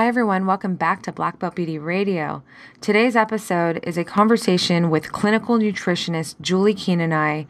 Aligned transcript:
Hi, 0.00 0.08
everyone. 0.08 0.46
Welcome 0.46 0.76
back 0.76 1.02
to 1.02 1.12
Black 1.12 1.38
Belt 1.38 1.54
Beauty 1.54 1.78
Radio. 1.78 2.42
Today's 2.80 3.14
episode 3.14 3.80
is 3.82 3.98
a 3.98 4.02
conversation 4.02 4.88
with 4.88 5.12
clinical 5.12 5.58
nutritionist 5.58 6.40
Julie 6.40 6.72
Keene 6.72 7.02
and 7.02 7.12
I. 7.12 7.46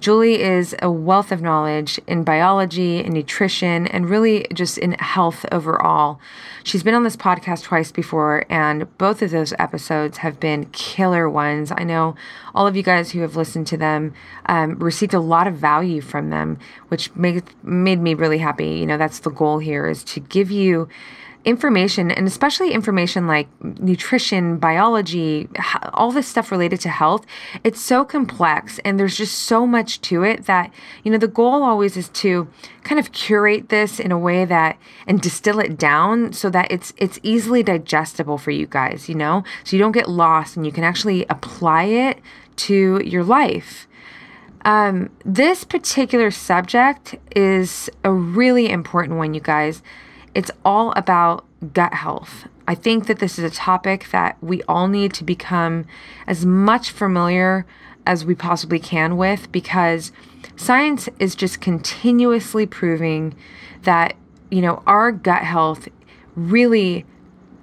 Julie 0.00 0.40
is 0.40 0.74
a 0.80 0.90
wealth 0.90 1.30
of 1.30 1.42
knowledge 1.42 2.00
in 2.06 2.24
biology 2.24 3.04
and 3.04 3.12
nutrition 3.12 3.86
and 3.86 4.08
really 4.08 4.46
just 4.54 4.78
in 4.78 4.92
health 4.92 5.44
overall. 5.52 6.18
She's 6.64 6.82
been 6.82 6.94
on 6.94 7.04
this 7.04 7.18
podcast 7.18 7.64
twice 7.64 7.92
before, 7.92 8.46
and 8.48 8.96
both 8.96 9.20
of 9.20 9.30
those 9.30 9.52
episodes 9.58 10.16
have 10.18 10.40
been 10.40 10.70
killer 10.72 11.28
ones. 11.28 11.70
I 11.70 11.84
know 11.84 12.16
all 12.54 12.66
of 12.66 12.76
you 12.76 12.82
guys 12.82 13.10
who 13.10 13.20
have 13.20 13.36
listened 13.36 13.66
to 13.66 13.76
them 13.76 14.14
um, 14.46 14.78
received 14.78 15.12
a 15.12 15.20
lot 15.20 15.46
of 15.46 15.56
value 15.56 16.00
from 16.00 16.30
them, 16.30 16.58
which 16.88 17.14
made, 17.14 17.42
made 17.62 18.00
me 18.00 18.14
really 18.14 18.38
happy. 18.38 18.70
You 18.70 18.86
know, 18.86 18.96
that's 18.96 19.18
the 19.18 19.30
goal 19.30 19.58
here 19.58 19.86
is 19.86 20.02
to 20.04 20.20
give 20.20 20.50
you 20.50 20.88
information 21.44 22.10
and 22.10 22.26
especially 22.26 22.72
information 22.72 23.26
like 23.26 23.48
nutrition, 23.62 24.58
biology, 24.58 25.48
all 25.94 26.12
this 26.12 26.28
stuff 26.28 26.50
related 26.50 26.80
to 26.80 26.88
health, 26.88 27.24
it's 27.64 27.80
so 27.80 28.04
complex 28.04 28.78
and 28.84 28.98
there's 28.98 29.16
just 29.16 29.38
so 29.38 29.66
much 29.66 30.00
to 30.02 30.22
it 30.22 30.46
that, 30.46 30.72
you 31.02 31.10
know, 31.10 31.18
the 31.18 31.28
goal 31.28 31.62
always 31.62 31.96
is 31.96 32.08
to 32.10 32.48
kind 32.82 32.98
of 32.98 33.12
curate 33.12 33.68
this 33.68 33.98
in 33.98 34.12
a 34.12 34.18
way 34.18 34.44
that 34.44 34.78
and 35.06 35.20
distill 35.20 35.60
it 35.60 35.78
down 35.78 36.32
so 36.32 36.50
that 36.50 36.70
it's 36.70 36.92
it's 36.96 37.18
easily 37.22 37.62
digestible 37.62 38.38
for 38.38 38.50
you 38.50 38.66
guys, 38.66 39.08
you 39.08 39.14
know? 39.14 39.44
So 39.64 39.76
you 39.76 39.82
don't 39.82 39.92
get 39.92 40.08
lost 40.08 40.56
and 40.56 40.66
you 40.66 40.72
can 40.72 40.84
actually 40.84 41.24
apply 41.26 41.84
it 41.84 42.18
to 42.56 43.00
your 43.04 43.24
life. 43.24 43.86
Um, 44.64 45.10
this 45.24 45.64
particular 45.64 46.30
subject 46.30 47.16
is 47.34 47.88
a 48.04 48.12
really 48.12 48.68
important 48.68 49.16
one, 49.16 49.32
you 49.32 49.40
guys. 49.40 49.82
It's 50.34 50.50
all 50.64 50.92
about 50.96 51.44
gut 51.72 51.94
health. 51.94 52.46
I 52.66 52.74
think 52.74 53.06
that 53.06 53.18
this 53.18 53.38
is 53.38 53.44
a 53.44 53.54
topic 53.54 54.08
that 54.12 54.36
we 54.40 54.62
all 54.64 54.86
need 54.88 55.12
to 55.14 55.24
become 55.24 55.86
as 56.26 56.46
much 56.46 56.90
familiar 56.90 57.66
as 58.06 58.24
we 58.24 58.34
possibly 58.34 58.78
can 58.78 59.16
with 59.16 59.50
because 59.52 60.12
science 60.56 61.08
is 61.18 61.34
just 61.34 61.60
continuously 61.60 62.66
proving 62.66 63.34
that, 63.82 64.14
you 64.50 64.62
know, 64.62 64.82
our 64.86 65.12
gut 65.12 65.42
health 65.42 65.88
really 66.36 67.04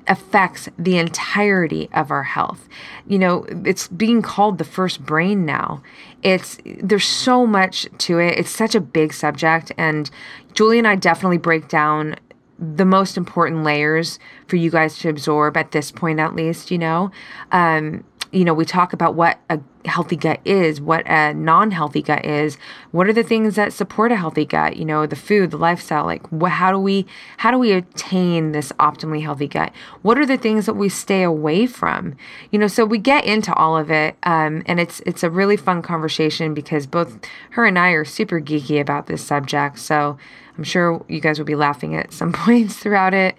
affects 0.07 0.69
the 0.77 0.97
entirety 0.97 1.89
of 1.93 2.11
our 2.11 2.23
health. 2.23 2.67
You 3.07 3.19
know, 3.19 3.45
it's 3.65 3.87
being 3.87 4.21
called 4.21 4.57
the 4.57 4.63
first 4.63 5.05
brain 5.05 5.45
now. 5.45 5.81
It's 6.23 6.57
there's 6.65 7.05
so 7.05 7.45
much 7.45 7.87
to 7.99 8.19
it. 8.19 8.37
It's 8.39 8.49
such 8.49 8.75
a 8.75 8.81
big 8.81 9.13
subject 9.13 9.71
and 9.77 10.09
Julie 10.53 10.79
and 10.79 10.87
I 10.87 10.95
definitely 10.95 11.37
break 11.37 11.67
down 11.67 12.15
the 12.59 12.85
most 12.85 13.17
important 13.17 13.63
layers 13.63 14.19
for 14.47 14.55
you 14.55 14.71
guys 14.71 14.97
to 14.99 15.09
absorb 15.09 15.57
at 15.57 15.71
this 15.71 15.91
point, 15.91 16.19
at 16.19 16.35
least, 16.35 16.71
you 16.71 16.77
know. 16.77 17.11
Um, 17.51 18.03
you 18.31 18.43
know, 18.43 18.53
we 18.53 18.65
talk 18.65 18.93
about 18.93 19.15
what 19.15 19.39
a 19.49 19.59
healthy 19.85 20.17
gut 20.17 20.41
is, 20.43 20.81
what 20.81 21.07
a 21.07 21.33
non-healthy 21.33 22.01
gut 22.01 22.25
is. 22.25 22.57
What 22.91 23.07
are 23.07 23.13
the 23.13 23.23
things 23.23 23.55
that 23.55 23.71
support 23.71 24.11
a 24.11 24.17
healthy 24.17 24.45
gut? 24.45 24.75
You 24.75 24.85
know, 24.85 25.05
the 25.05 25.15
food, 25.15 25.51
the 25.51 25.57
lifestyle. 25.57 26.05
Like, 26.05 26.29
how 26.45 26.71
do 26.71 26.79
we 26.79 27.05
how 27.37 27.51
do 27.51 27.57
we 27.57 27.71
attain 27.71 28.51
this 28.51 28.71
optimally 28.73 29.21
healthy 29.21 29.47
gut? 29.47 29.71
What 30.01 30.17
are 30.17 30.25
the 30.25 30.37
things 30.37 30.65
that 30.65 30.73
we 30.73 30.89
stay 30.89 31.23
away 31.23 31.67
from? 31.67 32.15
You 32.51 32.59
know, 32.59 32.67
so 32.67 32.85
we 32.85 32.97
get 32.97 33.25
into 33.25 33.53
all 33.53 33.77
of 33.77 33.89
it, 33.89 34.17
um, 34.23 34.63
and 34.65 34.79
it's 34.79 34.99
it's 35.05 35.23
a 35.23 35.29
really 35.29 35.57
fun 35.57 35.81
conversation 35.81 36.53
because 36.53 36.85
both 36.85 37.17
her 37.51 37.65
and 37.65 37.79
I 37.79 37.91
are 37.91 38.05
super 38.05 38.41
geeky 38.41 38.81
about 38.81 39.07
this 39.07 39.23
subject. 39.23 39.79
So 39.79 40.17
I'm 40.57 40.63
sure 40.63 41.05
you 41.07 41.19
guys 41.19 41.37
will 41.37 41.45
be 41.45 41.55
laughing 41.55 41.95
at 41.95 42.11
some 42.11 42.33
points 42.33 42.77
throughout 42.77 43.13
it, 43.13 43.35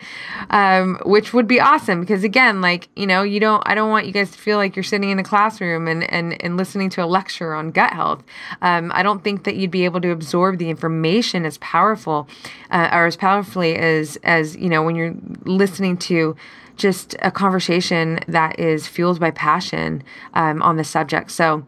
um, 0.51 0.99
which 1.05 1.33
would 1.33 1.49
be 1.49 1.61
awesome 1.61 2.01
because 2.01 2.25
again, 2.25 2.61
like 2.61 2.89
you 2.97 3.06
know, 3.06 3.23
you 3.23 3.41
don't. 3.41 3.62
I 3.67 3.75
don't 3.75 3.91
want 3.91 4.06
you 4.06 4.12
guys 4.12 4.31
to 4.31 4.39
feel 4.39 4.56
like 4.56 4.77
you're 4.77 4.83
sitting 4.83 5.11
in 5.11 5.19
a 5.19 5.25
classroom 5.25 5.89
and 5.89 6.11
and 6.11 6.41
and 6.43 6.56
listening 6.56 6.91
to 6.91 7.05
a 7.05 7.06
lecture 7.06 7.55
on 7.55 7.71
gut 7.71 7.93
health. 7.93 8.23
Um, 8.62 8.93
I 8.95 9.03
don't 9.03 9.25
think 9.25 9.45
that 9.45 9.56
you'd 9.56 9.71
be 9.71 9.84
able 9.84 10.01
to 10.01 10.11
absorb 10.11 10.59
the 10.59 10.71
information 10.71 11.45
as 11.45 11.59
powerful 11.59 12.29
uh, 12.71 12.89
or 12.93 13.06
as 13.06 13.17
powerfully 13.17 13.77
as 13.77 14.17
as 14.23 14.56
you 14.56 14.69
know 14.69 14.83
when 14.83 14.95
you're 14.95 15.15
listening 15.45 15.97
to 15.99 16.37
just 16.77 17.17
a 17.23 17.31
conversation 17.31 18.21
that 18.29 18.59
is 18.59 18.87
fueled 18.87 19.19
by 19.19 19.33
passion 19.33 20.03
um, 20.35 20.62
on 20.62 20.77
the 20.77 20.85
subject. 20.85 21.31
So. 21.31 21.67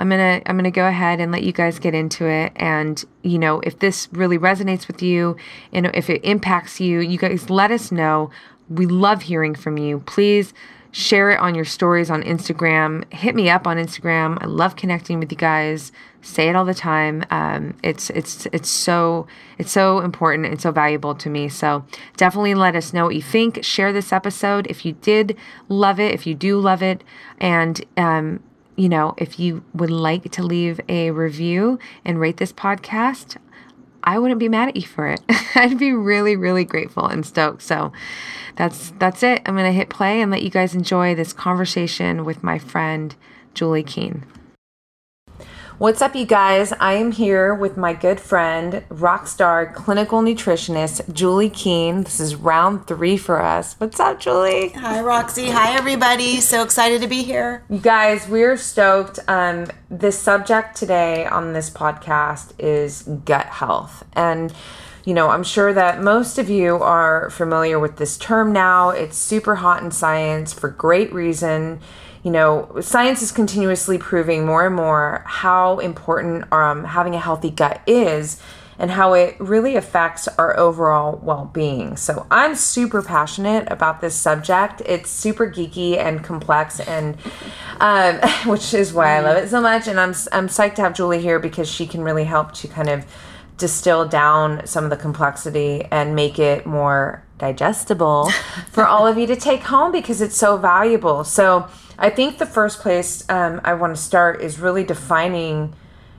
I'm 0.00 0.08
gonna 0.08 0.40
I'm 0.46 0.56
gonna 0.56 0.70
go 0.70 0.86
ahead 0.86 1.20
and 1.20 1.30
let 1.30 1.42
you 1.42 1.52
guys 1.52 1.78
get 1.78 1.94
into 1.94 2.26
it. 2.26 2.52
And 2.56 3.04
you 3.22 3.38
know, 3.38 3.60
if 3.60 3.78
this 3.80 4.08
really 4.12 4.38
resonates 4.38 4.88
with 4.88 5.02
you, 5.02 5.36
and 5.74 5.90
if 5.92 6.08
it 6.08 6.24
impacts 6.24 6.80
you, 6.80 7.00
you 7.00 7.18
guys 7.18 7.50
let 7.50 7.70
us 7.70 7.92
know. 7.92 8.30
We 8.70 8.86
love 8.86 9.22
hearing 9.22 9.54
from 9.54 9.76
you. 9.76 10.00
Please 10.00 10.54
share 10.92 11.30
it 11.30 11.38
on 11.38 11.54
your 11.54 11.66
stories 11.66 12.10
on 12.10 12.22
Instagram. 12.22 13.12
Hit 13.12 13.34
me 13.34 13.50
up 13.50 13.66
on 13.66 13.76
Instagram. 13.76 14.38
I 14.40 14.46
love 14.46 14.74
connecting 14.74 15.20
with 15.20 15.30
you 15.30 15.36
guys. 15.36 15.92
Say 16.22 16.48
it 16.48 16.56
all 16.56 16.64
the 16.64 16.74
time. 16.74 17.22
Um, 17.30 17.74
it's 17.82 18.08
it's 18.08 18.46
it's 18.54 18.70
so 18.70 19.26
it's 19.58 19.70
so 19.70 20.00
important 20.00 20.46
and 20.46 20.58
so 20.58 20.70
valuable 20.70 21.14
to 21.16 21.28
me. 21.28 21.50
So 21.50 21.84
definitely 22.16 22.54
let 22.54 22.74
us 22.74 22.94
know 22.94 23.04
what 23.04 23.14
you 23.14 23.22
think. 23.22 23.62
Share 23.62 23.92
this 23.92 24.14
episode 24.14 24.66
if 24.68 24.86
you 24.86 24.92
did 24.92 25.36
love 25.68 26.00
it. 26.00 26.14
If 26.14 26.26
you 26.26 26.34
do 26.34 26.58
love 26.58 26.82
it, 26.82 27.04
and 27.38 27.84
um, 27.98 28.42
you 28.80 28.88
know, 28.88 29.12
if 29.18 29.38
you 29.38 29.62
would 29.74 29.90
like 29.90 30.30
to 30.32 30.42
leave 30.42 30.80
a 30.88 31.10
review 31.10 31.78
and 32.02 32.18
rate 32.18 32.38
this 32.38 32.52
podcast, 32.52 33.36
I 34.02 34.18
wouldn't 34.18 34.40
be 34.40 34.48
mad 34.48 34.70
at 34.70 34.76
you 34.76 34.86
for 34.86 35.06
it. 35.06 35.20
I'd 35.54 35.78
be 35.78 35.92
really, 35.92 36.34
really 36.34 36.64
grateful 36.64 37.06
and 37.06 37.26
stoked. 37.26 37.60
So 37.60 37.92
that's 38.56 38.92
that's 38.98 39.22
it. 39.22 39.42
I'm 39.44 39.54
gonna 39.54 39.72
hit 39.72 39.90
play 39.90 40.22
and 40.22 40.30
let 40.30 40.42
you 40.42 40.48
guys 40.48 40.74
enjoy 40.74 41.14
this 41.14 41.34
conversation 41.34 42.24
with 42.24 42.42
my 42.42 42.58
friend 42.58 43.14
Julie 43.52 43.82
Keene. 43.82 44.24
What's 45.80 46.02
up, 46.02 46.14
you 46.14 46.26
guys? 46.26 46.74
I 46.78 46.92
am 46.92 47.10
here 47.10 47.54
with 47.54 47.78
my 47.78 47.94
good 47.94 48.20
friend, 48.20 48.84
rock 48.90 49.26
star 49.26 49.72
clinical 49.72 50.20
nutritionist, 50.20 51.10
Julie 51.10 51.48
Keene. 51.48 52.02
This 52.02 52.20
is 52.20 52.34
round 52.34 52.86
three 52.86 53.16
for 53.16 53.40
us. 53.40 53.76
What's 53.78 53.98
up, 53.98 54.20
Julie? 54.20 54.68
Hi, 54.72 55.00
Roxy. 55.00 55.48
Hi, 55.48 55.74
everybody. 55.74 56.42
So 56.42 56.62
excited 56.62 57.00
to 57.00 57.08
be 57.08 57.22
here. 57.22 57.64
You 57.70 57.78
guys, 57.78 58.28
we're 58.28 58.58
stoked. 58.58 59.20
Um, 59.26 59.68
the 59.90 60.12
subject 60.12 60.76
today 60.76 61.24
on 61.24 61.54
this 61.54 61.70
podcast 61.70 62.52
is 62.58 63.04
gut 63.24 63.46
health. 63.46 64.04
And 64.12 64.52
you 65.06 65.14
know, 65.14 65.30
I'm 65.30 65.42
sure 65.42 65.72
that 65.72 66.02
most 66.02 66.36
of 66.36 66.50
you 66.50 66.76
are 66.76 67.30
familiar 67.30 67.78
with 67.78 67.96
this 67.96 68.18
term 68.18 68.52
now. 68.52 68.90
It's 68.90 69.16
super 69.16 69.54
hot 69.54 69.82
in 69.82 69.92
science 69.92 70.52
for 70.52 70.68
great 70.68 71.10
reason 71.10 71.80
you 72.22 72.30
know, 72.30 72.80
science 72.80 73.22
is 73.22 73.32
continuously 73.32 73.96
proving 73.96 74.44
more 74.44 74.66
and 74.66 74.74
more 74.74 75.22
how 75.26 75.78
important 75.78 76.52
um, 76.52 76.84
having 76.84 77.14
a 77.14 77.20
healthy 77.20 77.50
gut 77.50 77.80
is 77.86 78.40
and 78.78 78.90
how 78.90 79.12
it 79.12 79.36
really 79.38 79.76
affects 79.76 80.26
our 80.28 80.58
overall 80.58 81.20
well 81.22 81.50
being. 81.52 81.96
So, 81.96 82.26
I'm 82.30 82.54
super 82.54 83.02
passionate 83.02 83.70
about 83.70 84.00
this 84.00 84.14
subject. 84.14 84.82
It's 84.86 85.10
super 85.10 85.50
geeky 85.50 85.98
and 85.98 86.24
complex, 86.24 86.80
and 86.80 87.16
um, 87.78 88.16
which 88.46 88.74
is 88.74 88.92
why 88.92 89.16
I 89.16 89.20
love 89.20 89.36
it 89.36 89.48
so 89.48 89.60
much. 89.60 89.86
And 89.86 90.00
I'm, 90.00 90.14
I'm 90.32 90.48
psyched 90.48 90.76
to 90.76 90.82
have 90.82 90.94
Julie 90.94 91.20
here 91.20 91.38
because 91.38 91.68
she 91.68 91.86
can 91.86 92.02
really 92.02 92.24
help 92.24 92.52
to 92.54 92.68
kind 92.68 92.88
of 92.88 93.04
distill 93.58 94.08
down 94.08 94.66
some 94.66 94.84
of 94.84 94.90
the 94.90 94.96
complexity 94.96 95.84
and 95.90 96.16
make 96.16 96.38
it 96.38 96.64
more 96.64 97.22
digestible 97.40 98.30
for 98.70 98.86
all 98.86 99.06
of 99.06 99.18
you 99.18 99.26
to 99.26 99.36
take 99.36 99.62
home 99.62 99.90
because 99.90 100.20
it's 100.20 100.36
so 100.36 100.56
valuable. 100.56 101.24
So, 101.24 101.68
I 102.00 102.08
think 102.08 102.38
the 102.38 102.46
first 102.46 102.80
place 102.80 103.28
um, 103.28 103.60
I 103.62 103.74
want 103.74 103.94
to 103.94 104.00
start 104.00 104.40
is 104.40 104.58
really 104.58 104.84
defining, 104.84 105.74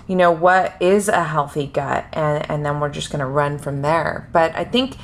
you 0.07 0.15
know, 0.15 0.31
what 0.31 0.75
is 0.79 1.09
a 1.09 1.23
healthy 1.23 1.65
gut, 1.65 2.05
and 2.13 2.49
and 2.49 2.63
then 2.63 2.79
we're 2.79 2.89
just 2.89 3.09
going 3.09 3.19
to 3.19 3.25
run 3.25 3.57
from 3.57 3.81
there. 3.81 4.29
But 4.31 4.55
I 4.55 4.63
think, 4.63 4.95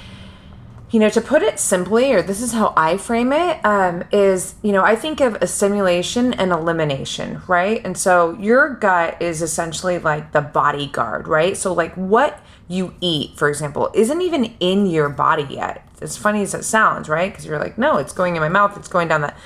you 0.91 0.99
know, 0.99 1.09
to 1.09 1.19
put 1.19 1.41
it 1.41 1.59
simply, 1.59 2.13
or 2.13 2.21
this 2.21 2.43
is 2.43 2.53
how 2.53 2.73
I 2.77 2.97
frame 2.97 3.33
it, 3.33 3.59
um, 3.65 4.03
is 4.11 4.53
you 4.61 4.71
know 4.71 4.83
I 4.83 4.95
think 4.95 5.19
of 5.19 5.41
assimilation 5.41 6.35
and 6.35 6.51
elimination, 6.51 7.41
right? 7.47 7.83
And 7.83 7.97
so 7.97 8.37
your 8.39 8.75
gut 8.75 9.19
is 9.19 9.41
essentially 9.41 9.97
like 9.97 10.31
the 10.31 10.41
bodyguard, 10.41 11.27
right? 11.27 11.57
So 11.57 11.73
like 11.73 11.95
what 11.95 12.39
you 12.67 12.93
eat, 13.01 13.37
for 13.37 13.49
example, 13.49 13.89
isn't 13.93 14.21
even 14.21 14.53
in 14.59 14.85
your 14.85 15.09
body 15.09 15.47
yet. 15.49 15.87
As 16.01 16.17
funny 16.17 16.41
as 16.41 16.53
it 16.53 16.63
sounds, 16.63 17.09
right? 17.09 17.31
Because 17.31 17.45
you're 17.45 17.59
like, 17.59 17.77
no, 17.77 17.97
it's 17.97 18.13
going 18.13 18.35
in 18.35 18.41
my 18.41 18.49
mouth, 18.49 18.77
it's 18.77 18.87
going 18.87 19.07
down 19.07 19.21
that 19.21 19.37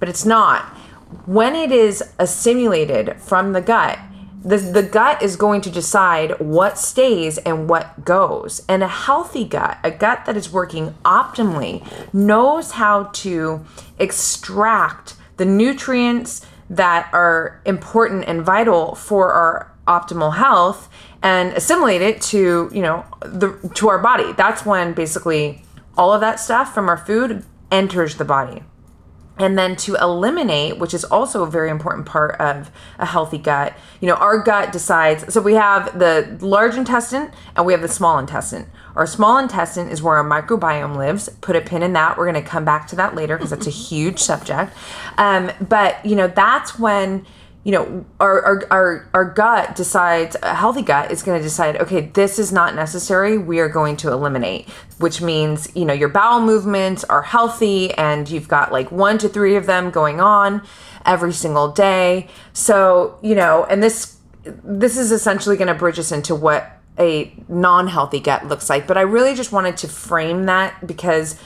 but 0.00 0.08
it's 0.08 0.24
not. 0.24 0.64
when 1.26 1.56
it 1.56 1.72
is 1.72 2.02
assimilated 2.18 3.16
from 3.20 3.52
the 3.52 3.60
gut, 3.60 3.98
the, 4.44 4.56
the 4.56 4.82
gut 4.82 5.22
is 5.22 5.36
going 5.36 5.60
to 5.60 5.70
decide 5.70 6.38
what 6.40 6.78
stays 6.78 7.36
and 7.38 7.68
what 7.68 8.04
goes. 8.04 8.62
And 8.68 8.82
a 8.82 8.88
healthy 8.88 9.44
gut, 9.44 9.78
a 9.82 9.90
gut 9.90 10.24
that 10.26 10.36
is 10.36 10.52
working 10.52 10.94
optimally, 11.04 11.84
knows 12.14 12.72
how 12.72 13.04
to 13.14 13.64
extract 13.98 15.16
the 15.36 15.44
nutrients 15.44 16.46
that 16.70 17.10
are 17.12 17.60
important 17.66 18.24
and 18.26 18.42
vital 18.42 18.94
for 18.94 19.32
our 19.32 19.72
optimal 19.86 20.36
health 20.36 20.88
and 21.22 21.52
assimilate 21.52 22.02
it 22.02 22.20
to, 22.22 22.70
you 22.72 22.82
know, 22.82 23.04
the 23.20 23.52
to 23.74 23.88
our 23.88 23.98
body. 23.98 24.32
That's 24.32 24.64
when 24.64 24.94
basically 24.94 25.62
all 25.96 26.12
of 26.12 26.20
that 26.20 26.40
stuff 26.40 26.72
from 26.72 26.88
our 26.88 26.96
food 26.96 27.44
enters 27.70 28.16
the 28.16 28.24
body. 28.24 28.62
And 29.38 29.56
then 29.56 29.74
to 29.76 29.94
eliminate 29.94 30.78
which 30.78 30.92
is 30.92 31.02
also 31.04 31.42
a 31.42 31.50
very 31.50 31.70
important 31.70 32.04
part 32.04 32.38
of 32.38 32.70
a 32.98 33.06
healthy 33.06 33.38
gut 33.38 33.72
you 33.98 34.06
know 34.06 34.16
our 34.16 34.38
gut 34.42 34.70
decides 34.70 35.32
so 35.32 35.40
we 35.40 35.54
have 35.54 35.98
the 35.98 36.36
large 36.42 36.74
intestine 36.74 37.32
and 37.56 37.64
we 37.64 37.72
have 37.72 37.80
the 37.80 37.88
small 37.88 38.18
intestine. 38.18 38.66
Our 38.96 39.06
small 39.06 39.38
intestine 39.38 39.88
is 39.88 40.02
where 40.02 40.16
our 40.16 40.24
microbiome 40.24 40.96
lives. 40.96 41.28
Put 41.40 41.56
a 41.56 41.60
pin 41.60 41.82
in 41.82 41.92
that. 41.94 42.18
We're 42.18 42.30
going 42.30 42.42
to 42.42 42.48
come 42.48 42.64
back 42.64 42.86
to 42.88 42.96
that 42.96 43.14
later 43.14 43.36
because 43.36 43.50
that's 43.50 43.66
a 43.66 43.70
huge 43.70 44.18
subject. 44.18 44.74
Um, 45.16 45.50
but 45.60 46.04
you 46.04 46.16
know 46.16 46.26
that's 46.26 46.78
when 46.78 47.24
you 47.64 47.72
know 47.72 48.06
our, 48.18 48.42
our 48.42 48.66
our 48.70 49.08
our 49.12 49.24
gut 49.24 49.76
decides 49.76 50.34
a 50.42 50.54
healthy 50.54 50.80
gut 50.80 51.10
is 51.10 51.22
going 51.22 51.38
to 51.38 51.42
decide 51.42 51.76
okay 51.76 52.00
this 52.00 52.38
is 52.38 52.50
not 52.52 52.74
necessary 52.74 53.36
we 53.36 53.60
are 53.60 53.68
going 53.68 53.96
to 53.98 54.10
eliminate. 54.10 54.68
Which 54.98 55.20
means 55.20 55.68
you 55.74 55.84
know 55.84 55.92
your 55.92 56.08
bowel 56.08 56.40
movements 56.40 57.04
are 57.04 57.22
healthy 57.22 57.92
and 57.94 58.28
you've 58.28 58.48
got 58.48 58.72
like 58.72 58.90
one 58.90 59.18
to 59.18 59.28
three 59.28 59.56
of 59.56 59.66
them 59.66 59.90
going 59.90 60.20
on 60.20 60.62
every 61.04 61.32
single 61.32 61.70
day. 61.72 62.28
So 62.52 63.18
you 63.22 63.34
know 63.34 63.64
and 63.64 63.82
this 63.82 64.18
this 64.44 64.96
is 64.96 65.12
essentially 65.12 65.56
going 65.56 65.68
to 65.68 65.74
bridge 65.74 65.98
us 65.98 66.12
into 66.12 66.34
what 66.34 66.78
a 66.98 67.32
non-healthy 67.48 68.20
gut 68.20 68.46
looks 68.48 68.70
like. 68.70 68.86
But 68.86 68.96
i 68.96 69.02
really 69.02 69.34
just 69.34 69.52
wanted 69.52 69.76
to 69.78 69.88
frame 69.88 70.46
that 70.46 70.86
because 70.86 71.36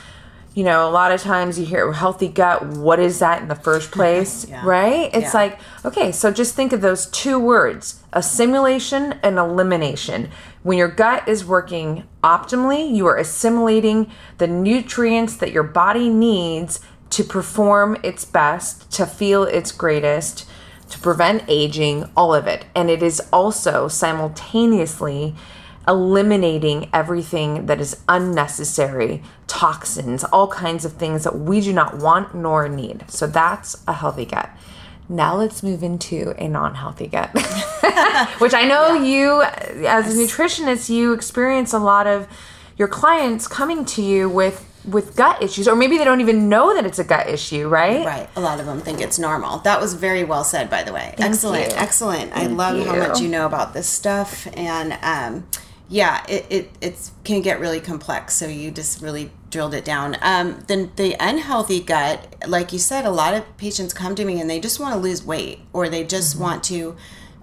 you 0.55 0.63
know, 0.63 0.89
a 0.89 0.91
lot 0.91 1.11
of 1.11 1.21
times 1.21 1.59
you 1.59 1.67
hear 1.67 1.93
healthy 1.93 2.29
gut. 2.29 2.65
What 2.65 3.01
is 3.01 3.19
that 3.19 3.43
in 3.43 3.49
the 3.49 3.57
first 3.57 3.91
place? 3.93 4.49
yeah. 4.49 4.65
Right? 4.65 5.11
It's 5.13 5.35
yeah. 5.35 5.41
like, 5.41 5.59
okay, 5.85 6.13
so 6.13 6.31
just 6.31 6.55
think 6.55 6.73
of 6.73 6.81
those 6.81 7.07
two 7.07 7.39
words 7.39 8.01
assimilation 8.13 9.15
and 9.25 9.39
elimination. 9.39 10.31
When 10.63 10.79
your 10.79 10.89
gut 10.89 11.29
is 11.29 11.45
working 11.45 12.05
optimally, 12.23 12.95
you 12.95 13.07
are 13.07 13.17
assimilating 13.17 14.11
the 14.39 14.47
nutrients 14.47 15.37
that 15.39 15.51
your 15.51 15.65
body 15.65 16.09
needs 16.09 16.81
to 17.11 17.25
perform 17.25 17.97
its 18.05 18.25
best, 18.25 18.91
to 18.93 19.07
feel 19.07 19.43
its 19.43 19.73
greatest, 19.73 20.49
to 20.91 20.99
prevent 21.01 21.43
aging, 21.49 22.09
all 22.17 22.33
of 22.35 22.47
it. 22.47 22.67
And 22.75 22.89
it 22.89 23.03
is 23.03 23.21
also 23.33 23.89
simultaneously 23.89 25.35
eliminating 25.87 26.89
everything 26.93 27.67
that 27.67 27.81
is 27.81 28.01
unnecessary, 28.09 29.23
toxins, 29.47 30.25
all 30.25 30.49
kinds 30.49 30.85
of 30.85 30.95
things 30.95 31.25
that 31.25 31.39
we 31.39 31.61
do 31.61 31.73
not 31.73 31.99
want 31.99 32.35
nor 32.35 32.69
need. 32.69 33.05
So 33.09 33.27
that's 33.27 33.83
a 33.87 33.93
healthy 33.93 34.25
gut. 34.25 34.51
Now 35.09 35.37
let's 35.37 35.63
move 35.63 35.83
into 35.83 36.35
a 36.39 36.49
non-healthy 36.49 37.09
gut, 37.09 37.31
which 38.39 38.55
I 38.55 38.65
know 38.67 38.95
yeah. 38.95 39.05
you, 39.05 39.43
as 39.87 40.15
a 40.15 40.19
nutritionist, 40.19 40.89
you 40.89 41.13
experience 41.13 41.75
a 41.75 41.79
lot 41.79 42.07
of 42.07 42.27
your 42.79 42.89
clients 42.89 43.47
coming 43.47 43.85
to 43.85 44.03
you 44.03 44.29
with 44.29 44.71
with 44.85 45.17
gut 45.17 45.43
issues 45.43 45.67
or 45.67 45.75
maybe 45.75 45.97
they 45.97 46.05
don't 46.05 46.21
even 46.21 46.51
know 46.51 46.75
that 46.75 46.85
it's 46.85 46.99
a 46.99 47.05
gut 47.05 47.27
issue 47.27 47.67
right 47.69 48.05
right 48.05 48.29
a 48.37 48.41
lot 48.41 48.61
of 48.61 48.67
them 48.67 48.81
think 48.83 49.01
it's 49.01 49.19
normal 49.19 49.57
that 49.61 49.81
was 49.81 49.95
very 49.95 50.25
well 50.25 50.45
said 50.45 50.69
by 50.69 50.83
the 50.83 50.93
way 50.93 51.15
Thank 51.17 51.33
excellent 51.33 51.71
you. 51.71 51.77
excellent 51.79 52.33
Thank 52.33 52.51
i 52.51 52.53
love 52.53 52.77
you. 52.77 52.85
how 52.85 52.97
much 52.97 53.19
you 53.19 53.29
know 53.29 53.47
about 53.47 53.73
this 53.73 53.87
stuff 53.87 54.47
and 54.55 54.93
um, 55.01 55.47
yeah, 55.89 56.25
it, 56.29 56.47
it 56.51 56.71
it's 56.81 57.13
can 57.25 57.43
get 57.43 57.61
really 57.61 57.81
complex. 57.81 58.35
So 58.35 58.47
you 58.47 58.71
just 58.71 59.03
really 59.03 59.31
drilled 59.51 59.75
it 59.75 59.85
down. 59.85 60.17
Um, 60.23 60.65
then 60.67 60.91
the 60.97 61.15
unhealthy 61.21 61.81
gut, 61.81 62.37
like 62.49 62.73
you 62.73 62.79
said, 62.79 63.05
a 63.05 63.11
lot 63.11 63.35
of 63.35 63.57
patients 63.57 63.93
come 63.93 64.15
to 64.15 64.25
me 64.25 64.41
and 64.41 64.49
they 64.49 64.61
just 64.61 64.81
want 64.81 64.95
to 64.95 65.01
lose 65.01 65.25
weight 65.25 65.61
or 65.73 65.89
they 65.89 66.05
just 66.05 66.35
mm-hmm. 66.35 66.43
want 66.43 66.65
to 66.65 66.97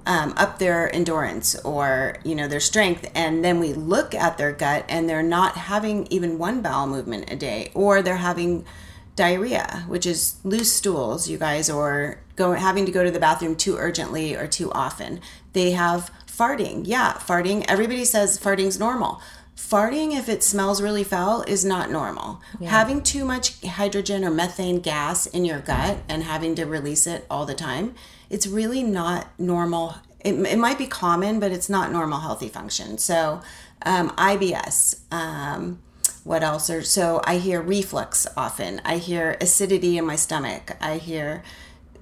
um, 0.05 0.33
up 0.35 0.59
their 0.59 0.93
endurance 0.93 1.55
or 1.59 2.17
you 2.23 2.35
know 2.35 2.47
their 2.47 2.59
strength 2.59 3.09
and 3.13 3.43
then 3.45 3.59
we 3.59 3.73
look 3.73 4.15
at 4.15 4.37
their 4.37 4.51
gut 4.51 4.85
and 4.89 5.07
they're 5.07 5.21
not 5.21 5.55
having 5.55 6.07
even 6.09 6.37
one 6.37 6.61
bowel 6.61 6.87
movement 6.87 7.31
a 7.31 7.35
day 7.35 7.71
or 7.73 8.01
they're 8.01 8.17
having 8.17 8.65
diarrhea 9.15 9.83
which 9.87 10.05
is 10.05 10.37
loose 10.43 10.71
stools 10.71 11.29
you 11.29 11.37
guys 11.37 11.69
or 11.69 12.19
go 12.35 12.53
having 12.53 12.85
to 12.85 12.91
go 12.91 13.03
to 13.03 13.11
the 13.11 13.19
bathroom 13.19 13.55
too 13.55 13.75
urgently 13.77 14.35
or 14.35 14.47
too 14.47 14.71
often 14.71 15.19
they 15.53 15.71
have 15.71 16.09
farting. 16.41 16.81
Yeah, 16.85 17.13
farting. 17.13 17.63
Everybody 17.67 18.03
says 18.03 18.39
farting's 18.39 18.79
normal. 18.79 19.21
Farting, 19.55 20.17
if 20.17 20.27
it 20.27 20.41
smells 20.41 20.81
really 20.81 21.03
foul, 21.03 21.43
is 21.43 21.63
not 21.63 21.91
normal. 21.91 22.41
Yeah. 22.59 22.69
Having 22.71 23.03
too 23.03 23.25
much 23.25 23.61
hydrogen 23.63 24.25
or 24.25 24.31
methane 24.31 24.79
gas 24.79 25.27
in 25.27 25.45
your 25.45 25.59
gut 25.59 25.99
and 26.09 26.23
having 26.23 26.55
to 26.55 26.65
release 26.65 27.05
it 27.05 27.27
all 27.29 27.45
the 27.45 27.53
time, 27.53 27.93
it's 28.27 28.47
really 28.47 28.81
not 28.81 29.27
normal. 29.39 29.97
It, 30.21 30.33
it 30.33 30.57
might 30.57 30.79
be 30.79 30.87
common, 30.87 31.39
but 31.39 31.51
it's 31.51 31.69
not 31.69 31.91
normal 31.91 32.21
healthy 32.21 32.47
function. 32.47 32.97
So, 32.97 33.41
um, 33.85 34.09
IBS. 34.11 35.01
Um, 35.13 35.79
what 36.23 36.41
else? 36.41 36.71
Are, 36.71 36.81
so 36.81 37.21
I 37.25 37.37
hear 37.37 37.61
reflux 37.61 38.25
often. 38.35 38.81
I 38.83 38.97
hear 38.97 39.37
acidity 39.39 39.97
in 39.97 40.05
my 40.05 40.15
stomach. 40.15 40.75
I 40.81 40.97
hear 40.97 41.43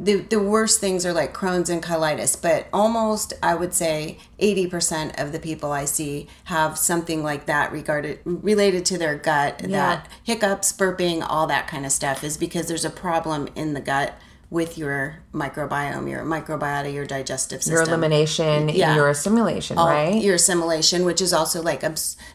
the, 0.02 0.18
the 0.22 0.40
worst 0.40 0.80
things 0.80 1.06
are 1.06 1.12
like 1.12 1.34
Crohn's 1.34 1.70
and 1.70 1.84
colitis, 1.84 2.42
but 2.42 2.68
almost 2.72 3.34
I 3.44 3.54
would 3.56 3.74
say 3.74 4.18
80% 4.40 5.22
of 5.22 5.32
the 5.34 5.40
people 5.40 5.72
I 5.72 5.86
see 5.86 6.28
have 6.46 6.78
something 6.78 7.22
like 7.22 7.46
that 7.48 7.72
regarded 7.72 8.20
related 8.24 8.86
to 8.88 8.98
their 8.98 9.16
gut. 9.16 9.62
Yeah. 9.62 9.68
That 9.68 10.08
hiccups, 10.24 10.72
burping, 10.72 11.26
all 11.28 11.48
that 11.48 11.68
kind 11.68 11.86
of 11.86 11.92
stuff 11.92 12.24
is 12.24 12.38
because 12.38 12.68
there's 12.68 12.86
a 12.86 12.90
problem 12.90 13.50
in 13.56 13.74
the 13.74 13.82
gut 13.82 14.18
with 14.50 14.80
your 14.80 15.20
microbiome, 15.32 16.10
your 16.10 16.24
microbiota, 16.24 16.92
your 16.92 17.06
digestive 17.06 17.62
system. 17.62 17.74
Your 17.74 17.84
elimination, 17.84 18.70
yeah. 18.70 18.96
your 18.96 19.10
assimilation, 19.10 19.78
All, 19.78 19.88
right? 19.88 20.20
Your 20.24 20.36
assimilation, 20.36 21.06
which 21.06 21.22
is 21.22 21.34
also 21.34 21.62
like, 21.62 21.82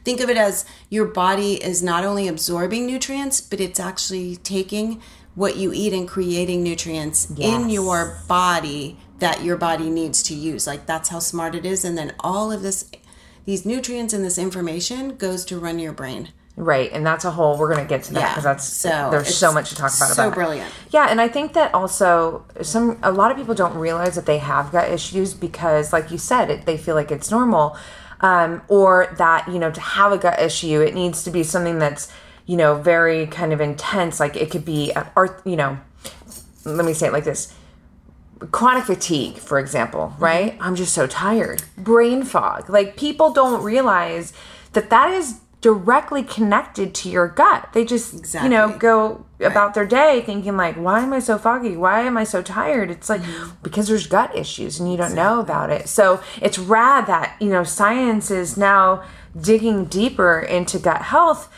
think 0.04 0.20
of 0.20 0.30
it 0.30 0.36
as 0.36 0.64
your 0.90 1.06
body 1.06 1.54
is 1.54 1.82
not 1.82 2.04
only 2.04 2.28
absorbing 2.28 2.86
nutrients, 2.86 3.40
but 3.40 3.58
it's 3.58 3.80
actually 3.80 4.36
taking 4.36 5.02
what 5.34 5.56
you 5.56 5.72
eat 5.72 5.92
and 5.92 6.08
creating 6.08 6.62
nutrients 6.62 7.28
yes. 7.34 7.54
in 7.54 7.68
your 7.68 8.18
body 8.28 8.96
that 9.18 9.42
your 9.42 9.56
body 9.56 9.90
needs 9.90 10.22
to 10.24 10.34
use. 10.34 10.66
Like 10.66 10.86
that's 10.86 11.08
how 11.08 11.18
smart 11.18 11.54
it 11.54 11.64
is. 11.64 11.84
And 11.84 11.96
then 11.96 12.14
all 12.20 12.52
of 12.52 12.62
this, 12.62 12.90
these 13.44 13.64
nutrients 13.66 14.12
and 14.12 14.24
this 14.24 14.38
information 14.38 15.16
goes 15.16 15.44
to 15.46 15.58
run 15.58 15.78
your 15.78 15.92
brain. 15.92 16.30
Right, 16.56 16.92
and 16.92 17.04
that's 17.04 17.24
a 17.24 17.32
whole. 17.32 17.58
We're 17.58 17.74
gonna 17.74 17.84
get 17.84 18.04
to 18.04 18.14
that 18.14 18.30
because 18.30 18.44
yeah. 18.44 18.52
that's 18.52 18.64
so 18.64 19.08
there's 19.10 19.34
so 19.34 19.52
much 19.52 19.70
to 19.70 19.74
talk 19.74 19.92
about. 19.96 20.10
So 20.10 20.28
about 20.28 20.34
brilliant. 20.34 20.72
Yeah, 20.90 21.08
and 21.10 21.20
I 21.20 21.26
think 21.26 21.52
that 21.54 21.74
also 21.74 22.44
some 22.62 22.96
a 23.02 23.10
lot 23.10 23.32
of 23.32 23.36
people 23.36 23.56
don't 23.56 23.76
realize 23.76 24.14
that 24.14 24.26
they 24.26 24.38
have 24.38 24.70
gut 24.70 24.88
issues 24.88 25.34
because, 25.34 25.92
like 25.92 26.12
you 26.12 26.18
said, 26.18 26.50
it, 26.50 26.64
they 26.64 26.76
feel 26.76 26.94
like 26.94 27.10
it's 27.10 27.28
normal, 27.28 27.76
um, 28.20 28.62
or 28.68 29.12
that 29.18 29.48
you 29.48 29.58
know 29.58 29.72
to 29.72 29.80
have 29.80 30.12
a 30.12 30.18
gut 30.18 30.40
issue, 30.40 30.80
it 30.80 30.94
needs 30.94 31.24
to 31.24 31.32
be 31.32 31.42
something 31.42 31.80
that's 31.80 32.12
you 32.46 32.56
know, 32.56 32.74
very 32.74 33.26
kind 33.26 33.52
of 33.52 33.60
intense. 33.60 34.20
Like 34.20 34.36
it 34.36 34.50
could 34.50 34.64
be, 34.64 34.92
art, 35.16 35.40
you 35.44 35.56
know, 35.56 35.78
let 36.64 36.84
me 36.84 36.94
say 36.94 37.08
it 37.08 37.12
like 37.12 37.24
this 37.24 37.54
chronic 38.50 38.84
fatigue, 38.84 39.36
for 39.36 39.58
example, 39.58 40.12
mm-hmm. 40.14 40.24
right? 40.24 40.52
Mm-hmm. 40.52 40.62
I'm 40.62 40.76
just 40.76 40.92
so 40.92 41.06
tired. 41.06 41.62
Brain 41.76 42.22
fog. 42.24 42.68
Like 42.68 42.96
people 42.96 43.32
don't 43.32 43.62
realize 43.62 44.32
that 44.72 44.90
that 44.90 45.10
is 45.10 45.40
directly 45.60 46.22
connected 46.22 46.94
to 46.94 47.08
your 47.08 47.26
gut. 47.26 47.70
They 47.72 47.86
just, 47.86 48.12
exactly. 48.12 48.50
you 48.50 48.54
know, 48.54 48.76
go 48.76 49.24
right. 49.38 49.50
about 49.50 49.72
their 49.72 49.86
day 49.86 50.22
thinking 50.26 50.58
like, 50.58 50.76
why 50.76 51.00
am 51.00 51.14
I 51.14 51.20
so 51.20 51.38
foggy? 51.38 51.74
Why 51.74 52.02
am 52.02 52.18
I 52.18 52.24
so 52.24 52.42
tired? 52.42 52.90
It's 52.90 53.08
like 53.08 53.22
mm-hmm. 53.22 53.52
because 53.62 53.88
there's 53.88 54.06
gut 54.06 54.36
issues 54.36 54.78
and 54.78 54.90
you 54.90 54.98
don't 54.98 55.12
exactly. 55.12 55.34
know 55.34 55.40
about 55.40 55.70
it. 55.70 55.88
So 55.88 56.22
it's 56.42 56.58
rad 56.58 57.06
that, 57.06 57.36
you 57.40 57.48
know, 57.48 57.64
science 57.64 58.30
is 58.30 58.58
now 58.58 59.04
digging 59.40 59.86
deeper 59.86 60.38
into 60.38 60.78
gut 60.78 61.00
health 61.00 61.50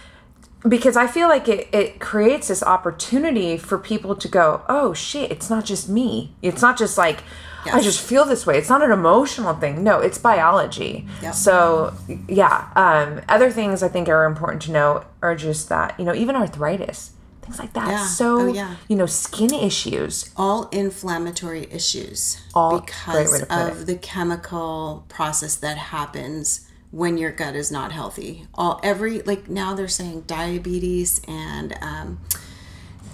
because 0.69 0.97
I 0.97 1.07
feel 1.07 1.29
like 1.29 1.49
it, 1.49 1.69
it 1.73 2.01
creates 2.01 2.49
this 2.49 2.63
opportunity 2.63 3.57
for 3.57 3.79
people 3.79 4.17
to 4.17 4.29
go, 4.29 4.63
oh 4.69 4.95
shit, 4.95 5.31
it's 5.31 5.51
not 5.51 5.65
just 5.65 5.89
me. 5.89 6.35
It's 6.43 6.63
not 6.63 6.79
just 6.79 6.99
like, 6.99 7.23
yes. 7.65 7.75
I 7.75 7.81
just 7.81 8.01
feel 8.01 8.25
this 8.25 8.47
way. 8.47 8.59
It's 8.59 8.69
not 8.69 8.83
an 8.83 8.91
emotional 8.91 9.55
thing. 9.55 9.85
No, 9.85 10.01
it's 10.01 10.19
biology. 10.19 11.07
Yep. 11.23 11.35
So, 11.35 11.95
yeah. 12.29 12.69
Um, 12.75 13.21
other 13.29 13.51
things 13.51 13.83
I 13.83 13.89
think 13.89 14.09
are 14.09 14.25
important 14.25 14.63
to 14.63 14.73
know 14.73 15.05
are 15.23 15.37
just 15.37 15.69
that, 15.69 15.99
you 15.99 16.05
know, 16.05 16.15
even 16.15 16.35
arthritis, 16.35 17.13
things 17.43 17.59
like 17.59 17.73
that. 17.75 17.89
Yeah. 17.89 18.07
So, 18.07 18.41
oh, 18.41 18.47
yeah. 18.47 18.77
you 18.89 18.97
know, 18.97 19.07
skin 19.07 19.53
issues. 19.55 20.33
All 20.37 20.69
inflammatory 20.71 21.69
issues. 21.71 22.41
All 22.55 22.81
because 22.81 23.43
of 23.43 23.83
it. 23.83 23.87
the 23.87 23.97
chemical 23.97 25.05
process 25.09 25.57
that 25.57 25.77
happens 25.77 26.67
when 26.97 27.19
your 27.19 27.31
gut 27.31 27.55
is 27.55 27.71
not 27.71 27.93
healthy. 27.93 28.47
All 28.55 28.81
every 28.83 29.21
like 29.23 29.51
now 29.51 29.75
they're 29.75 29.87
saying 29.87 30.23
diabetes 30.23 31.21
and 31.29 31.77
um, 31.83 32.21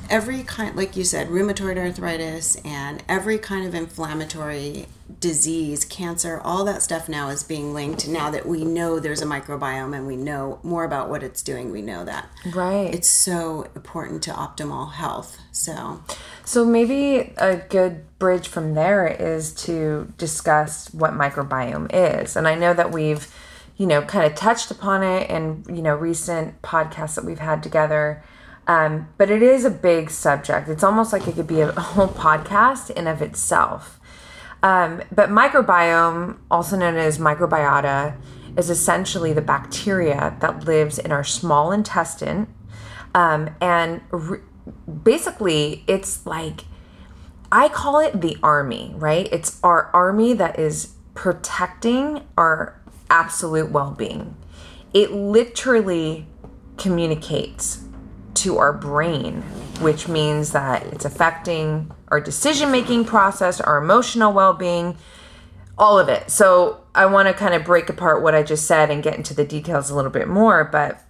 every 0.08 0.44
kind, 0.44 0.76
like 0.76 0.94
you 0.94 1.02
said, 1.02 1.28
rheumatoid 1.28 1.76
arthritis 1.76 2.54
and 2.64 3.02
every 3.08 3.38
kind 3.38 3.66
of 3.66 3.74
inflammatory 3.74 4.86
disease, 5.18 5.84
cancer, 5.84 6.40
all 6.44 6.64
that 6.64 6.80
stuff 6.80 7.08
now 7.08 7.28
is 7.28 7.42
being 7.42 7.74
linked. 7.74 8.06
Now 8.06 8.30
that 8.30 8.46
we 8.46 8.64
know 8.64 9.00
there's 9.00 9.20
a 9.20 9.26
microbiome 9.26 9.96
and 9.96 10.06
we 10.06 10.14
know 10.16 10.60
more 10.62 10.84
about 10.84 11.10
what 11.10 11.24
it's 11.24 11.42
doing, 11.42 11.72
we 11.72 11.82
know 11.82 12.04
that. 12.04 12.28
Right. 12.54 12.94
It's 12.94 13.08
so 13.08 13.66
important 13.74 14.22
to 14.24 14.30
optimal 14.30 14.92
health. 14.92 15.38
So, 15.50 16.04
so 16.44 16.64
maybe 16.64 17.32
a 17.36 17.56
good 17.56 18.04
bridge 18.20 18.46
from 18.46 18.74
there 18.74 19.08
is 19.08 19.52
to 19.64 20.12
discuss 20.18 20.94
what 20.94 21.14
microbiome 21.14 21.90
is. 21.92 22.36
And 22.36 22.46
I 22.46 22.54
know 22.54 22.74
that 22.74 22.92
we've, 22.92 23.26
you 23.76 23.86
know, 23.86 24.02
kind 24.02 24.24
of 24.26 24.34
touched 24.34 24.70
upon 24.70 25.02
it 25.02 25.30
in, 25.30 25.64
you 25.68 25.82
know, 25.82 25.94
recent 25.94 26.60
podcasts 26.62 27.14
that 27.14 27.24
we've 27.24 27.38
had 27.38 27.62
together. 27.62 28.22
Um, 28.66 29.08
but 29.18 29.30
it 29.30 29.42
is 29.42 29.64
a 29.64 29.70
big 29.70 30.10
subject. 30.10 30.68
It's 30.68 30.84
almost 30.84 31.12
like 31.12 31.26
it 31.26 31.34
could 31.34 31.46
be 31.46 31.60
a 31.60 31.72
whole 31.80 32.08
podcast 32.08 32.90
in 32.90 33.06
of 33.06 33.22
itself. 33.22 33.98
Um, 34.62 35.02
but 35.10 35.28
microbiome, 35.28 36.38
also 36.50 36.76
known 36.76 36.96
as 36.96 37.18
microbiota, 37.18 38.16
is 38.56 38.70
essentially 38.70 39.32
the 39.32 39.42
bacteria 39.42 40.36
that 40.40 40.64
lives 40.64 40.98
in 40.98 41.10
our 41.10 41.24
small 41.24 41.72
intestine. 41.72 42.46
Um, 43.14 43.50
and 43.60 44.02
re- 44.10 44.40
basically, 45.02 45.84
it's 45.86 46.24
like, 46.26 46.64
I 47.50 47.68
call 47.68 47.98
it 47.98 48.20
the 48.20 48.36
army, 48.42 48.94
right? 48.96 49.28
It's 49.32 49.58
our 49.62 49.90
army 49.92 50.32
that 50.34 50.58
is 50.58 50.94
protecting 51.14 52.22
our 52.38 52.80
absolute 53.12 53.70
well 53.70 53.92
being. 53.92 54.34
It 54.92 55.12
literally 55.12 56.26
communicates 56.78 57.84
to 58.34 58.58
our 58.58 58.72
brain, 58.72 59.42
which 59.80 60.08
means 60.08 60.52
that 60.52 60.84
it's 60.86 61.04
affecting 61.04 61.92
our 62.08 62.20
decision 62.20 62.72
making 62.72 63.04
process, 63.04 63.60
our 63.60 63.78
emotional 63.78 64.32
well 64.32 64.54
being, 64.54 64.96
all 65.78 65.98
of 65.98 66.08
it. 66.08 66.30
So 66.30 66.84
I 66.94 67.06
want 67.06 67.28
to 67.28 67.34
kind 67.34 67.54
of 67.54 67.64
break 67.64 67.88
apart 67.88 68.22
what 68.22 68.34
I 68.34 68.42
just 68.42 68.66
said 68.66 68.90
and 68.90 69.02
get 69.02 69.16
into 69.16 69.34
the 69.34 69.44
details 69.44 69.90
a 69.90 69.94
little 69.94 70.10
bit 70.10 70.28
more. 70.28 70.64
But, 70.64 71.02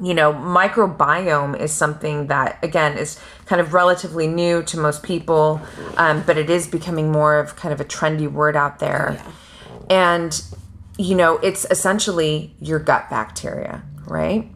you 0.00 0.14
know, 0.14 0.32
microbiome 0.32 1.58
is 1.58 1.72
something 1.72 2.28
that, 2.28 2.58
again, 2.62 2.96
is 2.96 3.20
kind 3.46 3.60
of 3.60 3.74
relatively 3.74 4.26
new 4.26 4.62
to 4.64 4.78
most 4.78 5.02
people, 5.02 5.60
um, 5.96 6.22
but 6.26 6.36
it 6.38 6.48
is 6.50 6.66
becoming 6.66 7.12
more 7.12 7.38
of 7.38 7.56
kind 7.56 7.72
of 7.72 7.80
a 7.80 7.84
trendy 7.84 8.30
word 8.30 8.56
out 8.56 8.78
there. 8.78 9.18
Yeah. 9.18 9.32
And, 9.90 10.42
you 11.00 11.14
know, 11.14 11.38
it's 11.38 11.64
essentially 11.70 12.54
your 12.60 12.78
gut 12.78 13.08
bacteria, 13.08 13.82
right? 14.06 14.50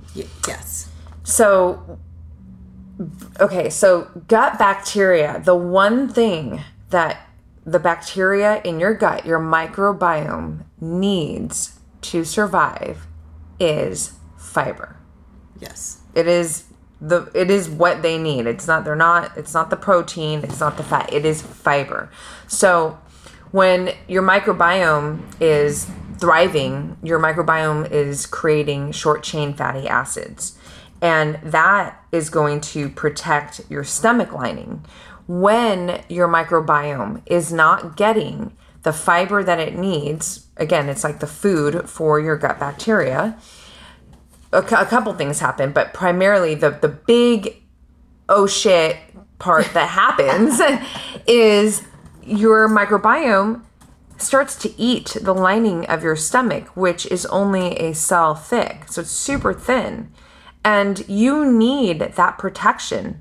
yes. 0.46 0.90
So, 1.22 1.98
okay, 3.40 3.70
so 3.70 4.10
gut 4.28 4.58
bacteria, 4.58 5.40
the 5.42 5.54
one 5.54 6.08
thing 6.08 6.62
that 6.90 7.26
the 7.64 7.78
bacteria 7.78 8.60
in 8.62 8.78
your 8.78 8.92
gut, 8.92 9.24
your 9.24 9.40
microbiome, 9.40 10.64
needs 10.80 11.78
to 12.02 12.24
survive 12.24 13.06
is 13.58 14.12
fiber. 14.36 14.96
Yes. 15.58 16.00
It 16.14 16.26
is 16.26 16.64
the 17.00 17.30
it 17.34 17.50
is 17.50 17.70
what 17.70 18.02
they 18.02 18.18
need. 18.18 18.46
It's 18.46 18.66
not 18.66 18.84
they're 18.84 18.94
not 18.94 19.36
it's 19.38 19.54
not 19.54 19.70
the 19.70 19.76
protein, 19.76 20.40
it's 20.40 20.60
not 20.60 20.76
the 20.76 20.82
fat. 20.82 21.10
It 21.10 21.24
is 21.24 21.40
fiber. 21.40 22.10
So 22.46 22.98
when 23.50 23.94
your 24.08 24.22
microbiome 24.22 25.22
is 25.40 25.86
thriving, 26.18 26.96
your 27.02 27.18
microbiome 27.18 27.90
is 27.90 28.26
creating 28.26 28.92
short 28.92 29.22
chain 29.22 29.54
fatty 29.54 29.88
acids. 29.88 30.58
And 31.00 31.38
that 31.42 32.02
is 32.12 32.30
going 32.30 32.60
to 32.62 32.88
protect 32.88 33.60
your 33.68 33.84
stomach 33.84 34.32
lining. 34.32 34.84
When 35.26 36.02
your 36.08 36.28
microbiome 36.28 37.22
is 37.26 37.52
not 37.52 37.96
getting 37.96 38.56
the 38.82 38.92
fiber 38.92 39.42
that 39.42 39.58
it 39.58 39.76
needs, 39.76 40.46
again, 40.56 40.88
it's 40.88 41.04
like 41.04 41.20
the 41.20 41.26
food 41.26 41.88
for 41.88 42.20
your 42.20 42.36
gut 42.36 42.58
bacteria. 42.58 43.38
A, 44.52 44.58
a 44.58 44.86
couple 44.86 45.12
things 45.14 45.40
happen, 45.40 45.72
but 45.72 45.92
primarily 45.92 46.54
the, 46.54 46.70
the 46.70 46.88
big 46.88 47.62
oh 48.28 48.46
shit 48.46 48.96
part 49.38 49.66
that 49.74 49.88
happens 49.90 50.60
is 51.26 51.82
your 52.22 52.68
microbiome 52.68 53.62
starts 54.16 54.56
to 54.56 54.80
eat 54.80 55.16
the 55.20 55.34
lining 55.34 55.86
of 55.86 56.02
your 56.02 56.16
stomach, 56.16 56.68
which 56.76 57.06
is 57.06 57.26
only 57.26 57.76
a 57.76 57.94
cell 57.94 58.34
thick. 58.34 58.84
So 58.88 59.02
it's 59.02 59.10
super 59.10 59.52
thin. 59.52 60.12
And 60.64 61.06
you 61.08 61.50
need 61.50 62.00
that 62.00 62.38
protection 62.38 63.20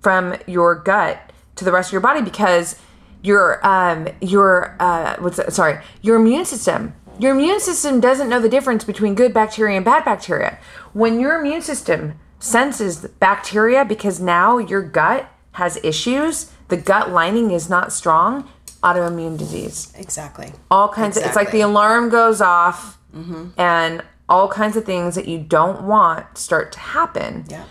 from 0.00 0.36
your 0.46 0.74
gut 0.74 1.32
to 1.56 1.64
the 1.64 1.72
rest 1.72 1.88
of 1.88 1.92
your 1.92 2.00
body 2.00 2.20
because 2.20 2.76
your 3.22 3.66
um 3.66 4.06
your 4.20 4.76
uh 4.78 5.16
what's 5.18 5.38
that? 5.38 5.52
sorry 5.52 5.82
your 6.02 6.16
immune 6.16 6.44
system 6.44 6.94
your 7.18 7.32
immune 7.32 7.58
system 7.58 8.00
doesn't 8.00 8.28
know 8.28 8.38
the 8.38 8.48
difference 8.50 8.84
between 8.84 9.14
good 9.14 9.32
bacteria 9.32 9.76
and 9.76 9.84
bad 9.84 10.04
bacteria 10.04 10.58
when 10.92 11.18
your 11.18 11.40
immune 11.40 11.62
system 11.62 12.18
senses 12.38 13.06
bacteria 13.18 13.82
because 13.84 14.20
now 14.20 14.58
your 14.58 14.82
gut 14.82 15.26
has 15.52 15.78
issues 15.82 16.52
the 16.68 16.76
gut 16.76 17.10
lining 17.10 17.50
is 17.50 17.70
not 17.70 17.92
strong 17.92 18.46
autoimmune 18.84 19.36
disease 19.36 19.92
exactly 19.96 20.52
all 20.70 20.88
kinds 20.88 21.16
exactly. 21.16 21.22
of 21.22 21.28
it's 21.28 21.36
like 21.36 21.50
the 21.50 21.60
alarm 21.62 22.08
goes 22.10 22.40
off 22.40 22.98
mm-hmm. 23.14 23.48
and 23.58 24.02
all 24.28 24.48
kinds 24.48 24.76
of 24.76 24.84
things 24.84 25.14
that 25.14 25.28
you 25.28 25.38
don't 25.38 25.82
want 25.82 26.38
start 26.38 26.72
to 26.72 26.78
happen. 26.78 27.44
Yeah. 27.48 27.64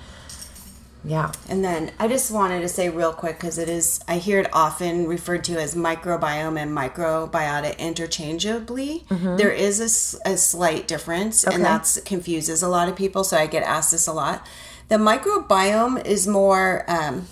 Yeah. 1.05 1.34
And 1.50 1.65
then 1.65 1.91
I 2.00 2.08
just 2.08 2.32
wanted 2.32 2.62
to 2.62 2.70
say 2.70 2.88
real 2.88 3.12
quick 3.12 3.38
because 3.38 3.58
it 3.58 3.67
is, 3.67 4.00
I 4.08 4.20
hear 4.20 4.39
it 4.39 4.50
often 4.53 5.05
referred 5.05 5.43
to 5.46 5.60
as 5.60 5.75
microbiome 5.75 6.58
and 6.58 6.72
microbiota 6.72 7.77
interchangeably. 7.77 9.03
Mm-hmm. 9.10 9.36
There 9.36 9.51
is 9.51 9.82
a, 10.25 10.29
a 10.32 10.38
slight 10.38 10.88
difference, 10.88 11.46
okay. 11.46 11.55
and 11.55 11.65
that 11.65 11.98
confuses 12.05 12.63
a 12.63 12.70
lot 12.70 12.88
of 12.88 12.96
people. 12.96 13.25
So 13.25 13.36
I 13.36 13.48
get 13.48 13.63
asked 13.63 13.91
this 13.91 14.08
a 14.08 14.13
lot. 14.13 14.48
The 14.88 14.96
microbiome 14.96 16.05
is 16.05 16.25
more, 16.25 16.86
um, 16.88 17.27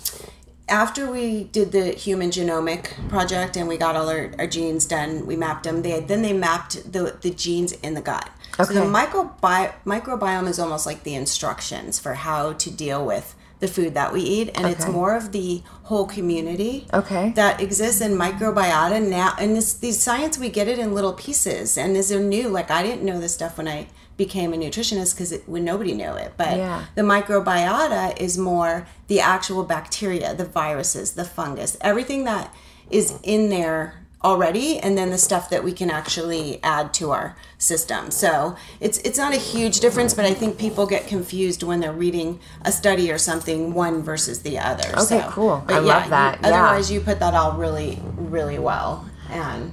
after 0.72 1.10
we 1.10 1.44
did 1.44 1.70
the 1.70 1.90
human 1.90 2.30
genomic 2.30 3.08
project 3.10 3.56
and 3.56 3.68
we 3.68 3.76
got 3.76 3.94
all 3.94 4.08
our, 4.08 4.32
our 4.38 4.46
genes 4.46 4.86
done, 4.86 5.26
we 5.26 5.36
mapped 5.36 5.64
them. 5.64 5.82
They 5.82 6.00
then 6.00 6.22
they 6.22 6.32
mapped 6.32 6.92
the 6.92 7.18
the 7.20 7.30
genes 7.30 7.72
in 7.72 7.94
the 7.94 8.00
gut. 8.00 8.28
Okay. 8.58 8.64
So 8.64 8.74
the 8.74 8.80
microbi- 8.80 9.72
microbiome 9.84 10.48
is 10.48 10.58
almost 10.58 10.86
like 10.86 11.04
the 11.04 11.14
instructions 11.14 11.98
for 11.98 12.14
how 12.14 12.54
to 12.54 12.70
deal 12.70 13.04
with 13.04 13.34
the 13.60 13.68
food 13.68 13.94
that 13.94 14.12
we 14.12 14.20
eat 14.22 14.48
and 14.56 14.64
okay. 14.64 14.72
it's 14.72 14.88
more 14.88 15.14
of 15.14 15.30
the 15.30 15.62
whole 15.84 16.04
community 16.04 16.84
okay 16.92 17.30
that 17.36 17.60
exists 17.60 18.00
in 18.00 18.10
microbiota 18.10 19.00
now 19.00 19.36
and 19.38 19.54
this 19.54 19.74
these 19.74 20.02
science 20.02 20.36
we 20.36 20.48
get 20.48 20.66
it 20.66 20.80
in 20.80 20.92
little 20.92 21.12
pieces 21.12 21.78
and 21.78 21.96
is 21.96 22.08
there 22.08 22.18
new 22.18 22.48
like 22.48 22.72
i 22.72 22.82
didn't 22.82 23.04
know 23.04 23.20
this 23.20 23.34
stuff 23.34 23.56
when 23.56 23.68
i 23.68 23.86
became 24.24 24.52
a 24.52 24.56
nutritionist 24.56 25.14
because 25.14 25.32
when 25.46 25.64
nobody 25.64 25.92
knew 25.92 26.12
it 26.14 26.32
but 26.36 26.56
yeah. 26.56 26.84
the 26.94 27.02
microbiota 27.02 28.04
is 28.20 28.38
more 28.38 28.86
the 29.08 29.20
actual 29.20 29.64
bacteria 29.64 30.34
the 30.34 30.44
viruses 30.44 31.12
the 31.12 31.24
fungus 31.24 31.76
everything 31.80 32.24
that 32.24 32.54
is 32.90 33.18
in 33.22 33.50
there 33.50 34.02
already 34.24 34.78
and 34.78 34.96
then 34.96 35.10
the 35.10 35.18
stuff 35.18 35.50
that 35.50 35.64
we 35.64 35.72
can 35.72 35.90
actually 35.90 36.60
add 36.62 36.94
to 36.94 37.10
our 37.10 37.36
system. 37.58 38.10
So 38.10 38.56
it's 38.80 38.98
it's 38.98 39.18
not 39.18 39.34
a 39.34 39.38
huge 39.38 39.80
difference 39.80 40.14
but 40.14 40.24
i 40.24 40.34
think 40.34 40.58
people 40.58 40.86
get 40.86 41.06
confused 41.06 41.62
when 41.62 41.80
they're 41.80 41.92
reading 41.92 42.38
a 42.62 42.72
study 42.72 43.10
or 43.10 43.18
something 43.18 43.74
one 43.74 44.02
versus 44.02 44.42
the 44.42 44.58
other. 44.58 44.88
Okay 44.90 45.20
so, 45.20 45.28
cool. 45.30 45.64
i 45.68 45.72
yeah, 45.72 45.78
love 45.80 46.10
that. 46.10 46.40
You, 46.40 46.48
otherwise 46.48 46.90
you 46.90 47.00
put 47.00 47.18
that 47.18 47.34
all 47.34 47.52
really 47.52 47.98
really 48.16 48.58
well 48.58 49.08
and 49.30 49.72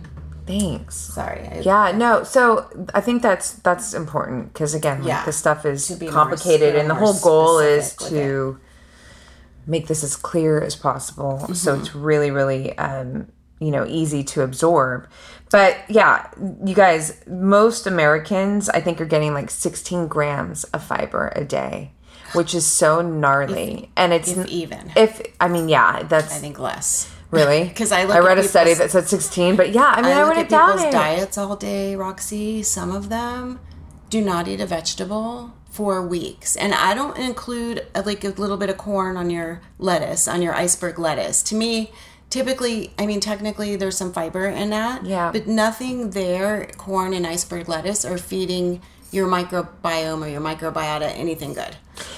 thanks. 0.50 0.96
Sorry 0.96 1.48
I, 1.48 1.60
yeah 1.60 1.92
no 1.96 2.24
so 2.24 2.70
i 2.94 3.02
think 3.02 3.22
that's 3.22 3.54
that's 3.54 3.94
important 3.94 4.54
because 4.54 4.74
again 4.74 5.04
yeah, 5.04 5.18
like, 5.18 5.28
this 5.28 5.38
stuff 5.38 5.66
is 5.66 5.88
complicated 6.10 6.74
more, 6.74 6.82
and 6.82 6.90
the 6.90 6.96
whole 6.96 7.20
goal 7.20 7.60
is 7.60 7.96
to 7.96 8.60
make 9.68 9.88
this 9.88 10.04
as 10.04 10.16
clear 10.16 10.62
as 10.62 10.76
possible 10.76 11.40
mm-hmm. 11.44 11.54
so 11.54 11.78
it's 11.80 11.94
really 11.94 12.32
really 12.32 12.78
um 12.78 13.28
you 13.60 13.72
know 13.72 13.86
easy 13.86 14.24
to 14.24 14.42
absorb. 14.42 15.08
But 15.52 15.78
yeah 15.90 16.30
you 16.64 16.76
guys 16.76 17.24
most 17.28 17.88
americans 17.88 18.70
i 18.70 18.80
think 18.80 19.02
are 19.02 19.06
getting 19.06 19.34
like 19.34 19.50
16 19.50 20.08
grams 20.08 20.64
of 20.66 20.84
fiber 20.84 21.32
a 21.36 21.44
day 21.44 21.92
which 22.34 22.54
is 22.54 22.66
so 22.66 23.02
gnarly. 23.02 23.86
If, 23.86 23.90
and 23.98 24.14
it's 24.14 24.32
if 24.32 24.48
even. 24.48 24.92
if 24.96 25.22
i 25.40 25.48
mean 25.48 25.68
yeah 25.68 26.04
that's 26.04 26.36
i 26.36 26.38
think 26.38 26.60
less 26.60 27.12
really? 27.32 27.64
Because 27.70 27.92
i 27.92 28.02
i 28.02 28.20
read 28.20 28.38
a 28.38 28.44
study 28.44 28.74
that 28.74 28.92
said 28.92 29.08
16 29.08 29.56
but 29.56 29.72
yeah 29.72 29.94
i 29.96 30.02
mean 30.02 30.12
i, 30.12 30.22
I 30.22 30.30
read 30.30 30.38
it 30.38 30.50
down 30.50 30.78
people's 30.78 30.94
diets 30.94 31.38
all 31.38 31.56
day 31.56 31.96
roxy. 31.96 32.64
Some 32.64 32.92
of 32.92 33.10
them 33.10 33.60
do 34.10 34.22
not 34.22 34.48
eat 34.48 34.60
a 34.60 34.66
vegetable 34.66 35.54
for 35.70 36.06
weeks. 36.06 36.56
And 36.56 36.74
i 36.74 36.94
don't 36.94 37.18
include 37.18 37.86
a, 37.94 38.02
like 38.02 38.24
a 38.24 38.30
little 38.30 38.58
bit 38.58 38.70
of 38.70 38.78
corn 38.78 39.18
on 39.18 39.30
your 39.30 39.62
lettuce 39.78 40.28
on 40.28 40.42
your 40.42 40.54
iceberg 40.54 41.00
lettuce. 41.00 41.42
To 41.44 41.56
me 41.56 41.92
typically 42.30 42.94
i 43.00 43.06
mean 43.06 43.20
technically 43.20 43.76
there's 43.76 43.98
some 43.98 44.14
fiber 44.14 44.46
in 44.46 44.70
that 44.70 45.04
yeah. 45.04 45.32
but 45.32 45.48
nothing 45.48 46.12
there 46.12 46.70
corn 46.78 47.14
and 47.14 47.26
iceberg 47.26 47.68
lettuce 47.68 48.06
are 48.06 48.18
feeding 48.18 48.80
your 49.12 49.28
microbiome 49.28 50.26
or 50.26 50.28
your 50.28 50.42
microbiota 50.42 51.12
anything 51.16 51.54
good. 51.54 51.76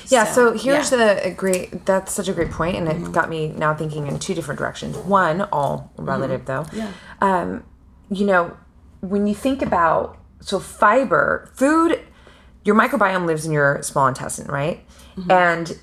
Yeah, 0.07 0.25
so, 0.25 0.55
so 0.55 0.57
here's 0.57 0.91
yeah. 0.91 1.13
the 1.13 1.31
great 1.31 1.86
that's 1.86 2.12
such 2.12 2.27
a 2.27 2.33
great 2.33 2.51
point 2.51 2.75
and 2.75 2.88
mm-hmm. 2.88 3.07
it 3.07 3.12
got 3.12 3.29
me 3.29 3.50
now 3.50 3.74
thinking 3.74 4.07
in 4.07 4.19
two 4.19 4.33
different 4.33 4.60
directions. 4.60 4.98
One, 4.98 5.41
all 5.41 5.91
relative 5.98 6.41
mm-hmm. 6.45 6.75
though. 6.75 6.77
Yeah. 6.77 6.91
Um, 7.21 7.63
you 8.10 8.25
know, 8.25 8.57
when 9.01 9.27
you 9.27 9.36
think 9.36 9.62
about 9.62 10.17
so 10.41 10.60
fiber, 10.60 11.50
food 11.55 12.00
your 12.63 12.75
microbiome 12.75 13.25
lives 13.25 13.45
in 13.45 13.51
your 13.51 13.81
small 13.81 14.07
intestine, 14.07 14.48
right? 14.48 14.86
Mm-hmm. 15.15 15.31
And 15.31 15.79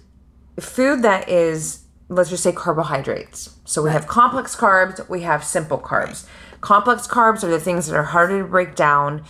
food 0.61 1.03
that 1.03 1.29
is 1.29 1.85
let's 2.09 2.31
just 2.31 2.43
say 2.43 2.53
carbohydrates. 2.53 3.57
So 3.65 3.83
we 3.83 3.89
right. 3.89 3.95
have 3.95 4.07
complex 4.07 4.57
carbs, 4.57 5.07
we 5.09 5.23
have 5.23 5.45
simple 5.45 5.79
carbs. 5.79 6.25
Right. 6.25 6.61
Complex 6.61 7.07
carbs 7.07 7.45
are 7.45 7.49
the 7.49 7.61
things 7.61 7.87
that 7.87 7.97
are 7.97 8.05
harder 8.05 8.43
to 8.43 8.49
break 8.49 8.75
down. 8.75 9.25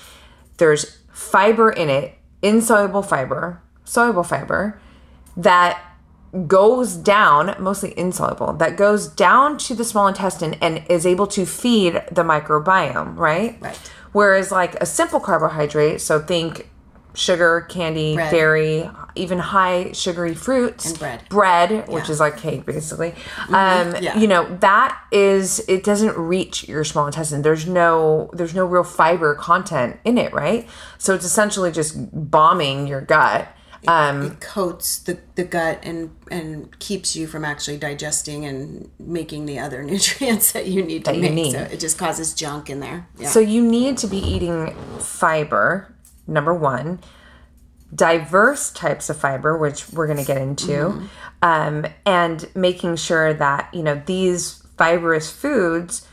There's 0.58 0.98
fiber 1.18 1.68
in 1.68 1.90
it, 1.90 2.14
insoluble 2.42 3.02
fiber, 3.02 3.60
soluble 3.84 4.22
fiber 4.22 4.80
that 5.36 5.82
goes 6.46 6.94
down, 6.94 7.56
mostly 7.58 7.98
insoluble, 7.98 8.52
that 8.52 8.76
goes 8.76 9.08
down 9.08 9.58
to 9.58 9.74
the 9.74 9.84
small 9.84 10.06
intestine 10.06 10.54
and 10.60 10.84
is 10.88 11.04
able 11.04 11.26
to 11.26 11.44
feed 11.44 11.94
the 12.12 12.22
microbiome, 12.22 13.16
right? 13.16 13.60
Right. 13.60 13.92
Whereas 14.12 14.52
like 14.52 14.76
a 14.76 14.86
simple 14.86 15.18
carbohydrate, 15.18 16.00
so 16.00 16.20
think 16.20 16.70
sugar, 17.14 17.62
candy, 17.62 18.14
bread. 18.14 18.30
dairy, 18.30 18.90
even 19.18 19.38
high 19.38 19.92
sugary 19.92 20.34
fruits, 20.34 20.90
and 20.90 20.98
bread, 20.98 21.28
bread, 21.28 21.70
yeah. 21.70 21.84
which 21.86 22.08
is 22.08 22.20
like 22.20 22.38
cake 22.38 22.64
basically. 22.64 23.10
Mm-hmm. 23.10 23.54
Um, 23.54 24.02
yeah. 24.02 24.16
You 24.18 24.28
know 24.28 24.56
that 24.60 24.98
is 25.10 25.60
it 25.68 25.84
doesn't 25.84 26.16
reach 26.16 26.68
your 26.68 26.84
small 26.84 27.06
intestine. 27.06 27.42
There's 27.42 27.66
no 27.66 28.30
there's 28.32 28.54
no 28.54 28.64
real 28.64 28.84
fiber 28.84 29.34
content 29.34 29.98
in 30.04 30.18
it, 30.18 30.32
right? 30.32 30.68
So 30.98 31.14
it's 31.14 31.24
essentially 31.24 31.72
just 31.72 31.96
bombing 32.12 32.86
your 32.86 33.00
gut. 33.00 33.48
It, 33.80 33.88
um, 33.88 34.22
it 34.22 34.40
coats 34.40 34.98
the, 34.98 35.18
the 35.36 35.44
gut 35.44 35.80
and 35.82 36.10
and 36.30 36.76
keeps 36.80 37.14
you 37.14 37.26
from 37.26 37.44
actually 37.44 37.78
digesting 37.78 38.44
and 38.44 38.90
making 38.98 39.46
the 39.46 39.58
other 39.58 39.82
nutrients 39.84 40.52
that 40.52 40.66
you 40.66 40.82
need 40.82 41.04
to 41.04 41.12
make. 41.12 41.32
Need. 41.32 41.52
So 41.52 41.60
it 41.60 41.80
just 41.80 41.98
causes 41.98 42.34
junk 42.34 42.70
in 42.70 42.80
there. 42.80 43.06
Yeah. 43.18 43.28
So 43.28 43.40
you 43.40 43.62
need 43.62 43.98
to 43.98 44.06
be 44.06 44.18
eating 44.18 44.74
fiber 44.98 45.94
number 46.26 46.52
one 46.52 47.00
diverse 47.94 48.70
types 48.70 49.08
of 49.08 49.16
fiber 49.16 49.56
which 49.56 49.88
we're 49.90 50.06
going 50.06 50.18
to 50.18 50.24
get 50.24 50.36
into 50.36 50.66
mm-hmm. 50.66 51.06
um, 51.42 51.86
and 52.04 52.48
making 52.54 52.96
sure 52.96 53.32
that 53.32 53.72
you 53.72 53.82
know 53.82 54.00
these 54.06 54.62
fibrous 54.76 55.30
foods 55.30 56.06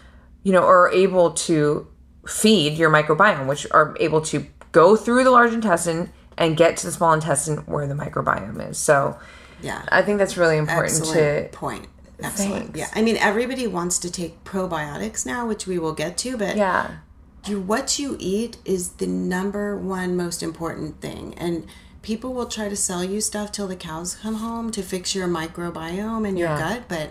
you 0.43 0.53
know 0.53 0.63
are 0.63 0.89
able 0.91 1.31
to 1.31 1.87
feed 2.27 2.77
your 2.77 2.89
microbiome 2.89 3.45
which 3.45 3.67
are 3.71 3.95
able 3.99 4.21
to 4.21 4.45
go 4.71 4.95
through 4.95 5.23
the 5.23 5.31
large 5.31 5.53
intestine 5.53 6.11
and 6.37 6.57
get 6.57 6.77
to 6.77 6.85
the 6.85 6.91
small 6.91 7.13
intestine 7.13 7.57
where 7.65 7.87
the 7.87 7.93
microbiome 7.93 8.69
is 8.69 8.77
so 8.77 9.17
yeah 9.61 9.83
i 9.89 10.01
think 10.01 10.17
that's 10.17 10.37
really 10.37 10.57
important 10.57 10.97
Excellent 10.97 11.51
to 11.51 11.57
point 11.57 11.87
Excellent. 12.23 12.73
Thanks. 12.73 12.79
Yeah. 12.79 12.87
I 12.95 13.01
mean, 13.01 13.17
everybody 13.17 13.67
wants 13.67 13.99
to 13.99 14.09
take 14.09 14.41
probiotics 14.45 15.25
now, 15.25 15.45
which 15.45 15.67
we 15.67 15.77
will 15.77 15.91
get 15.91 16.17
to, 16.19 16.37
but 16.37 16.55
yeah 16.55 16.99
you 17.47 17.59
what 17.59 17.99
you 17.99 18.17
eat 18.19 18.57
is 18.65 18.93
the 18.93 19.07
number 19.07 19.77
one 19.77 20.15
most 20.15 20.41
important 20.41 21.01
thing 21.01 21.33
and 21.37 21.67
people 22.01 22.33
will 22.33 22.47
try 22.47 22.69
to 22.69 22.75
sell 22.75 23.03
you 23.03 23.19
stuff 23.19 23.51
till 23.51 23.67
the 23.67 23.75
cows 23.75 24.15
come 24.15 24.35
home 24.35 24.71
to 24.71 24.81
fix 24.81 25.15
your 25.15 25.27
microbiome 25.27 26.27
and 26.27 26.37
your 26.37 26.49
yeah. 26.49 26.59
gut 26.59 26.83
but 26.87 27.09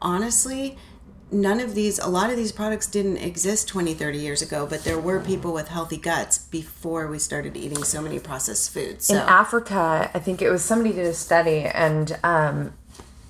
honestly 0.00 0.76
none 1.30 1.58
of 1.58 1.74
these 1.74 1.98
a 1.98 2.06
lot 2.06 2.30
of 2.30 2.36
these 2.36 2.52
products 2.52 2.86
didn't 2.86 3.16
exist 3.16 3.66
20 3.68 3.94
30 3.94 4.18
years 4.18 4.42
ago 4.42 4.66
but 4.66 4.84
there 4.84 4.98
were 4.98 5.18
people 5.18 5.52
with 5.52 5.68
healthy 5.68 5.96
guts 5.96 6.38
before 6.38 7.08
we 7.08 7.18
started 7.18 7.56
eating 7.56 7.82
so 7.82 8.00
many 8.00 8.18
processed 8.18 8.72
foods 8.72 9.06
so. 9.06 9.14
in 9.14 9.20
africa 9.20 10.10
i 10.14 10.18
think 10.18 10.40
it 10.40 10.50
was 10.50 10.64
somebody 10.64 10.94
did 10.94 11.06
a 11.06 11.14
study 11.14 11.64
and 11.64 12.18
um, 12.22 12.72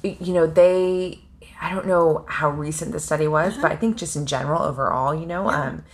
you 0.02 0.34
know 0.34 0.46
they 0.46 1.18
i 1.62 1.70
don't 1.72 1.86
know 1.86 2.26
how 2.28 2.50
recent 2.50 2.92
the 2.92 3.00
study 3.00 3.26
was 3.26 3.54
uh-huh. 3.54 3.62
but 3.62 3.72
i 3.72 3.76
think 3.76 3.96
just 3.96 4.14
in 4.14 4.26
general 4.26 4.62
overall 4.62 5.14
you 5.14 5.26
know 5.26 5.50
yeah. 5.50 5.62
um, 5.62 5.84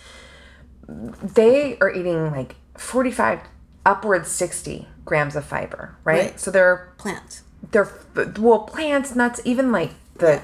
they 0.87 1.77
are 1.79 1.91
eating 1.91 2.31
like 2.31 2.55
45 2.77 3.39
upwards 3.85 4.29
60 4.29 4.87
grams 5.05 5.35
of 5.35 5.45
fiber 5.45 5.95
right, 6.03 6.19
right. 6.19 6.39
so 6.39 6.51
they're 6.51 6.93
plants. 6.97 7.43
they're 7.71 7.89
well 8.37 8.59
plants 8.59 9.15
nuts 9.15 9.41
even 9.45 9.71
like 9.71 9.91
the 10.15 10.41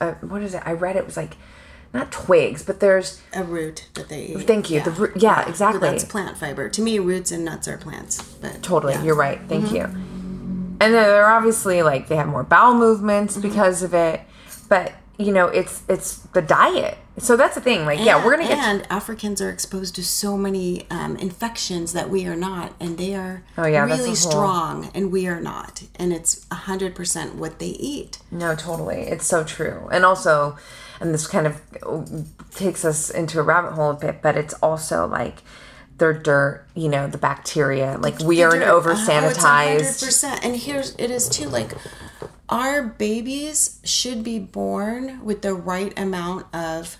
uh, 0.00 0.12
what 0.14 0.42
is 0.42 0.54
it? 0.54 0.62
I 0.64 0.72
read 0.72 0.96
it 0.96 1.04
was 1.04 1.16
like 1.16 1.36
not 1.92 2.12
twigs 2.12 2.62
but 2.62 2.80
there's 2.80 3.20
a 3.32 3.42
root 3.42 3.88
that 3.94 4.08
they 4.08 4.26
eat. 4.26 4.46
thank 4.46 4.70
you. 4.70 4.78
Yeah, 4.78 4.84
the 4.84 4.90
root, 4.90 5.12
yeah, 5.16 5.40
yeah, 5.40 5.48
exactly. 5.48 5.80
That's 5.80 6.04
plant 6.04 6.36
fiber. 6.36 6.68
To 6.68 6.82
me 6.82 6.98
roots 6.98 7.32
and 7.32 7.44
nuts 7.44 7.66
are 7.68 7.78
plants 7.78 8.22
but 8.22 8.62
totally. 8.62 8.94
yeah. 8.94 9.04
you're 9.04 9.16
right. 9.16 9.40
Thank 9.48 9.66
mm-hmm. 9.66 9.76
you. 9.76 10.78
And 10.80 10.94
they're 10.94 11.30
obviously 11.30 11.82
like 11.82 12.08
they 12.08 12.16
have 12.16 12.28
more 12.28 12.44
bowel 12.44 12.74
movements 12.74 13.36
mm-hmm. 13.36 13.48
because 13.48 13.82
of 13.82 13.94
it 13.94 14.20
but 14.68 14.92
you 15.18 15.32
know 15.32 15.48
it's 15.48 15.82
it's 15.88 16.18
the 16.32 16.40
diet 16.40 16.96
so 17.18 17.36
that's 17.36 17.56
the 17.56 17.60
thing 17.60 17.84
like 17.84 17.98
and, 17.98 18.06
yeah 18.06 18.24
we're 18.24 18.36
gonna 18.36 18.46
get 18.46 18.58
and 18.58 18.86
africans 18.88 19.42
are 19.42 19.50
exposed 19.50 19.96
to 19.96 20.04
so 20.04 20.36
many 20.36 20.88
um, 20.90 21.16
infections 21.16 21.92
that 21.92 22.08
we 22.08 22.24
are 22.24 22.36
not 22.36 22.72
and 22.78 22.96
they 22.96 23.14
are 23.14 23.42
oh, 23.58 23.66
yeah, 23.66 23.84
really 23.84 24.14
strong 24.14 24.88
and 24.94 25.10
we 25.10 25.26
are 25.26 25.40
not 25.40 25.82
and 25.96 26.12
it's 26.12 26.44
100% 26.46 27.34
what 27.34 27.58
they 27.58 27.66
eat 27.66 28.20
no 28.30 28.54
totally 28.54 29.02
it's 29.02 29.26
so 29.26 29.42
true 29.42 29.88
and 29.90 30.04
also 30.04 30.56
and 31.00 31.12
this 31.12 31.26
kind 31.26 31.48
of 31.48 31.60
takes 32.54 32.84
us 32.84 33.10
into 33.10 33.40
a 33.40 33.42
rabbit 33.42 33.72
hole 33.72 33.90
a 33.90 33.94
bit 33.94 34.22
but 34.22 34.36
it's 34.36 34.54
also 34.54 35.06
like 35.06 35.42
their 35.98 36.12
dirt, 36.12 36.64
you 36.74 36.88
know, 36.88 37.08
the 37.08 37.18
bacteria. 37.18 37.98
Like 37.98 38.20
we 38.20 38.36
the 38.36 38.44
are 38.44 38.50
dirt. 38.52 38.62
an 38.62 38.68
over 38.68 38.94
sanitized. 38.94 40.24
Oh, 40.24 40.38
and 40.42 40.56
here's 40.56 40.94
it 40.96 41.10
is 41.10 41.28
too. 41.28 41.48
Like 41.48 41.72
our 42.48 42.82
babies 42.82 43.80
should 43.84 44.24
be 44.24 44.38
born 44.38 45.24
with 45.24 45.42
the 45.42 45.54
right 45.54 45.96
amount 45.98 46.46
of 46.54 46.98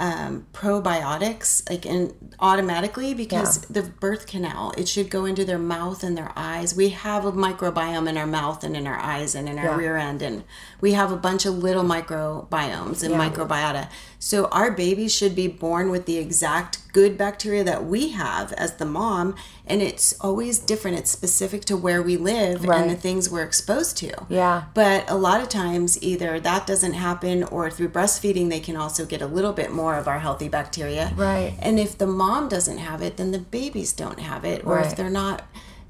um, 0.00 0.46
probiotics 0.54 1.68
like 1.68 1.84
in 1.84 2.14
automatically 2.38 3.12
because 3.12 3.58
yeah. 3.58 3.82
the 3.82 3.88
birth 3.88 4.26
canal 4.26 4.72
it 4.78 4.88
should 4.88 5.10
go 5.10 5.26
into 5.26 5.44
their 5.44 5.58
mouth 5.58 6.02
and 6.02 6.16
their 6.16 6.32
eyes 6.36 6.74
we 6.74 6.88
have 6.88 7.26
a 7.26 7.32
microbiome 7.32 8.08
in 8.08 8.16
our 8.16 8.26
mouth 8.26 8.64
and 8.64 8.74
in 8.74 8.86
our 8.86 8.96
eyes 8.96 9.34
and 9.34 9.46
in 9.46 9.58
our 9.58 9.66
yeah. 9.66 9.76
rear 9.76 9.96
end 9.98 10.22
and 10.22 10.42
we 10.80 10.92
have 10.92 11.12
a 11.12 11.16
bunch 11.16 11.44
of 11.44 11.58
little 11.58 11.84
microbiomes 11.84 13.02
and 13.02 13.10
yeah. 13.10 13.28
microbiota 13.30 13.90
so 14.22 14.44
our 14.48 14.70
babies 14.70 15.14
should 15.14 15.34
be 15.34 15.48
born 15.48 15.90
with 15.90 16.04
the 16.04 16.18
exact 16.18 16.92
good 16.92 17.16
bacteria 17.16 17.64
that 17.64 17.86
we 17.86 18.10
have 18.10 18.52
as 18.52 18.76
the 18.76 18.84
mom 18.84 19.34
and 19.66 19.80
it's 19.80 20.14
always 20.20 20.58
different. 20.58 20.98
It's 20.98 21.10
specific 21.10 21.64
to 21.66 21.76
where 21.76 22.02
we 22.02 22.18
live 22.18 22.64
right. 22.64 22.82
and 22.82 22.90
the 22.90 22.96
things 22.96 23.30
we're 23.30 23.44
exposed 23.44 23.96
to. 23.98 24.12
Yeah. 24.28 24.64
But 24.74 25.08
a 25.08 25.14
lot 25.14 25.40
of 25.40 25.48
times 25.48 26.02
either 26.02 26.38
that 26.38 26.66
doesn't 26.66 26.92
happen 26.92 27.44
or 27.44 27.70
through 27.70 27.88
breastfeeding 27.88 28.50
they 28.50 28.60
can 28.60 28.76
also 28.76 29.06
get 29.06 29.22
a 29.22 29.26
little 29.26 29.54
bit 29.54 29.72
more 29.72 29.96
of 29.96 30.06
our 30.06 30.18
healthy 30.18 30.48
bacteria. 30.48 31.12
Right. 31.16 31.54
And 31.58 31.80
if 31.80 31.96
the 31.96 32.06
mom 32.06 32.50
doesn't 32.50 32.78
have 32.78 33.00
it 33.00 33.16
then 33.16 33.30
the 33.30 33.38
babies 33.38 33.94
don't 33.94 34.20
have 34.20 34.44
it 34.44 34.66
or 34.66 34.76
right. 34.76 34.86
if 34.86 34.96
they're 34.96 35.08
not 35.08 35.42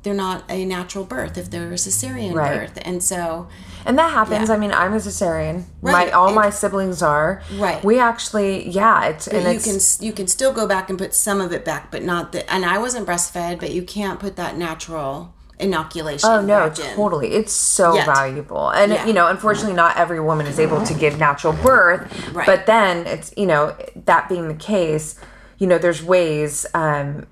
they're 0.02 0.14
not 0.14 0.44
a 0.48 0.64
natural 0.64 1.04
birth 1.04 1.36
if 1.36 1.50
they're 1.50 1.72
a 1.72 1.74
cesarean 1.74 2.34
right. 2.34 2.68
birth 2.68 2.78
and 2.82 3.02
so 3.02 3.48
and 3.84 3.98
that 3.98 4.10
happens 4.10 4.48
yeah. 4.48 4.54
i 4.54 4.58
mean 4.58 4.72
i'm 4.72 4.92
a 4.92 4.96
cesarean 4.96 5.64
right. 5.82 6.08
my 6.08 6.10
all 6.10 6.30
it, 6.30 6.34
my 6.34 6.50
siblings 6.50 7.02
are 7.02 7.42
right 7.54 7.84
we 7.84 7.98
actually 7.98 8.68
yeah 8.68 9.08
it's 9.08 9.26
but 9.26 9.36
and 9.36 9.44
you 9.44 9.50
it's, 9.74 9.96
can 9.96 10.06
you 10.06 10.12
can 10.12 10.26
still 10.26 10.52
go 10.52 10.66
back 10.66 10.88
and 10.88 10.98
put 10.98 11.14
some 11.14 11.40
of 11.40 11.52
it 11.52 11.64
back 11.64 11.90
but 11.90 12.02
not 12.02 12.32
the 12.32 12.50
and 12.52 12.64
i 12.64 12.78
wasn't 12.78 13.06
breastfed 13.06 13.60
but 13.60 13.72
you 13.72 13.82
can't 13.82 14.20
put 14.20 14.36
that 14.36 14.56
natural 14.56 15.34
inoculation 15.58 16.28
oh 16.28 16.40
no 16.40 16.70
totally 16.70 17.32
it's 17.32 17.52
so 17.52 17.94
Yet. 17.94 18.06
valuable 18.06 18.70
and 18.70 18.92
yeah. 18.92 19.06
you 19.06 19.12
know 19.12 19.26
unfortunately 19.26 19.74
not 19.74 19.96
every 19.98 20.20
woman 20.20 20.46
is 20.46 20.58
able 20.58 20.82
to 20.84 20.94
give 20.94 21.18
natural 21.18 21.52
birth 21.52 22.32
right. 22.32 22.46
but 22.46 22.64
then 22.64 23.06
it's 23.06 23.34
you 23.36 23.44
know 23.44 23.76
that 23.94 24.28
being 24.30 24.48
the 24.48 24.54
case 24.54 25.20
you 25.58 25.66
know 25.66 25.76
there's 25.76 26.02
ways 26.02 26.64
um 26.72 27.26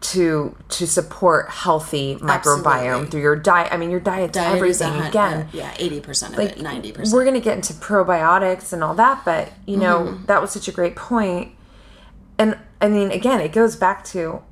to 0.00 0.56
to 0.68 0.86
support 0.86 1.48
healthy 1.48 2.16
microbiome 2.16 2.28
Absolutely. 2.30 3.06
through 3.10 3.20
your 3.20 3.36
diet. 3.36 3.72
I 3.72 3.76
mean, 3.76 3.90
your 3.90 4.00
diet's 4.00 4.34
diet 4.34 4.56
everything. 4.56 5.00
Again, 5.00 5.48
yeah, 5.52 5.74
eighty 5.78 6.00
percent 6.00 6.34
of 6.34 6.38
like, 6.38 6.52
it, 6.52 6.62
ninety 6.62 6.92
percent. 6.92 7.14
We're 7.14 7.24
gonna 7.24 7.40
get 7.40 7.56
into 7.56 7.72
probiotics 7.74 8.72
and 8.72 8.84
all 8.84 8.94
that, 8.94 9.24
but 9.24 9.52
you 9.66 9.76
know 9.76 10.00
mm-hmm. 10.00 10.26
that 10.26 10.40
was 10.40 10.50
such 10.50 10.68
a 10.68 10.72
great 10.72 10.96
point. 10.96 11.52
And 12.38 12.58
I 12.80 12.88
mean, 12.88 13.10
again, 13.10 13.40
it 13.40 13.52
goes 13.52 13.76
back 13.76 14.04
to 14.06 14.42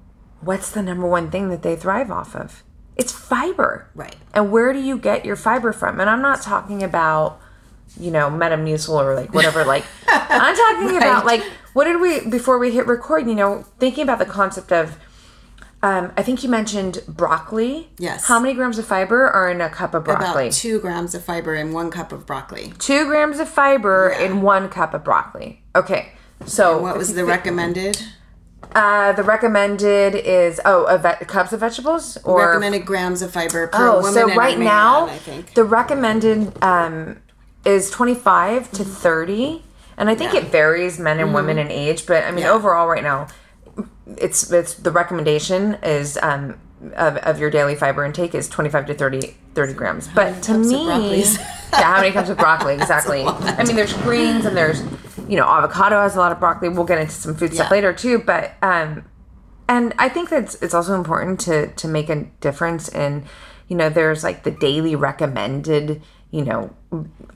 what's 0.41 0.71
the 0.71 0.83
number 0.83 1.07
one 1.07 1.31
thing 1.31 1.49
that 1.49 1.63
they 1.63 1.77
thrive 1.77 2.11
off 2.11 2.35
of? 2.35 2.63
It's 2.97 3.13
fiber, 3.13 3.89
right? 3.95 4.17
And 4.35 4.53
where 4.53 4.73
do 4.73 4.81
you 4.81 4.99
get 4.99 5.25
your 5.25 5.37
fiber 5.37 5.73
from? 5.73 6.01
And 6.01 6.09
I'm 6.11 6.23
not 6.23 6.43
talking 6.43 6.83
about 6.83 7.41
you 7.99 8.11
know 8.11 8.31
metamucil 8.31 8.95
or 8.95 9.15
like 9.15 9.35
whatever. 9.35 9.65
like 9.67 9.85
I'm 10.07 10.57
talking 10.57 10.97
right. 10.97 11.03
about 11.03 11.25
like 11.25 11.43
what 11.73 11.85
did 11.85 12.01
we 12.01 12.29
before 12.29 12.59
we 12.59 12.71
hit 12.71 12.87
record? 12.87 13.27
You 13.27 13.35
know, 13.35 13.65
thinking 13.79 14.03
about 14.03 14.19
the 14.19 14.27
concept 14.27 14.73
of 14.73 14.99
um, 15.83 16.13
I 16.17 16.23
think 16.23 16.45
you 16.45 16.49
mentioned 16.49 17.01
broccoli. 17.09 17.89
Yes. 17.99 18.27
How 18.27 18.39
many 18.39 18.55
grams 18.55 18.79
of 18.79 18.87
fiber 18.87 19.29
are 19.29 19.51
in 19.51 19.61
a 19.61 19.69
cup 19.69 19.95
of 19.95 20.05
broccoli? 20.05 20.45
About 20.45 20.53
two 20.53 20.79
grams 20.81 21.15
of 21.15 21.25
fiber 21.25 21.55
in 21.57 21.73
one 21.73 21.91
cup 21.91 22.13
of 22.13 22.25
broccoli. 22.25 22.73
Two 22.79 23.07
grams 23.07 23.41
of 23.41 23.49
fiber 23.49 24.15
yeah. 24.17 24.27
in 24.27 24.43
one 24.43 24.69
cup 24.69 24.95
of 24.95 25.03
broccoli. 25.03 25.63
Okay. 25.75 26.13
So 26.47 26.75
and 26.75 26.83
what 26.83 26.97
was 26.97 27.15
the 27.15 27.25
recommended? 27.25 28.01
Uh, 28.75 29.13
the 29.13 29.23
recommended 29.25 30.15
is 30.15 30.61
oh 30.65 30.85
a 30.85 30.97
ve- 30.97 31.25
cups 31.27 31.53
of 31.53 31.61
vegetables 31.61 32.17
or 32.25 32.47
recommended 32.47 32.87
grams 32.87 33.21
of 33.21 33.31
fiber 33.33 33.67
per 33.67 33.89
oh 33.89 33.97
woman. 33.97 34.13
so 34.15 34.35
right 34.35 34.55
a 34.57 34.59
man, 34.59 34.65
now 34.67 35.07
I 35.07 35.19
think. 35.19 35.53
the 35.55 35.65
recommended 35.65 36.63
um, 36.63 37.19
is 37.67 37.91
25 37.91 38.71
to 38.73 38.85
30 38.85 39.63
and 39.99 40.09
I 40.09 40.15
think 40.15 40.33
Yeah. 40.33 40.39
Mm-hmm. 40.41 40.47
it 40.47 40.53
varies 40.53 40.99
men 40.99 41.21
and 41.21 41.35
women 41.35 41.59
in 41.59 41.71
age 41.71 42.07
but 42.07 42.25
I 42.25 42.31
mean 42.31 42.45
Yeah. 42.45 42.53
overall 42.53 42.89
right 42.89 43.03
now 43.03 43.27
it's 44.17 44.51
it's 44.53 44.75
the 44.75 44.91
recommendation 44.91 45.75
is 45.83 46.19
um, 46.23 46.59
of, 46.95 47.17
of 47.19 47.39
your 47.39 47.51
daily 47.51 47.75
fiber 47.75 48.05
intake 48.05 48.35
is 48.35 48.49
25 48.49 48.87
to 48.87 48.95
30 48.95 49.35
30 49.55 49.73
grams 49.73 50.09
but 50.09 50.43
to 50.43 50.59
me 50.59 50.85
yeah 51.73 51.95
how 51.95 52.01
many 52.01 52.13
cups 52.13 52.29
of 52.29 52.37
broccoli 52.37 52.75
exactly 52.81 53.23
I 53.25 53.65
mean 53.65 53.77
there's 53.77 53.93
greens 53.95 54.45
and 54.45 54.57
there's 54.57 54.83
you 55.29 55.37
know 55.37 55.47
avocado 55.47 56.01
has 56.01 56.17
a 56.17 56.19
lot 56.19 56.33
of 56.33 56.41
broccoli 56.41 56.69
we'll 56.69 56.85
get 56.85 56.99
into 56.99 57.13
some 57.13 57.35
food 57.35 57.55
stuff 57.55 57.71
later 57.71 57.93
too 57.93 58.19
but 58.19 58.55
um 58.63 59.05
and 59.69 59.95
I 59.99 60.09
think 60.09 60.29
that 60.31 60.57
it's, 60.61 60.75
also 60.75 60.95
important 60.95 61.41
to 61.41 61.69
to 61.69 61.89
make 61.89 62.11
a 62.11 62.25
difference 62.41 62.89
in, 62.89 63.25
you 63.69 63.77
know, 63.77 63.89
there's 63.89 64.23
like 64.23 64.43
the 64.43 64.51
daily 64.51 64.95
recommended, 64.95 66.03
you 66.31 66.45
know, 66.45 66.75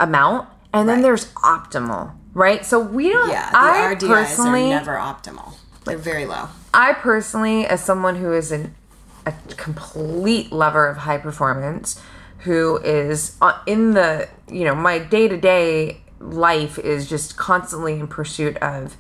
amount, 0.00 0.48
and 0.72 0.88
then 0.88 0.96
Right. 0.96 1.02
there's 1.02 1.32
optimal, 1.34 2.12
right? 2.34 2.66
So 2.66 2.80
we 2.80 3.08
don't. 3.08 3.30
Yeah, 3.30 3.50
the 3.50 3.58
I 3.58 3.94
RDIs 3.94 4.08
personally, 4.08 4.66
are 4.66 4.80
never 4.80 4.96
optimal. 4.96 5.54
They're 5.86 5.96
very 5.96 6.26
low. 6.26 6.48
I 6.74 6.92
personally, 6.92 7.66
as 7.66 7.82
someone 7.82 8.16
who 8.16 8.32
is 8.32 8.52
an, 8.52 8.74
a 9.24 9.32
complete 9.56 10.52
lover 10.52 10.86
of 10.88 10.98
high 10.98 11.18
performance, 11.18 12.00
who 12.40 12.78
is 12.78 13.36
uh, 13.40 13.58
in 13.66 13.92
the, 13.92 14.28
you 14.50 14.64
know, 14.64 14.74
my 14.74 14.98
day 14.98 15.28
to 15.28 15.36
day 15.36 16.02
life 16.20 16.78
is 16.78 17.08
just 17.08 17.36
constantly 17.36 17.98
in 17.98 18.08
pursuit 18.08 18.56
of 18.58 18.96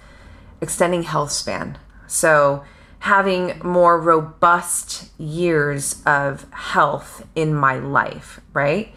extending 0.60 1.02
health 1.02 1.32
span. 1.32 1.78
So 2.06 2.64
having 3.00 3.60
more 3.62 4.00
robust 4.00 5.10
years 5.18 6.02
of 6.06 6.50
health 6.52 7.26
in 7.34 7.54
my 7.54 7.78
life, 7.78 8.40
right? 8.52 8.94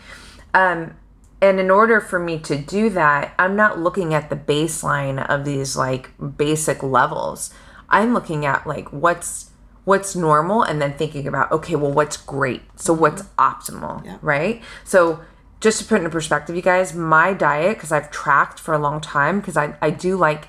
Um, 0.53 0.95
and 1.41 1.59
in 1.59 1.69
order 1.71 2.01
for 2.01 2.19
me 2.19 2.39
to 2.39 2.57
do 2.57 2.89
that, 2.89 3.33
I'm 3.39 3.55
not 3.55 3.79
looking 3.79 4.13
at 4.13 4.29
the 4.29 4.35
baseline 4.35 5.25
of 5.29 5.45
these 5.45 5.77
like 5.77 6.11
basic 6.37 6.83
levels. 6.83 7.53
I'm 7.89 8.13
looking 8.13 8.45
at 8.45 8.65
like 8.65 8.91
what's 8.93 9.51
what's 9.85 10.15
normal 10.15 10.61
and 10.61 10.81
then 10.81 10.93
thinking 10.93 11.27
about 11.27 11.51
okay, 11.51 11.75
well 11.75 11.91
what's 11.91 12.17
great? 12.17 12.61
So 12.75 12.93
mm-hmm. 12.93 13.01
what's 13.01 13.23
optimal, 13.37 14.05
Yeah. 14.05 14.17
right? 14.21 14.61
So 14.83 15.21
just 15.59 15.79
to 15.79 15.85
put 15.85 15.97
into 15.97 16.09
perspective, 16.09 16.55
you 16.55 16.61
guys, 16.61 16.93
my 16.93 17.33
diet, 17.33 17.77
because 17.77 17.91
I've 17.91 18.11
tracked 18.11 18.59
for 18.59 18.73
a 18.73 18.77
long 18.77 19.01
time, 19.01 19.39
because 19.39 19.57
I, 19.57 19.75
I 19.81 19.89
do 19.89 20.15
like 20.15 20.47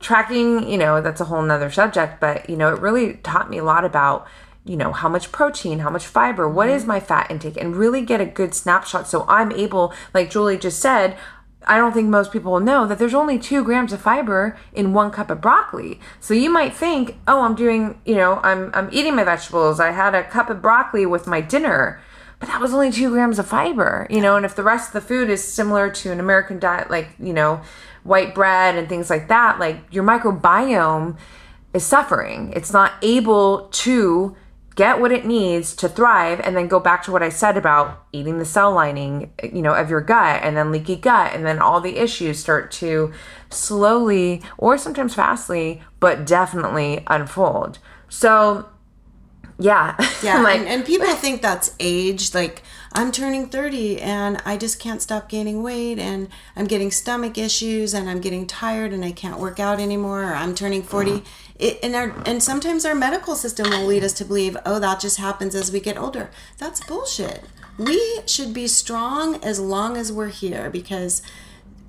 tracking, 0.00 0.68
you 0.68 0.76
know, 0.76 1.00
that's 1.00 1.20
a 1.20 1.26
whole 1.26 1.42
nother 1.42 1.70
subject, 1.70 2.20
but, 2.20 2.48
you 2.48 2.56
know, 2.56 2.74
it 2.74 2.80
really 2.80 3.14
taught 3.14 3.48
me 3.48 3.58
a 3.58 3.64
lot 3.64 3.84
about, 3.84 4.26
you 4.64 4.76
know, 4.76 4.92
how 4.92 5.08
much 5.08 5.32
protein, 5.32 5.78
how 5.78 5.88
much 5.88 6.06
fiber, 6.06 6.46
what 6.48 6.66
mm-hmm. 6.68 6.76
is 6.76 6.84
my 6.84 7.00
fat 7.00 7.30
intake, 7.30 7.56
and 7.56 7.76
really 7.76 8.02
get 8.02 8.20
a 8.20 8.26
good 8.26 8.54
snapshot. 8.54 9.08
So 9.08 9.24
I'm 9.28 9.50
able, 9.52 9.94
like 10.12 10.30
Julie 10.30 10.58
just 10.58 10.78
said, 10.80 11.16
I 11.66 11.76
don't 11.76 11.92
think 11.92 12.08
most 12.08 12.32
people 12.32 12.58
know 12.58 12.86
that 12.86 12.98
there's 12.98 13.14
only 13.14 13.38
two 13.38 13.62
grams 13.62 13.92
of 13.92 14.00
fiber 14.00 14.56
in 14.72 14.94
one 14.94 15.10
cup 15.10 15.30
of 15.30 15.40
broccoli. 15.40 16.00
So 16.18 16.32
you 16.32 16.50
might 16.50 16.74
think, 16.74 17.18
oh, 17.28 17.42
I'm 17.42 17.54
doing, 17.54 18.00
you 18.04 18.14
know, 18.14 18.40
I'm 18.42 18.70
I'm 18.74 18.88
eating 18.92 19.14
my 19.14 19.24
vegetables. 19.24 19.78
I 19.78 19.90
had 19.90 20.14
a 20.14 20.24
cup 20.24 20.48
of 20.50 20.62
broccoli 20.62 21.06
with 21.06 21.26
my 21.26 21.40
dinner 21.40 22.00
but 22.40 22.48
that 22.48 22.60
was 22.60 22.72
only 22.72 22.90
two 22.90 23.10
grams 23.10 23.38
of 23.38 23.46
fiber, 23.46 24.06
you 24.10 24.20
know. 24.20 24.34
And 24.34 24.46
if 24.46 24.56
the 24.56 24.62
rest 24.62 24.88
of 24.88 24.92
the 24.94 25.06
food 25.06 25.28
is 25.28 25.46
similar 25.46 25.90
to 25.90 26.10
an 26.10 26.18
American 26.18 26.58
diet, 26.58 26.90
like 26.90 27.10
you 27.20 27.34
know, 27.34 27.60
white 28.02 28.34
bread 28.34 28.76
and 28.76 28.88
things 28.88 29.10
like 29.10 29.28
that, 29.28 29.60
like 29.60 29.80
your 29.90 30.02
microbiome 30.02 31.18
is 31.74 31.84
suffering. 31.84 32.52
It's 32.56 32.72
not 32.72 32.94
able 33.02 33.68
to 33.72 34.34
get 34.76 35.00
what 35.00 35.12
it 35.12 35.26
needs 35.26 35.74
to 35.76 35.88
thrive 35.88 36.40
and 36.40 36.56
then 36.56 36.68
go 36.68 36.80
back 36.80 37.02
to 37.02 37.12
what 37.12 37.22
I 37.22 37.28
said 37.28 37.56
about 37.56 38.06
eating 38.12 38.38
the 38.38 38.44
cell 38.44 38.72
lining, 38.72 39.32
you 39.42 39.62
know, 39.62 39.74
of 39.74 39.90
your 39.90 40.00
gut 40.00 40.42
and 40.42 40.56
then 40.56 40.70
leaky 40.70 40.96
gut 40.96 41.34
and 41.34 41.44
then 41.44 41.58
all 41.58 41.80
the 41.80 41.98
issues 41.98 42.38
start 42.38 42.70
to 42.72 43.12
slowly 43.50 44.42
or 44.58 44.78
sometimes 44.78 45.14
fastly, 45.14 45.82
but 45.98 46.26
definitely 46.26 47.04
unfold. 47.08 47.78
So 48.08 48.68
yeah. 49.58 49.96
Yeah, 50.22 50.42
like 50.42 50.60
and, 50.60 50.68
and 50.68 50.84
people 50.84 51.06
think 51.14 51.40
that's 51.40 51.74
age. 51.80 52.34
Like 52.34 52.62
I'm 52.92 53.10
turning 53.10 53.48
30 53.48 54.02
and 54.02 54.36
I 54.44 54.58
just 54.58 54.78
can't 54.78 55.00
stop 55.00 55.30
gaining 55.30 55.62
weight, 55.62 55.98
and 55.98 56.28
I'm 56.54 56.66
getting 56.66 56.90
stomach 56.90 57.38
issues, 57.38 57.94
and 57.94 58.10
I'm 58.10 58.20
getting 58.20 58.46
tired, 58.46 58.92
and 58.92 59.02
I 59.02 59.12
can't 59.12 59.40
work 59.40 59.58
out 59.58 59.80
anymore. 59.80 60.24
Or 60.24 60.34
I'm 60.34 60.54
turning 60.54 60.82
40. 60.82 61.10
Mm-hmm. 61.10 61.24
It, 61.60 61.78
and 61.82 61.94
our 61.94 62.14
and 62.24 62.42
sometimes 62.42 62.84
our 62.86 62.94
medical 62.94 63.36
system 63.36 63.68
will 63.70 63.84
lead 63.84 64.02
us 64.02 64.14
to 64.14 64.24
believe, 64.24 64.56
oh, 64.64 64.78
that 64.80 64.98
just 65.00 65.18
happens 65.18 65.54
as 65.54 65.70
we 65.70 65.78
get 65.78 65.98
older. 65.98 66.30
That's 66.58 66.84
bullshit. 66.84 67.44
We 67.78 68.22
should 68.26 68.54
be 68.54 68.66
strong 68.66 69.36
as 69.44 69.60
long 69.60 69.96
as 69.96 70.12
we're 70.12 70.28
here 70.28 70.70
because 70.70 71.22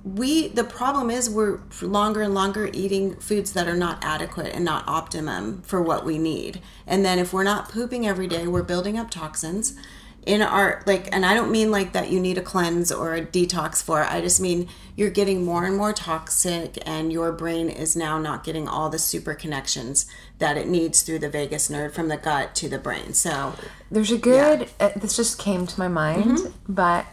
we 0.04 0.48
the 0.48 0.64
problem 0.64 1.10
is 1.10 1.30
we're 1.30 1.60
longer 1.80 2.22
and 2.22 2.34
longer 2.34 2.68
eating 2.72 3.14
foods 3.16 3.52
that 3.52 3.68
are 3.68 3.76
not 3.76 4.04
adequate 4.04 4.52
and 4.54 4.64
not 4.64 4.86
optimum 4.88 5.62
for 5.62 5.80
what 5.80 6.04
we 6.04 6.18
need 6.18 6.60
and 6.88 7.04
then 7.04 7.20
if 7.20 7.32
we're 7.32 7.44
not 7.44 7.68
pooping 7.68 8.06
every 8.06 8.26
day 8.26 8.46
we're 8.48 8.64
building 8.64 8.98
up 8.98 9.10
toxins 9.10 9.76
in 10.24 10.40
our 10.40 10.82
like 10.86 11.08
and 11.12 11.26
i 11.26 11.34
don't 11.34 11.50
mean 11.50 11.72
like 11.72 11.92
that 11.92 12.08
you 12.10 12.20
need 12.20 12.38
a 12.38 12.42
cleanse 12.42 12.92
or 12.92 13.14
a 13.14 13.20
detox 13.20 13.82
for 13.82 14.02
it. 14.02 14.10
I 14.10 14.20
just 14.20 14.40
mean 14.40 14.68
you're 14.94 15.10
getting 15.10 15.44
more 15.44 15.64
and 15.64 15.76
more 15.76 15.92
toxic 15.92 16.78
and 16.86 17.12
your 17.12 17.32
brain 17.32 17.68
is 17.68 17.96
now 17.96 18.18
not 18.18 18.44
getting 18.44 18.68
all 18.68 18.88
the 18.88 18.98
super 18.98 19.34
connections 19.34 20.06
that 20.38 20.56
it 20.56 20.68
needs 20.68 21.02
through 21.02 21.18
the 21.20 21.28
vagus 21.28 21.68
nerve 21.70 21.92
from 21.94 22.08
the 22.08 22.16
gut 22.16 22.54
to 22.56 22.68
the 22.68 22.78
brain. 22.78 23.14
So 23.14 23.54
There's 23.90 24.12
a 24.12 24.18
good. 24.18 24.68
Uh, 24.78 24.90
this 24.96 25.16
just 25.16 25.38
came 25.38 25.66
to 25.66 25.78
my 25.78 25.88
mind, 25.88 26.52
but 26.68 27.06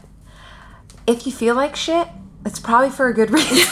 if 1.08 1.26
you 1.26 1.32
feel 1.32 1.56
like 1.56 1.76
shit, 1.76 2.08
it's 2.46 2.60
probably 2.60 2.90
for 2.90 3.08
a 3.08 3.14
good 3.14 3.32
reason. 3.32 3.58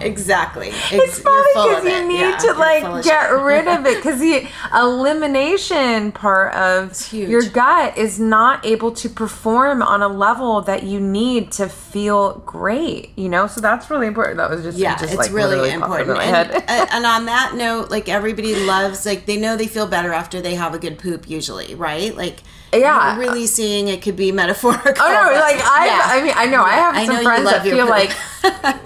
exactly. 0.00 0.70
It's 0.90 1.20
probably 1.20 1.50
because 1.54 1.84
you 1.84 2.08
need 2.08 2.38
to 2.40 2.52
like 2.54 3.04
get 3.04 3.28
rid 3.28 3.68
of 3.68 3.84
it 3.84 3.96
because 3.96 4.20
the 4.20 4.48
elimination 4.74 6.12
part 6.12 6.54
of 6.54 7.12
your 7.12 7.42
gut 7.42 7.98
is 7.98 8.18
not 8.18 8.64
able 8.64 8.92
to 8.92 9.08
perform 9.08 9.82
on 9.82 10.02
a 10.02 10.08
level 10.08 10.62
that 10.62 10.84
you 10.84 10.98
need 10.98 11.52
to 11.52 11.68
feel 11.68 12.38
great. 12.46 13.10
You 13.16 13.28
know, 13.28 13.46
so 13.46 13.60
that's 13.60 13.90
really 13.90 14.06
important. 14.06 14.38
That 14.38 14.48
was 14.48 14.62
just 14.62 14.78
yeah 14.78 14.96
just, 14.96 15.12
it's 15.12 15.16
like, 15.16 15.32
really 15.32 15.70
important. 15.70 16.18
and, 16.18 16.50
uh, 16.52 16.86
and 16.92 17.04
on 17.04 17.26
that 17.26 17.54
note 17.54 17.90
like 17.90 18.08
everybody 18.08 18.54
loves 18.64 19.04
like 19.04 19.26
they 19.26 19.36
know 19.36 19.56
they 19.56 19.66
feel 19.66 19.86
better 19.86 20.12
after 20.12 20.40
they 20.40 20.54
have 20.54 20.72
a 20.74 20.78
good 20.78 20.98
poop 20.98 21.28
usually 21.28 21.74
right? 21.74 22.16
Like 22.16 22.38
Yeah. 22.72 23.16
you're 23.16 23.20
really 23.28 23.46
seeing 23.46 23.88
it 23.88 24.02
could 24.02 24.16
be 24.16 24.32
metaphorical 24.32 24.94
Oh 25.04 25.08
no! 25.12 25.32
Like 25.40 25.56
I, 25.64 25.86
yeah. 25.86 26.00
I 26.04 26.22
mean, 26.22 26.32
I 26.36 26.46
know 26.46 26.62
I 26.62 26.72
have 26.74 26.94
I 26.96 27.06
some 27.06 27.22
friends 27.22 27.44
that 27.50 27.62
feel 27.62 27.86
like 27.88 28.10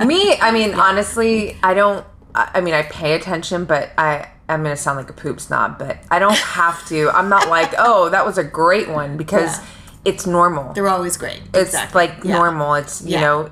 me. 0.06 0.36
I 0.40 0.50
mean, 0.52 0.74
honestly, 0.88 1.56
I 1.62 1.74
don't. 1.74 2.04
I 2.34 2.60
mean, 2.60 2.74
I 2.74 2.82
pay 2.82 3.14
attention, 3.14 3.64
but 3.64 3.90
I. 3.98 4.28
I'm 4.48 4.64
gonna 4.64 4.76
sound 4.76 4.96
like 4.98 5.08
a 5.08 5.12
poop 5.12 5.38
snob, 5.40 5.78
but 5.78 5.98
I 6.10 6.18
don't 6.18 6.36
have 6.60 6.84
to. 6.88 7.08
I'm 7.10 7.28
not 7.28 7.48
like, 7.48 7.72
oh, 7.78 8.08
that 8.10 8.26
was 8.26 8.36
a 8.36 8.42
great 8.42 8.88
one 8.88 9.16
because 9.16 9.58
Yeah. 9.58 9.64
it's 10.06 10.26
normal. 10.26 10.72
they're 10.72 10.88
always 10.88 11.16
great 11.16 11.40
It's 11.54 11.70
exactly. 11.70 12.00
like 12.08 12.24
Yeah. 12.24 12.36
normal. 12.36 12.74
It's 12.74 13.00
you 13.00 13.10
Yeah. 13.12 13.20
know, 13.20 13.50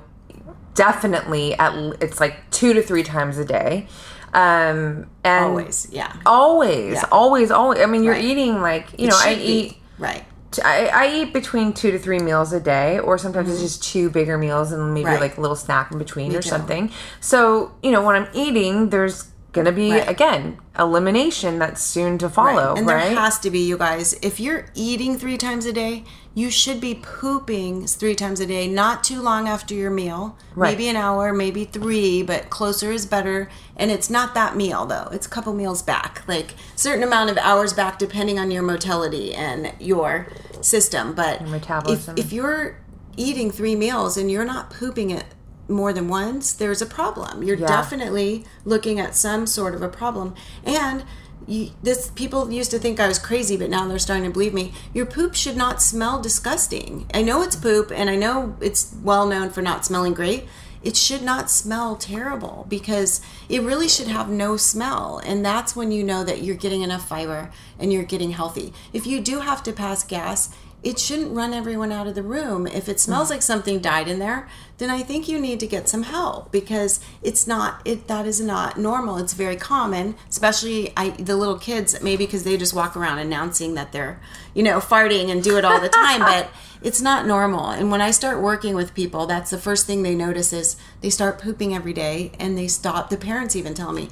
definitely 0.75 1.53
at 1.57 1.73
it's 2.01 2.19
like 2.19 2.35
two 2.51 2.73
to 2.73 2.81
three 2.81 3.03
times 3.03 3.37
a 3.37 3.45
day, 3.45 3.87
um, 4.33 5.07
and 5.23 5.45
always 5.45 5.87
yeah 5.91 6.11
always, 6.25 6.93
Yeah. 6.95 7.05
always, 7.11 7.51
always. 7.51 7.79
I 7.81 7.85
mean, 7.85 8.03
you're 8.03 8.13
Right. 8.13 8.23
eating 8.23 8.61
like 8.61 8.87
you 8.99 9.07
It 9.07 9.11
know, 9.11 9.17
I 9.19 9.33
eat. 9.35 9.78
Right 9.99 10.23
I, 10.65 10.87
I 10.87 11.15
eat 11.21 11.31
between 11.31 11.73
two 11.73 11.91
to 11.91 11.99
three 11.99 12.17
meals 12.17 12.51
a 12.53 12.59
day, 12.59 12.97
or 12.97 13.19
sometimes 13.19 13.51
it's 13.51 13.61
just 13.61 13.83
two 13.83 14.09
bigger 14.09 14.35
meals 14.35 14.71
and 14.71 14.95
maybe 14.95 15.03
Mm-hmm. 15.05 15.13
Right. 15.13 15.21
like 15.21 15.37
a 15.37 15.41
little 15.41 15.55
snack 15.55 15.91
in 15.91 15.99
between 15.99 16.35
or 16.35 16.41
too. 16.41 16.49
something. 16.49 16.91
So, 17.19 17.71
you 17.83 17.91
know, 17.91 18.03
when 18.03 18.15
I'm 18.15 18.27
eating, 18.33 18.89
there's 18.89 19.29
gonna 19.51 19.71
be 19.71 19.91
Right. 19.91 20.09
again 20.09 20.57
elimination 20.77 21.59
that's 21.59 21.81
soon 21.83 22.17
to 22.17 22.29
follow, 22.29 22.73
and 22.75 22.87
right? 22.87 23.09
there 23.09 23.15
has 23.15 23.37
to 23.39 23.51
be 23.51 23.59
you 23.59 23.77
guys 23.77 24.13
if 24.23 24.39
you're 24.39 24.65
eating 24.73 25.17
three 25.19 25.37
times 25.37 25.65
a 25.67 25.73
day 25.73 26.03
you 26.35 26.49
should 26.51 26.79
be 26.79 26.95
pooping 26.95 27.85
three 27.87 28.15
times 28.15 28.39
a 28.39 28.45
day 28.45 28.67
not 28.67 29.03
too 29.03 29.21
long 29.21 29.47
after 29.47 29.73
your 29.73 29.89
meal. 29.89 30.37
Right. 30.55 30.71
maybe 30.71 30.87
an 30.87 30.95
hour 30.95 31.33
maybe 31.33 31.65
three 31.65 32.21
but 32.23 32.49
closer 32.49 32.91
is 32.91 33.05
better. 33.05 33.49
And 33.75 33.91
it's 33.91 34.09
not 34.09 34.33
that 34.35 34.55
meal 34.55 34.85
though. 34.85 35.09
It's 35.11 35.25
a 35.25 35.29
couple 35.29 35.53
meals 35.53 35.81
back. 35.81 36.23
Like 36.27 36.53
certain 36.75 37.03
amount 37.03 37.29
of 37.31 37.37
hours 37.37 37.73
back 37.73 37.99
depending 37.99 38.37
on 38.39 38.51
your 38.51 38.63
motility 38.63 39.33
and 39.33 39.73
your 39.79 40.27
system. 40.61 41.13
But 41.13 41.41
metabolism. 41.47 42.17
if, 42.17 42.25
if 42.27 42.33
you're 42.33 42.77
eating 43.17 43.51
three 43.51 43.75
meals 43.75 44.15
and 44.15 44.29
you're 44.31 44.45
not 44.45 44.69
pooping 44.69 45.09
it 45.09 45.25
more 45.67 45.91
than 45.93 46.07
once 46.07 46.53
there's 46.53 46.81
a 46.81 46.85
problem. 46.85 47.43
You're 47.43 47.57
Yeah. 47.57 47.67
definitely 47.67 48.45
looking 48.65 48.99
at 48.99 49.15
some 49.15 49.45
sort 49.45 49.75
of 49.75 49.81
a 49.81 49.89
problem. 49.89 50.35
And 50.63 51.03
you, 51.49 51.71
this 51.81 52.11
people 52.11 52.51
used 52.51 52.71
to 52.71 52.79
think 52.79 52.99
I 52.99 53.07
was 53.07 53.19
crazy, 53.19 53.57
but 53.57 53.69
now 53.69 53.87
they're 53.87 53.99
starting 53.99 54.25
to 54.25 54.31
believe 54.31 54.53
me. 54.53 54.71
Your 54.93 55.05
poop 55.05 55.35
should 55.35 55.57
not 55.57 55.81
smell 55.81 56.21
disgusting. 56.21 57.05
I 57.13 57.21
know 57.21 57.41
it's 57.41 57.55
poop, 57.55 57.91
and 57.91 58.09
I 58.09 58.15
know 58.15 58.55
it's 58.61 58.95
well 59.03 59.25
known 59.25 59.49
for 59.49 59.61
not 59.61 59.85
smelling 59.85 60.13
great. 60.13 60.47
it 60.81 60.95
should 60.95 61.21
not 61.21 61.51
smell 61.51 61.95
terrible 61.95 62.65
because 62.69 63.21
it 63.49 63.61
really 63.61 63.87
should 63.89 64.07
have 64.07 64.29
no 64.29 64.55
smell. 64.55 65.21
And 65.25 65.43
that's 65.43 65.75
when 65.75 65.91
you 65.91 66.03
know 66.03 66.23
that 66.23 66.41
you're 66.41 66.55
getting 66.55 66.81
enough 66.81 67.07
fiber 67.07 67.51
and 67.77 67.91
you're 67.91 68.03
getting 68.03 68.31
healthy. 68.31 68.73
If 68.93 69.05
you 69.05 69.19
do 69.19 69.39
have 69.39 69.61
to 69.63 69.73
pass 69.73 70.03
gas, 70.03 70.55
it 70.81 70.97
shouldn't 70.97 71.35
run 71.35 71.53
everyone 71.53 71.91
out 71.91 72.07
of 72.07 72.15
the 72.15 72.23
room. 72.23 72.65
If 72.65 72.87
it 72.87 72.99
smells 72.99 73.27
mm. 73.27 73.31
like 73.31 73.41
something 73.41 73.79
died 73.79 74.07
in 74.07 74.19
there, 74.19 74.47
then 74.77 74.89
I 74.89 75.03
think 75.03 75.27
you 75.27 75.39
need 75.39 75.59
to 75.59 75.67
get 75.67 75.89
some 75.89 76.03
help 76.03 76.51
because 76.51 77.01
it's 77.21 77.45
not 77.45 77.81
it 77.83 78.07
that 78.07 78.25
is 78.25 78.39
not 78.39 78.77
normal. 78.77 79.17
It's 79.17 79.33
very 79.33 79.57
common, 79.57 80.15
especially 80.29 80.93
I 80.95 81.09
the 81.09 81.35
little 81.35 81.59
kids 81.59 82.01
maybe 82.01 82.25
because 82.25 82.45
they 82.45 82.55
just 82.55 82.73
walk 82.73 82.95
around 82.95 83.19
announcing 83.19 83.73
that 83.73 83.91
they're, 83.91 84.21
you 84.53 84.63
know, 84.63 84.79
farting 84.79 85.29
and 85.29 85.43
do 85.43 85.57
it 85.57 85.65
all 85.65 85.81
the 85.81 85.89
time, 85.89 86.21
but 86.21 86.49
it's 86.81 87.01
not 87.01 87.27
normal. 87.27 87.69
And 87.69 87.91
when 87.91 88.01
I 88.01 88.11
start 88.11 88.41
working 88.41 88.73
with 88.73 88.93
people, 88.93 89.25
that's 89.25 89.51
the 89.51 89.57
first 89.57 89.85
thing 89.85 90.03
they 90.03 90.15
notice 90.15 90.53
is 90.53 90.77
they 91.01 91.09
start 91.09 91.41
pooping 91.41 91.75
every 91.75 91.93
day 91.93 92.31
and 92.39 92.57
they 92.57 92.69
stop. 92.69 93.09
The 93.09 93.17
parents 93.17 93.55
even 93.55 93.73
tell 93.73 93.91
me, 93.91 94.09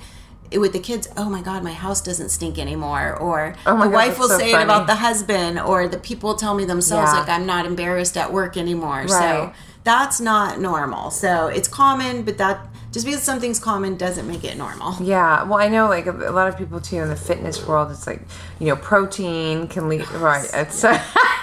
with 0.51 0.73
the 0.73 0.79
kids, 0.79 1.07
oh 1.17 1.29
my 1.29 1.41
God, 1.41 1.63
my 1.63 1.73
house 1.73 2.01
doesn't 2.01 2.29
stink 2.29 2.57
anymore. 2.57 3.15
Or 3.15 3.55
oh 3.65 3.77
the 3.77 3.83
God, 3.85 3.93
wife 3.93 4.19
will 4.19 4.29
so 4.29 4.37
say 4.37 4.51
funny. 4.51 4.63
it 4.63 4.65
about 4.65 4.87
the 4.87 4.95
husband, 4.95 5.59
or 5.59 5.87
the 5.87 5.97
people 5.97 6.35
tell 6.35 6.55
me 6.55 6.65
themselves, 6.65 7.11
yeah. 7.11 7.19
like, 7.19 7.29
I'm 7.29 7.45
not 7.45 7.65
embarrassed 7.65 8.17
at 8.17 8.31
work 8.31 8.57
anymore. 8.57 9.01
Right. 9.01 9.09
So 9.09 9.53
that's 9.83 10.19
not 10.19 10.59
normal. 10.59 11.11
So 11.11 11.47
it's 11.47 11.67
common, 11.67 12.23
but 12.23 12.37
that 12.37 12.67
just 12.91 13.05
because 13.05 13.21
something's 13.21 13.59
common 13.59 13.95
doesn't 13.95 14.27
make 14.27 14.43
it 14.43 14.57
normal. 14.57 14.95
Yeah. 15.07 15.43
Well, 15.43 15.59
I 15.59 15.67
know 15.67 15.87
like 15.87 16.07
a, 16.07 16.11
a 16.11 16.31
lot 16.31 16.47
of 16.47 16.57
people 16.57 16.81
too 16.81 16.97
in 16.97 17.09
the 17.09 17.15
fitness 17.15 17.65
world, 17.65 17.91
it's 17.91 18.07
like, 18.07 18.21
you 18.59 18.67
know, 18.67 18.75
protein 18.75 19.67
can 19.67 19.87
lead, 19.87 20.09
right. 20.11 20.49
It's. 20.53 20.83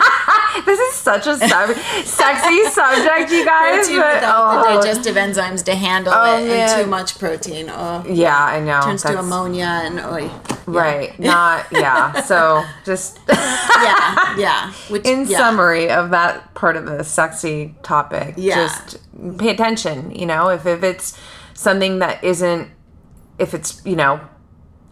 this 0.65 0.79
is 0.79 0.95
such 0.95 1.27
a 1.27 1.37
sub- 1.37 1.77
sexy 2.05 2.65
subject, 2.71 3.31
you 3.33 3.45
guys. 3.45 3.87
Protein 3.87 4.01
but, 4.01 4.15
without 4.15 4.67
oh. 4.67 4.77
the 4.77 4.81
digestive 4.81 5.17
enzymes 5.17 5.65
to 5.65 5.75
handle 5.75 6.13
oh, 6.15 6.39
it, 6.39 6.47
man. 6.47 6.69
and 6.69 6.85
too 6.85 6.91
much 6.91 7.19
protein. 7.19 7.71
Oh, 7.71 8.05
yeah, 8.09 8.45
I 8.45 8.61
know. 8.61 8.81
Turns 8.83 9.03
That's, 9.03 9.15
to 9.15 9.21
ammonia 9.21 9.65
and 9.65 10.01
oh, 10.01 10.17
yeah. 10.17 10.57
right. 10.67 11.19
Not 11.25 11.67
yeah. 11.73 12.21
So 12.23 12.65
just 12.85 13.19
yeah, 13.29 14.37
yeah. 14.37 14.73
Which, 14.89 15.07
in 15.07 15.27
yeah. 15.27 15.39
summary 15.39 15.91
of 15.91 16.11
that 16.11 16.55
part 16.55 16.77
of 16.77 16.87
the 16.87 17.03
sexy 17.05 17.75
topic, 17.83 18.35
yeah. 18.37 18.55
just 18.55 18.99
pay 19.39 19.51
attention. 19.51 20.11
You 20.11 20.27
know, 20.27 20.49
if 20.49 20.67
if 20.67 20.83
it's 20.83 21.19
something 21.55 21.99
that 21.99 22.23
isn't, 22.23 22.71
if 23.39 23.55
it's 23.55 23.85
you 23.85 23.97
know 23.97 24.21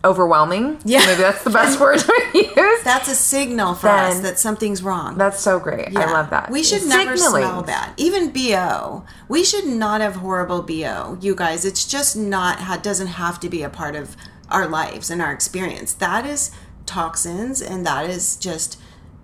overwhelming. 0.04 0.78
Yeah. 0.84 1.04
Maybe 1.06 1.22
that's 1.22 1.44
the 1.44 1.50
best 1.50 1.80
word 1.80 1.98
to 2.00 2.30
use. 2.34 2.82
That's 2.82 3.08
a 3.08 3.14
signal 3.14 3.74
for 3.74 3.86
then, 3.86 4.16
us 4.16 4.20
that 4.20 4.38
something's 4.38 4.82
wrong. 4.82 5.16
That's 5.16 5.40
so 5.40 5.58
great. 5.58 5.92
Yeah. 5.92 6.00
I 6.00 6.12
love 6.12 6.30
that. 6.30 6.50
We 6.50 6.62
should 6.62 6.86
never 6.86 7.16
smell 7.16 7.62
bad. 7.62 7.94
Even 7.96 8.30
BO. 8.32 9.04
We 9.28 9.44
should 9.44 9.66
not 9.66 10.00
have 10.00 10.16
horrible 10.16 10.62
BO, 10.62 11.18
you 11.20 11.34
guys. 11.34 11.64
It's 11.64 11.86
just 11.86 12.16
not, 12.16 12.82
doesn't 12.82 13.06
have 13.08 13.38
to 13.40 13.48
be 13.48 13.62
a 13.62 13.70
part 13.70 13.94
of 13.94 14.16
our 14.48 14.66
lives 14.66 15.10
and 15.10 15.22
our 15.22 15.32
experience. 15.32 15.92
That 15.94 16.26
is 16.26 16.50
toxins 16.86 17.62
and 17.62 17.86
that 17.86 18.10
is 18.10 18.36
just 18.36 18.78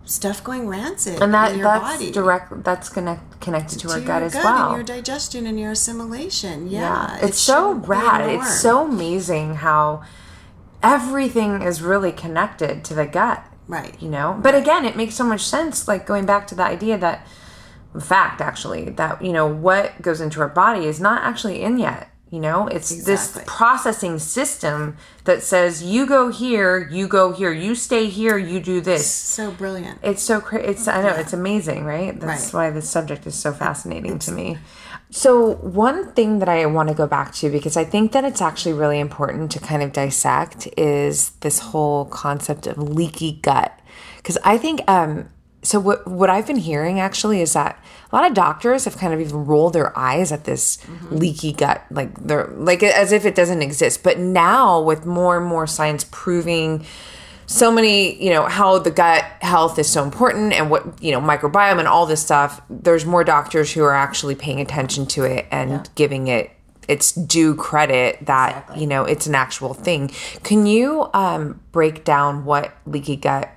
stuff 0.05 0.43
going 0.43 0.67
rancid 0.67 1.21
and 1.21 1.35
that 1.35 1.53
in 1.53 1.59
your 1.59 1.69
that's 1.69 1.99
body. 1.99 2.11
direct 2.11 2.65
that's 2.65 2.89
connect, 2.89 3.41
connected 3.41 3.79
to, 3.79 3.89
to 3.89 3.93
our 3.93 4.01
gut 4.01 4.23
as 4.23 4.35
well 4.35 4.69
and 4.69 4.77
your 4.77 4.83
digestion 4.83 5.47
and 5.47 5.61
your 5.61 5.73
assimilation 5.73 6.67
yeah, 6.67 6.81
yeah. 6.81 7.27
it's 7.27 7.37
it 7.37 7.41
so 7.41 7.75
rad 7.75 8.31
it's 8.31 8.61
so 8.61 8.87
amazing 8.87 9.57
how 9.57 10.03
everything 10.83 11.63
is 11.63 11.83
really 11.83 12.13
connected 12.13 12.85
to 12.85 12.95
the 12.95 13.07
gut. 13.07 13.45
Right. 13.67 14.01
You 14.01 14.09
know? 14.09 14.39
But 14.43 14.55
again, 14.55 14.85
it 14.85 14.97
makes 14.97 15.15
so 15.15 15.25
much 15.25 15.43
sense, 15.43 15.87
like 15.87 16.07
going 16.07 16.27
back 16.27 16.47
to 16.49 16.55
the 16.55 16.65
idea 16.65 16.97
that, 16.99 17.27
fact 18.01 18.41
actually, 18.41 18.91
that, 18.91 19.23
you 19.23 19.33
know, 19.33 19.47
what 19.47 20.01
goes 20.01 20.21
into 20.21 20.41
our 20.41 20.49
body 20.49 20.87
is 20.87 21.01
not 21.01 21.23
actually 21.23 21.63
in 21.63 21.79
yet. 21.79 22.11
You 22.31 22.41
know, 22.41 22.67
it's 22.67 22.93
exactly. 22.93 23.15
this 23.15 23.45
processing 23.47 24.19
system 24.19 24.99
that 25.25 25.43
says 25.43 25.83
you 25.83 26.07
go 26.07 26.31
here, 26.31 26.87
you 26.91 27.09
go 27.09 27.33
here, 27.33 27.51
you 27.51 27.75
stay 27.75 28.07
here, 28.07 28.37
you 28.37 28.61
do 28.61 28.83
this. 28.83 29.11
So 29.11 29.51
brilliant. 29.51 29.99
It's 30.03 30.23
so 30.23 30.39
crazy. 30.39 30.67
It's 30.67 30.87
I 30.87 31.01
know 31.01 31.09
yeah. 31.09 31.21
it's 31.21 31.33
amazing, 31.33 31.85
right? 31.85 32.21
That's 32.21 32.53
right. 32.53 32.67
why 32.67 32.71
this 32.71 32.89
subject 32.89 33.27
is 33.27 33.35
so 33.35 33.55
fascinating 33.55 34.17
it's, 34.17 34.27
to 34.27 34.33
me. 34.33 34.59
So, 35.11 35.55
one 35.55 36.13
thing 36.13 36.39
that 36.41 36.49
I 36.51 36.67
want 36.67 36.91
to 36.91 36.95
go 36.95 37.07
back 37.07 37.35
to 37.37 37.51
because 37.51 37.77
I 37.77 37.85
think 37.85 38.13
that 38.13 38.25
it's 38.25 38.43
actually 38.43 38.75
really 38.75 39.01
important 39.01 39.51
to 39.53 39.61
kind 39.61 39.83
of 39.83 39.93
dissect 39.93 40.69
is 40.77 41.31
this 41.41 41.61
whole 41.61 42.05
concept 42.07 42.67
of 42.67 42.77
leaky 42.77 43.33
gut. 43.41 43.79
Because 44.19 44.37
I 44.45 44.59
think, 44.59 44.83
um, 44.89 45.31
so 45.63 45.81
what 45.81 46.07
what 46.07 46.29
I've 46.29 46.47
been 46.47 46.57
hearing 46.57 47.01
actually 47.01 47.41
is 47.41 47.55
that 47.55 47.83
a 48.13 48.17
lot 48.17 48.27
of 48.27 48.35
doctors 48.35 48.85
have 48.85 48.97
kind 48.97 49.15
of 49.15 49.21
even 49.21 49.47
rolled 49.47 49.73
their 49.73 49.97
eyes 49.99 50.31
at 50.31 50.45
this 50.45 50.77
mm-hmm. 50.79 51.17
leaky 51.17 51.53
gut, 51.53 51.85
like 51.91 52.15
they're 52.27 52.47
like 52.49 52.83
as 52.83 53.11
if 53.11 53.25
it 53.25 53.35
doesn't 53.35 53.63
exist. 53.63 54.03
But 54.03 54.19
now, 54.19 54.81
with 54.81 55.07
more 55.07 55.39
and 55.39 55.47
more 55.47 55.67
science 55.67 56.05
proving 56.11 56.85
so 57.49 57.73
many, 57.73 58.23
you 58.23 58.31
know, 58.31 58.45
how 58.45 58.79
the 58.79 58.91
gut 58.91 59.25
health 59.41 59.79
is 59.79 59.89
so 59.89 60.05
important 60.05 60.53
and 60.53 60.71
what, 60.71 61.03
you 61.03 61.11
know, 61.11 61.21
microbiome 61.21 61.79
and 61.79 61.89
all 61.89 62.05
this 62.05 62.21
stuff, 62.21 62.61
there's 62.69 63.07
more 63.07 63.25
doctors 63.25 63.73
who 63.73 63.83
are 63.83 63.95
actually 63.95 64.35
paying 64.35 64.61
attention 64.61 65.07
to 65.07 65.25
it 65.25 65.47
and 65.51 65.71
yeah. 65.71 65.85
giving 65.95 66.29
it 66.29 66.51
its 66.89 67.13
due 67.13 67.55
credit 67.55 68.19
that, 68.27 68.51
exactly. 68.51 68.81
you 68.83 68.87
know, 68.87 69.05
it's 69.05 69.27
an 69.27 69.35
actual 69.35 69.73
thing. 69.73 70.09
Can 70.43 70.67
you 70.67 71.09
um, 71.15 71.59
break 71.73 72.05
down 72.05 72.45
what 72.45 72.75
leaky 72.87 73.17
gut 73.17 73.51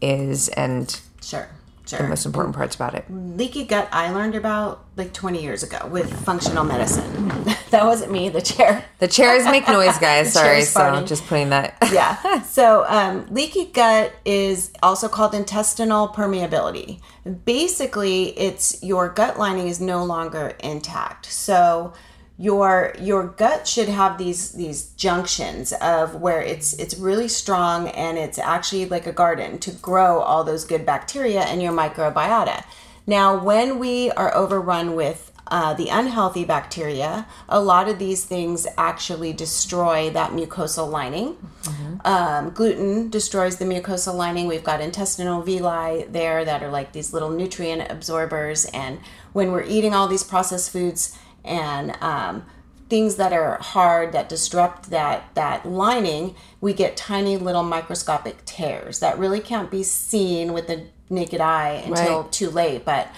is 0.00 0.48
and 0.50 1.00
Sure. 1.20 1.48
Sure. 1.86 1.98
the 1.98 2.08
most 2.08 2.24
important 2.24 2.56
parts 2.56 2.74
about 2.74 2.94
it. 2.94 3.04
Leaky 3.10 3.64
gut, 3.64 3.88
I 3.92 4.10
learned 4.10 4.34
about 4.34 4.84
like 4.96 5.12
20 5.12 5.42
years 5.42 5.62
ago 5.62 5.86
with 5.88 6.10
functional 6.24 6.64
medicine. 6.64 7.44
that 7.70 7.84
wasn't 7.84 8.10
me, 8.10 8.30
the 8.30 8.40
chair. 8.40 8.84
The 9.00 9.08
chairs 9.08 9.44
make 9.44 9.68
noise, 9.68 9.98
guys. 10.00 10.32
Sorry. 10.32 10.62
So 10.62 11.04
just 11.04 11.26
putting 11.26 11.50
that. 11.50 11.76
yeah. 11.92 12.42
So 12.42 12.86
um, 12.88 13.26
leaky 13.30 13.66
gut 13.66 14.14
is 14.24 14.72
also 14.82 15.08
called 15.08 15.34
intestinal 15.34 16.08
permeability. 16.08 17.00
Basically, 17.44 18.38
it's 18.38 18.82
your 18.82 19.10
gut 19.10 19.38
lining 19.38 19.68
is 19.68 19.80
no 19.80 20.04
longer 20.04 20.56
intact. 20.60 21.26
So 21.26 21.92
your 22.36 22.94
your 23.00 23.28
gut 23.28 23.68
should 23.68 23.88
have 23.88 24.18
these 24.18 24.52
these 24.52 24.86
junctions 24.90 25.72
of 25.74 26.16
where 26.16 26.40
it's 26.40 26.72
it's 26.74 26.98
really 26.98 27.28
strong 27.28 27.88
and 27.88 28.18
it's 28.18 28.38
actually 28.38 28.86
like 28.86 29.06
a 29.06 29.12
garden 29.12 29.58
to 29.60 29.70
grow 29.70 30.20
all 30.20 30.42
those 30.42 30.64
good 30.64 30.84
bacteria 30.84 31.42
and 31.42 31.62
your 31.62 31.72
microbiota. 31.72 32.64
Now, 33.06 33.38
when 33.38 33.78
we 33.78 34.10
are 34.12 34.34
overrun 34.34 34.96
with 34.96 35.30
uh, 35.48 35.74
the 35.74 35.88
unhealthy 35.88 36.44
bacteria, 36.44 37.26
a 37.48 37.60
lot 37.60 37.88
of 37.88 37.98
these 37.98 38.24
things 38.24 38.66
actually 38.78 39.32
destroy 39.32 40.10
that 40.10 40.30
mucosal 40.30 40.90
lining. 40.90 41.36
Mm-hmm. 41.64 42.06
Um, 42.06 42.50
gluten 42.50 43.10
destroys 43.10 43.58
the 43.58 43.66
mucosal 43.66 44.14
lining. 44.14 44.46
We've 44.46 44.64
got 44.64 44.80
intestinal 44.80 45.42
villi 45.42 46.06
there 46.08 46.44
that 46.44 46.62
are 46.62 46.70
like 46.70 46.92
these 46.92 47.12
little 47.12 47.30
nutrient 47.30 47.90
absorbers. 47.90 48.64
And 48.66 49.00
when 49.34 49.52
we're 49.52 49.64
eating 49.64 49.94
all 49.94 50.08
these 50.08 50.24
processed 50.24 50.70
foods, 50.70 51.16
and 51.44 51.96
um, 52.00 52.44
things 52.88 53.16
that 53.16 53.32
are 53.32 53.56
hard 53.58 54.12
that 54.12 54.28
disrupt 54.28 54.90
that 54.90 55.34
that 55.34 55.66
lining 55.66 56.34
we 56.60 56.72
get 56.72 56.96
tiny 56.96 57.36
little 57.36 57.62
microscopic 57.62 58.44
tears 58.44 59.00
that 59.00 59.18
really 59.18 59.40
can't 59.40 59.70
be 59.70 59.82
seen 59.82 60.52
with 60.52 60.66
the 60.66 60.86
naked 61.10 61.40
eye 61.40 61.82
until 61.86 62.22
right. 62.22 62.32
too 62.32 62.50
late 62.50 62.84
but 62.84 63.08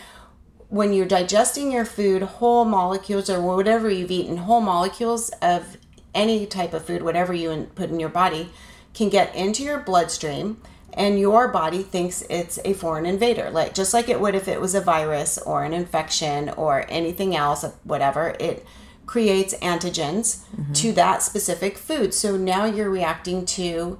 when 0.69 0.93
you're 0.93 1.07
digesting 1.07 1.71
your 1.71 1.85
food 1.85 2.23
whole 2.23 2.65
molecules 2.65 3.29
or 3.31 3.41
whatever 3.41 3.91
you've 3.91 4.11
eaten 4.11 4.39
whole 4.39 4.61
molecules 4.61 5.31
of 5.43 5.77
any 6.15 6.47
type 6.47 6.73
of 6.73 6.85
food 6.85 7.03
whatever 7.03 7.33
you 7.33 7.69
put 7.75 7.91
in 7.91 8.01
your 8.01 8.09
body 8.09 8.49
can 8.95 9.09
get 9.09 9.35
into 9.35 9.63
your 9.63 9.79
bloodstream 9.79 10.61
and 10.97 11.21
your 11.21 11.49
body 11.49 11.83
thinks 11.83 12.23
it's 12.31 12.59
a 12.65 12.73
foreign 12.73 13.07
invader 13.07 13.51
like 13.51 13.75
just 13.75 13.93
like 13.93 14.09
it 14.09 14.21
would 14.21 14.35
if 14.35 14.49
it 14.49 14.61
was 14.61 14.75
a 14.75 14.81
virus 14.81 15.39
or 15.39 15.63
an 15.63 15.73
infection 15.73 16.49
or 16.51 16.87
anything 16.89 17.37
else 17.37 17.65
whatever 17.85 18.35
it 18.41 18.67
creates 19.05 19.55
antigens 19.59 20.45
mm-hmm. 20.49 20.73
to 20.73 20.93
that 20.93 21.23
specific 21.23 21.79
food 21.79 22.13
so 22.13 22.37
now 22.37 22.65
you're 22.65 22.91
reacting 22.91 23.45
to 23.45 23.99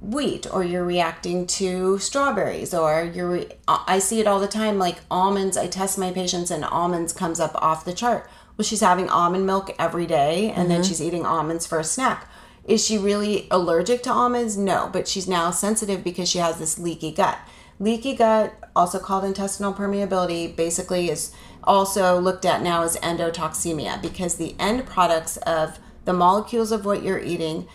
wheat 0.00 0.46
or 0.50 0.64
you're 0.64 0.84
reacting 0.84 1.46
to 1.46 1.98
strawberries 1.98 2.72
or 2.72 3.04
you're 3.04 3.30
re- 3.30 3.52
i 3.68 3.98
see 3.98 4.18
it 4.18 4.26
all 4.26 4.40
the 4.40 4.48
time 4.48 4.78
like 4.78 5.00
almonds 5.10 5.58
i 5.58 5.66
test 5.66 5.98
my 5.98 6.10
patients 6.10 6.50
and 6.50 6.64
almonds 6.64 7.12
comes 7.12 7.38
up 7.38 7.54
off 7.56 7.84
the 7.84 7.92
chart 7.92 8.28
well 8.56 8.64
she's 8.64 8.80
having 8.80 9.10
almond 9.10 9.46
milk 9.46 9.74
every 9.78 10.06
day 10.06 10.48
and 10.48 10.60
mm-hmm. 10.60 10.68
then 10.68 10.82
she's 10.82 11.02
eating 11.02 11.26
almonds 11.26 11.66
for 11.66 11.78
a 11.78 11.84
snack 11.84 12.26
is 12.64 12.84
she 12.84 12.98
really 12.98 13.46
allergic 13.50 14.02
to 14.04 14.12
almonds? 14.12 14.56
No, 14.56 14.90
but 14.92 15.08
she's 15.08 15.26
now 15.28 15.50
sensitive 15.50 16.04
because 16.04 16.28
she 16.28 16.38
has 16.38 16.58
this 16.58 16.78
leaky 16.78 17.12
gut. 17.12 17.38
Leaky 17.78 18.14
gut, 18.14 18.54
also 18.76 18.98
called 18.98 19.24
intestinal 19.24 19.72
permeability, 19.72 20.54
basically 20.54 21.10
is 21.10 21.32
also 21.64 22.18
looked 22.20 22.44
at 22.44 22.62
now 22.62 22.82
as 22.82 22.96
endotoxemia 22.98 24.00
because 24.00 24.36
the 24.36 24.54
end 24.58 24.86
products 24.86 25.36
of 25.38 25.78
the 26.04 26.12
molecules 26.12 26.72
of 26.72 26.84
what 26.84 27.02
you're 27.02 27.18
eating 27.18 27.66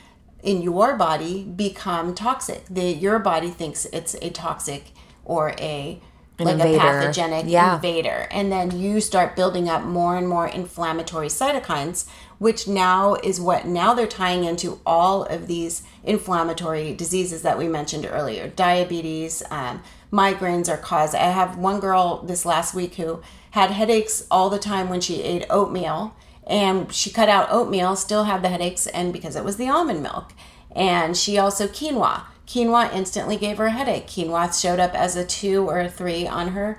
in 0.44 0.62
your 0.62 0.96
body 0.96 1.44
become 1.44 2.14
toxic. 2.14 2.66
The, 2.70 2.94
your 2.94 3.20
body 3.20 3.50
thinks 3.50 3.86
it's 3.86 4.16
a 4.22 4.30
toxic 4.30 4.92
or 5.24 5.56
a 5.60 6.00
An 6.38 6.46
like 6.46 6.54
invader. 6.56 6.78
a 6.78 6.80
pathogenic 6.80 7.46
yeah. 7.48 7.76
invader. 7.76 8.28
And 8.30 8.52
then 8.52 8.78
you 8.80 9.02
start 9.02 9.36
building 9.36 9.70
up 9.70 9.84
more 9.84 10.16
and 10.16 10.28
more 10.28 10.48
inflammatory 10.48 11.28
cytokines, 11.28 12.08
which 12.38 12.68
now 12.68 13.16
is 13.16 13.40
what 13.40 13.66
now 13.66 13.94
they're 13.94 14.08
tying 14.08 14.44
into 14.44 14.80
all 14.86 15.24
of 15.24 15.48
these 15.48 15.84
inflammatory 16.04 16.94
diseases 16.94 17.42
that 17.42 17.58
we 17.58 17.68
mentioned 17.68 18.08
earlier 18.10 18.48
diabetes, 18.48 19.42
um, 19.50 19.82
migraines 20.12 20.70
are 20.70 20.78
caused. 20.78 21.16
I 21.16 21.32
have 21.32 21.58
one 21.58 21.80
girl 21.80 22.22
this 22.24 22.46
last 22.46 22.74
week 22.74 22.96
who 22.96 23.22
had 23.52 23.72
headaches 23.72 24.26
all 24.30 24.50
the 24.50 24.60
time 24.60 24.90
when 24.90 25.02
she 25.02 25.24
ate 25.24 25.46
oatmeal 25.50 26.16
and 26.48 26.94
she 26.94 27.10
cut 27.10 27.30
out 27.30 27.52
oatmeal, 27.52 27.96
still 27.96 28.26
had 28.26 28.44
the 28.44 28.50
headaches, 28.50 28.86
and 28.88 29.12
because 29.12 29.36
it 29.36 29.44
was 29.44 29.58
the 29.58 29.70
almond 29.70 30.04
milk. 30.04 30.34
And 30.76 31.18
she 31.18 31.38
also 31.38 31.68
quinoa. 31.68 32.24
Quinoa 32.46 32.94
instantly 32.94 33.38
gave 33.38 33.58
her 33.58 33.66
a 33.66 33.72
headache. 33.72 34.08
Quinoa 34.08 34.60
showed 34.60 34.80
up 34.80 34.94
as 34.94 35.16
a 35.16 35.26
two 35.26 35.68
or 35.68 35.80
a 35.80 35.90
three 35.90 36.28
on 36.28 36.50
her 36.50 36.78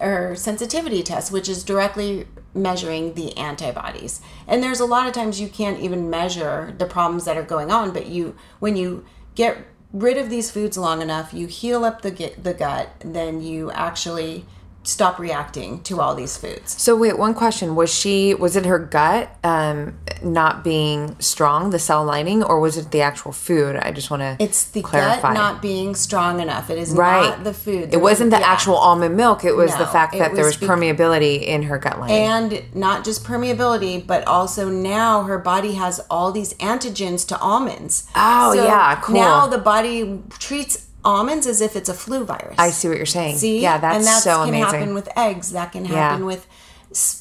her 0.00 0.34
sensitivity 0.34 1.02
test, 1.02 1.30
which 1.30 1.48
is 1.48 1.62
directly 1.62 2.26
measuring 2.54 3.14
the 3.14 3.36
antibodies. 3.36 4.20
And 4.46 4.62
there's 4.62 4.80
a 4.80 4.86
lot 4.86 5.06
of 5.06 5.12
times 5.12 5.40
you 5.40 5.48
can't 5.48 5.80
even 5.80 6.10
measure 6.10 6.74
the 6.78 6.86
problems 6.86 7.24
that 7.24 7.36
are 7.36 7.42
going 7.42 7.70
on, 7.70 7.92
but 7.92 8.06
you 8.06 8.34
when 8.58 8.76
you 8.76 9.04
get 9.34 9.58
rid 9.92 10.16
of 10.16 10.30
these 10.30 10.50
foods 10.50 10.78
long 10.78 11.02
enough, 11.02 11.34
you 11.34 11.46
heal 11.46 11.84
up 11.84 12.02
the 12.02 12.32
the 12.42 12.54
gut, 12.54 12.90
then 13.00 13.42
you 13.42 13.70
actually 13.72 14.46
stop 14.82 15.18
reacting 15.18 15.82
to 15.82 16.00
all 16.00 16.14
these 16.14 16.36
foods. 16.36 16.80
So 16.80 16.96
wait, 16.96 17.18
one 17.18 17.34
question: 17.34 17.74
Was 17.74 17.92
she 17.92 18.34
was 18.34 18.56
it 18.56 18.66
her 18.66 18.78
gut 18.78 19.30
um, 19.44 19.98
not 20.22 20.64
being 20.64 21.18
strong, 21.20 21.70
the 21.70 21.78
cell 21.78 22.04
lining, 22.04 22.42
or 22.42 22.60
was 22.60 22.76
it 22.76 22.90
the 22.90 23.00
actual 23.00 23.32
food? 23.32 23.76
I 23.76 23.92
just 23.92 24.10
want 24.10 24.22
to 24.22 24.36
it's 24.42 24.64
the 24.64 24.82
clarify. 24.82 25.28
gut 25.28 25.34
not 25.34 25.62
being 25.62 25.94
strong 25.94 26.40
enough. 26.40 26.70
It 26.70 26.78
is 26.78 26.92
right. 26.92 27.30
not 27.30 27.44
the 27.44 27.54
food. 27.54 27.92
It 27.92 28.00
wasn't 28.00 28.30
the 28.30 28.38
yeah. 28.38 28.46
actual 28.46 28.76
almond 28.76 29.16
milk. 29.16 29.44
It 29.44 29.54
was 29.54 29.72
no, 29.72 29.78
the 29.78 29.86
fact 29.86 30.14
that 30.18 30.30
was 30.30 30.36
there 30.36 30.46
was 30.46 30.56
permeability 30.56 31.42
in 31.42 31.64
her 31.64 31.78
gut 31.78 31.98
lining, 32.00 32.16
and 32.16 32.74
not 32.74 33.04
just 33.04 33.24
permeability, 33.24 34.06
but 34.06 34.26
also 34.26 34.68
now 34.68 35.22
her 35.22 35.38
body 35.38 35.74
has 35.74 36.00
all 36.10 36.32
these 36.32 36.54
antigens 36.54 37.26
to 37.28 37.38
almonds. 37.38 38.08
Oh 38.16 38.54
so 38.54 38.64
yeah, 38.64 39.00
cool. 39.02 39.16
Now 39.16 39.46
the 39.46 39.58
body 39.58 40.22
treats 40.38 40.89
almonds 41.04 41.46
as 41.46 41.60
if 41.60 41.76
it's 41.76 41.88
a 41.88 41.94
flu 41.94 42.24
virus. 42.24 42.56
I 42.58 42.70
see 42.70 42.88
what 42.88 42.96
you're 42.96 43.06
saying. 43.06 43.36
See, 43.36 43.60
yeah, 43.60 43.78
that's, 43.78 44.04
so 44.04 44.04
amazing. 44.04 44.04
and 44.04 44.06
that 44.06 44.22
so 44.22 44.44
can 44.44 44.48
amazing. 44.48 44.80
happen 44.80 44.94
with 44.94 45.08
eggs. 45.16 45.52
That 45.52 45.72
can 45.72 45.84
happen 45.84 46.20
yeah. 46.20 46.26
with 46.26 46.46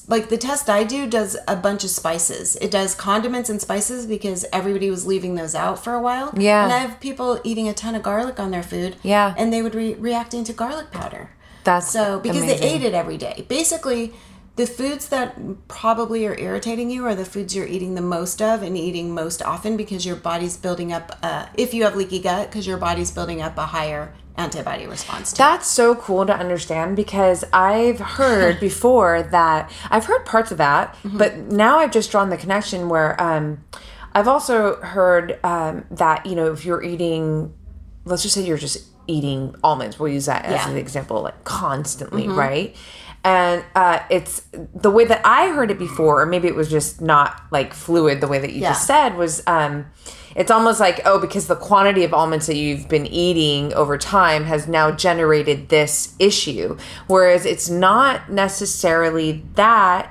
like 0.08 0.30
the 0.30 0.38
test 0.38 0.68
I 0.68 0.84
do 0.84 1.08
does 1.08 1.38
a 1.48 1.56
bunch 1.56 1.84
of 1.84 1.92
spices. 1.92 2.56
It 2.56 2.72
does 2.72 2.96
condiments 2.96 3.50
and 3.50 3.62
spices 3.62 4.08
because 4.08 4.46
everybody 4.52 4.90
was 4.90 5.06
leaving 5.06 5.36
those 5.36 5.54
out 5.54 5.84
for 5.84 5.94
a 5.94 6.02
while. 6.02 6.34
Yeah, 6.36 6.64
and 6.64 6.74
I 6.74 6.80
have 6.80 7.00
people 7.00 7.40
eating 7.44 7.68
a 7.68 7.74
ton 7.74 7.94
of 7.94 8.02
garlic 8.02 8.40
on 8.40 8.52
their 8.52 8.64
food. 8.64 8.96
Yeah, 9.04 9.36
and 9.38 9.54
they 9.54 9.62
would 9.62 9.74
be 9.74 9.94
reacting 9.94 10.44
to 10.46 10.54
garlic 10.54 10.92
powder. 10.92 11.32
That's 11.64 11.92
so 11.92 12.20
because 12.20 12.42
amazing. 12.42 12.62
they 12.62 12.68
ate 12.68 12.82
it 12.82 12.94
every 12.94 13.18
day. 13.18 13.46
Basically, 13.48 14.14
the 14.60 14.68
foods 14.68 15.08
that 15.08 15.38
probably 15.70 16.28
are 16.28 16.38
irritating 16.38 16.90
you 16.90 17.06
are 17.06 17.16
the 17.16 17.24
foods 17.24 17.56
you're 17.56 17.66
eating 17.66 17.96
the 17.96 18.02
most 18.02 18.42
of 18.42 18.62
and 18.62 18.78
eating 18.78 19.16
most 19.16 19.42
often 19.42 19.78
because 19.78 20.06
your 20.06 20.18
body's 20.18 20.58
building 20.58 20.92
up 20.92 21.18
uh, 21.24 21.46
if 21.54 21.74
you 21.74 21.86
have 21.86 21.96
leaky 21.96 22.20
gut 22.20 22.50
because 22.50 22.68
your 22.68 22.78
body's 22.78 23.10
building 23.10 23.42
up 23.42 23.58
a 23.58 23.68
higher 23.68 24.14
antibody 24.36 24.86
response 24.86 25.32
that's 25.32 25.66
it. 25.66 25.74
so 25.74 25.96
cool 25.96 26.26
to 26.26 26.36
understand 26.36 26.98
because 26.98 27.46
i've 27.54 28.02
heard 28.02 28.60
before 28.70 29.24
that 29.24 29.72
i've 29.90 30.04
heard 30.04 30.26
parts 30.26 30.52
of 30.52 30.58
that 30.58 30.94
mm-hmm. 31.04 31.18
but 31.18 31.38
now 31.38 31.80
i've 31.80 31.92
just 31.92 32.12
drawn 32.12 32.30
the 32.30 32.38
connection 32.38 32.90
where 32.90 33.20
um, 33.22 33.64
i've 34.14 34.28
also 34.28 34.76
heard 34.82 35.40
um, 35.46 35.86
that 35.90 36.26
you 36.26 36.36
know 36.36 36.52
if 36.52 36.66
you're 36.66 36.84
eating 36.84 37.54
let's 38.04 38.24
just 38.24 38.36
say 38.36 38.46
you're 38.46 38.58
just 38.58 38.90
eating 39.08 39.56
almonds 39.64 39.98
we'll 39.98 40.12
use 40.12 40.26
that 40.26 40.44
as 40.44 40.66
yeah. 40.66 40.70
an 40.70 40.76
example 40.76 41.22
like 41.22 41.46
constantly 41.46 42.24
mm-hmm. 42.24 42.38
right 42.38 42.76
and 43.30 43.64
uh, 43.76 44.00
it's 44.10 44.42
the 44.74 44.90
way 44.90 45.06
that 45.06 45.22
I 45.24 45.50
heard 45.50 45.70
it 45.70 45.78
before, 45.78 46.20
or 46.20 46.26
maybe 46.26 46.48
it 46.48 46.56
was 46.56 46.68
just 46.68 47.00
not 47.00 47.40
like 47.52 47.76
fluid 47.76 48.22
the 48.22 48.28
way 48.28 48.40
that 48.40 48.52
you 48.52 48.62
yeah. 48.62 48.70
just 48.70 48.88
said 48.88 49.18
was. 49.18 49.44
Um, 49.46 49.86
it's 50.36 50.52
almost 50.52 50.80
like 50.80 51.02
oh 51.06 51.20
because 51.20 51.48
the 51.48 51.56
quantity 51.56 52.04
of 52.04 52.14
almonds 52.14 52.48
that 52.48 52.56
you've 52.56 52.88
been 52.88 53.06
eating 53.08 53.74
over 53.74 53.98
time 53.98 54.46
has 54.46 54.68
now 54.68 54.92
generated 54.92 55.70
this 55.70 56.16
issue 56.20 56.78
whereas 57.08 57.48
it's 57.48 57.68
not 57.68 58.32
necessarily 58.32 59.44
that 59.56 60.10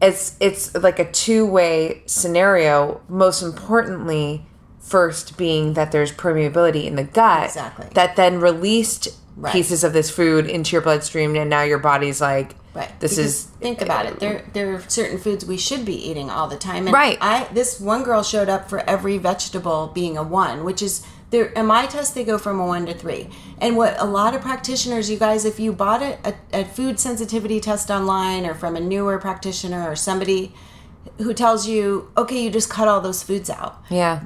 it's 0.00 0.34
it's 0.40 0.74
like 0.74 0.98
a 0.98 1.12
two-way 1.12 2.02
scenario 2.06 3.02
most 3.06 3.42
importantly 3.42 4.46
first 4.78 5.36
being 5.36 5.74
that 5.74 5.92
there's 5.92 6.10
permeability 6.10 6.86
in 6.86 6.96
the 6.96 7.04
gut 7.04 7.44
exactly. 7.44 7.86
that 7.92 8.16
then 8.16 8.40
released 8.40 9.08
right. 9.40 9.52
pieces 9.52 9.82
of 9.82 9.92
this 9.92 10.10
food 10.10 10.46
into 10.46 10.72
your 10.72 10.82
bloodstream 10.82 11.34
and 11.34 11.50
now 11.50 11.62
your 11.62 11.78
body's 11.78 12.20
like 12.20 12.54
right. 12.74 12.88
this 13.00 13.12
because 13.12 13.18
is 13.18 13.44
think 13.44 13.80
about 13.80 14.06
it. 14.06 14.20
There 14.20 14.44
there 14.52 14.74
are 14.74 14.82
certain 14.88 15.18
foods 15.18 15.44
we 15.44 15.56
should 15.56 15.84
be 15.84 15.94
eating 15.94 16.30
all 16.30 16.46
the 16.46 16.58
time. 16.58 16.86
And 16.86 16.94
right. 16.94 17.18
I 17.20 17.48
this 17.52 17.80
one 17.80 18.02
girl 18.02 18.22
showed 18.22 18.48
up 18.48 18.68
for 18.68 18.80
every 18.80 19.18
vegetable 19.18 19.90
being 19.94 20.16
a 20.16 20.22
one 20.22 20.64
which 20.64 20.82
is 20.82 21.04
there 21.30 21.46
in 21.46 21.66
my 21.66 21.86
test 21.86 22.14
they 22.14 22.24
go 22.24 22.38
from 22.38 22.60
a 22.60 22.66
one 22.66 22.86
to 22.86 22.94
three. 22.94 23.30
And 23.58 23.76
what 23.76 23.98
a 23.98 24.04
lot 24.04 24.34
of 24.34 24.42
practitioners 24.42 25.10
you 25.10 25.18
guys 25.18 25.44
if 25.44 25.58
you 25.58 25.72
bought 25.72 26.02
a, 26.02 26.18
a, 26.24 26.60
a 26.60 26.64
food 26.64 27.00
sensitivity 27.00 27.60
test 27.60 27.90
online 27.90 28.44
or 28.44 28.54
from 28.54 28.76
a 28.76 28.80
newer 28.80 29.18
practitioner 29.18 29.88
or 29.88 29.96
somebody 29.96 30.54
who 31.18 31.32
tells 31.32 31.66
you 31.66 32.10
okay 32.16 32.44
you 32.44 32.50
just 32.50 32.68
cut 32.68 32.88
all 32.88 33.00
those 33.00 33.22
foods 33.22 33.48
out. 33.48 33.82
Yeah. 33.88 34.22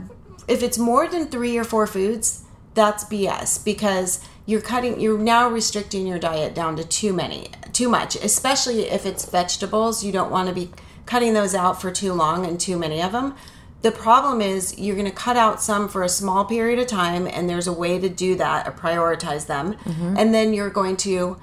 If 0.47 0.63
it's 0.63 0.77
more 0.77 1.09
than 1.09 1.29
three 1.29 1.57
or 1.57 1.65
four 1.65 1.87
foods 1.87 2.41
that's 2.75 3.05
bs 3.05 3.65
because 3.65 4.21
you're 4.47 4.61
cutting 4.61 5.01
you're 5.01 5.19
now 5.19 5.49
restricting 5.49 6.07
your 6.07 6.19
diet 6.19 6.55
down 6.55 6.77
to 6.77 6.85
too 6.85 7.13
many 7.13 7.51
too 7.73 7.89
much 7.89 8.17
especially 8.17 8.83
if 8.83 9.05
it's 9.05 9.25
vegetables. 9.25 10.05
You 10.05 10.13
don't 10.13 10.31
want 10.31 10.49
to 10.49 10.55
be 10.55 10.71
cutting 11.07 11.35
those 11.35 11.55
out 11.55 11.81
for 11.81 11.91
too 11.91 12.13
long 12.13 12.47
and 12.47 12.59
too 12.59 12.79
many 12.79 13.03
of 13.03 13.13
them. 13.13 13.35
The 13.83 13.91
problem 13.91 14.41
is 14.41 14.79
you're 14.79 14.97
going 14.97 15.11
to 15.11 15.13
cut 15.13 15.37
out 15.37 15.61
some 15.61 15.89
for 15.89 16.03
a 16.03 16.09
small 16.09 16.47
period 16.47 16.79
of 16.79 16.87
time 16.87 17.27
and 17.27 17.51
there's 17.51 17.67
a 17.67 17.73
way 17.73 17.99
to 17.99 18.09
do 18.09 18.35
that 18.37 18.67
or 18.67 18.73
prioritize 18.73 19.47
them. 19.47 19.75
Mm-hmm. 19.75 20.17
and 20.17 20.33
then 20.33 20.55
you're 20.55 20.71
going 20.71 20.97
to 20.99 21.39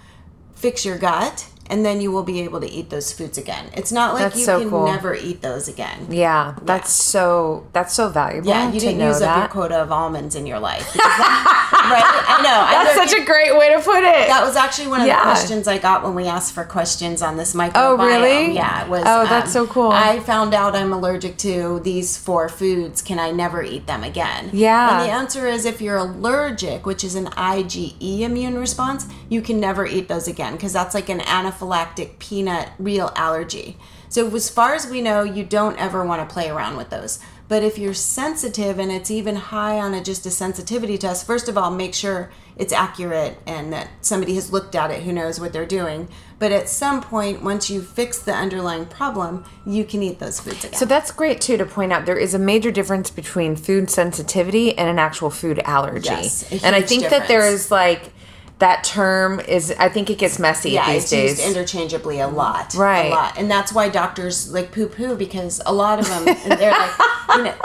fix 0.55 0.85
your 0.85 0.97
gut 0.97 1.50
and 1.71 1.85
then 1.85 2.01
you 2.01 2.11
will 2.11 2.23
be 2.23 2.41
able 2.41 2.59
to 2.59 2.69
eat 2.69 2.89
those 2.89 3.13
foods 3.13 3.37
again. 3.37 3.69
It's 3.73 3.93
not 3.93 4.13
like 4.13 4.23
that's 4.23 4.39
you 4.39 4.45
so 4.45 4.59
can 4.59 4.69
cool. 4.69 4.85
never 4.85 5.15
eat 5.15 5.41
those 5.41 5.69
again. 5.69 6.07
Yeah, 6.09 6.57
that's 6.63 6.89
yeah. 6.89 7.11
so 7.11 7.67
that's 7.71 7.93
so 7.93 8.09
valuable. 8.09 8.49
Yeah, 8.49 8.69
you 8.71 8.79
didn't 8.79 8.99
use 8.99 9.19
that. 9.19 9.29
up 9.29 9.37
your 9.37 9.47
quota 9.47 9.81
of 9.81 9.89
almonds 9.89 10.35
in 10.35 10.45
your 10.45 10.59
life. 10.59 10.95
That, 11.21 11.89
right? 11.91 12.25
I 12.27 12.41
know. 12.41 12.93
That's 12.93 13.11
such 13.11 13.19
a 13.19 13.25
great 13.25 13.57
way 13.57 13.73
to 13.73 13.81
put 13.81 14.03
it. 14.03 14.27
That 14.27 14.43
was 14.43 14.55
actually 14.55 14.87
one 14.87 15.01
of 15.01 15.07
yeah. 15.07 15.17
the 15.17 15.23
questions 15.23 15.67
I 15.67 15.77
got 15.77 16.03
when 16.03 16.13
we 16.15 16.25
asked 16.27 16.53
for 16.53 16.63
questions 16.63 17.21
on 17.21 17.37
this 17.37 17.53
microbiome. 17.53 17.71
Oh, 17.75 17.97
really? 17.97 18.53
Yeah, 18.53 18.83
it 18.85 18.89
was. 18.89 19.03
Oh, 19.05 19.25
that's 19.25 19.55
um, 19.55 19.65
so 19.65 19.71
cool. 19.71 19.89
I 19.89 20.19
found 20.19 20.53
out 20.53 20.75
I'm 20.75 20.93
allergic 20.93 21.37
to 21.39 21.79
these 21.79 22.17
four 22.17 22.49
foods. 22.49 23.01
Can 23.01 23.19
I 23.19 23.31
never 23.31 23.63
eat 23.63 23.87
them 23.87 24.03
again? 24.03 24.49
Yeah. 24.53 24.99
And 25.01 25.09
the 25.09 25.13
answer 25.13 25.47
is 25.47 25.65
if 25.65 25.81
you're 25.81 25.97
allergic, 25.97 26.85
which 26.85 27.03
is 27.03 27.15
an 27.15 27.25
IgE 27.25 28.21
immune 28.21 28.57
response, 28.57 29.07
you 29.29 29.41
can 29.41 29.59
never 29.59 29.85
eat 29.85 30.07
those 30.07 30.27
again 30.27 30.53
because 30.53 30.73
that's 30.73 30.93
like 30.93 31.09
an 31.09 31.19
anaphylactic 31.19 31.60
anaphylactic 31.61 32.19
peanut 32.19 32.69
real 32.79 33.11
allergy. 33.15 33.77
So, 34.09 34.33
as 34.35 34.49
far 34.49 34.75
as 34.75 34.87
we 34.87 35.01
know, 35.01 35.23
you 35.23 35.43
don't 35.43 35.77
ever 35.79 36.05
want 36.05 36.27
to 36.27 36.33
play 36.33 36.49
around 36.49 36.77
with 36.77 36.89
those. 36.89 37.19
But 37.47 37.63
if 37.63 37.77
you're 37.77 37.93
sensitive 37.93 38.79
and 38.79 38.91
it's 38.91 39.11
even 39.11 39.35
high 39.35 39.77
on 39.77 39.93
a, 39.93 40.01
just 40.01 40.25
a 40.25 40.31
sensitivity 40.31 40.97
test, 40.97 41.27
first 41.27 41.49
of 41.49 41.57
all, 41.57 41.69
make 41.69 41.93
sure 41.93 42.31
it's 42.55 42.71
accurate 42.71 43.37
and 43.45 43.73
that 43.73 43.89
somebody 43.99 44.35
has 44.35 44.53
looked 44.53 44.73
at 44.73 44.89
it 44.89 45.03
who 45.03 45.11
knows 45.11 45.37
what 45.37 45.51
they're 45.51 45.65
doing. 45.65 46.07
But 46.39 46.53
at 46.53 46.69
some 46.69 47.01
point, 47.01 47.43
once 47.43 47.69
you 47.69 47.81
fix 47.81 48.19
the 48.19 48.33
underlying 48.33 48.85
problem, 48.85 49.43
you 49.65 49.83
can 49.83 50.01
eat 50.01 50.19
those 50.19 50.39
foods 50.39 50.63
again. 50.63 50.79
So 50.79 50.85
that's 50.85 51.11
great 51.11 51.41
too 51.41 51.57
to 51.57 51.65
point 51.65 51.91
out 51.91 52.05
there 52.05 52.17
is 52.17 52.33
a 52.33 52.39
major 52.39 52.71
difference 52.71 53.09
between 53.09 53.57
food 53.57 53.89
sensitivity 53.89 54.77
and 54.77 54.89
an 54.89 54.97
actual 54.97 55.29
food 55.29 55.59
allergy. 55.59 56.07
Yes, 56.07 56.63
and 56.63 56.73
I 56.73 56.81
think 56.81 57.03
difference. 57.03 57.21
that 57.23 57.27
there 57.27 57.45
is 57.47 57.69
like 57.69 58.13
that 58.61 58.83
term 58.83 59.39
is 59.39 59.73
I 59.79 59.89
think 59.89 60.09
it 60.09 60.19
gets 60.19 60.37
messy 60.37 60.71
yeah, 60.71 60.93
these 60.93 61.03
it's 61.03 61.11
days. 61.11 61.29
used 61.39 61.49
interchangeably 61.49 62.19
a 62.19 62.27
lot. 62.27 62.75
Right. 62.75 63.07
A 63.07 63.09
lot. 63.09 63.37
And 63.37 63.49
that's 63.49 63.73
why 63.73 63.89
doctors 63.89 64.53
like 64.53 64.71
poo 64.71 64.87
poo 64.87 65.15
because 65.15 65.61
a 65.65 65.73
lot 65.73 65.99
of 65.99 66.07
them 66.07 66.25
they're 66.25 66.71
like 66.71 66.91
you 67.35 67.43
know 67.43 67.55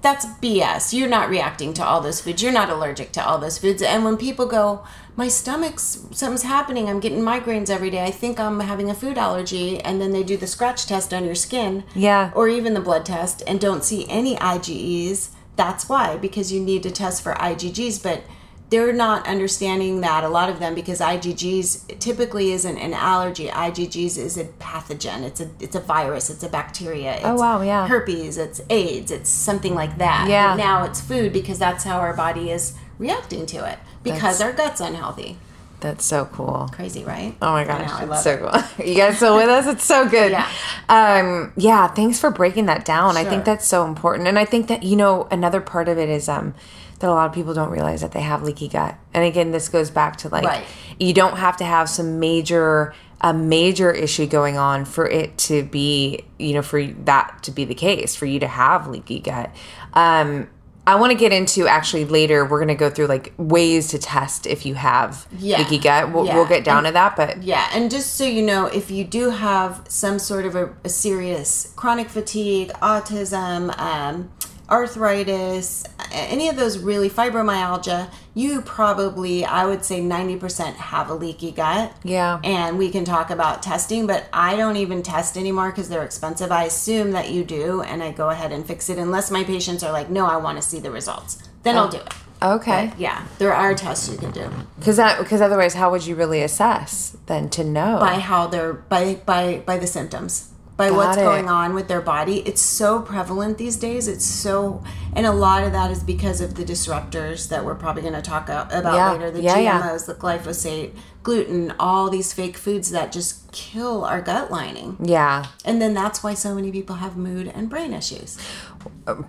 that's 0.00 0.26
BS. 0.26 0.92
You're 0.92 1.08
not 1.08 1.28
reacting 1.28 1.74
to 1.74 1.84
all 1.84 2.00
those 2.00 2.20
foods. 2.20 2.40
You're 2.40 2.52
not 2.52 2.70
allergic 2.70 3.10
to 3.12 3.26
all 3.26 3.38
those 3.38 3.58
foods. 3.58 3.82
And 3.82 4.04
when 4.04 4.16
people 4.16 4.46
go, 4.46 4.84
my 5.16 5.26
stomach's 5.26 6.06
something's 6.12 6.44
happening. 6.44 6.88
I'm 6.88 7.00
getting 7.00 7.18
migraines 7.18 7.68
every 7.68 7.90
day. 7.90 8.04
I 8.04 8.12
think 8.12 8.38
I'm 8.38 8.60
having 8.60 8.88
a 8.88 8.94
food 8.94 9.18
allergy. 9.18 9.80
And 9.80 10.00
then 10.00 10.12
they 10.12 10.22
do 10.22 10.36
the 10.36 10.46
scratch 10.46 10.86
test 10.86 11.12
on 11.12 11.24
your 11.24 11.34
skin. 11.34 11.82
Yeah. 11.96 12.30
Or 12.36 12.48
even 12.48 12.74
the 12.74 12.80
blood 12.80 13.04
test 13.04 13.42
and 13.44 13.58
don't 13.58 13.82
see 13.82 14.08
any 14.08 14.36
IgEs. 14.36 15.30
That's 15.56 15.88
why, 15.88 16.16
because 16.16 16.52
you 16.52 16.60
need 16.60 16.84
to 16.84 16.92
test 16.92 17.24
for 17.24 17.34
IgGs. 17.34 18.00
But 18.00 18.22
they're 18.70 18.92
not 18.92 19.26
understanding 19.26 20.02
that 20.02 20.24
a 20.24 20.28
lot 20.28 20.50
of 20.50 20.58
them 20.58 20.74
because 20.74 21.00
IgGs 21.00 21.98
typically 21.98 22.52
isn't 22.52 22.76
an 22.76 22.92
allergy. 22.92 23.48
IgGs 23.48 24.18
is 24.18 24.36
a 24.36 24.44
pathogen. 24.44 25.22
It's 25.22 25.40
a 25.40 25.50
it's 25.58 25.74
a 25.74 25.80
virus. 25.80 26.28
It's 26.28 26.42
a 26.42 26.48
bacteria. 26.48 27.16
It's 27.16 27.24
oh 27.24 27.36
wow, 27.36 27.62
yeah. 27.62 27.86
Herpes. 27.86 28.36
It's 28.36 28.60
AIDS. 28.68 29.10
It's 29.10 29.30
something 29.30 29.74
like 29.74 29.98
that. 29.98 30.28
Yeah. 30.28 30.52
But 30.52 30.62
now 30.62 30.84
it's 30.84 31.00
food 31.00 31.32
because 31.32 31.58
that's 31.58 31.84
how 31.84 31.98
our 31.98 32.14
body 32.14 32.50
is 32.50 32.74
reacting 32.98 33.46
to 33.46 33.70
it 33.70 33.78
because 34.02 34.38
that's, 34.38 34.42
our 34.42 34.52
gut's 34.52 34.80
unhealthy. 34.80 35.38
That's 35.80 36.04
so 36.04 36.24
cool. 36.26 36.68
Crazy, 36.72 37.04
right? 37.04 37.36
Oh 37.40 37.52
my 37.52 37.64
gosh, 37.64 37.88
I 37.90 38.04
know, 38.04 38.12
it's 38.12 38.24
so 38.24 38.32
it. 38.32 38.40
cool. 38.40 38.86
you 38.86 38.96
guys 38.96 39.16
still 39.16 39.36
with 39.36 39.48
us? 39.48 39.66
It's 39.66 39.84
so 39.84 40.08
good. 40.08 40.32
Yeah. 40.32 40.50
Um, 40.88 41.52
yeah, 41.56 41.86
thanks 41.86 42.18
for 42.18 42.30
breaking 42.30 42.66
that 42.66 42.84
down. 42.84 43.14
Sure. 43.14 43.20
I 43.20 43.24
think 43.24 43.44
that's 43.44 43.66
so 43.66 43.86
important. 43.86 44.26
And 44.26 44.38
I 44.38 44.44
think 44.44 44.66
that, 44.66 44.82
you 44.82 44.96
know, 44.96 45.28
another 45.30 45.60
part 45.60 45.88
of 45.88 45.96
it 45.96 46.08
is 46.08 46.28
um 46.28 46.54
that 46.98 47.08
a 47.08 47.12
lot 47.12 47.26
of 47.26 47.32
people 47.32 47.54
don't 47.54 47.70
realize 47.70 48.00
that 48.00 48.12
they 48.12 48.22
have 48.22 48.42
leaky 48.42 48.68
gut. 48.68 48.96
And 49.14 49.24
again, 49.24 49.50
this 49.50 49.68
goes 49.68 49.90
back 49.90 50.16
to 50.16 50.28
like 50.28 50.44
right. 50.44 50.64
you 50.98 51.12
don't 51.12 51.36
have 51.36 51.56
to 51.58 51.64
have 51.64 51.88
some 51.88 52.18
major 52.18 52.94
a 53.20 53.34
major 53.34 53.90
issue 53.90 54.26
going 54.26 54.56
on 54.56 54.84
for 54.84 55.08
it 55.08 55.36
to 55.36 55.64
be, 55.64 56.24
you 56.38 56.54
know, 56.54 56.62
for 56.62 56.84
that 56.86 57.42
to 57.42 57.50
be 57.50 57.64
the 57.64 57.74
case, 57.74 58.14
for 58.14 58.26
you 58.26 58.38
to 58.40 58.46
have 58.46 58.86
leaky 58.86 59.18
gut. 59.18 59.50
Um, 59.92 60.48
I 60.86 60.94
want 60.94 61.10
to 61.10 61.18
get 61.18 61.32
into 61.32 61.66
actually 61.66 62.06
later. 62.06 62.46
We're 62.46 62.58
going 62.58 62.68
to 62.68 62.74
go 62.74 62.88
through 62.88 63.08
like 63.08 63.34
ways 63.36 63.88
to 63.88 63.98
test 63.98 64.46
if 64.46 64.64
you 64.64 64.74
have 64.74 65.26
yeah. 65.36 65.58
leaky 65.58 65.78
gut. 65.78 66.12
We'll, 66.12 66.26
yeah. 66.26 66.34
we'll 66.34 66.46
get 66.46 66.64
down 66.64 66.78
and, 66.78 66.86
to 66.86 66.92
that, 66.92 67.16
but 67.16 67.42
yeah. 67.42 67.68
And 67.74 67.90
just 67.90 68.14
so 68.14 68.24
you 68.24 68.40
know, 68.40 68.66
if 68.66 68.90
you 68.90 69.04
do 69.04 69.30
have 69.30 69.84
some 69.88 70.18
sort 70.18 70.46
of 70.46 70.54
a, 70.54 70.74
a 70.84 70.88
serious 70.88 71.72
chronic 71.76 72.08
fatigue, 72.08 72.70
autism, 72.80 73.76
um, 73.78 74.30
arthritis, 74.70 75.84
any 76.12 76.48
of 76.48 76.56
those 76.56 76.78
really 76.78 77.08
fibromyalgia, 77.08 78.10
you 78.34 78.60
probably, 78.62 79.44
I 79.44 79.66
would 79.66 79.84
say 79.84 80.00
90% 80.00 80.74
have 80.74 81.10
a 81.10 81.14
leaky 81.14 81.50
gut. 81.50 81.92
Yeah. 82.04 82.40
And 82.44 82.78
we 82.78 82.90
can 82.90 83.04
talk 83.04 83.30
about 83.30 83.62
testing, 83.62 84.06
but 84.06 84.26
I 84.32 84.56
don't 84.56 84.76
even 84.76 85.02
test 85.02 85.36
anymore 85.36 85.70
because 85.70 85.88
they're 85.88 86.04
expensive. 86.04 86.52
I 86.52 86.64
assume 86.64 87.12
that 87.12 87.30
you 87.30 87.44
do, 87.44 87.82
and 87.82 88.02
I 88.02 88.12
go 88.12 88.30
ahead 88.30 88.52
and 88.52 88.66
fix 88.66 88.88
it 88.88 88.98
unless 88.98 89.30
my 89.30 89.44
patients 89.44 89.82
are 89.82 89.92
like, 89.92 90.10
no, 90.10 90.26
I 90.26 90.36
want 90.36 90.58
to 90.58 90.62
see 90.62 90.78
the 90.78 90.90
results. 90.90 91.42
Then 91.62 91.76
oh. 91.76 91.80
I'll 91.80 91.88
do 91.88 91.98
it. 91.98 92.14
Okay. 92.40 92.88
But 92.90 93.00
yeah, 93.00 93.26
there 93.38 93.52
are 93.52 93.74
tests 93.74 94.08
you 94.08 94.16
can 94.16 94.30
do. 94.30 94.48
Because 94.78 94.96
that 94.96 95.18
because 95.18 95.40
otherwise, 95.40 95.74
how 95.74 95.90
would 95.90 96.06
you 96.06 96.14
really 96.14 96.40
assess 96.40 97.16
then 97.26 97.50
to 97.50 97.64
know 97.64 97.98
by 97.98 98.20
how 98.20 98.46
they're 98.46 98.74
by 98.74 99.16
by 99.26 99.62
by 99.66 99.76
the 99.76 99.88
symptoms 99.88 100.52
by 100.78 100.90
Got 100.90 100.96
what's 100.96 101.16
it. 101.18 101.22
going 101.22 101.48
on 101.48 101.74
with 101.74 101.88
their 101.88 102.00
body. 102.00 102.38
It's 102.46 102.62
so 102.62 103.02
prevalent 103.02 103.58
these 103.58 103.76
days. 103.76 104.06
It's 104.06 104.24
so, 104.24 104.82
and 105.14 105.26
a 105.26 105.32
lot 105.32 105.64
of 105.64 105.72
that 105.72 105.90
is 105.90 106.04
because 106.04 106.40
of 106.40 106.54
the 106.54 106.64
disruptors 106.64 107.48
that 107.48 107.64
we're 107.64 107.74
probably 107.74 108.02
going 108.02 108.14
to 108.14 108.22
talk 108.22 108.44
about 108.44 108.72
yeah. 108.72 109.12
later 109.12 109.30
the 109.32 109.42
yeah, 109.42 109.56
GMOs, 109.56 110.08
yeah. 110.08 110.14
the 110.14 110.14
glyphosate, 110.14 110.94
gluten, 111.24 111.74
all 111.80 112.08
these 112.08 112.32
fake 112.32 112.56
foods 112.56 112.92
that 112.92 113.10
just 113.10 113.50
kill 113.50 114.04
our 114.04 114.22
gut 114.22 114.52
lining. 114.52 114.96
Yeah. 115.02 115.46
And 115.64 115.82
then 115.82 115.94
that's 115.94 116.22
why 116.22 116.34
so 116.34 116.54
many 116.54 116.70
people 116.70 116.96
have 116.96 117.16
mood 117.16 117.48
and 117.48 117.68
brain 117.68 117.92
issues. 117.92 118.38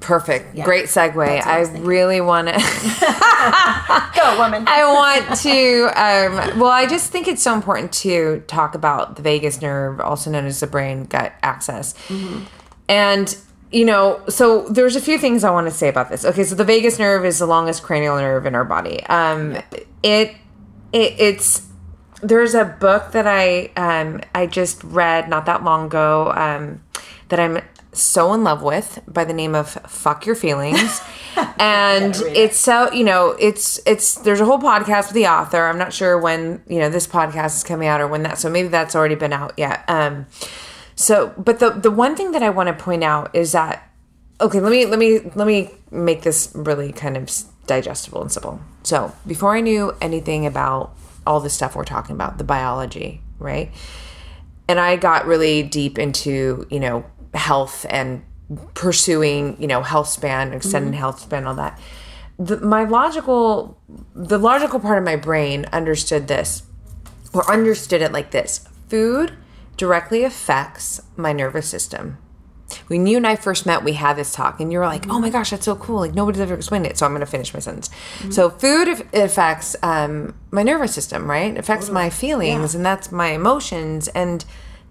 Perfect. 0.01 0.55
Yeah. 0.55 0.65
Great 0.65 0.85
segue. 0.85 1.25
I, 1.25 1.59
I 1.59 1.79
really 1.79 2.19
want 2.19 2.49
to 2.49 2.53
go, 4.15 4.37
woman. 4.37 4.65
I 4.67 4.83
want 4.93 5.39
to. 5.39 5.83
Um, 5.95 6.59
well, 6.59 6.71
I 6.71 6.85
just 6.85 7.11
think 7.11 7.27
it's 7.27 7.41
so 7.41 7.53
important 7.53 7.93
to 7.93 8.43
talk 8.47 8.75
about 8.75 9.15
the 9.15 9.21
vagus 9.21 9.61
nerve, 9.61 10.01
also 10.01 10.29
known 10.29 10.45
as 10.45 10.59
the 10.59 10.67
brain 10.67 11.05
gut 11.05 11.33
axis. 11.41 11.93
Mm-hmm. 12.09 12.43
And 12.89 13.37
you 13.71 13.85
know, 13.85 14.21
so 14.27 14.67
there's 14.67 14.95
a 14.95 15.01
few 15.01 15.17
things 15.17 15.43
I 15.43 15.51
want 15.51 15.67
to 15.67 15.71
say 15.71 15.87
about 15.87 16.09
this. 16.09 16.25
Okay, 16.25 16.43
so 16.43 16.55
the 16.55 16.65
vagus 16.65 16.99
nerve 16.99 17.23
is 17.23 17.39
the 17.39 17.45
longest 17.45 17.83
cranial 17.83 18.17
nerve 18.17 18.45
in 18.45 18.55
our 18.55 18.65
body. 18.65 19.03
Um, 19.05 19.55
it, 20.03 20.35
it 20.91 21.15
it's 21.19 21.67
there's 22.21 22.53
a 22.53 22.65
book 22.65 23.11
that 23.13 23.27
I 23.27 23.71
um 23.77 24.21
I 24.35 24.45
just 24.47 24.83
read 24.83 25.29
not 25.29 25.45
that 25.45 25.63
long 25.63 25.85
ago 25.85 26.33
um 26.35 26.81
that 27.29 27.39
I'm 27.39 27.59
so 27.91 28.33
in 28.33 28.43
love 28.43 28.61
with 28.61 29.01
by 29.07 29.25
the 29.25 29.33
name 29.33 29.55
of 29.55 29.69
Fuck 29.69 30.25
Your 30.25 30.35
Feelings. 30.35 31.01
and 31.59 32.15
it's 32.27 32.57
so, 32.57 32.91
you 32.91 33.03
know, 33.03 33.35
it's 33.39 33.79
it's 33.85 34.15
there's 34.15 34.39
a 34.39 34.45
whole 34.45 34.59
podcast 34.59 35.07
with 35.07 35.15
the 35.15 35.27
author. 35.27 35.65
I'm 35.65 35.77
not 35.77 35.93
sure 35.93 36.17
when, 36.17 36.61
you 36.67 36.79
know, 36.79 36.89
this 36.89 37.07
podcast 37.07 37.57
is 37.57 37.63
coming 37.63 37.87
out 37.87 38.01
or 38.01 38.07
when 38.07 38.23
that 38.23 38.37
so 38.37 38.49
maybe 38.49 38.67
that's 38.67 38.95
already 38.95 39.15
been 39.15 39.33
out 39.33 39.53
yet. 39.57 39.83
Um 39.89 40.27
so 40.95 41.33
but 41.37 41.59
the 41.59 41.71
the 41.71 41.91
one 41.91 42.15
thing 42.15 42.31
that 42.31 42.43
I 42.43 42.49
want 42.49 42.67
to 42.67 42.73
point 42.73 43.03
out 43.03 43.35
is 43.35 43.53
that 43.53 43.89
okay, 44.41 44.59
let 44.59 44.71
me 44.71 44.85
let 44.85 44.99
me 44.99 45.19
let 45.35 45.47
me 45.47 45.71
make 45.91 46.21
this 46.21 46.51
really 46.55 46.91
kind 46.91 47.17
of 47.17 47.29
digestible 47.67 48.21
and 48.21 48.31
simple. 48.31 48.59
So, 48.83 49.13
before 49.27 49.55
I 49.55 49.61
knew 49.61 49.95
anything 50.01 50.45
about 50.45 50.95
all 51.25 51.39
the 51.39 51.49
stuff 51.49 51.75
we're 51.75 51.83
talking 51.83 52.15
about, 52.15 52.37
the 52.37 52.43
biology, 52.43 53.21
right? 53.37 53.71
And 54.67 54.79
I 54.79 54.95
got 54.95 55.25
really 55.25 55.63
deep 55.63 55.97
into, 55.97 56.65
you 56.69 56.79
know, 56.79 57.05
health 57.33 57.85
and 57.89 58.23
pursuing, 58.73 59.61
you 59.61 59.67
know, 59.67 59.81
health 59.81 60.07
span, 60.07 60.53
extended 60.53 60.91
mm-hmm. 60.91 60.99
health 60.99 61.19
span, 61.19 61.45
all 61.45 61.55
that. 61.55 61.79
The, 62.37 62.57
my 62.57 62.85
logical, 62.85 63.79
the 64.15 64.37
logical 64.37 64.79
part 64.79 64.97
of 64.97 65.03
my 65.03 65.15
brain 65.15 65.65
understood 65.71 66.27
this, 66.27 66.63
or 67.33 67.49
understood 67.51 68.01
it 68.01 68.11
like 68.11 68.31
this: 68.31 68.67
food 68.87 69.33
directly 69.77 70.23
affects 70.23 71.01
my 71.15 71.33
nervous 71.33 71.67
system. 71.67 72.17
When 72.87 73.07
you 73.07 73.17
and 73.17 73.25
I 73.25 73.35
first 73.35 73.65
met, 73.65 73.83
we 73.83 73.93
had 73.93 74.15
this 74.15 74.33
talk, 74.33 74.59
and 74.59 74.71
you 74.71 74.79
were 74.79 74.85
like, 74.85 75.09
"Oh 75.09 75.19
my 75.19 75.29
gosh, 75.29 75.49
that's 75.49 75.65
so 75.65 75.75
cool! 75.75 75.99
Like 75.99 76.13
nobody's 76.13 76.41
ever 76.41 76.53
explained 76.53 76.85
it." 76.85 76.97
So 76.97 77.05
I'm 77.05 77.11
going 77.11 77.21
to 77.21 77.25
finish 77.25 77.53
my 77.53 77.59
sentence. 77.59 77.89
Mm-hmm. 77.89 78.31
So 78.31 78.49
food 78.49 79.05
affects 79.13 79.75
um, 79.83 80.35
my 80.51 80.63
nervous 80.63 80.93
system, 80.93 81.29
right? 81.29 81.53
It 81.53 81.57
affects 81.57 81.87
totally. 81.87 82.05
my 82.05 82.09
feelings, 82.09 82.73
yeah. 82.73 82.77
and 82.77 82.85
that's 82.85 83.11
my 83.11 83.29
emotions, 83.29 84.07
and 84.09 84.45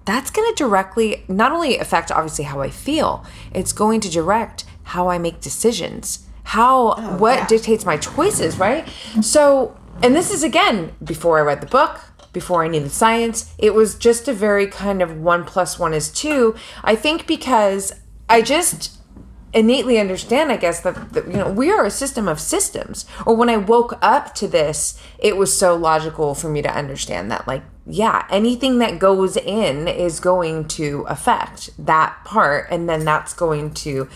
that's 0.05 0.31
going 0.31 0.49
to 0.53 0.57
directly 0.57 1.25
not 1.29 1.53
only 1.53 1.79
affect 1.79 2.11
obviously 2.11 2.45
how 2.45 2.61
I 2.61 2.71
feel, 2.71 3.25
it's 3.53 3.73
going 3.73 4.01
to 4.01 4.11
direct 4.11 4.65
how 4.85 5.09
I 5.09 5.19
make 5.19 5.41
decisions, 5.41 6.27
how 6.45 6.95
oh, 6.97 7.17
what 7.19 7.39
yeah. 7.39 7.47
dictates 7.47 7.85
my 7.85 7.99
choices, 7.99 8.59
right? 8.59 8.89
So, 9.21 9.77
and 10.03 10.17
this 10.17 10.31
is 10.31 10.43
again 10.43 10.93
before 11.05 11.39
I 11.39 11.43
read 11.43 11.61
the 11.61 11.67
book, 11.67 12.01
before 12.33 12.65
I 12.65 12.69
knew 12.69 12.81
the 12.81 12.91
science. 12.91 13.55
It 13.59 13.75
was 13.75 13.97
just 13.97 14.29
a 14.29 14.33
very 14.33 14.67
kind 14.67 15.03
of 15.03 15.19
one 15.19 15.45
plus 15.45 15.79
one 15.79 15.93
is 15.93 16.11
two. 16.11 16.55
I 16.83 16.95
think 16.95 17.27
because 17.27 17.93
I 18.29 18.43
just 18.43 18.99
innately 19.53 19.99
understand, 19.99 20.53
I 20.53 20.57
guess, 20.57 20.81
that, 20.81 21.13
that, 21.15 21.27
you 21.27 21.35
know 21.35 21.51
we 21.51 21.71
are 21.71 21.85
a 21.85 21.91
system 21.91 22.29
of 22.29 22.41
systems. 22.41 23.07
Or 23.27 23.35
when 23.35 23.49
I 23.49 23.57
woke 23.57 23.99
up 24.03 24.35
to 24.37 24.49
this, 24.49 25.01
it 25.19 25.37
was 25.37 25.57
so 25.57 25.75
logical 25.75 26.35
for 26.35 26.49
me 26.49 26.63
to 26.63 26.75
understand 26.75 27.31
that, 27.31 27.47
like, 27.47 27.63
yeah, 27.89 28.27
anything 28.31 28.79
that 28.79 28.99
goes 28.99 29.37
in 29.37 29.89
is 29.89 30.21
going 30.21 30.69
to 30.69 31.05
affect 31.09 31.71
that 31.85 32.23
part, 32.25 32.69
and 32.71 32.89
then 32.89 33.05
that's 33.05 33.33
going 33.33 33.73
to 33.75 34.09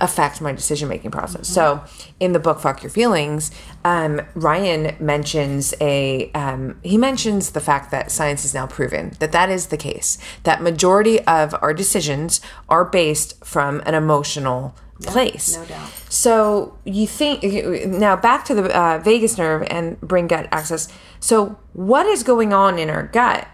affect 0.00 0.40
my 0.40 0.52
decision 0.52 0.88
making 0.88 1.10
process. 1.10 1.50
Mm-hmm. 1.50 1.54
So, 1.54 1.84
in 2.18 2.32
the 2.32 2.38
book 2.38 2.60
"Fuck 2.60 2.82
Your 2.82 2.90
Feelings," 2.90 3.50
um, 3.84 4.22
Ryan 4.34 4.96
mentions 4.98 5.74
a 5.80 6.32
um, 6.32 6.80
he 6.82 6.96
mentions 6.96 7.50
the 7.50 7.60
fact 7.60 7.90
that 7.90 8.10
science 8.10 8.44
is 8.44 8.54
now 8.54 8.66
proven 8.66 9.12
that 9.18 9.32
that 9.32 9.50
is 9.50 9.66
the 9.66 9.76
case. 9.76 10.16
That 10.44 10.62
majority 10.62 11.20
of 11.26 11.54
our 11.60 11.74
decisions 11.74 12.40
are 12.68 12.86
based 12.86 13.44
from 13.44 13.82
an 13.84 13.94
emotional 13.94 14.74
place. 15.02 15.56
No 15.56 15.64
doubt. 15.64 15.90
So 16.08 16.78
you 16.84 17.06
think 17.06 17.42
now 17.86 18.16
back 18.16 18.44
to 18.46 18.54
the 18.54 18.76
uh, 18.76 18.98
vagus 18.98 19.38
nerve 19.38 19.66
and 19.70 20.00
brain 20.00 20.26
gut 20.26 20.48
axis. 20.52 20.88
So 21.20 21.58
what 21.72 22.06
is 22.06 22.22
going 22.22 22.52
on 22.52 22.78
in 22.78 22.90
our 22.90 23.06
gut 23.06 23.48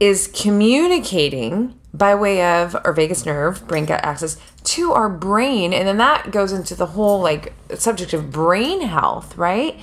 is 0.00 0.28
communicating 0.28 1.78
by 1.94 2.14
way 2.14 2.42
of 2.42 2.74
our 2.84 2.92
vagus 2.92 3.26
nerve, 3.26 3.66
brain 3.68 3.84
gut 3.84 4.00
axis 4.02 4.36
to 4.64 4.92
our 4.92 5.08
brain, 5.08 5.72
and 5.72 5.86
then 5.86 5.98
that 5.98 6.30
goes 6.30 6.52
into 6.52 6.74
the 6.74 6.86
whole 6.86 7.20
like 7.20 7.52
subject 7.74 8.12
of 8.12 8.30
brain 8.30 8.82
health, 8.82 9.36
right? 9.36 9.78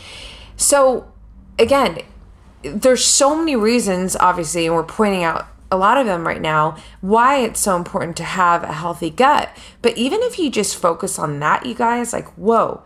So 0.57 1.11
again, 1.57 1.99
there's 2.63 3.05
so 3.05 3.35
many 3.37 3.55
reasons, 3.55 4.15
obviously, 4.19 4.65
and 4.65 4.75
we're 4.75 4.83
pointing 4.83 5.23
out 5.23 5.47
a 5.71 5.77
lot 5.77 5.97
of 5.97 6.05
them 6.05 6.25
right 6.25 6.41
now 6.41 6.77
why 7.01 7.37
it's 7.37 7.59
so 7.59 7.75
important 7.75 8.17
to 8.17 8.23
have 8.23 8.63
a 8.63 8.73
healthy 8.73 9.09
gut. 9.09 9.55
But 9.81 9.97
even 9.97 10.21
if 10.23 10.39
you 10.39 10.49
just 10.49 10.75
focus 10.75 11.19
on 11.19 11.39
that, 11.39 11.65
you 11.65 11.75
guys, 11.75 12.13
like, 12.13 12.27
whoa, 12.33 12.83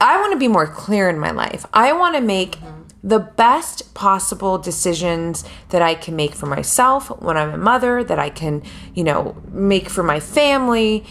I 0.00 0.18
want 0.20 0.32
to 0.32 0.38
be 0.38 0.48
more 0.48 0.66
clear 0.66 1.08
in 1.08 1.18
my 1.18 1.30
life. 1.30 1.66
I 1.72 1.92
want 1.92 2.16
to 2.16 2.20
make 2.20 2.58
the 3.02 3.20
best 3.20 3.92
possible 3.92 4.56
decisions 4.56 5.44
that 5.68 5.82
I 5.82 5.94
can 5.94 6.16
make 6.16 6.34
for 6.34 6.46
myself 6.46 7.08
when 7.20 7.36
I'm 7.36 7.52
a 7.52 7.58
mother, 7.58 8.02
that 8.02 8.18
I 8.18 8.30
can, 8.30 8.62
you 8.94 9.04
know, 9.04 9.36
make 9.50 9.90
for 9.90 10.02
my 10.02 10.20
family. 10.20 11.04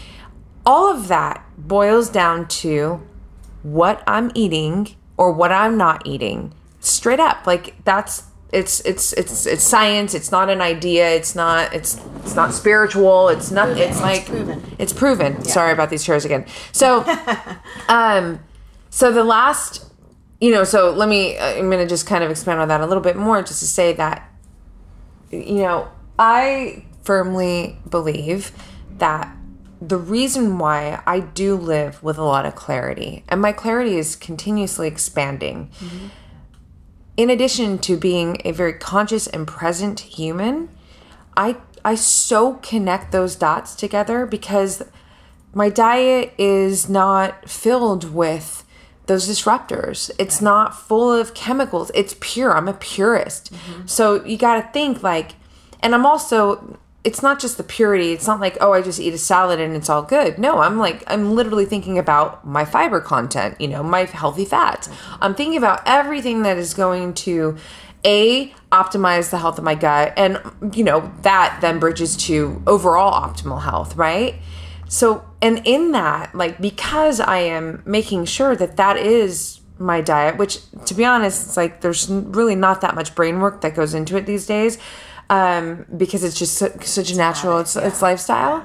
All 0.66 0.90
of 0.90 1.08
that 1.08 1.44
boils 1.56 2.10
down 2.10 2.48
to 2.48 3.00
what 3.62 4.02
I'm 4.06 4.32
eating 4.34 4.96
or 5.16 5.32
what 5.32 5.52
I'm 5.52 5.76
not 5.76 6.04
eating. 6.06 6.52
Straight 6.80 7.20
up. 7.20 7.46
Like, 7.46 7.82
that's 7.84 8.24
it's 8.54 8.80
it's 8.80 9.12
it's 9.14 9.46
it's 9.46 9.64
science. 9.64 10.14
It's 10.14 10.30
not 10.30 10.48
an 10.48 10.60
idea. 10.60 11.10
It's 11.10 11.34
not 11.34 11.74
it's 11.74 12.00
it's 12.18 12.34
not 12.34 12.54
spiritual. 12.54 13.28
It's 13.28 13.50
not. 13.50 13.66
Proven. 13.66 13.82
It's 13.82 14.00
like 14.00 14.20
it's 14.20 14.28
proven. 14.30 14.62
It's 14.78 14.92
proven. 14.92 15.32
Yeah. 15.34 15.40
Sorry 15.42 15.72
about 15.72 15.90
these 15.90 16.04
chairs 16.04 16.24
again. 16.24 16.46
So, 16.72 17.04
um, 17.88 18.40
so 18.90 19.12
the 19.12 19.24
last, 19.24 19.90
you 20.40 20.52
know, 20.52 20.62
so 20.64 20.90
let 20.92 21.08
me. 21.08 21.36
I'm 21.38 21.68
going 21.68 21.82
to 21.82 21.86
just 21.86 22.06
kind 22.06 22.22
of 22.22 22.30
expand 22.30 22.60
on 22.60 22.68
that 22.68 22.80
a 22.80 22.86
little 22.86 23.02
bit 23.02 23.16
more, 23.16 23.42
just 23.42 23.58
to 23.58 23.66
say 23.66 23.92
that, 23.94 24.30
you 25.30 25.62
know, 25.62 25.88
I 26.18 26.84
firmly 27.02 27.78
believe 27.90 28.52
that 28.98 29.36
the 29.82 29.98
reason 29.98 30.58
why 30.58 31.02
I 31.04 31.20
do 31.20 31.56
live 31.56 32.02
with 32.02 32.16
a 32.18 32.24
lot 32.24 32.46
of 32.46 32.54
clarity, 32.54 33.24
and 33.28 33.40
my 33.40 33.52
clarity 33.52 33.96
is 33.96 34.14
continuously 34.14 34.86
expanding. 34.86 35.70
Mm-hmm 35.80 36.06
in 37.16 37.30
addition 37.30 37.78
to 37.78 37.96
being 37.96 38.40
a 38.44 38.52
very 38.52 38.72
conscious 38.72 39.26
and 39.26 39.46
present 39.46 40.00
human, 40.00 40.68
I 41.36 41.56
I 41.84 41.94
so 41.94 42.54
connect 42.54 43.12
those 43.12 43.36
dots 43.36 43.74
together 43.74 44.26
because 44.26 44.82
my 45.52 45.68
diet 45.68 46.32
is 46.38 46.88
not 46.88 47.48
filled 47.48 48.12
with 48.12 48.64
those 49.06 49.28
disruptors. 49.28 50.10
It's 50.18 50.40
not 50.40 50.74
full 50.74 51.12
of 51.12 51.34
chemicals. 51.34 51.90
It's 51.94 52.16
pure. 52.20 52.56
I'm 52.56 52.68
a 52.68 52.72
purist. 52.72 53.52
Mm-hmm. 53.52 53.86
So 53.86 54.24
you 54.24 54.38
got 54.38 54.62
to 54.62 54.72
think 54.72 55.02
like 55.02 55.32
and 55.80 55.94
I'm 55.94 56.06
also 56.06 56.78
it's 57.04 57.22
not 57.22 57.38
just 57.38 57.58
the 57.58 57.62
purity. 57.62 58.12
It's 58.12 58.26
not 58.26 58.40
like, 58.40 58.56
oh, 58.62 58.72
I 58.72 58.80
just 58.80 58.98
eat 58.98 59.12
a 59.12 59.18
salad 59.18 59.60
and 59.60 59.76
it's 59.76 59.90
all 59.90 60.02
good. 60.02 60.38
No, 60.38 60.58
I'm 60.58 60.78
like, 60.78 61.04
I'm 61.06 61.34
literally 61.34 61.66
thinking 61.66 61.98
about 61.98 62.46
my 62.46 62.64
fiber 62.64 63.00
content, 63.00 63.60
you 63.60 63.68
know, 63.68 63.82
my 63.82 64.04
healthy 64.04 64.46
fats. 64.46 64.88
I'm 65.20 65.34
thinking 65.34 65.58
about 65.58 65.82
everything 65.84 66.42
that 66.42 66.56
is 66.56 66.72
going 66.72 67.12
to 67.14 67.58
a 68.06 68.52
optimize 68.70 69.30
the 69.30 69.38
health 69.38 69.58
of 69.58 69.64
my 69.64 69.74
gut 69.74 70.12
and 70.16 70.38
you 70.74 70.84
know 70.84 71.10
that 71.22 71.58
then 71.60 71.78
bridges 71.78 72.16
to 72.16 72.62
overall 72.66 73.12
optimal 73.12 73.62
health 73.62 73.96
right 73.96 74.34
so 74.88 75.24
and 75.40 75.62
in 75.64 75.92
that 75.92 76.34
like 76.34 76.60
because 76.60 77.18
i 77.18 77.38
am 77.38 77.82
making 77.86 78.26
sure 78.26 78.54
that 78.54 78.76
that 78.76 78.98
is 78.98 79.60
my 79.78 80.00
diet 80.00 80.36
which 80.36 80.58
to 80.84 80.92
be 80.92 81.04
honest 81.04 81.46
it's 81.46 81.56
like 81.56 81.80
there's 81.80 82.10
really 82.10 82.54
not 82.54 82.82
that 82.82 82.94
much 82.94 83.14
brain 83.14 83.40
work 83.40 83.62
that 83.62 83.74
goes 83.74 83.94
into 83.94 84.16
it 84.16 84.26
these 84.26 84.46
days 84.46 84.76
um, 85.34 85.84
because 85.96 86.22
it's 86.22 86.38
just 86.38 86.56
su- 86.56 86.72
such 86.82 87.10
a 87.10 87.16
natural 87.16 87.58
it's, 87.58 87.74
yeah. 87.74 87.86
it's 87.88 88.00
lifestyle 88.00 88.64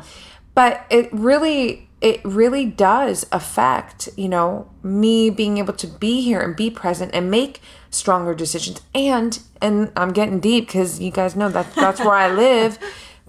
but 0.54 0.86
it 0.92 1.12
really 1.12 1.90
it 2.00 2.24
really 2.24 2.64
does 2.66 3.26
affect 3.32 4.08
you 4.16 4.30
know 4.30 4.70
me 4.84 5.32
being 5.32 5.58
able 5.58 5.74
to 5.74 5.88
be 5.88 6.22
here 6.22 6.40
and 6.40 6.56
be 6.56 6.70
present 6.70 7.10
and 7.12 7.32
make 7.32 7.60
stronger 7.90 8.36
decisions 8.36 8.82
and 8.94 9.40
and 9.60 9.92
i'm 9.96 10.14
getting 10.14 10.40
deep 10.40 10.68
because 10.68 11.00
you 11.00 11.10
guys 11.10 11.36
know 11.36 11.50
that 11.50 11.74
that's 11.74 12.00
where 12.02 12.14
i 12.14 12.30
live 12.46 12.78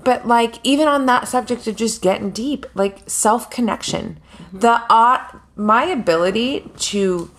but 0.04 0.28
like 0.28 0.56
even 0.62 0.86
on 0.86 1.06
that 1.06 1.26
subject 1.26 1.66
of 1.66 1.74
just 1.76 2.02
getting 2.02 2.30
deep 2.30 2.66
like 2.74 2.98
self 3.06 3.48
connection 3.48 4.20
mm-hmm. 4.36 4.58
the 4.58 4.82
uh, 4.92 5.18
my 5.56 5.84
ability 5.84 6.70
to 6.76 7.30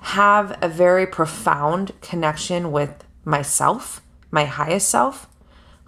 have 0.00 0.58
a 0.60 0.68
very 0.68 1.06
profound 1.06 1.98
connection 2.02 2.70
with 2.70 3.02
myself 3.24 4.02
my 4.30 4.44
highest 4.44 4.90
self 4.90 5.26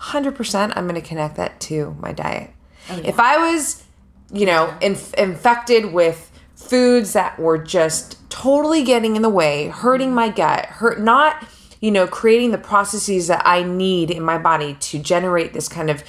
100% 0.00 0.72
i'm 0.76 0.88
going 0.88 1.00
to 1.00 1.06
connect 1.06 1.36
that 1.36 1.60
to 1.60 1.96
my 2.00 2.12
diet. 2.12 2.50
Oh, 2.88 2.96
yeah. 2.96 3.08
if 3.08 3.20
i 3.20 3.36
was 3.36 3.84
you 4.32 4.46
know 4.46 4.74
inf- 4.80 5.14
infected 5.14 5.92
with 5.92 6.30
foods 6.60 7.14
that 7.14 7.38
were 7.38 7.58
just 7.58 8.16
totally 8.30 8.84
getting 8.84 9.16
in 9.16 9.22
the 9.22 9.28
way, 9.28 9.68
hurting 9.68 10.14
my 10.14 10.28
gut, 10.28 10.66
hurt 10.66 11.00
not, 11.00 11.44
you 11.80 11.90
know, 11.90 12.06
creating 12.06 12.52
the 12.52 12.58
processes 12.58 13.26
that 13.26 13.42
I 13.44 13.62
need 13.62 14.10
in 14.10 14.22
my 14.22 14.38
body 14.38 14.74
to 14.74 14.98
generate 14.98 15.52
this 15.52 15.68
kind 15.68 15.90
of 15.90 16.04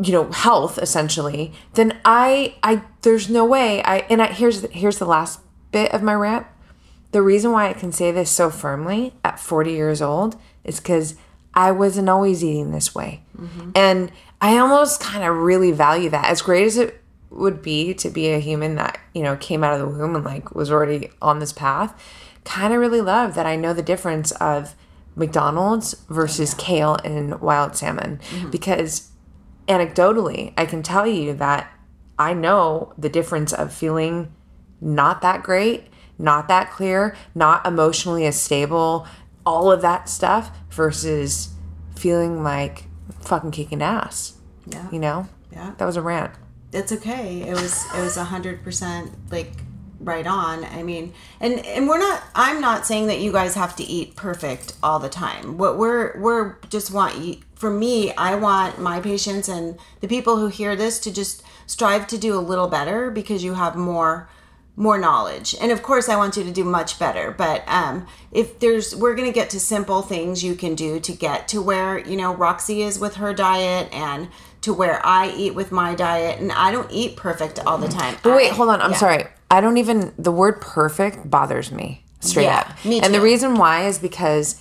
you 0.00 0.12
know 0.12 0.30
health 0.30 0.78
essentially 0.78 1.52
then 1.74 1.98
i 2.04 2.54
i 2.62 2.80
there's 3.02 3.28
no 3.28 3.44
way 3.44 3.82
i 3.82 3.96
and 4.08 4.22
I, 4.22 4.32
here's 4.32 4.62
here's 4.70 5.00
the 5.00 5.04
last 5.04 5.40
bit 5.72 5.92
of 5.92 6.04
my 6.04 6.14
rant. 6.14 6.46
The 7.10 7.20
reason 7.20 7.50
why 7.50 7.68
i 7.68 7.72
can 7.72 7.90
say 7.90 8.12
this 8.12 8.30
so 8.30 8.48
firmly 8.48 9.14
at 9.24 9.40
40 9.40 9.72
years 9.72 10.00
old 10.00 10.36
is 10.62 10.78
because 10.78 11.16
i 11.58 11.72
wasn't 11.72 12.08
always 12.08 12.44
eating 12.44 12.70
this 12.70 12.94
way 12.94 13.20
mm-hmm. 13.36 13.70
and 13.74 14.12
i 14.40 14.56
almost 14.56 15.00
kind 15.00 15.24
of 15.24 15.36
really 15.36 15.72
value 15.72 16.08
that 16.08 16.26
as 16.26 16.40
great 16.40 16.64
as 16.64 16.76
it 16.78 17.02
would 17.30 17.60
be 17.60 17.92
to 17.92 18.08
be 18.08 18.28
a 18.28 18.38
human 18.38 18.76
that 18.76 18.98
you 19.12 19.22
know 19.22 19.36
came 19.36 19.64
out 19.64 19.74
of 19.74 19.80
the 19.80 19.98
womb 19.98 20.14
and 20.14 20.24
like 20.24 20.54
was 20.54 20.70
already 20.70 21.10
on 21.20 21.40
this 21.40 21.52
path 21.52 22.00
kind 22.44 22.72
of 22.72 22.78
really 22.78 23.00
love 23.00 23.34
that 23.34 23.44
i 23.44 23.56
know 23.56 23.72
the 23.72 23.82
difference 23.82 24.30
of 24.32 24.74
mcdonald's 25.16 25.94
versus 26.08 26.54
yeah. 26.56 26.64
kale 26.64 26.94
and 27.04 27.40
wild 27.40 27.76
salmon 27.76 28.20
mm-hmm. 28.30 28.50
because 28.50 29.10
anecdotally 29.66 30.52
i 30.56 30.64
can 30.64 30.82
tell 30.82 31.06
you 31.06 31.34
that 31.34 31.70
i 32.18 32.32
know 32.32 32.92
the 32.96 33.08
difference 33.08 33.52
of 33.52 33.72
feeling 33.72 34.32
not 34.80 35.20
that 35.22 35.42
great 35.42 35.88
not 36.18 36.46
that 36.46 36.70
clear 36.70 37.16
not 37.34 37.66
emotionally 37.66 38.24
as 38.24 38.40
stable 38.40 39.06
all 39.44 39.72
of 39.72 39.82
that 39.82 40.08
stuff 40.08 40.50
versus 40.78 41.50
feeling 41.94 42.42
like 42.42 42.84
fucking 43.20 43.50
kicking 43.50 43.82
ass 43.82 44.38
yeah 44.66 44.88
you 44.90 44.98
know 44.98 45.28
yeah 45.52 45.74
that 45.76 45.84
was 45.84 45.96
a 45.96 46.02
rant 46.02 46.32
it's 46.72 46.92
okay. 46.92 47.42
It 47.42 47.54
was 47.54 47.84
it 47.94 48.00
was 48.00 48.16
a 48.16 48.24
hundred 48.24 48.62
percent 48.62 49.10
like 49.30 49.52
right 50.00 50.26
on. 50.26 50.64
I 50.64 50.82
mean, 50.82 51.14
and 51.40 51.64
and 51.66 51.88
we're 51.88 51.98
not. 51.98 52.22
I'm 52.34 52.60
not 52.60 52.86
saying 52.86 53.06
that 53.06 53.20
you 53.20 53.32
guys 53.32 53.54
have 53.54 53.74
to 53.76 53.84
eat 53.84 54.16
perfect 54.16 54.74
all 54.82 54.98
the 54.98 55.08
time. 55.08 55.56
What 55.56 55.78
we're 55.78 56.18
we're 56.20 56.56
just 56.68 56.92
want 56.92 57.18
you. 57.18 57.38
for 57.54 57.70
me. 57.70 58.12
I 58.14 58.34
want 58.34 58.78
my 58.78 59.00
patients 59.00 59.48
and 59.48 59.78
the 60.00 60.08
people 60.08 60.36
who 60.36 60.48
hear 60.48 60.76
this 60.76 60.98
to 61.00 61.12
just 61.12 61.42
strive 61.66 62.06
to 62.08 62.18
do 62.18 62.34
a 62.34 62.40
little 62.40 62.68
better 62.68 63.10
because 63.10 63.42
you 63.42 63.54
have 63.54 63.74
more 63.74 64.28
more 64.78 64.96
knowledge 64.96 65.54
and 65.60 65.72
of 65.72 65.82
course 65.82 66.08
i 66.08 66.16
want 66.16 66.36
you 66.36 66.44
to 66.44 66.52
do 66.52 66.62
much 66.64 66.98
better 66.98 67.32
but 67.36 67.62
um, 67.66 68.06
if 68.30 68.58
there's 68.60 68.94
we're 68.94 69.14
going 69.14 69.28
to 69.28 69.34
get 69.34 69.50
to 69.50 69.58
simple 69.58 70.02
things 70.02 70.44
you 70.44 70.54
can 70.54 70.74
do 70.74 71.00
to 71.00 71.12
get 71.12 71.48
to 71.48 71.60
where 71.60 71.98
you 71.98 72.16
know 72.16 72.34
roxy 72.34 72.82
is 72.82 72.98
with 72.98 73.16
her 73.16 73.34
diet 73.34 73.92
and 73.92 74.28
to 74.62 74.74
where 74.74 75.04
I 75.04 75.30
eat 75.30 75.54
with 75.54 75.72
my 75.72 75.94
diet, 75.94 76.40
and 76.40 76.52
I 76.52 76.70
don't 76.70 76.90
eat 76.90 77.16
perfect 77.16 77.58
all 77.60 77.78
the 77.78 77.88
time. 77.88 78.16
But 78.22 78.36
wait, 78.36 78.52
I, 78.52 78.54
hold 78.54 78.68
on. 78.68 78.80
I'm 78.80 78.92
yeah. 78.92 78.96
sorry. 78.96 79.24
I 79.50 79.60
don't 79.60 79.76
even 79.76 80.12
the 80.18 80.32
word 80.32 80.60
perfect 80.60 81.30
bothers 81.30 81.72
me 81.72 82.04
straight 82.20 82.44
yeah, 82.44 82.60
up. 82.60 82.84
Me 82.84 83.00
too. 83.00 83.04
And 83.04 83.14
the 83.14 83.20
reason 83.20 83.54
why 83.54 83.86
is 83.86 83.98
because 83.98 84.60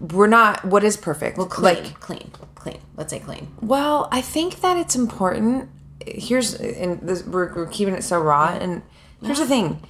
we're 0.00 0.28
not. 0.28 0.64
What 0.64 0.84
is 0.84 0.96
perfect? 0.96 1.36
Well, 1.36 1.46
clean, 1.46 1.84
like 1.84 2.00
clean, 2.00 2.30
clean. 2.54 2.78
Let's 2.96 3.10
say 3.10 3.18
clean. 3.18 3.48
Well, 3.60 4.08
I 4.12 4.20
think 4.20 4.60
that 4.60 4.76
it's 4.76 4.94
important. 4.94 5.68
Here's 6.06 6.54
and 6.54 7.00
this, 7.00 7.24
we're, 7.24 7.52
we're 7.54 7.66
keeping 7.66 7.94
it 7.94 8.04
so 8.04 8.20
raw. 8.20 8.56
And 8.58 8.82
here's 9.22 9.38
the 9.38 9.46
thing. 9.46 9.82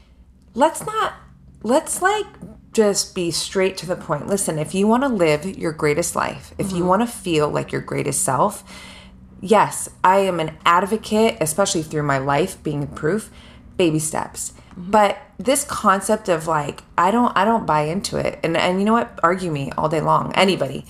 Let's 0.54 0.84
not. 0.84 1.14
Let's 1.62 2.00
like 2.02 2.26
just 2.72 3.14
be 3.14 3.30
straight 3.30 3.76
to 3.78 3.86
the 3.86 3.96
point. 3.96 4.26
Listen, 4.26 4.58
if 4.58 4.74
you 4.74 4.86
want 4.86 5.02
to 5.02 5.08
live 5.08 5.46
your 5.46 5.72
greatest 5.72 6.14
life, 6.14 6.54
if 6.58 6.66
mm-hmm. 6.66 6.76
you 6.76 6.84
want 6.84 7.02
to 7.02 7.06
feel 7.06 7.48
like 7.48 7.72
your 7.72 7.80
greatest 7.80 8.22
self, 8.22 8.62
yes, 9.40 9.88
I 10.04 10.18
am 10.18 10.40
an 10.40 10.56
advocate, 10.64 11.38
especially 11.40 11.82
through 11.82 12.02
my 12.02 12.18
life 12.18 12.62
being 12.62 12.86
proof, 12.86 13.30
baby 13.76 13.98
steps. 13.98 14.52
Mm-hmm. 14.72 14.90
But 14.90 15.18
this 15.38 15.64
concept 15.64 16.28
of 16.28 16.46
like 16.46 16.82
I 16.96 17.10
don't 17.10 17.36
I 17.36 17.44
don't 17.44 17.66
buy 17.66 17.82
into 17.82 18.16
it. 18.18 18.38
And 18.42 18.56
and 18.56 18.78
you 18.78 18.84
know 18.84 18.92
what? 18.92 19.18
Argue 19.22 19.50
me 19.50 19.72
all 19.76 19.88
day 19.88 20.00
long. 20.00 20.32
Anybody. 20.34 20.84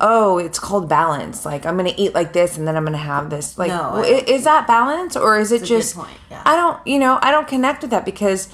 Oh, 0.00 0.38
it's 0.38 0.58
called 0.58 0.88
balance. 0.88 1.44
Like 1.44 1.66
I'm 1.66 1.76
gonna 1.76 1.94
eat 1.96 2.14
like 2.14 2.32
this, 2.32 2.56
and 2.56 2.66
then 2.66 2.76
I'm 2.76 2.84
gonna 2.84 2.96
have 2.96 3.30
this. 3.30 3.58
Like, 3.58 3.68
no, 3.68 4.02
is, 4.02 4.44
that 4.44 4.66
balance, 4.66 5.16
or 5.16 5.38
is 5.38 5.52
it 5.52 5.64
just? 5.64 5.96
Yeah. 6.30 6.42
I 6.44 6.56
don't. 6.56 6.84
You 6.86 6.98
know, 6.98 7.18
I 7.22 7.30
don't 7.30 7.46
connect 7.46 7.82
with 7.82 7.90
that 7.90 8.04
because 8.04 8.48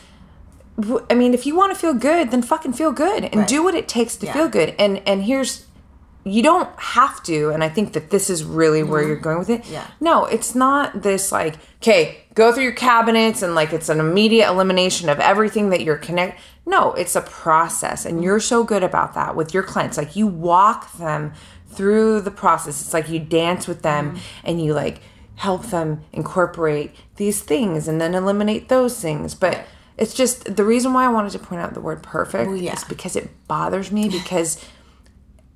I 1.10 1.14
mean, 1.14 1.32
if 1.34 1.46
you 1.46 1.56
want 1.56 1.72
to 1.72 1.78
feel 1.78 1.94
good, 1.94 2.30
then 2.30 2.42
fucking 2.42 2.74
feel 2.74 2.92
good 2.92 3.24
and 3.24 3.36
right. 3.36 3.48
do 3.48 3.62
what 3.62 3.74
it 3.74 3.88
takes 3.88 4.16
to 4.16 4.26
yeah. 4.26 4.32
feel 4.32 4.48
good. 4.48 4.74
And 4.78 4.98
and 5.06 5.22
here's 5.22 5.66
you 6.26 6.42
don't 6.42 6.68
have 6.80 7.22
to, 7.22 7.50
and 7.50 7.62
I 7.62 7.68
think 7.68 7.92
that 7.92 8.10
this 8.10 8.28
is 8.28 8.42
really 8.42 8.80
mm-hmm. 8.80 8.90
where 8.90 9.06
you're 9.06 9.16
going 9.16 9.38
with 9.38 9.48
it. 9.48 9.64
Yeah. 9.66 9.86
No, 10.00 10.24
it's 10.24 10.56
not 10.56 11.02
this 11.02 11.30
like, 11.30 11.54
okay, 11.76 12.18
go 12.34 12.52
through 12.52 12.64
your 12.64 12.72
cabinets 12.72 13.42
and 13.42 13.54
like 13.54 13.72
it's 13.72 13.88
an 13.88 14.00
immediate 14.00 14.48
elimination 14.50 15.08
of 15.08 15.20
everything 15.20 15.70
that 15.70 15.82
you're 15.82 15.96
connect. 15.96 16.40
No, 16.66 16.92
it's 16.94 17.14
a 17.14 17.20
process, 17.20 18.04
and 18.04 18.24
you're 18.24 18.40
so 18.40 18.64
good 18.64 18.82
about 18.82 19.14
that 19.14 19.36
with 19.36 19.54
your 19.54 19.62
clients. 19.62 19.96
Like 19.96 20.16
you 20.16 20.26
walk 20.26 20.92
them 20.94 21.32
through 21.68 22.22
the 22.22 22.30
process. 22.30 22.80
It's 22.80 22.92
like 22.92 23.08
you 23.08 23.20
dance 23.20 23.68
with 23.68 23.82
them 23.82 24.10
mm-hmm. 24.10 24.18
and 24.44 24.64
you 24.64 24.74
like 24.74 25.00
help 25.36 25.66
them 25.66 26.02
incorporate 26.12 26.94
these 27.16 27.40
things 27.42 27.86
and 27.86 28.00
then 28.00 28.14
eliminate 28.14 28.68
those 28.68 29.00
things. 29.00 29.34
But 29.34 29.66
it's 29.96 30.14
just 30.14 30.56
the 30.56 30.64
reason 30.64 30.92
why 30.92 31.04
I 31.04 31.08
wanted 31.08 31.32
to 31.32 31.38
point 31.38 31.60
out 31.60 31.74
the 31.74 31.80
word 31.80 32.02
perfect 32.02 32.50
yeah. 32.56 32.72
is 32.72 32.84
because 32.84 33.14
it 33.16 33.30
bothers 33.46 33.92
me 33.92 34.08
because 34.22 34.64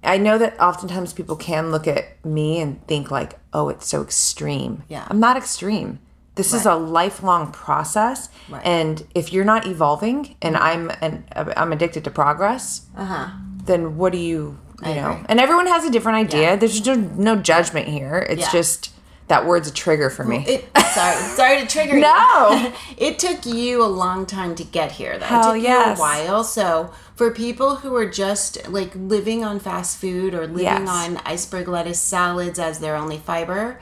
I 0.03 0.17
know 0.19 0.39
that 0.39 0.59
oftentimes 0.61 1.13
people 1.13 1.37
can 1.37 1.71
look 1.71 1.87
at 1.87 2.25
me 2.25 2.61
and 2.61 2.87
think 2.87 3.11
like, 3.11 3.39
"Oh, 3.53 3.69
it's 3.69 3.87
so 3.87 4.03
extreme." 4.03 4.83
Yeah. 4.89 5.07
I'm 5.09 5.21
not 5.21 5.37
extreme. 5.37 5.99
This 6.37 6.53
right. 6.53 6.61
is 6.61 6.67
a 6.67 6.75
lifelong 6.75 7.53
process, 7.53 8.29
right. 8.49 8.65
and 8.65 9.07
if 9.15 9.33
you're 9.33 9.45
not 9.45 9.67
evolving, 9.67 10.37
and 10.41 10.57
I'm 10.57 10.91
and 11.01 11.25
I'm 11.35 11.73
addicted 11.73 12.05
to 12.05 12.11
progress, 12.11 12.87
uh-huh. 12.97 13.31
then 13.65 13.97
what 13.97 14.13
do 14.13 14.19
you 14.19 14.59
you 14.83 14.89
I 14.91 14.95
know? 14.95 15.13
Agree. 15.13 15.27
And 15.29 15.41
everyone 15.41 15.67
has 15.67 15.85
a 15.85 15.91
different 15.91 16.19
idea. 16.19 16.43
Yeah. 16.43 16.57
There's 16.57 16.85
no, 16.87 16.95
no 16.95 17.37
judgment 17.37 17.89
here. 17.89 18.27
It's 18.29 18.43
yeah. 18.43 18.53
just 18.53 18.93
that 19.29 19.47
word's 19.47 19.69
a 19.69 19.73
trigger 19.73 20.11
for 20.11 20.25
me. 20.25 20.45
It, 20.47 20.69
sorry, 20.93 21.17
sorry 21.17 21.61
to 21.61 21.67
trigger 21.67 21.95
you. 21.95 22.01
No, 22.01 22.75
it 22.97 23.19
took 23.19 23.47
you 23.47 23.83
a 23.83 23.87
long 23.87 24.27
time 24.27 24.55
to 24.57 24.65
get 24.65 24.93
here. 24.93 25.19
Though. 25.19 25.27
Hell 25.27 25.53
it 25.53 25.55
took 25.55 25.63
yes. 25.63 25.87
you 25.87 26.05
a 26.05 26.07
while. 26.07 26.45
So 26.45 26.93
for 27.15 27.31
people 27.31 27.77
who 27.77 27.95
are 27.95 28.09
just 28.11 28.69
like 28.69 28.93
living 28.95 29.45
on 29.45 29.61
fast 29.61 29.99
food 29.99 30.35
or 30.35 30.47
living 30.47 30.65
yes. 30.65 30.89
on 30.89 31.19
iceberg 31.19 31.69
lettuce 31.69 32.01
salads 32.01 32.59
as 32.59 32.81
their 32.81 32.97
only 32.97 33.19
fiber, 33.19 33.81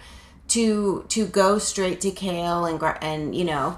to 0.48 1.04
to 1.08 1.26
go 1.26 1.58
straight 1.58 2.00
to 2.02 2.10
kale 2.10 2.64
and 2.66 2.82
and 3.02 3.34
you 3.34 3.44
know, 3.44 3.76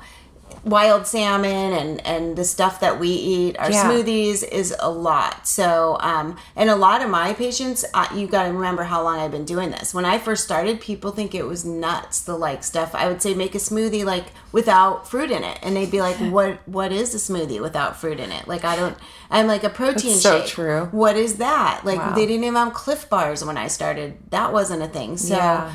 wild 0.64 1.06
salmon 1.06 1.72
and 1.72 2.04
and 2.06 2.36
the 2.36 2.44
stuff 2.44 2.80
that 2.80 3.00
we 3.00 3.08
eat 3.08 3.56
our 3.58 3.70
Yeah. 3.70 3.84
smoothies 3.84 4.46
is 4.46 4.74
a 4.78 4.90
lot 4.90 5.46
so 5.48 5.96
um 6.00 6.36
and 6.54 6.68
a 6.68 6.76
lot 6.76 7.02
of 7.02 7.08
my 7.08 7.32
patients 7.32 7.82
uh, 7.94 8.06
you 8.14 8.26
got 8.26 8.44
to 8.44 8.52
remember 8.52 8.82
how 8.82 9.02
long 9.02 9.18
i've 9.20 9.30
been 9.30 9.46
doing 9.46 9.70
this 9.70 9.94
when 9.94 10.04
i 10.04 10.18
first 10.18 10.44
started 10.44 10.78
people 10.78 11.12
think 11.12 11.34
it 11.34 11.46
was 11.46 11.64
nuts 11.64 12.20
the 12.20 12.36
like 12.36 12.62
stuff 12.62 12.94
i 12.94 13.08
would 13.08 13.22
say 13.22 13.32
make 13.32 13.54
a 13.54 13.58
smoothie 13.58 14.04
like 14.04 14.26
without 14.52 15.08
fruit 15.08 15.30
in 15.30 15.44
it 15.44 15.58
and 15.62 15.74
they'd 15.76 15.90
be 15.90 16.02
like 16.02 16.16
what 16.30 16.58
what 16.68 16.92
is 16.92 17.14
a 17.14 17.32
smoothie 17.32 17.60
without 17.62 17.96
fruit 17.96 18.20
in 18.20 18.30
it 18.30 18.46
like 18.46 18.62
i 18.64 18.76
don't 18.76 18.98
i'm 19.30 19.46
like 19.46 19.64
a 19.64 19.70
protein 19.70 20.10
That's 20.10 20.22
so 20.22 20.40
shake. 20.40 20.48
true. 20.50 20.88
what 20.90 21.16
is 21.16 21.36
that 21.36 21.82
like 21.84 21.98
Wow. 22.00 22.14
they 22.14 22.26
didn't 22.26 22.44
even 22.44 22.56
have 22.56 22.74
Clif 22.74 23.08
bars 23.08 23.42
when 23.42 23.56
i 23.56 23.66
started 23.68 24.18
that 24.30 24.52
wasn't 24.52 24.82
a 24.82 24.88
thing 24.88 25.16
so 25.16 25.36
Yeah. 25.36 25.72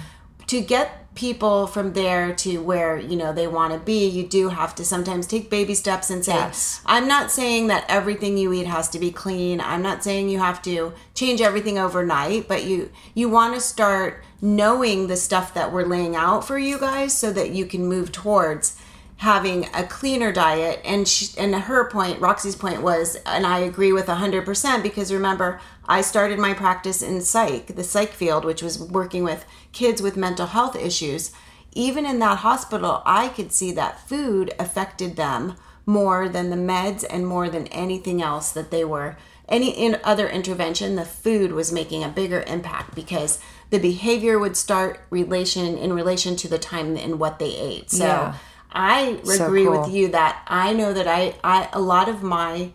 To 0.47 0.61
get 0.61 1.01
people 1.15 1.65
from 1.65 1.93
there 1.93 2.33
to 2.35 2.57
where 2.61 2.97
you 2.99 3.15
know 3.15 3.31
they 3.31 3.47
want 3.47 3.71
to 3.71 3.79
be 3.79 4.05
you 4.05 4.27
do 4.27 4.49
have 4.49 4.75
to 4.75 4.83
sometimes 4.83 5.25
take 5.25 5.49
baby 5.49 5.73
steps 5.73 6.09
and 6.09 6.25
say 6.25 6.33
Yes. 6.33 6.81
i'm 6.85 7.07
not 7.07 7.31
saying 7.31 7.67
that 7.67 7.85
everything 7.87 8.37
you 8.37 8.51
eat 8.51 8.67
has 8.67 8.89
to 8.89 8.99
be 8.99 9.11
clean 9.11 9.61
i'm 9.61 9.81
not 9.81 10.03
saying 10.03 10.27
you 10.27 10.39
have 10.39 10.61
to 10.63 10.91
change 11.13 11.39
everything 11.39 11.79
overnight 11.79 12.49
but 12.49 12.65
you 12.65 12.91
you 13.13 13.29
want 13.29 13.53
to 13.55 13.61
start 13.61 14.25
knowing 14.41 15.07
the 15.07 15.15
stuff 15.15 15.53
that 15.53 15.71
we're 15.71 15.85
laying 15.85 16.17
out 16.17 16.45
for 16.45 16.57
you 16.59 16.77
guys 16.77 17.17
so 17.17 17.31
that 17.31 17.51
you 17.51 17.65
can 17.65 17.85
move 17.85 18.11
towards 18.11 18.77
having 19.17 19.65
a 19.73 19.83
cleaner 19.83 20.31
diet. 20.31 20.81
And 20.83 21.07
she, 21.07 21.37
and 21.37 21.55
her 21.55 21.89
point 21.89 22.19
roxy's 22.19 22.55
point 22.55 22.81
was 22.81 23.17
and 23.25 23.45
i 23.45 23.59
agree 23.59 23.91
with 23.91 24.07
100% 24.07 24.83
because 24.83 25.13
remember 25.13 25.59
i 25.87 26.01
started 26.01 26.39
my 26.39 26.53
practice 26.53 27.01
in 27.01 27.21
psych 27.21 27.67
the 27.75 27.83
psych 27.83 28.11
field 28.11 28.43
which 28.45 28.61
was 28.61 28.79
working 28.79 29.23
with 29.23 29.45
kids 29.71 30.01
with 30.01 30.17
mental 30.17 30.47
health 30.47 30.75
issues. 30.75 31.31
Even 31.77 32.05
in 32.05 32.19
that 32.19 32.39
hospital 32.39 33.01
i 33.05 33.29
could 33.29 33.51
see 33.51 33.71
that 33.71 34.07
food 34.07 34.53
affected 34.59 35.15
them 35.15 35.55
more 35.85 36.27
than 36.27 36.49
the 36.49 36.55
meds 36.55 37.05
and 37.09 37.27
more 37.27 37.49
than 37.49 37.67
anything 37.67 38.21
else 38.21 38.51
that 38.51 38.71
they 38.71 38.83
were. 38.83 39.17
Any 39.47 39.69
in 39.69 39.99
other 40.03 40.27
intervention 40.27 40.95
the 40.95 41.05
food 41.05 41.51
was 41.51 41.71
making 41.71 42.03
a 42.03 42.09
bigger 42.09 42.43
impact 42.47 42.95
because 42.95 43.39
the 43.69 43.79
behavior 43.79 44.39
would 44.39 44.57
start 44.57 45.01
relation 45.09 45.77
in 45.77 45.93
relation 45.93 46.35
to 46.37 46.47
the 46.47 46.57
time 46.57 46.97
and 46.97 47.19
what 47.19 47.39
they 47.39 47.55
ate. 47.55 47.91
So 47.91 48.05
Yeah. 48.05 48.35
I 48.75 49.19
So 49.23 49.45
agree 49.45 49.63
cool. 49.65 49.81
with 49.81 49.89
you 49.93 50.09
that 50.09 50.43
I 50.47 50.73
know 50.73 50.93
that 50.93 51.07
I, 51.07 51.35
I 51.43 51.69
a 51.73 51.79
lot 51.81 52.09
of 52.09 52.21
my 52.23 52.71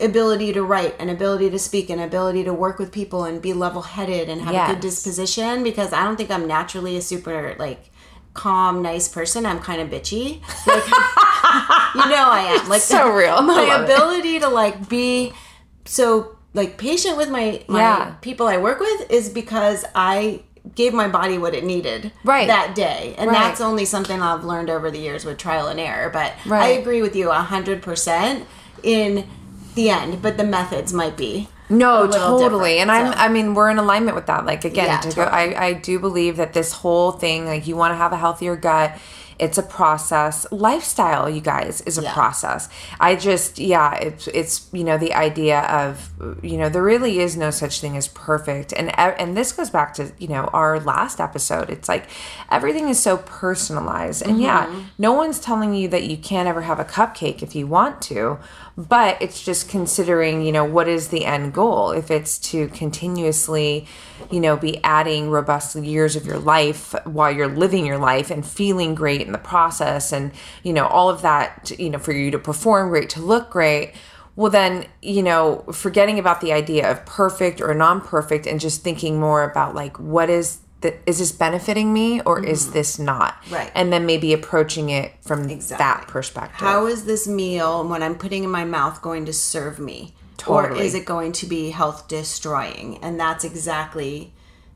ability 0.00 0.52
to 0.52 0.62
write 0.62 0.94
and 0.98 1.10
ability 1.10 1.48
to 1.50 1.58
speak 1.58 1.88
and 1.88 2.00
ability 2.00 2.44
to 2.44 2.52
work 2.52 2.78
with 2.78 2.90
people 2.92 3.24
and 3.24 3.40
be 3.40 3.52
level 3.52 3.82
headed 3.82 4.28
and 4.28 4.42
have 4.42 4.54
a 4.54 4.72
good 4.72 4.80
disposition 4.80 5.62
because 5.62 5.92
I 5.92 6.02
don't 6.04 6.16
think 6.16 6.30
I'm 6.30 6.46
naturally 6.46 6.96
a 6.96 7.02
super 7.02 7.54
like 7.58 7.90
calm, 8.34 8.82
nice 8.82 9.08
person. 9.08 9.46
I'm 9.46 9.60
kind 9.60 9.80
of 9.80 9.88
bitchy. 9.90 10.40
Like 10.66 10.86
you 11.94 12.10
know 12.10 12.28
I 12.30 12.58
am. 12.60 12.68
Like 12.68 12.80
So 12.82 13.10
real. 13.14 13.40
My 13.42 13.54
love 13.64 13.82
it. 13.82 13.84
ability 13.84 14.40
to 14.40 14.48
like 14.48 14.88
be 14.88 15.32
so 15.84 16.36
like 16.54 16.78
patient 16.78 17.16
with 17.16 17.30
my 17.30 17.62
my 17.68 17.78
Yeah. 17.80 18.14
people 18.20 18.46
I 18.48 18.56
work 18.58 18.80
with 18.80 19.10
is 19.10 19.28
because 19.28 19.84
I 19.94 20.42
gave 20.74 20.94
my 20.94 21.08
body 21.08 21.38
what 21.38 21.54
it 21.54 21.64
needed 21.64 22.12
Right. 22.24 22.46
that 22.46 22.74
day. 22.74 23.14
And 23.18 23.30
Right. 23.30 23.38
that's 23.38 23.60
only 23.60 23.84
something 23.84 24.22
I've 24.22 24.44
learned 24.44 24.70
over 24.70 24.90
the 24.90 24.98
years 24.98 25.24
with 25.24 25.36
trial 25.38 25.66
and 25.68 25.80
error. 25.80 26.08
But 26.10 26.32
I 26.50 26.68
agree 26.68 27.02
with 27.02 27.16
you 27.16 27.30
a 27.30 27.34
hundred 27.34 27.82
percent 27.82 28.46
in 28.82 29.26
the 29.74 29.90
end, 29.90 30.22
but 30.22 30.36
the 30.36 30.44
methods 30.44 30.92
might 30.92 31.16
be. 31.16 31.48
No, 31.68 32.06
totally. 32.06 32.78
And 32.78 32.90
I'm 32.92 33.12
I 33.16 33.28
mean, 33.28 33.54
we're 33.54 33.70
in 33.70 33.78
alignment 33.78 34.14
with 34.14 34.26
that. 34.26 34.44
Like 34.46 34.64
again, 34.64 34.86
Yeah, 34.86 35.00
to 35.00 35.16
go 35.16 35.22
I, 35.22 35.66
I 35.66 35.72
do 35.72 35.98
believe 35.98 36.36
that 36.36 36.52
this 36.52 36.72
whole 36.72 37.12
thing, 37.12 37.46
like 37.46 37.66
you 37.66 37.76
want 37.76 37.92
to 37.92 37.96
have 37.96 38.12
a 38.12 38.16
healthier 38.18 38.56
gut. 38.56 38.92
It's 39.42 39.58
a 39.58 39.62
process. 39.62 40.46
Lifestyle, 40.52 41.28
you 41.28 41.40
guys, 41.40 41.80
is 41.82 41.98
a 41.98 42.02
Yeah. 42.02 42.14
process. 42.14 42.68
I 43.00 43.16
just, 43.16 43.58
yeah, 43.58 43.94
it's 43.94 44.28
it's 44.28 44.54
you 44.72 44.84
know 44.84 44.96
the 45.06 45.12
idea 45.28 45.60
of 45.82 46.10
you 46.42 46.56
know 46.60 46.68
there 46.68 46.86
really 46.94 47.18
is 47.18 47.36
no 47.36 47.50
such 47.50 47.80
thing 47.80 47.96
as 47.96 48.06
perfect, 48.06 48.72
and 48.78 48.86
and 48.98 49.36
this 49.36 49.50
goes 49.50 49.70
back 49.78 49.94
to 49.94 50.12
you 50.18 50.28
know 50.28 50.44
our 50.52 50.78
last 50.78 51.20
episode. 51.20 51.70
It's 51.70 51.88
like 51.88 52.04
everything 52.50 52.88
is 52.88 53.00
so 53.08 53.16
personalized, 53.16 54.22
and 54.26 54.40
yeah, 54.40 54.66
mm-hmm. 54.66 54.80
no 54.98 55.12
one's 55.12 55.40
telling 55.40 55.74
you 55.74 55.88
that 55.88 56.04
you 56.04 56.16
can't 56.16 56.48
ever 56.48 56.62
have 56.62 56.78
a 56.78 56.84
cupcake 56.84 57.42
if 57.42 57.56
you 57.56 57.66
want 57.66 58.00
to, 58.02 58.38
but 58.76 59.20
it's 59.20 59.42
just 59.42 59.68
considering 59.68 60.42
you 60.42 60.52
know 60.52 60.64
what 60.64 60.88
is 60.88 61.08
the 61.08 61.24
end 61.24 61.52
goal. 61.52 61.90
If 61.90 62.10
it's 62.10 62.38
to 62.50 62.68
continuously, 62.68 63.86
you 64.30 64.40
know, 64.40 64.56
be 64.56 64.82
adding 64.82 65.30
robust 65.30 65.76
years 65.76 66.16
of 66.16 66.26
your 66.26 66.38
life 66.38 66.94
while 67.04 67.30
you're 67.30 67.48
living 67.48 67.86
your 67.86 67.98
life 67.98 68.30
and 68.30 68.44
feeling 68.46 68.94
great 68.94 69.20
in 69.20 69.32
the 69.32 69.38
process, 69.38 70.12
and 70.12 70.32
you 70.62 70.72
know 70.72 70.86
all 70.86 71.10
of 71.10 71.22
that, 71.22 71.72
you 71.78 71.90
know, 71.90 71.98
for 71.98 72.12
you 72.12 72.30
to 72.30 72.38
perform 72.38 72.88
great, 72.88 73.10
to 73.10 73.20
look 73.20 73.50
great. 73.50 73.94
Well, 74.34 74.50
then, 74.50 74.86
you 75.02 75.22
know, 75.22 75.58
forgetting 75.72 76.18
about 76.18 76.40
the 76.40 76.54
idea 76.54 76.90
of 76.90 77.04
perfect 77.04 77.60
or 77.60 77.74
non 77.74 78.00
perfect 78.00 78.46
and 78.46 78.58
just 78.58 78.82
thinking 78.82 79.20
more 79.20 79.42
about 79.44 79.74
like, 79.74 79.98
what 79.98 80.30
is 80.30 80.61
the, 80.82 80.94
is 81.06 81.18
this 81.18 81.32
benefiting 81.32 81.92
me 81.92 82.20
or 82.22 82.44
is 82.44 82.72
this 82.72 82.98
not? 82.98 83.42
Mm-hmm. 83.44 83.54
Right. 83.54 83.72
And 83.74 83.92
then 83.92 84.06
maybe 84.06 84.32
approaching 84.32 84.90
it 84.90 85.12
from 85.22 85.48
that 85.48 86.04
perspective. 86.08 86.58
How 86.58 86.86
is 86.86 87.04
this 87.04 87.26
meal 87.26 87.86
when 87.88 88.02
I'm 88.02 88.16
putting 88.16 88.44
in 88.44 88.50
my 88.50 88.64
mouth 88.64 89.00
going 89.00 89.24
to 89.26 89.32
serve 89.32 89.78
me? 89.78 90.14
Or 90.46 90.72
is 90.72 90.94
it 90.94 91.04
going 91.04 91.32
to 91.32 91.46
be 91.46 91.70
health 91.70 92.08
destroying? 92.08 92.98
And 92.98 93.18
that's 93.18 93.44
exactly 93.44 94.32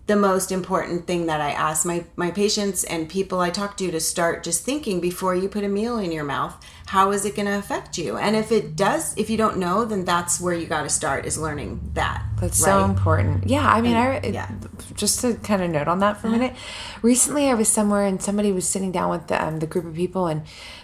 the 0.06 0.16
most 0.16 0.52
important 0.52 1.06
thing 1.06 1.26
that 1.26 1.40
I 1.40 1.50
ask 1.50 1.84
my, 1.84 2.04
my 2.14 2.30
patients 2.30 2.84
and 2.84 3.08
people 3.08 3.40
I 3.40 3.50
talk 3.50 3.76
to 3.78 3.90
to 3.90 3.98
start 3.98 4.44
just 4.44 4.64
thinking 4.64 5.00
before 5.00 5.34
you 5.34 5.48
put 5.48 5.64
a 5.64 5.68
meal 5.68 5.98
in 5.98 6.12
your 6.12 6.22
mouth, 6.22 6.64
how 6.86 7.10
is 7.10 7.24
it 7.24 7.34
going 7.34 7.46
to 7.46 7.58
affect 7.58 7.98
you? 7.98 8.16
And 8.16 8.36
if 8.36 8.52
it 8.52 8.76
does, 8.76 9.16
if 9.16 9.28
you 9.28 9.36
don't 9.36 9.58
know, 9.58 9.84
then 9.84 10.04
that's 10.04 10.40
where 10.40 10.54
you 10.54 10.66
got 10.66 10.82
to 10.82 10.88
start 10.88 11.26
is 11.26 11.36
learning 11.36 11.90
that. 11.94 12.24
That's 12.40 12.58
so 12.58 12.84
important. 12.84 13.48
Yeah, 13.48 13.68
I 13.68 13.80
mean, 13.80 13.96
I 13.96 14.24
yeah. 14.24 14.48
just 14.94 15.20
to 15.22 15.34
kind 15.34 15.62
of 15.62 15.70
note 15.70 15.88
on 15.88 15.98
that 15.98 16.18
for 16.18 16.28
a 16.28 16.30
minute. 16.30 16.54
Recently, 17.02 17.48
I 17.48 17.54
was 17.54 17.68
somewhere 17.68 18.04
and 18.04 18.22
somebody 18.22 18.52
was 18.52 18.68
sitting 18.68 18.92
down 18.92 19.10
with 19.10 19.26
the, 19.26 19.44
um, 19.44 19.58
the 19.58 19.66
group 19.66 19.86
of 19.86 19.94
people, 19.94 20.28
and 20.28 20.42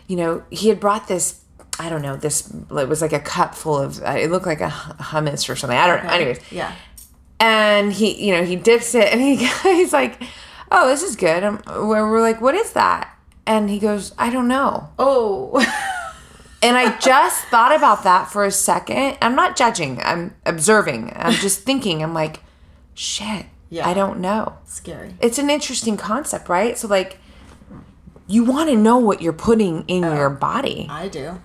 you 0.08 0.16
know, 0.16 0.42
he 0.50 0.68
had 0.68 0.80
brought 0.80 1.06
this. 1.06 1.38
I 1.78 1.88
don't 1.88 2.02
know. 2.02 2.16
This 2.16 2.50
it 2.50 2.88
was 2.88 3.00
like 3.00 3.12
a 3.12 3.20
cup 3.20 3.54
full 3.54 3.78
of. 3.78 4.02
Uh, 4.02 4.16
it 4.18 4.30
looked 4.30 4.46
like 4.46 4.60
a 4.60 4.68
hummus 4.68 5.48
or 5.48 5.56
something. 5.56 5.78
I 5.78 5.86
don't 5.86 6.04
know. 6.04 6.10
Anyways, 6.10 6.40
Yeah. 6.50 6.74
And 7.42 7.92
he, 7.92 8.24
you 8.24 8.32
know, 8.32 8.44
he 8.44 8.56
dips 8.56 8.94
it, 8.94 9.12
and 9.12 9.20
he 9.20 9.36
he's 9.62 9.92
like, 9.92 10.22
"Oh, 10.70 10.88
this 10.88 11.02
is 11.02 11.16
good." 11.16 11.42
And 11.42 11.62
we're, 11.66 12.08
we're 12.08 12.20
like, 12.20 12.40
"What 12.40 12.54
is 12.54 12.72
that?" 12.72 13.14
And 13.46 13.68
he 13.68 13.78
goes, 13.78 14.14
"I 14.16 14.30
don't 14.30 14.48
know." 14.48 14.90
Oh, 14.98 15.60
And 16.62 16.76
I 16.76 16.96
just 16.98 17.44
thought 17.46 17.74
about 17.74 18.04
that 18.04 18.30
for 18.30 18.44
a 18.44 18.52
second. 18.52 19.18
I'm 19.20 19.34
not 19.34 19.56
judging. 19.56 20.00
I'm 20.00 20.32
observing. 20.46 21.12
I'm 21.16 21.32
just 21.32 21.60
thinking. 21.64 22.04
I'm 22.04 22.14
like, 22.14 22.38
shit. 22.94 23.46
Yeah. 23.68 23.88
I 23.88 23.94
don't 23.94 24.20
know. 24.20 24.58
scary. 24.64 25.16
It's 25.20 25.38
an 25.38 25.50
interesting 25.50 25.96
concept, 25.96 26.48
right? 26.48 26.78
So 26.78 26.86
like 26.86 27.18
you 28.28 28.44
want 28.44 28.70
to 28.70 28.76
know 28.76 28.98
what 28.98 29.20
you're 29.20 29.32
putting 29.32 29.84
in 29.88 30.04
oh. 30.04 30.14
your 30.14 30.30
body, 30.30 30.86
I 30.88 31.08
do. 31.08 31.40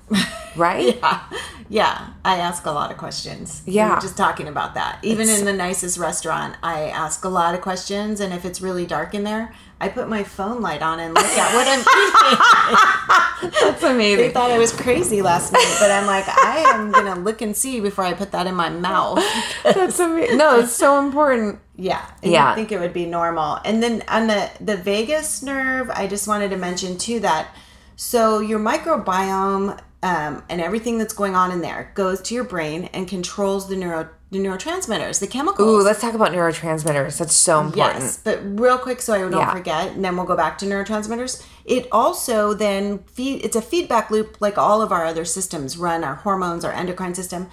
Right? 0.57 0.97
yeah. 1.01 1.23
Yeah. 1.69 2.11
I 2.23 2.37
ask 2.37 2.65
a 2.65 2.71
lot 2.71 2.91
of 2.91 2.97
questions. 2.97 3.61
We 3.67 3.73
Yeah. 3.73 3.95
were 3.95 3.99
just 3.99 4.15
talking 4.15 4.47
about 4.47 4.73
that. 4.75 4.99
Even 5.03 5.27
in 5.27 5.43
the 5.43 5.51
nicest 5.51 5.97
restaurant, 5.97 6.55
I 6.63 6.83
ask 6.83 7.25
a 7.25 7.27
lot 7.27 7.55
of 7.55 7.59
questions. 7.59 8.21
And 8.21 8.33
if 8.33 8.45
it's 8.45 8.61
really 8.61 8.85
dark 8.85 9.13
in 9.13 9.25
there, 9.25 9.53
I 9.81 9.89
put 9.89 10.07
my 10.07 10.23
phone 10.23 10.61
light 10.61 10.81
on 10.81 11.01
and 11.01 11.13
look 11.13 11.25
at 11.25 11.53
what 11.53 11.67
I'm 11.67 11.81
eating. 13.51 13.59
That's 13.67 13.83
amazing. 13.83 14.17
they 14.27 14.31
thought 14.31 14.49
I 14.49 14.57
was 14.57 14.71
crazy 14.71 15.21
last 15.21 15.51
night, 15.51 15.75
but 15.81 15.91
I'm 15.91 16.05
like, 16.07 16.23
I 16.29 16.59
am 16.73 16.91
going 16.93 17.13
to 17.13 17.19
look 17.19 17.41
and 17.41 17.53
see 17.55 17.81
before 17.81 18.05
I 18.05 18.13
put 18.13 18.31
that 18.31 18.47
in 18.47 18.55
my 18.55 18.69
mouth. 18.69 19.21
That's 19.65 19.99
amazing. 19.99 20.37
No, 20.37 20.59
it's 20.61 20.71
so 20.71 20.99
important. 21.05 21.59
Yeah. 21.75 22.05
Yeah. 22.23 22.49
I 22.49 22.55
think 22.55 22.71
it 22.71 22.79
would 22.79 22.93
be 22.93 23.05
normal. 23.05 23.59
And 23.65 23.83
then 23.83 24.03
on 24.07 24.27
the 24.27 24.49
the 24.61 24.77
vagus 24.77 25.43
nerve, 25.43 25.89
I 25.89 26.07
just 26.07 26.29
wanted 26.29 26.51
to 26.51 26.55
mention 26.57 26.97
too 26.97 27.19
that 27.19 27.53
so 27.97 28.39
your 28.39 28.59
microbiome 28.59 29.79
um, 30.03 30.43
and 30.49 30.61
everything 30.61 30.97
that's 30.97 31.13
going 31.13 31.35
on 31.35 31.51
in 31.51 31.61
there 31.61 31.91
goes 31.95 32.21
to 32.21 32.35
your 32.35 32.43
brain 32.43 32.89
and 32.93 33.07
controls 33.07 33.67
the 33.67 33.75
neuro 33.75 34.09
the 34.29 34.39
neurotransmitters, 34.39 35.21
the 35.21 35.27
chemicals. 35.27 35.69
Ooh, 35.69 35.81
let's 35.81 36.01
talk 36.01 36.13
about 36.13 36.33
neurotransmitters. 36.33 37.17
That's 37.17 37.33
so 37.33 37.61
important. 37.61 38.01
Yes, 38.03 38.19
but 38.21 38.39
real 38.59 38.77
quick, 38.77 39.01
so 39.01 39.13
I 39.13 39.19
don't 39.19 39.31
Yeah. 39.31 39.53
forget, 39.53 39.93
and 39.93 40.03
then 40.03 40.17
we'll 40.17 40.25
go 40.25 40.35
back 40.35 40.57
to 40.57 40.65
neurotransmitters. 40.65 41.41
It 41.63 41.87
also 41.93 42.53
then 42.53 42.99
feed. 43.13 43.45
It's 43.45 43.55
a 43.55 43.61
feedback 43.61 44.11
loop, 44.11 44.35
like 44.41 44.57
all 44.57 44.81
of 44.81 44.91
our 44.91 45.05
other 45.05 45.23
systems 45.23 45.77
run, 45.77 46.03
our 46.03 46.15
hormones, 46.15 46.65
our 46.65 46.73
endocrine 46.73 47.15
system. 47.15 47.47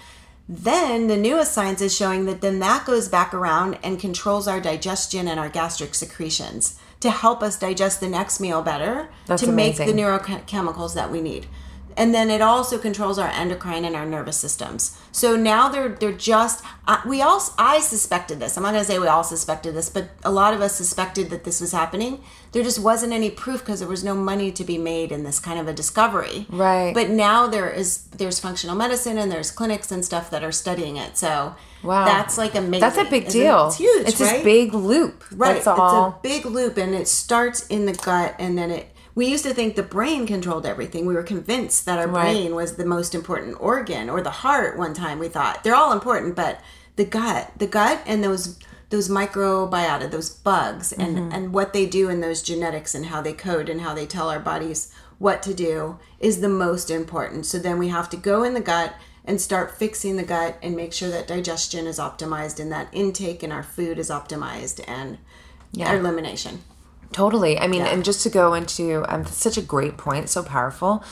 Then 0.49 1.07
the 1.07 1.15
newest 1.17 1.53
science 1.53 1.79
is 1.81 1.95
showing 1.95 2.25
that 2.25 2.41
then 2.41 2.59
that 2.59 2.85
goes 2.85 3.07
back 3.07 3.33
around 3.33 3.79
and 3.81 3.97
controls 3.97 4.45
our 4.47 4.59
digestion 4.59 5.29
and 5.29 5.39
our 5.39 5.49
gastric 5.49 5.95
secretions 5.95 6.77
to 6.99 7.09
help 7.09 7.41
us 7.41 7.57
digest 7.57 7.99
the 8.01 8.07
next 8.09 8.39
meal 8.41 8.61
better 8.61 9.07
That's 9.27 9.41
to 9.43 9.51
make 9.51 9.77
the 9.77 9.83
amazing. 9.83 9.97
neurochemicals 9.97 10.93
that 10.93 11.09
we 11.09 11.21
need. 11.21 11.47
And 11.97 12.13
then 12.13 12.29
it 12.29 12.41
also 12.41 12.77
controls 12.77 13.17
our 13.17 13.29
endocrine 13.29 13.85
and 13.85 13.95
our 13.95 14.05
nervous 14.05 14.37
systems. 14.37 14.97
So 15.11 15.35
now 15.35 15.69
they're 15.69 15.89
they're 15.89 16.11
just 16.11 16.63
uh, 16.87 17.01
we 17.05 17.21
all 17.21 17.41
I 17.57 17.79
suspected 17.79 18.39
this. 18.39 18.57
I'm 18.57 18.63
not 18.63 18.73
gonna 18.73 18.83
say 18.83 18.99
we 18.99 19.07
all 19.07 19.23
suspected 19.23 19.73
this, 19.73 19.89
but 19.89 20.09
a 20.23 20.31
lot 20.31 20.53
of 20.53 20.61
us 20.61 20.75
suspected 20.75 21.29
that 21.29 21.43
this 21.43 21.61
was 21.61 21.71
happening. 21.71 22.21
There 22.51 22.63
just 22.63 22.79
wasn't 22.79 23.13
any 23.13 23.29
proof 23.29 23.61
because 23.61 23.79
there 23.79 23.89
was 23.89 24.03
no 24.03 24.15
money 24.15 24.51
to 24.51 24.63
be 24.63 24.77
made 24.77 25.11
in 25.11 25.23
this 25.23 25.39
kind 25.39 25.59
of 25.59 25.67
a 25.67 25.73
discovery. 25.73 26.45
Right. 26.49 26.93
But 26.93 27.09
now 27.09 27.47
there 27.47 27.69
is 27.69 28.05
there's 28.07 28.39
functional 28.39 28.75
medicine 28.75 29.17
and 29.17 29.31
there's 29.31 29.51
clinics 29.51 29.91
and 29.91 30.03
stuff 30.03 30.29
that 30.31 30.43
are 30.43 30.51
studying 30.51 30.97
it. 30.97 31.17
So 31.17 31.55
Wow. 31.83 32.05
that's 32.05 32.37
like 32.37 32.55
amazing. 32.55 32.81
That's 32.81 32.97
a 32.97 33.05
big 33.05 33.27
deal. 33.27 33.67
It's 33.67 33.77
huge. 33.77 34.07
It's 34.07 34.19
right? 34.19 34.35
this 34.35 34.43
big 34.43 34.73
loop. 34.73 35.23
Right. 35.31 35.55
That's 35.55 35.67
all. 35.67 36.07
It's 36.07 36.17
a 36.17 36.19
big 36.21 36.45
loop 36.45 36.77
and 36.77 36.95
it 36.95 37.07
starts 37.07 37.67
in 37.67 37.85
the 37.85 37.93
gut 37.93 38.35
and 38.39 38.57
then 38.57 38.71
it 38.71 38.94
we 39.15 39.27
used 39.27 39.45
to 39.45 39.53
think 39.53 39.75
the 39.75 39.83
brain 39.83 40.27
controlled 40.27 40.65
everything. 40.65 41.05
We 41.05 41.13
were 41.15 41.23
convinced 41.23 41.85
that 41.85 41.97
our 41.99 42.07
Right. 42.07 42.33
brain 42.33 42.53
was 42.53 42.75
the 42.75 42.85
most 42.85 43.15
important 43.15 43.55
organ 43.59 44.09
or 44.09 44.21
the 44.21 44.29
heart 44.29 44.77
one 44.77 44.93
time 44.93 45.19
we 45.19 45.29
thought. 45.29 45.63
They're 45.63 45.75
all 45.75 45.93
important, 45.93 46.35
but 46.35 46.59
the 46.97 47.05
gut, 47.05 47.51
the 47.57 47.67
gut 47.67 48.01
and 48.05 48.23
those 48.23 48.57
those 48.91 49.09
microbiota, 49.09 50.09
those 50.11 50.29
bugs 50.29 50.91
and 50.93 51.17
Mm-hmm. 51.17 51.31
and 51.31 51.53
what 51.53 51.73
they 51.73 51.85
do 51.87 52.07
in 52.07 52.21
those 52.21 52.43
genetics 52.43 52.93
and 52.93 53.07
how 53.07 53.19
they 53.21 53.33
code 53.33 53.67
and 53.67 53.81
how 53.81 53.93
they 53.95 54.05
tell 54.05 54.29
our 54.29 54.39
bodies 54.39 54.91
what 55.17 55.41
to 55.43 55.53
do 55.53 55.97
is 56.19 56.39
the 56.41 56.49
most 56.49 56.91
important. 56.91 57.45
So 57.47 57.57
then 57.57 57.79
we 57.79 57.87
have 57.87 58.09
to 58.11 58.17
go 58.17 58.43
in 58.43 58.53
the 58.53 58.61
gut 58.61 58.93
and 59.25 59.41
start 59.41 59.75
fixing 59.77 60.17
the 60.17 60.23
gut 60.23 60.57
and 60.61 60.75
make 60.75 60.93
sure 60.93 61.09
that 61.09 61.27
digestion 61.27 61.87
is 61.87 61.97
optimized 61.97 62.59
and 62.59 62.71
that 62.71 62.89
intake 62.93 63.43
in 63.43 63.51
our 63.51 63.63
food 63.63 63.97
is 63.97 64.09
optimized 64.11 64.83
and 64.87 65.17
our 65.79 65.95
elimination. 65.97 66.61
Totally. 67.11 67.57
I 67.59 67.67
mean, 67.67 67.81
and 67.83 68.03
just 68.03 68.23
to 68.23 68.29
go 68.29 68.53
into 68.53 69.03
um, 69.13 69.25
such 69.25 69.57
a 69.57 69.61
great 69.61 69.97
point, 69.97 70.29
so 70.29 70.43
powerful. 70.43 71.03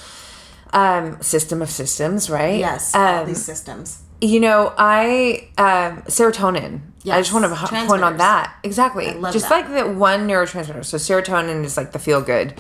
Um, 0.74 1.22
system 1.22 1.62
of 1.62 1.70
systems, 1.70 2.30
right? 2.32 2.58
Yes, 2.60 2.96
all 2.96 3.20
Um, 3.22 3.28
these 3.28 3.44
systems. 3.46 4.02
you 4.22 4.40
know, 4.40 4.74
I 4.78 5.50
um, 5.58 6.02
serotonin. 6.08 6.82
I 7.10 7.20
just 7.22 7.32
want 7.32 7.46
to 7.46 7.68
point 7.88 8.02
on 8.04 8.18
that. 8.18 8.56
Exactly. 8.64 9.06
just 9.32 9.50
that. 9.50 9.52
like 9.52 9.68
the 9.74 9.92
one 9.94 10.28
neurotransmitter. 10.28 10.84
So 10.84 10.98
serotonin 10.98 11.64
is 11.64 11.78
like 11.78 11.92
the 11.92 12.00
feel 12.00 12.22
good 12.22 12.60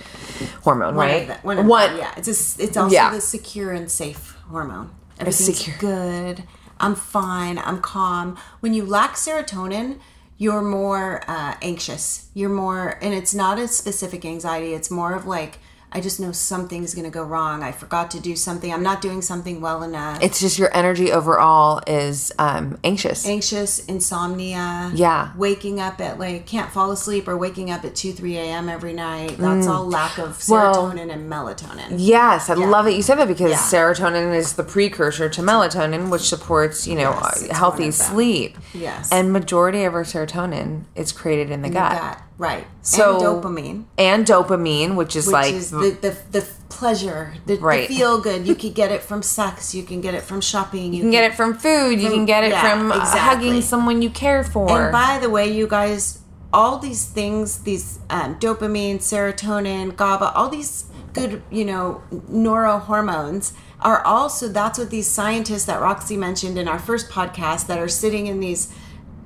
hormone, 0.64 0.96
One 0.96 1.08
right? 1.08 1.28
the, 1.28 1.34
one 1.42 1.66
One- 1.66 1.98
yeah. 1.98 2.14
It's 2.18 2.28
a, 2.28 2.64
it's 2.64 2.78
also 2.78 2.94
Yeah. 2.94 3.10
the 3.12 3.22
secure 3.22 3.72
and 3.72 3.90
safe 3.90 4.38
hormone. 4.50 4.92
Everything's 5.20 5.58
secure- 5.60 5.78
good. 5.80 6.44
I'm 6.80 6.96
fine. 6.96 7.58
I'm 7.58 7.80
calm. 7.82 8.38
When 8.60 8.74
you 8.74 8.86
lack 8.86 9.16
serotonin, 9.16 10.00
you're 10.38 10.62
more 10.62 11.24
uh, 11.28 11.56
anxious. 11.62 12.30
You're 12.34 12.50
more, 12.50 12.98
and 13.02 13.14
it's 13.14 13.34
not 13.34 13.60
a 13.60 13.68
specific 13.68 14.26
anxiety. 14.26 14.74
It's 14.74 14.92
more 14.92 15.14
of 15.14 15.26
like 15.26 15.60
I 15.96 16.02
just 16.02 16.20
know 16.20 16.32
something's 16.32 16.94
going 16.96 17.06
to 17.06 17.12
go 17.12 17.24
wrong. 17.24 17.62
I 17.64 17.72
forgot 17.72 18.10
to 18.12 18.20
do 18.20 18.36
something. 18.36 18.74
I'm 18.74 18.82
not 18.84 19.02
doing 19.02 19.22
something 19.22 19.62
well 19.62 19.84
enough. 19.84 20.22
It's 20.24 20.39
just 20.39 20.58
your 20.58 20.76
energy 20.76 21.12
overall 21.12 21.82
is 21.86 22.32
um, 22.39 22.80
anxious. 22.84 23.28
anxious, 23.28 23.80
insomnia. 23.86 24.91
Yeah. 24.96 25.32
Waking 25.38 25.80
up 25.80 26.00
at 26.02 26.20
like 26.20 26.46
can't 26.48 26.72
fall 26.72 26.91
asleep 26.91 27.28
or 27.28 27.38
waking 27.38 27.72
up 27.72 27.86
at 27.86 27.96
2, 27.96 28.14
3 28.14 28.38
a.m. 28.38 28.70
every 28.70 28.94
night. 28.94 29.38
That's 29.38 29.68
all 29.68 29.88
lack 29.88 30.18
of 30.18 30.24
Mm. 30.38 30.50
Well- 30.50 30.74
serotonin 30.91 31.12
and 31.14 31.32
melatonin. 31.32 31.96
Yes, 31.98 32.50
I 32.50 32.54
love 32.56 32.86
that 32.86 32.94
you 32.94 33.02
said 33.02 33.16
that 33.20 33.28
because 33.28 33.52
Yeah. 33.52 33.58
serotonin 33.58 34.36
is 34.36 34.54
the 34.54 34.64
precursor 34.64 35.30
to 35.30 35.41
melatonin, 35.41 36.10
which 36.10 36.24
supports 36.28 36.88
you 36.88 36.96
know 36.96 37.12
Yes, 37.12 37.48
healthy 37.52 37.84
one 37.84 37.89
of 37.89 37.98
them. 37.98 38.08
sleep. 38.14 38.58
Yes. 38.74 39.10
and 39.12 39.32
majority 39.32 39.84
of 39.84 39.94
our 39.94 40.04
serotonin 40.04 40.84
is 40.96 41.12
created 41.12 41.52
in 41.52 41.62
the 41.62 41.70
gut 41.70 41.91
Gut, 41.94 42.22
right. 42.38 42.66
So- 42.82 43.16
and 43.16 43.44
dopamine, 43.44 43.84
and 43.98 44.26
dopamine, 44.26 44.96
which 44.96 45.16
is 45.16 45.28
which 45.28 45.34
like 45.34 45.54
is 45.54 45.72
the, 45.72 45.98
the, 46.02 46.18
the 46.32 46.48
pleasure, 46.70 47.34
the, 47.46 47.58
Right. 47.58 47.88
the 47.88 47.96
feel 47.96 48.20
good. 48.20 48.48
You 48.48 48.56
could 48.56 48.74
get 48.74 48.92
it 48.92 49.02
from 49.02 49.22
sex. 49.22 49.74
You 49.76 49.84
can 49.84 50.02
get 50.02 50.14
it 50.16 50.24
from 50.24 50.42
shopping. 50.42 50.94
You, 50.94 50.98
you 50.98 51.02
can 51.04 51.12
get 51.12 51.32
it 51.32 51.36
from 51.36 51.54
food, 51.56 52.02
you 52.02 52.10
can 52.10 52.26
get 52.26 52.44
it 52.44 52.52
yeah, 52.52 52.62
from 52.62 52.92
uh, 52.92 52.98
exactly. 52.98 53.20
hugging 53.20 53.62
someone 53.62 54.02
you 54.02 54.10
care 54.10 54.44
for. 54.44 54.70
And 54.70 54.92
by 54.92 55.20
the 55.20 55.30
way, 55.30 55.52
you 55.52 55.68
guys, 55.68 56.20
all 56.52 56.80
these 56.80 57.06
things, 57.06 57.60
these 57.64 58.00
um, 58.10 58.40
dopamine, 58.40 58.98
serotonin, 58.98 59.96
GABA, 59.96 60.34
all 60.34 60.50
these 60.50 60.86
good, 61.14 61.42
you 61.52 61.64
know, 61.66 62.02
neurohormones 62.32 63.54
are 63.82 64.04
also, 64.06 64.48
that's 64.48 64.80
what 64.80 64.90
these 64.90 65.08
scientists 65.08 65.66
that 65.66 65.82
Roxy 65.82 66.18
mentioned 66.18 66.58
in 66.58 66.68
our 66.68 66.80
first 66.80 67.10
podcast 67.10 67.68
that 67.68 67.78
are 67.78 67.88
sitting 67.88 68.28
in 68.28 68.40
these 68.40 68.74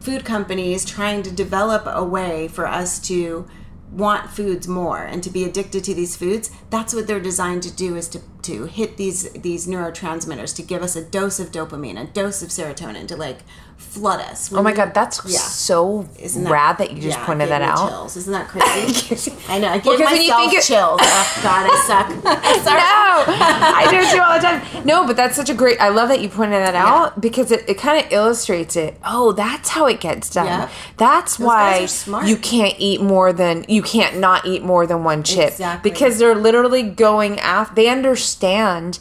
food 0.08 0.24
companies 0.24 0.86
trying 0.86 1.22
to 1.22 1.30
develop 1.30 1.84
a 1.86 2.02
way 2.02 2.48
for 2.48 2.66
us 2.66 2.98
to 2.98 3.46
want 3.92 4.30
foods 4.30 4.66
more 4.66 5.04
and 5.04 5.22
to 5.22 5.30
be 5.30 5.44
addicted 5.44 5.84
to 5.84 5.94
these 5.94 6.16
foods 6.16 6.50
that's 6.70 6.94
what 6.94 7.08
they're 7.08 7.20
designed 7.20 7.62
to 7.62 7.70
do 7.76 7.98
is 7.98 8.08
to, 8.08 8.22
to 8.42 8.68
hit 8.68 8.96
these 8.96 9.30
these 9.34 9.68
neurotransmitters 9.68 10.56
to 10.56 10.62
give 10.62 10.82
us 10.82 10.96
a 10.96 11.04
dose 11.04 11.42
of 11.42 11.52
dopamine 11.52 12.02
a 12.02 12.06
dose 12.06 12.42
of 12.42 12.48
serotonin 12.48 13.06
to 13.06 13.18
like 13.18 13.40
flood 13.78 14.20
us 14.22 14.52
oh 14.54 14.62
my 14.62 14.74
god, 14.74 14.94
that's 14.94 15.22
Yeah. 15.26 15.40
so 15.40 16.08
that, 16.20 16.50
rad 16.50 16.78
that 16.80 16.92
you 16.92 17.02
just 17.02 17.18
yeah, 17.18 17.26
pointed 17.26 17.50
that 17.50 17.62
out. 17.64 17.90
Chills. 17.90 18.18
Isn't 18.18 18.34
that 18.34 18.48
crazy? 18.50 19.34
I 19.50 19.58
know. 19.60 19.70
I 19.70 19.80
when 19.80 20.00
you 20.00 20.06
myself 20.06 20.54
it- 20.54 20.64
chills. 20.64 21.00
Oh, 21.02 21.40
God, 21.44 21.70
I 21.72 21.84
suck. 21.88 22.08
Sorry. 22.64 22.80
No, 22.80 23.38
I 23.76 23.88
do 23.90 23.98
it 23.98 24.12
too 24.12 24.22
all 24.22 24.34
the 24.34 24.44
time. 24.46 24.86
No, 24.86 25.06
but 25.08 25.16
that's 25.16 25.36
such 25.36 25.50
a 25.50 25.54
great. 25.56 25.80
I 25.82 25.90
love 25.90 26.10
that 26.10 26.22
you 26.22 26.30
pointed 26.30 26.62
that 26.62 26.76
out 26.76 27.20
because 27.20 27.52
it, 27.52 27.68
it 27.68 27.78
kind 27.80 28.04
of 28.06 28.12
illustrates 28.12 28.76
it. 28.76 28.98
Oh, 29.04 29.32
that's 29.32 29.70
how 29.70 29.88
it 29.88 30.00
gets 30.00 30.30
done. 30.30 30.46
Yep. 30.46 30.70
That's 30.98 31.38
guys 31.38 32.04
why 32.06 32.26
you 32.26 32.38
can't 32.38 32.76
eat 32.78 33.02
more 33.02 33.34
than 33.34 33.66
you 33.68 33.82
can't 33.82 34.18
not 34.20 34.46
eat 34.46 34.64
more 34.64 34.86
than 34.86 35.04
one 35.04 35.24
chip 35.24 35.50
Exactly. 35.50 35.90
because 35.90 36.20
they're 36.20 36.36
literally 36.36 36.84
going 36.84 37.40
after. 37.40 37.74
They 37.76 37.90
understand 37.90 39.00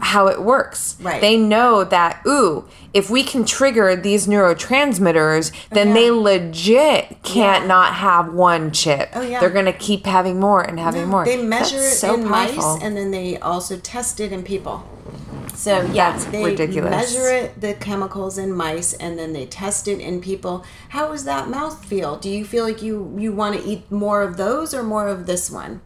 how 0.00 0.28
it 0.28 0.40
works. 0.42 0.94
Mm-hmm. 0.94 1.06
Right. 1.06 1.20
They 1.20 1.36
know 1.36 1.84
that. 1.84 2.22
Ooh, 2.26 2.66
if 2.92 3.08
we 3.10 3.22
can 3.22 3.44
trigger 3.44 3.94
these 3.96 4.26
neurotransmitters, 4.26 5.52
then 5.70 5.88
Yeah. 5.88 5.94
they 5.94 6.10
legit 6.10 7.22
can't 7.22 7.62
Yeah. 7.62 7.68
not 7.68 7.94
have 7.94 8.32
one 8.32 8.70
chip. 8.72 9.10
Oh, 9.14 9.20
yeah. 9.20 9.40
They're 9.40 9.50
gonna 9.50 9.72
keep 9.72 10.06
having 10.06 10.40
more 10.40 10.60
and 10.62 10.78
having 10.78 11.06
more. 11.06 11.24
They 11.24 11.36
measure 11.42 11.76
That's 11.76 11.94
it 11.94 11.98
so 11.98 12.14
in 12.14 12.28
powerful. 12.28 12.74
mice, 12.74 12.82
and 12.82 12.96
then 12.96 13.10
they 13.10 13.38
also 13.38 13.76
test 13.76 14.20
it 14.20 14.32
in 14.32 14.42
people. 14.42 14.84
So 15.54 15.82
yeah, 15.92 16.12
That's 16.12 16.24
they 16.26 16.42
ridiculous. 16.44 16.90
measure 16.90 17.28
it 17.28 17.60
the 17.60 17.74
chemicals 17.74 18.38
in 18.38 18.52
mice, 18.54 18.94
and 18.94 19.18
then 19.18 19.32
they 19.34 19.44
test 19.46 19.88
it 19.88 20.00
in 20.00 20.20
people. 20.20 20.64
How 20.90 21.08
does 21.08 21.24
that 21.24 21.50
mouth 21.50 21.84
feel? 21.84 22.16
Do 22.16 22.30
you 22.30 22.44
feel 22.44 22.64
like 22.64 22.80
you 22.82 23.14
you 23.18 23.32
want 23.32 23.60
to 23.60 23.68
eat 23.68 23.90
more 23.90 24.22
of 24.22 24.36
those 24.36 24.72
or 24.72 24.82
more 24.82 25.06
of 25.08 25.26
this 25.26 25.50
one? 25.50 25.80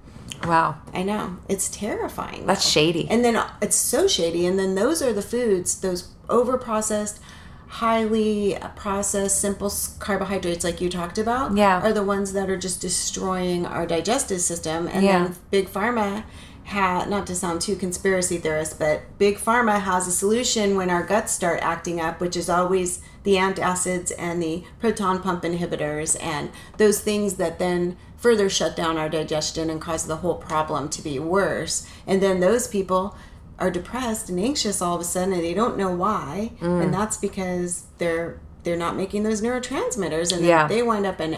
Wow. 0.46 0.76
I 0.92 1.02
know 1.02 1.36
it's 1.48 1.68
terrifying. 1.68 2.46
That's 2.46 2.64
though. 2.64 2.68
shady. 2.80 3.08
And 3.10 3.24
then 3.24 3.34
uh, 3.34 3.48
it's 3.62 3.76
so 3.76 4.06
shady. 4.06 4.46
And 4.46 4.58
then 4.58 4.74
those 4.74 5.02
are 5.02 5.12
the 5.12 5.22
foods, 5.22 5.80
those 5.80 6.08
over 6.28 6.56
processed, 6.58 7.20
highly 7.68 8.56
processed, 8.76 9.40
simple 9.40 9.72
carbohydrates, 9.98 10.64
like 10.64 10.80
you 10.80 10.88
talked 10.88 11.18
about, 11.18 11.56
Yeah. 11.56 11.80
are 11.80 11.92
the 11.92 12.04
ones 12.04 12.32
that 12.32 12.48
are 12.48 12.56
just 12.56 12.80
destroying 12.80 13.66
our 13.66 13.86
digestive 13.86 14.40
system. 14.40 14.88
And 14.92 15.04
Yeah. 15.04 15.24
then 15.24 15.36
big 15.50 15.72
pharma. 15.72 16.24
Ha, 16.68 17.04
not 17.06 17.26
to 17.26 17.34
sound 17.34 17.60
too 17.60 17.76
conspiracy 17.76 18.38
theorist, 18.38 18.78
but 18.78 19.02
big 19.18 19.38
pharma 19.38 19.80
has 19.80 20.08
a 20.08 20.10
solution 20.12 20.76
when 20.76 20.88
our 20.88 21.02
guts 21.02 21.32
start 21.32 21.58
acting 21.62 22.00
up, 22.00 22.20
which 22.20 22.36
is 22.38 22.48
always 22.48 23.00
the 23.22 23.34
antacids 23.34 24.12
and 24.18 24.42
the 24.42 24.64
proton 24.80 25.18
pump 25.20 25.42
inhibitors 25.42 26.16
and 26.22 26.48
those 26.78 27.00
things 27.00 27.34
that 27.34 27.58
then 27.58 27.96
further 28.16 28.48
shut 28.48 28.74
down 28.74 28.96
our 28.96 29.10
digestion 29.10 29.68
and 29.68 29.78
cause 29.80 30.06
the 30.06 30.16
whole 30.16 30.36
problem 30.36 30.88
to 30.88 31.02
be 31.02 31.18
worse. 31.18 31.86
And 32.06 32.22
then 32.22 32.40
those 32.40 32.66
people 32.66 33.14
are 33.58 33.70
depressed 33.70 34.28
and 34.28 34.38
anxious 34.40 34.82
all 34.82 34.94
of 34.94 35.00
a 35.00 35.04
sudden 35.04 35.32
and 35.34 35.42
they 35.42 35.54
don't 35.54 35.76
know 35.76 35.90
why. 35.94 36.52
Mm. 36.60 36.84
And 36.84 36.94
that's 36.94 37.16
because 37.16 37.84
they're 37.98 38.40
they're 38.64 38.76
not 38.76 38.96
making 38.96 39.22
those 39.24 39.42
neurotransmitters 39.42 40.34
and 40.34 40.44
Yeah. 40.44 40.66
they 40.66 40.82
wind 40.82 41.04
up 41.04 41.20
in 41.20 41.36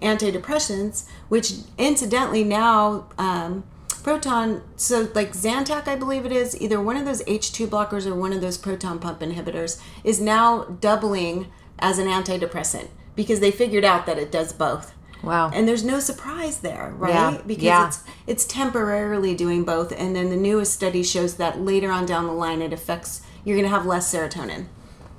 antidepressants, 0.00 1.06
which 1.28 1.52
incidentally 1.76 2.44
now 2.44 3.06
um, 3.18 3.64
proton 4.02 4.62
so 4.76 5.08
like 5.14 5.32
Zantac 5.32 5.86
I 5.88 5.96
believe 5.96 6.24
it 6.24 6.32
is 6.32 6.58
either 6.60 6.80
one 6.80 6.96
of 6.96 7.04
those 7.04 7.22
H2 7.24 7.66
blockers 7.66 8.06
or 8.06 8.14
one 8.14 8.32
of 8.32 8.40
those 8.40 8.56
proton 8.56 8.98
pump 8.98 9.20
inhibitors 9.20 9.80
is 10.04 10.20
now 10.20 10.64
doubling 10.64 11.48
as 11.78 11.98
an 11.98 12.06
antidepressant 12.06 12.88
because 13.16 13.40
they 13.40 13.50
figured 13.50 13.84
out 13.84 14.06
that 14.06 14.18
it 14.18 14.30
does 14.32 14.52
both. 14.52 14.94
Wow. 15.22 15.50
And 15.52 15.66
there's 15.66 15.84
no 15.84 15.98
surprise 16.00 16.58
there, 16.60 16.92
right? 16.96 17.10
Yeah. 17.10 17.38
Because 17.46 17.62
Yeah. 17.64 17.86
it's 17.88 18.02
it's 18.26 18.44
temporarily 18.44 19.34
doing 19.34 19.64
both 19.64 19.92
and 19.92 20.14
then 20.14 20.30
the 20.30 20.36
newest 20.36 20.72
study 20.74 21.02
shows 21.02 21.34
that 21.34 21.60
later 21.60 21.90
on 21.90 22.06
down 22.06 22.26
the 22.26 22.32
line 22.32 22.62
it 22.62 22.72
affects 22.72 23.22
you're 23.44 23.56
going 23.56 23.68
to 23.68 23.74
have 23.74 23.86
less 23.86 24.12
serotonin. 24.12 24.66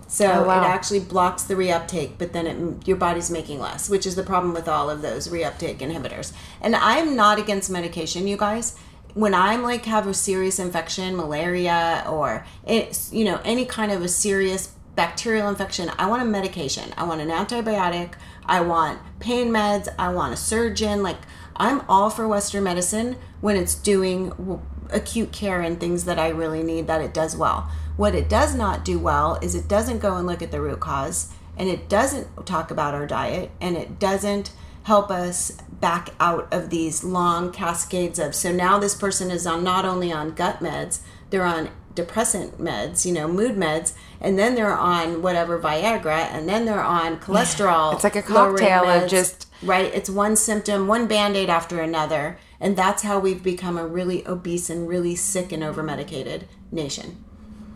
So 0.08 0.26
Oh, 0.26 0.48
wow. 0.48 0.62
it 0.62 0.66
actually 0.66 1.02
blocks 1.02 1.44
the 1.44 1.54
reuptake, 1.56 2.14
but 2.18 2.34
then 2.34 2.48
it, 2.48 2.88
your 2.88 2.98
body's 2.98 3.30
making 3.30 3.60
less, 3.60 3.90
which 3.90 4.06
is 4.08 4.16
the 4.16 4.24
problem 4.24 4.54
with 4.54 4.68
all 4.68 4.90
of 4.90 5.02
those 5.04 5.28
reuptake 5.28 5.80
inhibitors. 5.80 6.32
And 6.62 6.76
I'm 6.76 7.16
not 7.16 7.38
against 7.38 7.70
medication, 7.70 8.28
you 8.28 8.36
guys. 8.38 8.76
When 9.14 9.34
I'm 9.34 9.62
like 9.64 9.86
have 9.86 10.08
a 10.08 10.14
serious 10.14 10.60
infection, 10.60 11.16
malaria, 11.16 12.06
or 12.10 12.46
it's 12.66 13.12
you 13.12 13.26
know 13.26 13.40
any 13.44 13.66
kind 13.66 13.92
of 13.92 14.02
a 14.04 14.08
serious 14.08 14.70
bacterial 14.96 15.48
infection, 15.50 15.92
I 15.98 16.08
want 16.08 16.22
a 16.22 16.26
medication. 16.26 16.94
I 16.98 17.04
want 17.04 17.20
an 17.22 17.30
antibiotic. 17.30 18.14
I 18.50 18.62
want 18.62 19.00
pain 19.20 19.50
meds. 19.50 19.88
I 19.98 20.10
want 20.10 20.34
a 20.34 20.38
surgeon. 20.38 21.04
Like 21.04 21.20
I'm 21.56 21.82
all 21.88 22.10
for 22.10 22.28
Western 22.28 22.64
medicine 22.64 23.16
when 23.42 23.56
it's 23.56 23.76
doing 23.76 24.60
acute 24.90 25.32
care 25.32 25.62
and 25.62 25.80
things 25.80 26.06
that 26.06 26.18
I 26.18 26.30
really 26.30 26.64
need 26.64 26.88
that 26.88 27.02
it 27.02 27.14
does 27.14 27.38
well. 27.38 27.70
What 27.96 28.16
it 28.16 28.28
does 28.28 28.56
not 28.56 28.84
do 28.84 28.98
well 28.98 29.38
is 29.42 29.54
it 29.54 29.68
doesn't 29.68 30.00
go 30.00 30.16
and 30.16 30.26
look 30.26 30.42
at 30.42 30.52
the 30.52 30.62
root 30.62 30.80
cause 30.80 31.32
and 31.58 31.70
it 31.70 31.88
doesn't 31.88 32.46
talk 32.46 32.72
about 32.72 32.96
our 32.96 33.06
diet 33.06 33.52
and 33.62 33.78
it 33.78 34.00
doesn't 34.00 34.52
help 34.84 35.12
us 35.12 35.52
back 35.70 36.10
out 36.20 36.52
of 36.52 36.70
these 36.70 37.04
long 37.04 37.52
cascades 37.52 38.18
of 38.18 38.34
so 38.34 38.52
now 38.52 38.80
this 38.80 38.96
person 38.96 39.30
is 39.30 39.46
on 39.46 39.64
not 39.64 39.86
only 39.86 40.12
on 40.12 40.34
gut 40.34 40.60
meds 40.60 41.02
they're 41.30 41.44
on 41.44 41.70
depressant 42.00 42.60
meds 42.60 43.06
you 43.06 43.14
know 43.14 43.28
mood 43.28 43.56
meds 43.56 43.94
and 44.22 44.40
then 44.40 44.56
they're 44.56 44.78
on 44.78 45.22
whatever 45.22 45.60
viagra 45.60 46.32
and 46.32 46.48
then 46.48 46.66
they're 46.66 46.84
on 46.84 47.20
cholesterol 47.20 47.94
it's 47.94 48.04
like 48.04 48.16
a 48.16 48.22
cocktail 48.22 48.84
meds, 48.84 49.04
of 49.04 49.10
just 49.10 49.48
right 49.64 49.94
it's 49.94 50.10
one 50.10 50.36
symptom 50.36 50.88
one 50.88 51.08
band-aid 51.08 51.50
after 51.50 51.82
another 51.82 52.38
and 52.60 52.78
that's 52.78 53.04
how 53.04 53.20
we've 53.20 53.44
become 53.44 53.78
a 53.78 53.86
really 53.86 54.26
obese 54.28 54.70
and 54.70 54.88
really 54.88 55.16
sick 55.16 55.52
and 55.52 55.64
over 55.64 55.84
medicated 55.84 56.48
nation 56.72 57.24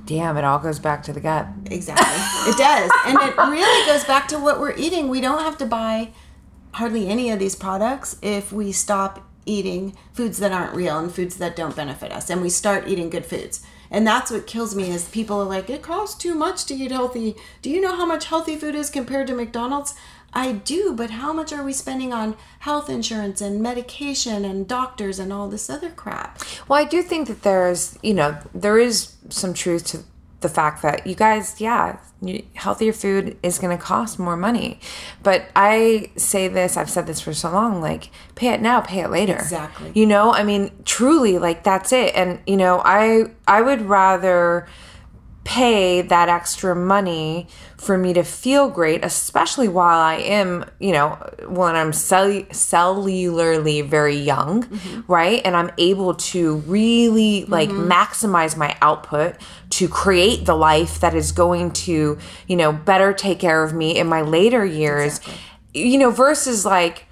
Damn, 0.05 0.35
it 0.35 0.43
all 0.43 0.59
goes 0.59 0.79
back 0.79 1.01
to 1.03 1.13
the 1.13 1.21
gut. 1.21 1.47
Exactly. 1.71 2.51
it 2.51 2.57
does. 2.57 2.91
And 3.05 3.17
it 3.21 3.37
really 3.37 3.85
goes 3.89 4.03
back 4.03 4.27
to 4.27 4.37
what 4.37 4.59
we're 4.59 4.75
eating. 4.75 5.07
We 5.07 5.21
don't 5.21 5.39
have 5.39 5.57
to 5.59 5.65
buy 5.65 6.11
hardly 6.73 7.07
any 7.07 7.29
of 7.29 7.39
these 7.39 7.55
products 7.55 8.17
if 8.21 8.51
we 8.51 8.73
stop 8.73 9.25
eating 9.45 9.95
foods 10.13 10.39
that 10.39 10.51
aren't 10.51 10.73
real 10.73 10.97
and 10.97 11.13
foods 11.13 11.37
that 11.37 11.55
don't 11.55 11.75
benefit 11.75 12.11
us 12.11 12.29
and 12.29 12.41
we 12.41 12.49
start 12.49 12.87
eating 12.87 13.09
good 13.09 13.25
foods. 13.25 13.65
And 13.93 14.07
that's 14.07 14.31
what 14.31 14.47
kills 14.47 14.75
me 14.75 14.89
is 14.89 15.07
people 15.07 15.39
are 15.39 15.45
like, 15.45 15.69
it 15.69 15.83
costs 15.83 16.17
too 16.21 16.33
much 16.33 16.65
to 16.65 16.73
eat 16.73 16.91
healthy. 16.91 17.35
Do 17.61 17.69
you 17.69 17.79
know 17.79 17.95
how 17.95 18.07
much 18.07 18.25
healthy 18.25 18.55
food 18.55 18.73
is 18.73 18.89
compared 18.89 19.27
to 19.27 19.35
McDonald's? 19.35 19.93
I 20.33 20.51
do, 20.51 20.93
but 20.93 21.11
how 21.11 21.31
much 21.31 21.53
are 21.53 21.63
we 21.63 21.73
spending 21.73 22.11
on 22.11 22.35
health 22.59 22.89
insurance 22.89 23.39
and 23.39 23.61
medication 23.61 24.43
and 24.43 24.67
doctors 24.67 25.19
and 25.19 25.31
all 25.31 25.47
this 25.47 25.69
other 25.69 25.91
crap? 25.91 26.41
Well, 26.67 26.81
I 26.81 26.85
do 26.85 27.03
think 27.03 27.27
that 27.27 27.43
there's, 27.43 27.95
you 28.01 28.15
know, 28.15 28.39
there 28.51 28.79
is 28.79 29.13
some 29.29 29.53
truth 29.53 29.85
to 29.87 29.99
the 30.43 30.49
fact 30.49 30.83
that 30.83 31.07
you 31.07 31.15
guys, 31.15 31.59
yeah, 31.59 31.97
healthier 32.53 32.93
food 32.93 33.37
is 33.41 33.59
going 33.59 33.75
to 33.75 33.83
cost 33.83 34.19
more 34.19 34.37
money. 34.37 34.79
But 35.23 35.45
I 35.55 36.11
say 36.15 36.47
this, 36.47 36.77
I've 36.77 36.89
said 36.89 37.07
this 37.07 37.19
for 37.19 37.33
so 37.33 37.51
long, 37.51 37.81
like 37.81 38.09
pay 38.35 38.49
it 38.49 38.61
now, 38.61 38.81
pay 38.81 39.01
it 39.01 39.09
later. 39.09 39.33
Exactly. 39.33 39.91
You 39.95 40.05
know, 40.05 40.31
I 40.31 40.43
mean, 40.43 40.71
truly 40.85 41.39
like 41.39 41.63
that's 41.63 41.91
it. 41.91 42.15
And 42.15 42.39
you 42.45 42.57
know, 42.57 42.81
I 42.85 43.25
I 43.47 43.61
would 43.61 43.81
rather 43.81 44.67
pay 45.43 46.01
that 46.01 46.29
extra 46.29 46.75
money 46.75 47.47
for 47.77 47.97
me 47.97 48.13
to 48.13 48.23
feel 48.23 48.69
great, 48.69 49.03
especially 49.03 49.67
while 49.67 49.99
I 49.99 50.15
am, 50.15 50.63
you 50.79 50.93
know, 50.93 51.09
when 51.47 51.75
I'm 51.75 51.91
cell- 51.91 52.43
cellularly 52.43 53.85
very 53.85 54.15
young, 54.15 54.63
mm-hmm. 54.63 55.11
right? 55.11 55.41
And 55.43 55.55
I'm 55.55 55.69
able 55.77 56.15
to 56.15 56.57
really 56.59 57.43
like 57.45 57.69
mm-hmm. 57.69 57.91
maximize 57.91 58.55
my 58.55 58.77
output 58.81 59.35
to 59.73 59.87
create 59.87 60.45
the 60.45 60.55
life 60.55 60.99
that 60.99 61.15
is 61.15 61.31
going 61.31 61.71
to, 61.71 62.17
you 62.47 62.55
know, 62.55 62.71
better 62.71 63.11
take 63.11 63.39
care 63.39 63.63
of 63.63 63.73
me 63.73 63.97
in 63.97 64.05
my 64.05 64.21
later 64.21 64.63
years, 64.63 65.17
exactly. 65.17 65.91
you 65.91 65.97
know, 65.97 66.11
versus 66.11 66.63
like, 66.63 67.05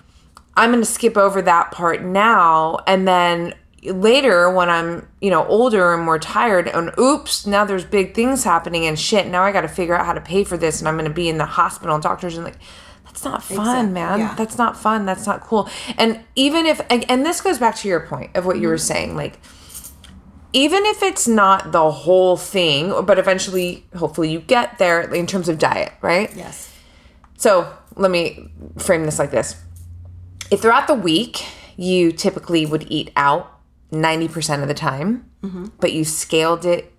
I'm 0.55 0.70
going 0.70 0.84
to 0.84 0.89
skip 0.89 1.18
over 1.18 1.41
that 1.41 1.72
part 1.72 2.03
now 2.03 2.78
and 2.86 3.07
then 3.07 3.55
later 3.84 4.51
when 4.51 4.70
I'm, 4.70 5.07
you 5.22 5.32
know, 5.32 5.43
older 5.47 5.95
and 5.95 6.03
more 6.03 6.20
tired 6.20 6.68
and 6.68 6.91
oops, 6.99 7.47
now 7.47 7.66
there's 7.66 7.84
big 7.84 8.14
things 8.14 8.43
happening 8.43 8.86
and 8.86 8.99
shit, 8.99 9.26
now 9.26 9.41
I 9.41 9.51
got 9.51 9.62
to 9.62 9.68
figure 9.68 9.95
out 9.95 10.05
how 10.05 10.14
to 10.14 10.22
pay 10.22 10.43
for 10.43 10.55
this 10.55 10.80
and 10.80 10.88
I'm 10.88 10.95
going 10.95 11.09
to 11.09 11.14
be 11.14 11.30
in 11.30 11.39
the 11.39 11.45
hospital 11.45 11.95
and 11.95 12.03
doctors 12.03 12.36
and 12.36 12.45
like 12.45 12.57
that's 13.05 13.26
not 13.26 13.43
fun, 13.43 13.59
exactly. 13.59 13.93
man. 13.93 14.20
Yeah. 14.20 14.36
That's 14.36 14.57
not 14.57 14.78
fun. 14.78 15.05
That's 15.05 15.26
not 15.26 15.41
cool. 15.41 15.68
And 15.97 16.24
even 16.36 16.66
if 16.68 16.80
and 16.89 17.26
this 17.26 17.41
goes 17.41 17.57
back 17.57 17.76
to 17.78 17.88
your 17.88 18.01
point 18.01 18.38
of 18.38 18.45
what 18.45 18.59
you 18.59 18.68
were 18.68 18.76
mm-hmm. 18.76 18.93
saying 18.93 19.16
like 19.16 19.39
even 20.54 20.86
if 20.86 21.02
it's 21.02 21.28
not 21.28 21.72
the 21.72 21.91
whole 21.91 22.38
thing, 22.38 23.06
but 23.06 23.18
eventually 23.18 23.86
hopefully 23.95 24.32
you 24.32 24.39
get 24.39 24.78
there 24.78 25.02
in 25.14 25.28
terms 25.28 25.49
of 25.49 25.60
diet, 25.60 25.93
right? 26.02 26.34
Yes. 26.36 26.74
So, 27.38 27.72
let 27.95 28.12
me 28.12 28.52
frame 28.78 29.06
this 29.06 29.20
like 29.20 29.32
this. 29.32 29.62
If 30.49 30.62
throughout 30.62 30.88
the 30.88 30.93
week 30.93 31.45
you 31.78 32.12
typically 32.12 32.66
would 32.66 32.86
eat 32.89 33.12
out 33.16 33.60
90% 33.91 34.62
of 34.62 34.68
the 34.68 34.74
time, 34.74 35.30
mm-hmm. 35.41 35.68
but 35.80 35.93
you 35.93 36.06
scaled 36.06 36.66
it 36.66 36.93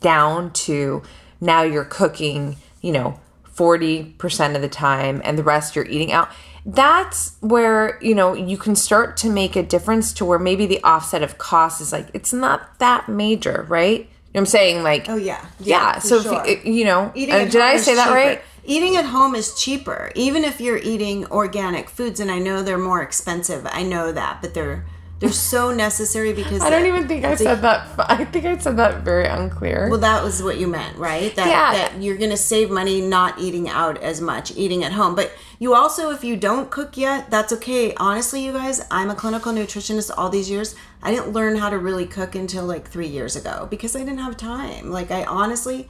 down 0.00 0.52
to 0.52 1.02
now 1.40 1.62
you're 1.62 1.84
cooking, 1.84 2.56
you 2.80 2.92
know, 2.92 3.20
40% 3.54 4.54
of 4.54 4.62
the 4.62 4.68
time 4.68 5.20
and 5.24 5.38
the 5.38 5.42
rest 5.42 5.74
you're 5.74 5.86
eating 5.86 6.12
out. 6.12 6.28
That's 6.68 7.34
where, 7.40 7.98
you 8.02 8.14
know, 8.14 8.34
you 8.34 8.58
can 8.58 8.76
start 8.76 9.16
to 9.18 9.30
make 9.30 9.56
a 9.56 9.62
difference 9.62 10.12
to 10.14 10.24
where 10.26 10.38
maybe 10.38 10.66
the 10.66 10.82
offset 10.84 11.22
of 11.22 11.38
cost 11.38 11.80
is 11.80 11.92
like, 11.92 12.08
it's 12.12 12.30
not 12.30 12.78
that 12.78 13.08
major, 13.08 13.64
right? 13.70 14.00
You 14.00 14.06
know 14.34 14.40
I'm 14.40 14.46
saying? 14.46 14.82
Like, 14.82 15.08
oh, 15.08 15.16
yeah. 15.16 15.46
Yeah. 15.60 15.94
yeah 15.94 15.98
so, 15.98 16.20
sure. 16.20 16.44
if, 16.46 16.66
you 16.66 16.84
know, 16.84 17.04
uh, 17.06 17.12
did 17.14 17.56
I 17.56 17.78
say 17.78 17.94
that 17.94 18.04
cheaper. 18.04 18.14
right? 18.14 18.42
Eating 18.64 18.96
at 18.96 19.06
home 19.06 19.34
is 19.34 19.58
cheaper, 19.58 20.12
even 20.14 20.44
if 20.44 20.60
you're 20.60 20.76
eating 20.76 21.24
organic 21.28 21.88
foods. 21.88 22.20
And 22.20 22.30
I 22.30 22.38
know 22.38 22.62
they're 22.62 22.76
more 22.76 23.00
expensive. 23.00 23.66
I 23.70 23.82
know 23.82 24.12
that, 24.12 24.42
but 24.42 24.52
they're 24.52 24.84
they're 25.20 25.32
so 25.32 25.72
necessary 25.72 26.32
because 26.32 26.62
I 26.62 26.70
don't 26.70 26.86
even 26.86 27.08
think 27.08 27.24
I 27.24 27.34
said 27.34 27.60
that. 27.62 27.88
I 27.98 28.24
think 28.24 28.44
I 28.44 28.56
said 28.58 28.76
that 28.76 29.02
very 29.02 29.26
unclear. 29.26 29.88
Well, 29.90 29.98
that 29.98 30.22
was 30.22 30.42
what 30.42 30.58
you 30.58 30.68
meant, 30.68 30.96
right? 30.96 31.34
That, 31.34 31.48
yeah. 31.48 31.72
That 31.72 32.02
you're 32.02 32.16
going 32.16 32.30
to 32.30 32.36
save 32.36 32.70
money 32.70 33.00
not 33.00 33.38
eating 33.40 33.68
out 33.68 33.98
as 33.98 34.20
much, 34.20 34.56
eating 34.56 34.84
at 34.84 34.92
home. 34.92 35.16
But 35.16 35.32
you 35.58 35.74
also, 35.74 36.10
if 36.10 36.22
you 36.22 36.36
don't 36.36 36.70
cook 36.70 36.96
yet, 36.96 37.30
that's 37.30 37.52
okay. 37.54 37.94
Honestly, 37.96 38.44
you 38.44 38.52
guys, 38.52 38.80
I'm 38.92 39.10
a 39.10 39.14
clinical 39.16 39.52
nutritionist 39.52 40.12
all 40.16 40.30
these 40.30 40.48
years. 40.48 40.76
I 41.02 41.10
didn't 41.10 41.32
learn 41.32 41.56
how 41.56 41.70
to 41.70 41.78
really 41.78 42.06
cook 42.06 42.36
until 42.36 42.64
like 42.64 42.86
three 42.86 43.08
years 43.08 43.34
ago 43.34 43.66
because 43.68 43.96
I 43.96 44.00
didn't 44.00 44.18
have 44.18 44.36
time. 44.36 44.90
Like, 44.90 45.10
I 45.10 45.24
honestly 45.24 45.88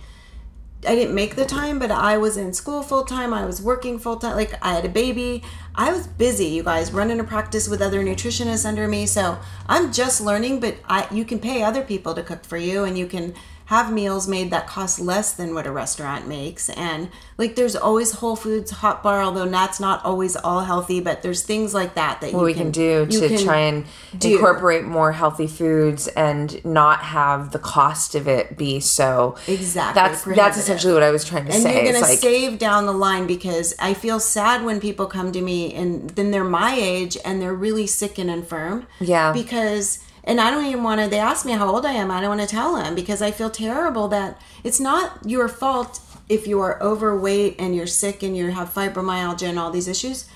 I 0.87 0.95
didn't 0.95 1.15
make 1.15 1.35
the 1.35 1.45
time, 1.45 1.79
but 1.79 1.91
I 1.91 2.19
was 2.19 2.37
in 2.37 2.53
school 2.53 2.83
full 2.83 3.05
time. 3.05 3.35
I 3.35 3.45
was 3.45 3.61
working 3.61 3.99
full 3.99 4.17
time. 4.17 4.37
Like 4.37 4.55
I 4.65 4.75
had 4.75 4.85
a 4.85 4.89
baby. 4.89 5.43
I 5.75 5.93
was 5.93 6.07
busy, 6.07 6.47
you 6.47 6.63
guys, 6.63 6.93
running 6.93 7.19
a 7.19 7.25
practice 7.25 7.69
with 7.69 7.83
other 7.83 8.05
nutritionists 8.05 8.65
under 8.65 8.87
me. 8.87 9.07
So 9.07 9.39
I'm 9.67 9.93
just 9.93 10.21
learning, 10.21 10.61
but 10.61 10.77
I 10.89 11.09
you 11.11 11.25
can 11.25 11.41
pay 11.41 11.63
other 11.63 11.83
people 11.83 12.15
to 12.15 12.23
cook 12.23 12.45
for 12.45 12.57
you 12.57 12.85
and 12.85 12.97
you 12.97 13.07
can 13.07 13.35
have 13.69 13.93
meals 13.93 14.27
made 14.27 14.51
that 14.51 14.67
cost 14.67 14.99
less 14.99 15.35
than 15.35 15.53
what 15.53 15.67
a 15.67 15.71
restaurant 15.71 16.27
makes. 16.27 16.71
And 16.71 17.11
like 17.37 17.55
there's 17.55 17.77
always 17.77 18.13
Whole 18.13 18.35
Foods 18.35 18.71
hot 18.71 19.03
bar, 19.03 19.23
although 19.23 19.47
that's 19.47 19.79
not 19.79 20.03
always 20.07 20.37
all 20.37 20.61
healthy, 20.61 21.01
but 21.01 21.21
there's 21.21 21.43
things 21.43 21.75
like 21.75 21.95
that 21.95 22.23
that 22.23 22.33
what 22.33 22.47
we 22.47 22.55
can, 22.55 22.73
can 22.73 22.73
do 22.73 23.05
to 23.05 23.29
can 23.29 23.45
try 23.45 23.59
and 23.59 23.85
do. 24.17 24.33
incorporate 24.33 24.87
more 24.87 25.13
healthy 25.13 25.47
foods 25.47 26.09
and 26.09 26.65
not 26.65 27.01
have 27.01 27.53
the 27.53 27.59
cost 27.59 28.15
of 28.15 28.27
it 28.27 28.57
be 28.57 28.81
so 28.81 29.37
exactly 29.47 30.01
that's 30.01 30.25
that's 30.25 30.57
essentially 30.57 30.95
what 30.95 31.03
I 31.03 31.11
was 31.11 31.27
trying 31.27 31.45
to 31.45 31.53
and 31.53 31.63
say. 31.63 31.77
And 31.77 31.85
you're 31.85 31.93
gonna 31.93 32.07
like, 32.07 32.21
save 32.21 32.59
down 32.59 32.87
the 32.87 32.95
line 32.95 33.27
because 33.27 33.75
I 33.79 33.93
feel 33.93 34.19
sad 34.19 34.65
when 34.65 34.81
people 34.81 35.05
come 35.05 35.31
to 35.33 35.43
me 35.43 35.75
and 35.75 36.09
then 36.09 36.31
they're 36.31 36.43
my 36.43 36.75
age 36.75 37.19
and 37.23 37.43
they're 37.43 37.53
really 37.53 37.87
sick 37.87 38.17
and 38.17 38.31
infirm. 38.31 38.87
Yeah. 38.99 39.35
Because 39.35 39.99
and 40.25 40.41
I 40.41 40.51
don't 40.51 40.67
even 40.67 40.83
want 40.83 41.01
to. 41.01 41.09
They 41.09 41.19
ask 41.19 41.47
me 41.47 41.53
how 41.53 41.69
old 41.69 41.87
I 41.87 41.93
am. 41.93 42.11
I 42.11 42.21
don't 42.21 42.37
want 42.37 42.41
to 42.43 42.47
tell 42.47 42.77
them 42.77 42.95
because 42.95 43.23
I 43.23 43.31
feel 43.31 43.51
terrible 43.51 44.09
that 44.09 44.41
it's 44.65 44.81
not 44.81 45.19
your 45.25 45.49
fault 45.49 46.01
if 46.29 46.47
you 46.47 46.61
are 46.61 46.81
overweight 46.83 47.57
and 47.59 47.75
you're 47.75 47.87
sick 47.87 48.23
and 48.23 48.37
you 48.37 48.51
have 48.51 48.73
fibromyalgia 48.73 49.49
and 49.49 49.59
all 49.59 49.71
these 49.71 49.89
issues. 49.89 50.29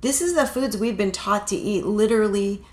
This 0.00 0.20
is 0.20 0.34
the 0.34 0.46
foods 0.46 0.76
we've 0.76 0.96
been 0.96 1.12
taught 1.12 1.46
to 1.48 1.56
eat 1.56 1.84
literally 1.84 2.64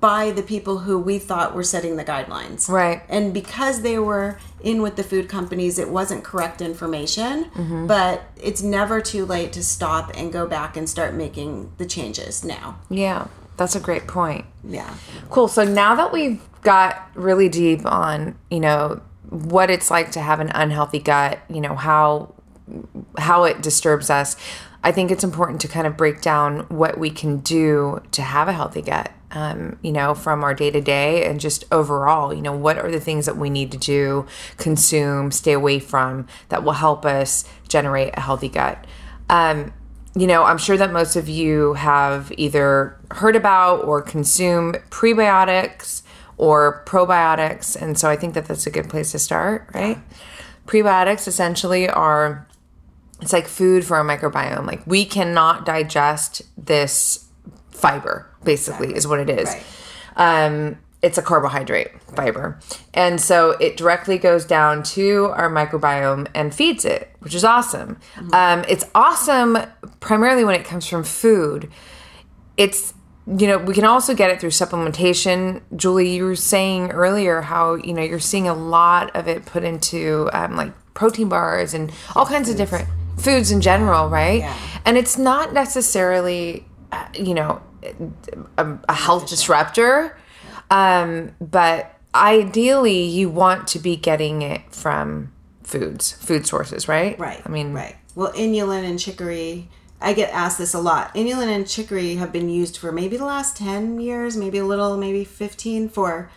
by 0.00 0.30
the 0.30 0.42
people 0.42 0.78
who 0.78 0.98
we 0.98 1.18
thought 1.18 1.54
were 1.54 1.62
setting 1.62 1.96
the 1.96 2.04
guidelines. 2.04 2.68
Right. 2.68 3.02
And 3.08 3.34
because 3.34 3.82
they 3.82 3.98
were 3.98 4.38
in 4.62 4.80
with 4.80 4.96
the 4.96 5.02
food 5.02 5.28
companies, 5.28 5.78
it 5.78 5.90
wasn't 5.90 6.24
correct 6.24 6.62
information, 6.62 7.44
mm-hmm. 7.44 7.86
but 7.86 8.22
it's 8.42 8.62
never 8.62 9.00
too 9.00 9.26
late 9.26 9.52
to 9.54 9.64
stop 9.64 10.10
and 10.14 10.32
go 10.32 10.46
back 10.46 10.76
and 10.76 10.88
start 10.88 11.14
making 11.14 11.72
the 11.76 11.86
changes 11.86 12.42
now. 12.44 12.78
Yeah. 12.88 13.26
That's 13.60 13.76
a 13.76 13.80
great 13.80 14.06
point. 14.06 14.46
Yeah. 14.64 14.94
Cool. 15.28 15.46
So 15.46 15.64
now 15.64 15.94
that 15.94 16.14
we've 16.14 16.40
got 16.62 17.10
really 17.14 17.50
deep 17.50 17.84
on, 17.84 18.38
you 18.50 18.58
know, 18.58 19.02
what 19.28 19.68
it's 19.68 19.90
like 19.90 20.12
to 20.12 20.20
have 20.22 20.40
an 20.40 20.50
unhealthy 20.54 20.98
gut, 20.98 21.40
you 21.50 21.60
know, 21.60 21.74
how 21.76 22.32
how 23.18 23.44
it 23.44 23.60
disturbs 23.60 24.08
us, 24.08 24.34
I 24.82 24.92
think 24.92 25.10
it's 25.10 25.22
important 25.22 25.60
to 25.60 25.68
kind 25.68 25.86
of 25.86 25.94
break 25.94 26.22
down 26.22 26.60
what 26.70 26.96
we 26.96 27.10
can 27.10 27.40
do 27.40 28.00
to 28.12 28.22
have 28.22 28.48
a 28.48 28.54
healthy 28.54 28.80
gut. 28.80 29.12
Um, 29.30 29.78
you 29.82 29.92
know, 29.92 30.14
from 30.14 30.42
our 30.42 30.54
day 30.54 30.70
to 30.70 30.80
day 30.80 31.26
and 31.26 31.38
just 31.38 31.64
overall, 31.70 32.32
you 32.32 32.40
know, 32.40 32.56
what 32.56 32.78
are 32.78 32.90
the 32.90 32.98
things 32.98 33.26
that 33.26 33.36
we 33.36 33.50
need 33.50 33.70
to 33.72 33.78
do, 33.78 34.26
consume, 34.56 35.32
stay 35.32 35.52
away 35.52 35.80
from 35.80 36.26
that 36.48 36.64
will 36.64 36.72
help 36.72 37.04
us 37.04 37.44
generate 37.68 38.16
a 38.16 38.20
healthy 38.20 38.48
gut. 38.48 38.86
Um, 39.28 39.74
you 40.14 40.26
know, 40.26 40.44
I'm 40.44 40.58
sure 40.58 40.76
that 40.76 40.92
most 40.92 41.16
of 41.16 41.28
you 41.28 41.74
have 41.74 42.32
either 42.36 42.98
heard 43.12 43.36
about 43.36 43.84
or 43.84 44.02
consume 44.02 44.72
prebiotics 44.90 46.02
or 46.36 46.82
probiotics. 46.86 47.80
And 47.80 47.98
so 47.98 48.08
I 48.08 48.16
think 48.16 48.34
that 48.34 48.46
that's 48.46 48.66
a 48.66 48.70
good 48.70 48.88
place 48.88 49.12
to 49.12 49.18
start, 49.18 49.68
right? 49.72 49.96
Yeah. 49.96 50.16
Prebiotics 50.66 51.28
essentially 51.28 51.88
are 51.88 52.46
it's 53.20 53.32
like 53.32 53.46
food 53.46 53.84
for 53.84 53.96
our 53.96 54.04
microbiome. 54.04 54.66
Like 54.66 54.86
we 54.86 55.04
cannot 55.04 55.66
digest 55.66 56.42
this 56.56 57.26
fiber, 57.70 58.26
basically, 58.44 58.94
is 58.94 59.06
what 59.06 59.20
it 59.20 59.28
is. 59.28 59.48
Right. 59.48 60.46
Um, 60.46 60.78
it's 61.02 61.18
a 61.18 61.22
carbohydrate 61.22 62.00
fiber. 62.14 62.58
And 62.92 63.20
so 63.20 63.52
it 63.52 63.76
directly 63.76 64.18
goes 64.18 64.44
down 64.44 64.82
to 64.84 65.26
our 65.34 65.50
microbiome 65.50 66.28
and 66.34 66.54
feeds 66.54 66.84
it, 66.84 67.09
which 67.20 67.34
is 67.34 67.44
awesome. 67.44 67.98
Mm-hmm. 68.16 68.34
Um, 68.34 68.64
it's 68.68 68.84
awesome 68.94 69.58
primarily 70.00 70.44
when 70.44 70.54
it 70.54 70.64
comes 70.64 70.86
from 70.86 71.04
food. 71.04 71.70
It's 72.56 72.94
you 73.26 73.46
know, 73.46 73.58
we 73.58 73.74
can 73.74 73.84
also 73.84 74.14
get 74.14 74.30
it 74.30 74.40
through 74.40 74.50
supplementation. 74.50 75.62
Julie, 75.76 76.16
you 76.16 76.24
were 76.24 76.34
saying 76.34 76.90
earlier 76.90 77.42
how, 77.42 77.74
you 77.74 77.92
know, 77.92 78.02
you're 78.02 78.18
seeing 78.18 78.48
a 78.48 78.54
lot 78.54 79.14
of 79.14 79.28
it 79.28 79.46
put 79.46 79.62
into 79.62 80.28
um, 80.32 80.56
like 80.56 80.72
protein 80.94 81.28
bars 81.28 81.72
and 81.72 81.92
all 82.16 82.26
kinds 82.26 82.48
of 82.48 82.56
different 82.56 82.88
foods 83.18 83.52
in 83.52 83.60
general, 83.60 84.08
right? 84.08 84.40
Yeah. 84.40 84.56
And 84.84 84.96
it's 84.96 85.16
not 85.16 85.52
necessarily, 85.52 86.66
uh, 86.90 87.06
you 87.14 87.34
know, 87.34 87.62
a, 88.58 88.78
a 88.88 88.94
health 88.94 89.28
disruptor, 89.28 90.18
um, 90.70 91.32
but 91.40 91.96
ideally 92.14 93.04
you 93.04 93.28
want 93.28 93.68
to 93.68 93.78
be 93.78 93.96
getting 93.96 94.42
it 94.42 94.62
from 94.74 95.32
foods, 95.70 96.12
food 96.12 96.46
sources, 96.46 96.88
right? 96.88 97.18
Right. 97.18 97.42
I 97.44 97.48
mean, 97.48 97.72
right. 97.72 97.96
Well, 98.14 98.32
inulin 98.32 98.84
and 98.84 98.98
chicory 98.98 99.68
I 100.00 100.14
get 100.14 100.32
asked 100.32 100.58
this 100.58 100.72
a 100.72 100.80
lot. 100.80 101.14
Inulin 101.14 101.54
and 101.54 101.68
chicory 101.68 102.16
have 102.16 102.32
been 102.32 102.48
used 102.48 102.78
for 102.78 102.90
maybe 102.90 103.16
the 103.16 103.24
last 103.26 103.56
10 103.56 104.00
years, 104.00 104.36
maybe 104.36 104.58
a 104.58 104.64
little, 104.64 104.96
maybe 104.96 105.24
15 105.24 105.88
for 105.90 106.30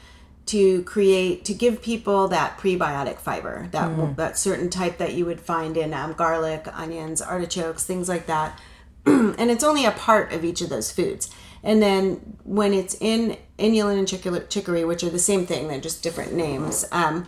to 0.45 0.83
create 0.83 1.45
to 1.45 1.53
give 1.53 1.81
people 1.81 2.27
that 2.27 2.57
prebiotic 2.57 3.17
fiber, 3.17 3.69
that 3.71 3.89
mm. 3.89 4.13
that 4.17 4.37
certain 4.37 4.69
type 4.69 4.97
that 4.97 5.13
you 5.13 5.25
would 5.25 5.39
find 5.39 5.77
in 5.77 5.93
um, 5.93 6.11
garlic, 6.11 6.67
onions, 6.73 7.21
artichokes, 7.21 7.85
things 7.85 8.09
like 8.09 8.25
that. 8.25 8.59
and 9.05 9.49
it's 9.49 9.63
only 9.63 9.85
a 9.85 9.91
part 9.91 10.33
of 10.33 10.43
each 10.43 10.59
of 10.59 10.67
those 10.67 10.91
foods. 10.91 11.33
And 11.63 11.81
then 11.81 12.37
when 12.43 12.73
it's 12.73 12.95
in 12.99 13.37
inulin 13.57 13.97
and 13.97 14.49
chicory, 14.49 14.83
which 14.83 15.03
are 15.03 15.09
the 15.09 15.19
same 15.19 15.45
thing, 15.45 15.69
they're 15.69 15.79
just 15.79 16.03
different 16.03 16.33
names. 16.33 16.83
Um, 16.91 17.25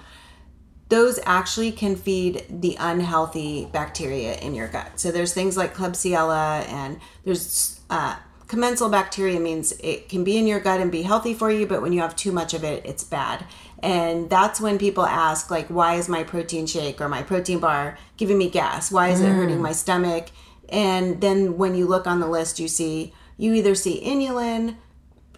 those 0.90 1.20
actually 1.26 1.72
can 1.72 1.96
feed 1.96 2.46
the 2.50 2.78
unhealthy 2.80 3.68
bacteria 3.72 4.38
in 4.38 4.54
your 4.54 4.68
gut. 4.68 5.00
So 5.00 5.12
there's 5.12 5.34
things 5.34 5.58
like 5.58 5.74
Klebsiella 5.74 6.68
and 6.70 7.00
there's 7.24 7.80
uh, 7.90 8.18
commensal 8.48 8.90
bacteria 8.90 9.40
means 9.40 9.74
it 9.80 10.10
can 10.10 10.24
be 10.24 10.38
in 10.38 10.46
your 10.46 10.60
gut 10.60 10.80
and 10.80 10.92
be 10.92 11.02
healthy 11.02 11.34
for 11.34 11.50
you, 11.50 11.66
but 11.66 11.82
when 11.82 11.92
you 11.92 12.02
have 12.02 12.16
too 12.16 12.32
much 12.32 12.54
of 12.54 12.64
it, 12.64 12.86
it's 12.86 13.04
bad. 13.04 13.46
And 13.80 14.30
that's 14.30 14.62
when 14.62 14.78
people 14.78 15.06
ask, 15.06 15.52
like, 15.52 15.68
why 15.68 15.96
is 15.96 16.08
my 16.08 16.24
protein 16.24 16.66
shake 16.66 17.02
or 17.02 17.10
my 17.10 17.24
protein 17.24 17.60
bar 17.60 17.98
giving 18.18 18.38
me 18.38 18.50
gas? 18.50 18.92
Why 18.92 19.10
is 19.10 19.22
mm. 19.22 19.26
it 19.26 19.34
hurting 19.34 19.62
my 19.62 19.72
stomach? 19.72 20.28
And 20.70 21.22
then 21.22 21.58
when 21.58 21.76
you 21.76 21.86
look 21.86 22.08
on 22.08 22.20
the 22.20 22.28
list, 22.28 22.60
you 22.60 22.68
see 22.68 23.14
you 23.38 23.54
either 23.54 23.76
see 23.76 24.02
inulin, 24.02 24.78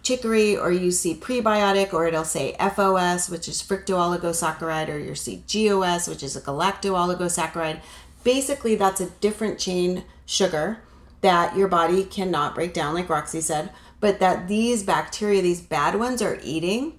chicory 0.08 0.56
or 0.56 0.72
you 0.72 0.90
see 0.90 1.14
prebiotic 1.14 1.92
or 1.92 2.06
it'll 2.06 2.24
say 2.24 2.56
FOS, 2.58 3.28
which 3.28 3.46
is 3.46 3.62
fructooligosaccharides, 3.62 4.88
or 4.88 4.98
you 4.98 5.14
see 5.14 5.44
GOS, 5.52 6.08
which 6.08 6.22
is 6.22 6.34
a 6.34 6.40
galactooligosaccharides. 6.40 7.82
Basically, 8.24 8.74
that's 8.74 9.02
a 9.02 9.10
different 9.20 9.58
chain 9.58 10.04
sugar 10.24 10.78
that 11.20 11.56
your 11.56 11.68
body 11.68 12.04
cannot 12.04 12.54
break 12.54 12.72
down, 12.72 12.94
like 12.94 13.08
Roxy 13.08 13.40
said, 13.40 13.70
but 14.00 14.18
that 14.20 14.48
these 14.48 14.82
bacteria, 14.82 15.42
these 15.42 15.60
bad 15.60 15.96
ones, 15.96 16.22
are 16.22 16.40
eating 16.42 16.94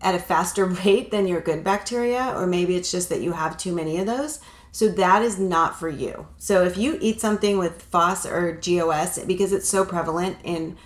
at 0.00 0.14
a 0.14 0.18
faster 0.18 0.64
rate 0.84 1.10
than 1.10 1.26
your 1.26 1.40
good 1.40 1.62
bacteria, 1.62 2.32
or 2.34 2.46
maybe 2.46 2.76
it's 2.76 2.90
just 2.90 3.10
that 3.10 3.20
you 3.20 3.32
have 3.32 3.58
too 3.58 3.74
many 3.74 3.98
of 3.98 4.06
those. 4.06 4.40
So 4.72 4.88
that 4.88 5.22
is 5.22 5.38
not 5.38 5.78
for 5.78 5.88
you. 5.88 6.26
So 6.38 6.64
if 6.64 6.76
you 6.76 6.98
eat 7.00 7.20
something 7.20 7.58
with 7.58 7.82
FOS 7.82 8.26
or 8.26 8.52
GOS, 8.52 9.18
because 9.20 9.52
it's 9.52 9.68
so 9.68 9.84
prevalent 9.84 10.38
in 10.42 10.76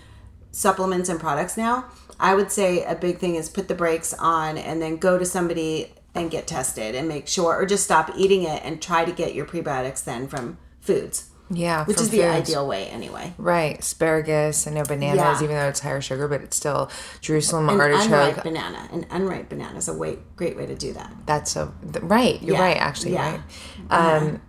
supplements 0.59 1.09
and 1.09 1.21
products 1.21 1.57
now, 1.57 1.85
I 2.19 2.35
would 2.35 2.51
say 2.51 2.85
a 2.85 2.97
big 2.97 3.19
thing 3.19 3.37
is 3.37 3.49
put 3.49 3.69
the 3.69 3.75
brakes 3.75 4.13
on 4.13 4.59
and 4.59 4.83
then 4.83 4.97
go 4.97 5.17
to 5.19 5.25
somebody 5.25 5.95
and 6.15 6.31
get 6.31 6.49
tested 6.49 6.97
and 6.97 7.07
make 7.07 7.29
sure, 7.29 7.55
or 7.55 7.65
just 7.65 7.85
stop 7.85 8.11
eating 8.17 8.43
it 8.43 8.63
and 8.65 8.83
try 8.83 9.05
to 9.05 9.13
get 9.13 9.35
your 9.35 9.47
prebiotics 9.47 10.03
then 10.03 10.27
from 10.27 10.59
foods. 10.81 11.31
Yeah, 11.51 11.87
which 11.87 12.01
is 12.01 12.11
the 12.11 12.25
ideal 12.25 12.67
way 12.67 12.89
anyway. 12.89 13.33
Right, 13.39 13.79
asparagus. 13.79 14.67
I 14.67 14.73
know 14.73 14.83
bananas, 14.83 15.19
yeah. 15.19 15.43
even 15.43 15.57
though 15.57 15.69
it's 15.69 15.81
higher 15.81 16.01
sugar, 16.01 16.29
but 16.29 16.43
it's 16.43 16.57
still 16.57 16.91
Jerusalem 17.23 17.71
an 17.71 17.81
artichoke. 17.81 18.37
Unripe 18.37 18.43
banana, 18.43 18.89
an 18.93 19.07
unripe 19.11 19.49
banana 19.49 19.79
is 19.79 19.89
a 19.89 19.95
way, 19.95 20.19
great 20.37 20.57
way 20.59 20.67
to 20.67 20.75
do 20.75 20.93
that. 20.93 21.11
That's 21.25 21.57
a 21.57 21.73
right. 22.03 22.43
You're 22.43 22.57
yeah. 22.57 22.63
right, 22.63 22.77
actually. 22.77 23.13
Yeah. 23.13 23.41
Right. 23.89 24.17
Um, 24.17 24.43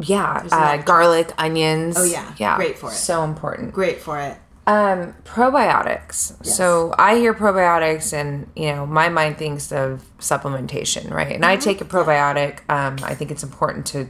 yeah, 0.00 0.46
uh, 0.52 0.76
garlic, 0.76 1.32
onions. 1.38 1.96
Oh 1.98 2.04
yeah, 2.04 2.32
yeah, 2.38 2.56
great 2.56 2.78
for 2.78 2.90
it. 2.90 2.94
So 2.94 3.24
important. 3.24 3.72
Great 3.72 4.00
for 4.00 4.20
it. 4.20 4.38
Um, 4.68 5.14
probiotics. 5.24 6.36
Yes. 6.44 6.54
So 6.54 6.94
I 6.98 7.16
hear 7.16 7.32
probiotics, 7.32 8.12
and 8.12 8.50
you 8.54 8.66
know, 8.66 8.84
my 8.84 9.08
mind 9.08 9.38
thinks 9.38 9.72
of 9.72 10.04
supplementation, 10.18 11.10
right? 11.10 11.32
And 11.32 11.42
mm-hmm. 11.42 11.52
I 11.52 11.56
take 11.56 11.80
a 11.80 11.86
probiotic. 11.86 12.68
Um, 12.68 12.98
I 13.02 13.14
think 13.14 13.30
it's 13.30 13.42
important 13.42 13.86
to 13.86 14.08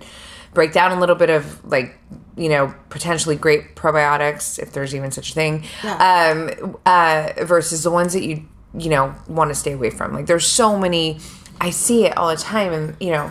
break 0.54 0.72
down 0.72 0.90
a 0.90 0.98
little 0.98 1.14
bit 1.14 1.30
of 1.30 1.64
like 1.64 1.96
you 2.36 2.48
know 2.48 2.74
potentially 2.88 3.36
great 3.36 3.76
probiotics, 3.76 4.58
if 4.58 4.72
there's 4.72 4.96
even 4.96 5.12
such 5.12 5.30
a 5.30 5.34
thing, 5.34 5.62
yeah. 5.84 6.50
um, 6.58 6.76
uh, 6.84 7.44
versus 7.44 7.84
the 7.84 7.92
ones 7.92 8.12
that 8.14 8.24
you 8.24 8.44
you 8.76 8.90
know 8.90 9.14
want 9.28 9.50
to 9.50 9.54
stay 9.54 9.74
away 9.74 9.90
from. 9.90 10.12
Like 10.12 10.26
there's 10.26 10.46
so 10.46 10.76
many. 10.76 11.20
I 11.60 11.70
see 11.70 12.04
it 12.04 12.16
all 12.16 12.30
the 12.30 12.36
time, 12.36 12.72
and 12.72 12.96
you 12.98 13.12
know, 13.12 13.30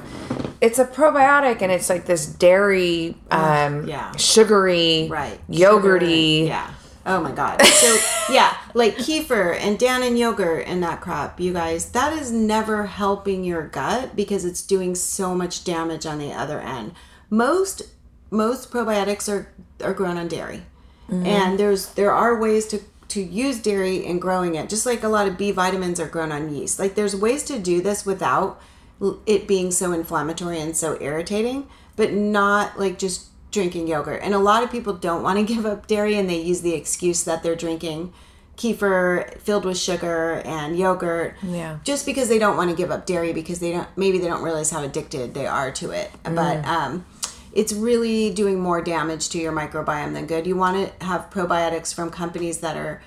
it's 0.62 0.80
a 0.80 0.86
probiotic, 0.86 1.62
and 1.62 1.74
it's 1.74 1.90
like 1.90 2.06
this 2.06 2.26
dairy, 2.26 3.18
um, 3.32 3.86
yeah, 3.86 4.16
sugary, 4.16 5.10
right, 5.10 5.38
yogurty, 5.50 6.48
yeah 6.48 6.72
Oh 7.08 7.22
my 7.22 7.32
god. 7.32 7.66
So 7.66 7.98
yeah, 8.30 8.56
like 8.74 8.98
kefir 8.98 9.58
and 9.60 9.80
Dannon 9.80 10.18
yogurt 10.18 10.68
and 10.68 10.84
that 10.84 11.00
crap, 11.00 11.40
you 11.40 11.54
guys, 11.54 11.90
that 11.92 12.12
is 12.12 12.32
never 12.32 12.86
helping 12.86 13.46
your 13.46 13.66
gut 13.68 14.16
because 14.16 14.44
it's 14.44 14.62
doing 14.62 14.94
so 14.94 15.34
much 15.34 15.64
damage 15.64 16.06
on 16.06 16.20
the 16.20 16.34
other 16.34 16.60
end. 16.60 16.94
Most 17.30 17.84
most 18.30 18.72
probiotics 18.72 19.32
are 19.32 19.54
are 19.82 19.94
grown 19.94 20.18
on 20.18 20.28
dairy. 20.28 20.64
Mm-hmm. 21.10 21.26
And 21.26 21.58
there's 21.58 21.94
there 21.94 22.12
are 22.12 22.38
ways 22.38 22.68
to 22.68 22.82
to 23.10 23.22
use 23.22 23.60
dairy 23.62 24.06
in 24.06 24.20
growing 24.20 24.56
it, 24.56 24.70
just 24.70 24.86
like 24.86 25.02
a 25.02 25.08
lot 25.08 25.30
of 25.30 25.38
B 25.38 25.52
vitamins 25.52 26.02
are 26.02 26.08
grown 26.08 26.34
on 26.34 26.54
yeast. 26.54 26.78
Like 26.78 26.96
there's 26.96 27.16
ways 27.16 27.44
to 27.44 27.58
do 27.58 27.82
this 27.82 28.06
without 28.06 28.62
it 29.26 29.48
being 29.48 29.72
so 29.72 29.94
inflammatory 29.94 30.60
and 30.60 30.76
so 30.76 30.98
irritating, 31.00 31.70
but 31.96 32.12
not 32.12 32.78
like 32.78 33.00
just 33.00 33.28
drinking 33.58 33.88
yogurt. 33.88 34.22
And 34.24 34.36
a 34.36 34.40
lot 34.40 34.64
of 34.64 34.72
people 34.72 34.94
don't 34.94 35.24
want 35.24 35.40
to 35.40 35.46
give 35.54 35.66
up 35.66 35.88
dairy 35.88 36.16
and 36.16 36.30
they 36.30 36.40
use 36.40 36.62
the 36.62 36.74
excuse 36.74 37.24
that 37.24 37.44
they're 37.44 37.56
drinking 37.56 38.14
kefir 38.56 39.38
filled 39.40 39.66
with 39.66 39.78
sugar 39.78 40.42
and 40.44 40.78
yogurt. 40.78 41.36
Yeah. 41.44 41.78
Just 41.84 42.06
because 42.06 42.28
they 42.28 42.40
don't 42.40 42.58
want 42.58 42.72
to 42.72 42.76
give 42.76 42.90
up 42.90 43.06
dairy 43.06 43.32
because 43.32 43.60
they 43.60 43.72
don't 43.72 43.88
maybe 43.96 44.18
they 44.18 44.28
don't 44.28 44.42
realize 44.42 44.72
how 44.72 44.84
addicted 44.84 45.34
they 45.34 45.46
are 45.46 45.72
to 45.74 45.92
it. 45.92 46.12
Mm. 46.24 46.36
But 46.36 46.66
um 46.66 47.06
it's 47.54 47.74
really 47.74 48.32
doing 48.32 48.60
more 48.60 48.82
damage 48.82 49.30
to 49.30 49.40
your 49.40 49.52
microbiome 49.52 50.14
than 50.14 50.28
good. 50.28 50.46
You 50.46 50.56
want 50.56 51.00
to 51.00 51.06
have 51.06 51.30
probiotics 51.30 51.94
from 51.94 52.10
companies 52.10 52.60
that 52.60 52.76
are 52.78 53.02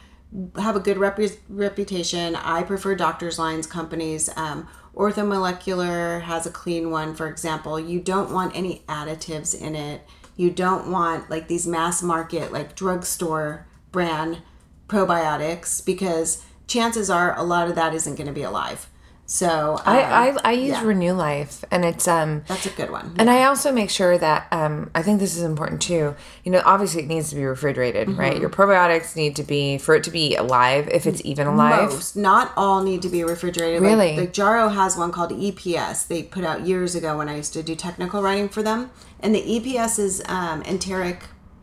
have 0.56 0.76
a 0.76 0.80
good 0.80 0.98
rep- 0.98 1.18
reputation. 1.48 2.36
I 2.36 2.62
prefer 2.62 2.94
Doctors 2.94 3.38
Lines 3.38 3.66
companies. 3.66 4.30
Um, 4.36 4.68
Orthomolecular 4.94 6.22
has 6.22 6.46
a 6.46 6.50
clean 6.50 6.90
one, 6.90 7.14
for 7.14 7.28
example. 7.28 7.78
You 7.78 8.00
don't 8.00 8.32
want 8.32 8.54
any 8.56 8.82
additives 8.88 9.58
in 9.58 9.74
it 9.74 10.02
you 10.36 10.50
don't 10.50 10.90
want 10.90 11.30
like 11.30 11.48
these 11.48 11.66
mass 11.66 12.02
market, 12.02 12.52
like 12.52 12.74
drugstore 12.74 13.66
brand 13.92 14.42
probiotics 14.88 15.84
because 15.84 16.44
chances 16.66 17.10
are 17.10 17.36
a 17.38 17.42
lot 17.42 17.68
of 17.68 17.74
that 17.74 17.94
isn't 17.94 18.16
going 18.16 18.26
to 18.26 18.32
be 18.32 18.42
alive. 18.42 18.88
So 19.30 19.74
um, 19.74 19.82
I, 19.84 20.02
I, 20.02 20.36
I 20.42 20.52
use 20.54 20.70
yeah. 20.70 20.84
Renew 20.84 21.12
Life, 21.12 21.64
and 21.70 21.84
it's 21.84 22.08
um 22.08 22.42
that's 22.48 22.66
a 22.66 22.70
good 22.70 22.90
one. 22.90 23.12
Yeah. 23.14 23.20
And 23.20 23.30
I 23.30 23.44
also 23.44 23.70
make 23.70 23.88
sure 23.88 24.18
that 24.18 24.48
um 24.50 24.90
I 24.92 25.04
think 25.04 25.20
this 25.20 25.36
is 25.36 25.44
important 25.44 25.80
too. 25.80 26.16
You 26.42 26.50
know, 26.50 26.60
obviously 26.64 27.04
it 27.04 27.06
needs 27.06 27.30
to 27.30 27.36
be 27.36 27.44
refrigerated, 27.44 28.08
mm-hmm. 28.08 28.18
right? 28.18 28.40
Your 28.40 28.50
probiotics 28.50 29.14
need 29.14 29.36
to 29.36 29.44
be 29.44 29.78
for 29.78 29.94
it 29.94 30.02
to 30.02 30.10
be 30.10 30.34
alive, 30.34 30.88
if 30.88 31.06
it's 31.06 31.24
even 31.24 31.46
alive. 31.46 31.90
Most, 31.92 32.16
not 32.16 32.52
all, 32.56 32.82
need 32.82 33.02
to 33.02 33.08
be 33.08 33.22
refrigerated. 33.22 33.80
Really, 33.80 34.10
like, 34.10 34.18
like 34.18 34.32
Jarrow 34.32 34.66
has 34.66 34.96
one 34.96 35.12
called 35.12 35.30
EPS. 35.30 36.08
They 36.08 36.24
put 36.24 36.42
out 36.42 36.66
years 36.66 36.96
ago 36.96 37.16
when 37.16 37.28
I 37.28 37.36
used 37.36 37.52
to 37.52 37.62
do 37.62 37.76
technical 37.76 38.22
writing 38.22 38.48
for 38.48 38.64
them, 38.64 38.90
and 39.20 39.32
the 39.32 39.42
EPS 39.42 40.00
is 40.00 40.22
um, 40.26 40.62
enteric 40.62 41.22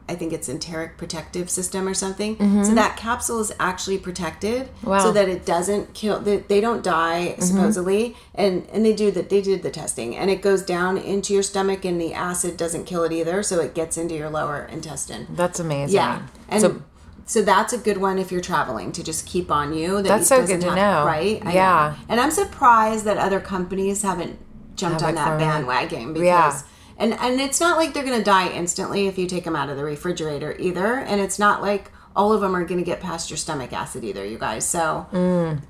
I 0.10 0.16
think 0.16 0.32
it's 0.32 0.48
enteric 0.48 0.98
protective 0.98 1.50
system 1.50 1.88
or 1.88 1.94
something. 1.94 2.38
Mm-hmm. 2.38 2.64
So 2.64 2.74
that 2.76 2.96
capsule 2.96 3.40
is 3.40 3.52
actually 3.60 3.98
protected 3.98 4.70
wow. 4.84 5.00
so 5.00 5.12
that 5.12 5.28
it 5.28 5.46
doesn't 5.46 5.94
kill. 5.94 6.20
They, 6.20 6.38
they 6.38 6.62
don't 6.62 6.84
die 6.84 7.30
mm-hmm. 7.32 7.42
supposedly, 7.42 8.16
and 8.34 8.68
and 8.72 8.86
they 8.86 8.94
do 8.94 9.12
that. 9.12 9.30
They 9.30 9.42
did 9.42 9.64
the 9.64 9.72
testing, 9.72 10.16
and 10.16 10.30
it 10.30 10.42
goes 10.42 10.62
down 10.62 10.98
into 10.98 11.34
your 11.34 11.44
stomach, 11.44 11.84
and 11.84 12.00
the 12.00 12.14
acid 12.14 12.56
doesn't 12.58 12.86
kill 12.86 13.04
it 13.04 13.12
either, 13.12 13.44
so 13.44 13.60
it 13.60 13.76
gets 13.76 13.98
into 13.98 14.16
your 14.16 14.30
lower 14.30 14.66
intestine. 14.66 15.28
That's 15.30 15.60
amazing. 15.60 15.96
Yeah, 15.96 16.28
and. 16.50 16.62
So, 16.62 16.82
so 17.30 17.42
that's 17.42 17.74
a 17.74 17.78
good 17.78 17.98
one 17.98 18.20
if 18.20 18.32
you're 18.32 18.40
traveling 18.40 18.94
to 18.94 19.04
just 19.04 19.26
keep 19.26 19.52
on 19.52 19.74
you. 19.74 19.98
That 19.98 20.04
that's 20.04 20.28
so 20.30 20.48
good 20.48 20.62
to 20.62 20.68
have, 20.68 20.76
know, 20.78 21.06
right? 21.06 21.46
I 21.46 21.54
yeah, 21.54 21.96
know. 21.98 22.06
and 22.08 22.22
I'm 22.22 22.32
surprised 22.32 23.04
that 23.04 23.18
other 23.18 23.42
companies 23.42 24.02
haven't 24.02 24.40
jumped 24.78 25.04
on 25.04 25.16
that 25.16 25.38
bandwagon 25.38 26.14
because 26.14 26.26
yeah 26.26 26.62
and 26.98 27.14
and 27.14 27.40
it's 27.40 27.60
not 27.60 27.78
like 27.78 27.94
they're 27.94 28.04
going 28.04 28.18
to 28.18 28.24
die 28.24 28.50
instantly 28.50 29.08
if 29.08 29.18
you 29.18 29.28
take 29.28 29.44
them 29.44 29.56
out 29.56 29.70
of 29.70 29.78
the 29.78 29.84
refrigerator 29.84 30.56
either 30.60 30.96
and 30.96 31.22
it's 31.22 31.38
not 31.40 31.62
like 31.62 31.92
all 32.18 32.34
of 32.34 32.42
them 32.42 32.56
are 32.56 32.66
going 32.66 32.80
to 32.80 32.84
get 32.84 33.00
past 33.00 33.30
your 33.30 33.38
stomach 33.38 33.72
acid 33.72 34.04
either, 34.04 34.26
you 34.26 34.40
guys. 34.40 34.68
So, 34.68 35.06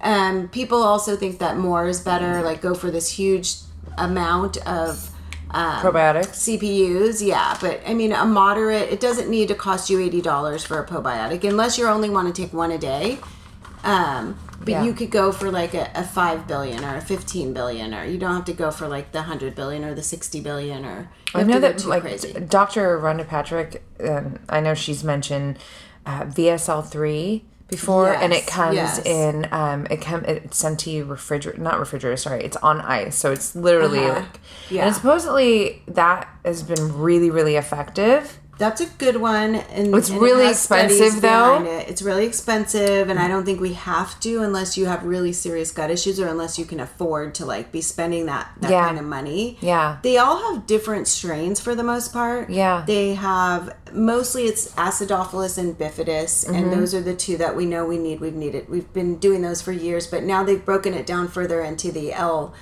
um, 0.01 0.47
people 0.47 0.81
also 0.81 1.17
think 1.17 1.39
that 1.39 1.57
more 1.57 1.87
is 1.87 1.99
better. 1.99 2.41
Like, 2.41 2.61
go 2.61 2.73
for 2.73 2.89
this 2.89 3.11
huge 3.11 3.55
amount 3.97 4.55
of 4.65 5.11
um, 5.51 5.81
Probiotics. 5.81 6.59
CFUs, 6.59 7.25
yeah, 7.25 7.57
but 7.59 7.81
I 7.85 7.93
mean, 7.93 8.13
a 8.13 8.25
moderate, 8.25 8.89
it 8.89 8.99
doesn't 8.99 9.29
need 9.29 9.49
to 9.49 9.55
cost 9.55 9.89
you 9.89 9.97
$80 9.97 10.65
for 10.65 10.79
a 10.79 10.85
probiotic 10.85 11.43
unless 11.47 11.77
you 11.77 11.87
only 11.87 12.09
want 12.09 12.33
to 12.33 12.41
take 12.41 12.53
one 12.53 12.71
a 12.71 12.77
day. 12.77 13.19
Um, 13.83 14.37
but 14.67 14.71
Yeah. 14.73 14.83
you 14.83 14.93
could 14.93 15.09
go 15.11 15.31
for 15.31 15.49
like 15.49 15.73
a, 15.73 15.89
a 15.95 16.03
5 16.03 16.45
billion 16.47 16.83
or 16.83 16.95
a 16.97 17.01
15 17.01 17.53
billion, 17.53 17.93
or 17.93 18.03
you 18.05 18.17
don't 18.17 18.35
have 18.35 18.45
to 18.45 18.53
go 18.53 18.69
for 18.71 18.87
like 18.87 19.11
the 19.13 19.19
100 19.19 19.55
billion 19.55 19.83
or 19.85 19.93
the 19.93 20.03
60 20.03 20.39
billion, 20.41 20.83
or 20.85 21.09
I 21.33 21.43
know 21.43 21.59
that 21.59 21.77
too 21.79 21.87
like 21.87 22.03
crazy. 22.03 22.33
Dr. 22.33 22.99
Rhonda 22.99 23.25
Patrick. 23.27 23.83
Um, 24.03 24.39
I 24.49 24.59
know 24.59 24.73
she's 24.73 25.03
mentioned 25.03 25.57
uh, 26.05 26.23
VSL 26.25 26.85
three 26.87 27.45
before, 27.69 28.13
and 28.13 28.31
it 28.33 28.47
comes 28.47 28.75
yes. 28.75 29.05
in. 29.05 29.47
Um, 29.51 29.87
it 29.89 29.99
come 30.01 30.23
it's 30.25 30.57
sent 30.57 30.79
to 30.81 30.89
you 30.89 31.03
refrigerator, 31.05 31.61
not 31.61 31.79
refrigerator. 31.79 32.15
Sorry, 32.17 32.43
it's 32.43 32.57
on 32.57 32.79
ice, 32.81 33.15
so 33.17 33.31
it's 33.31 33.55
literally 33.55 33.99
Uh-huh. 34.05 34.19
like. 34.19 34.39
Yeah. 34.69 34.85
And 34.85 34.95
supposedly 34.95 35.81
that 35.87 36.27
has 36.45 36.63
been 36.63 36.97
really, 36.97 37.29
really 37.29 37.55
effective. 37.57 38.39
That's 38.57 38.81
a 38.81 38.85
good 38.87 39.17
one. 39.17 39.55
And 39.55 39.93
It's 39.95 40.09
and 40.09 40.19
really 40.19 40.51
studies 40.53 40.99
expensive, 40.99 41.21
though. 41.21 41.63
It. 41.63 41.89
It's 41.89 42.01
really 42.01 42.25
expensive, 42.25 43.09
and 43.09 43.19
I 43.19 43.27
don't 43.27 43.45
think 43.45 43.59
we 43.61 43.73
have 43.73 44.19
to 44.21 44.41
unless 44.41 44.77
you 44.77 44.85
have 44.87 45.03
really 45.03 45.31
serious 45.33 45.71
gut 45.71 45.91
issues 45.91 46.19
or 46.19 46.27
unless 46.27 46.57
you 46.57 46.65
can 46.65 46.79
afford 46.79 47.35
to 47.35 47.45
like 47.45 47.71
be 47.71 47.81
spending 47.81 48.25
that 48.25 48.49
that 48.61 48.71
Yeah. 48.71 48.85
kind 48.87 48.97
of 48.99 49.05
money. 49.05 49.57
Yeah. 49.61 49.97
They 50.01 50.17
all 50.17 50.53
have 50.53 50.65
different 50.65 51.07
strains 51.07 51.59
for 51.59 51.75
the 51.75 51.83
most 51.83 52.11
part. 52.13 52.49
Yeah. 52.49 52.83
They 52.87 53.13
have 53.15 53.75
mostly 53.93 54.45
it's 54.45 54.71
acidophilus 54.73 55.57
and 55.57 55.77
bifidus, 55.77 56.45
Mm-hmm. 56.45 56.55
and 56.55 56.73
those 56.73 56.93
are 56.95 57.01
the 57.01 57.15
two 57.15 57.37
that 57.37 57.55
we 57.55 57.65
know 57.65 57.85
we 57.85 57.97
need. 57.97 58.19
We've 58.19 58.33
needed. 58.33 58.69
We've 58.69 58.91
been 58.93 59.17
doing 59.17 59.41
those 59.41 59.61
for 59.61 59.71
years, 59.71 60.07
but 60.07 60.23
now 60.23 60.43
they've 60.43 60.63
broken 60.63 60.93
it 60.93 61.05
down 61.05 61.27
further 61.27 61.61
into 61.61 61.91
the 61.91 62.13
L, 62.13 62.53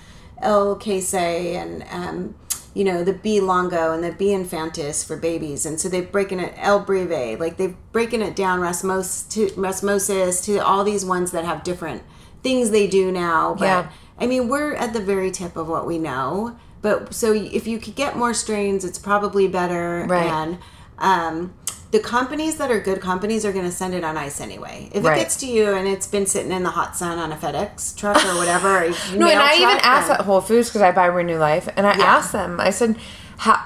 L 0.41 0.75
casei 0.77 1.55
and 1.55 1.83
um, 1.91 2.35
you 2.75 2.83
know 2.83 3.03
the 3.03 3.13
B 3.13 3.39
longo 3.39 3.93
and 3.93 4.03
the 4.03 4.11
B 4.11 4.27
infantis 4.27 5.03
for 5.03 5.17
babies, 5.17 5.65
and 5.65 5.81
so 5.81 5.89
they've 5.89 6.11
broken 6.11 6.39
it 6.39 6.53
El 6.57 6.85
breve, 6.85 7.39
like 7.39 7.57
they've 7.57 7.75
broken 7.91 8.21
it 8.21 8.35
down 8.35 8.59
rasmos 8.59 9.27
to 9.31 9.47
rasmosis 9.55 10.43
to 10.45 10.59
all 10.59 10.83
these 10.83 11.03
ones 11.03 11.31
that 11.31 11.45
have 11.45 11.63
different 11.63 12.03
things 12.43 12.69
they 12.69 12.85
do 12.85 13.11
now. 13.11 13.55
But 13.55 13.65
Yeah. 13.65 13.89
I 14.19 14.27
mean, 14.27 14.47
we're 14.47 14.75
at 14.75 14.93
the 14.93 15.01
very 15.01 15.31
tip 15.31 15.57
of 15.57 15.67
what 15.67 15.87
we 15.87 15.97
know. 15.97 16.55
But 16.81 17.13
so 17.13 17.33
if 17.33 17.65
you 17.65 17.79
could 17.79 17.95
get 17.95 18.15
more 18.15 18.33
strains, 18.33 18.85
it's 18.85 18.99
probably 18.99 19.47
better. 19.47 20.05
Right. 20.07 20.27
And 20.27 20.59
um, 20.99 21.53
the 21.95 22.01
companies 22.01 22.57
that 22.57 22.69
are 22.69 22.79
good 22.79 22.99
companies 22.99 23.45
are 23.45 23.53
going 23.53 23.63
to 23.63 23.71
send 23.71 23.93
it 23.93 24.03
on 24.03 24.17
ice 24.17 24.41
anyway. 24.41 24.89
If 24.91 25.03
Right. 25.05 25.17
it 25.17 25.21
gets 25.21 25.37
to 25.37 25.47
you 25.47 25.73
and 25.73 25.87
it's 25.87 26.07
been 26.07 26.25
sitting 26.25 26.51
in 26.51 26.63
the 26.63 26.71
hot 26.71 26.97
sun 26.97 27.17
on 27.19 27.31
a 27.31 27.37
FedEx 27.37 27.95
truck 27.95 28.17
or 28.25 28.35
whatever, 28.35 28.89
No, 29.15 29.27
and 29.29 29.39
I 29.39 29.55
even 29.55 29.77
asked 29.81 30.09
then- 30.09 30.17
at 30.19 30.25
Whole 30.25 30.41
Foods 30.41 30.67
because 30.69 30.81
I 30.81 30.91
buy 30.91 31.05
Renew 31.05 31.37
Life, 31.37 31.69
and 31.77 31.87
I 31.87 31.97
Yeah. 31.97 32.03
asked 32.17 32.33
them. 32.33 32.59
I 32.59 32.71
said, 32.71 32.97
"How 33.37 33.59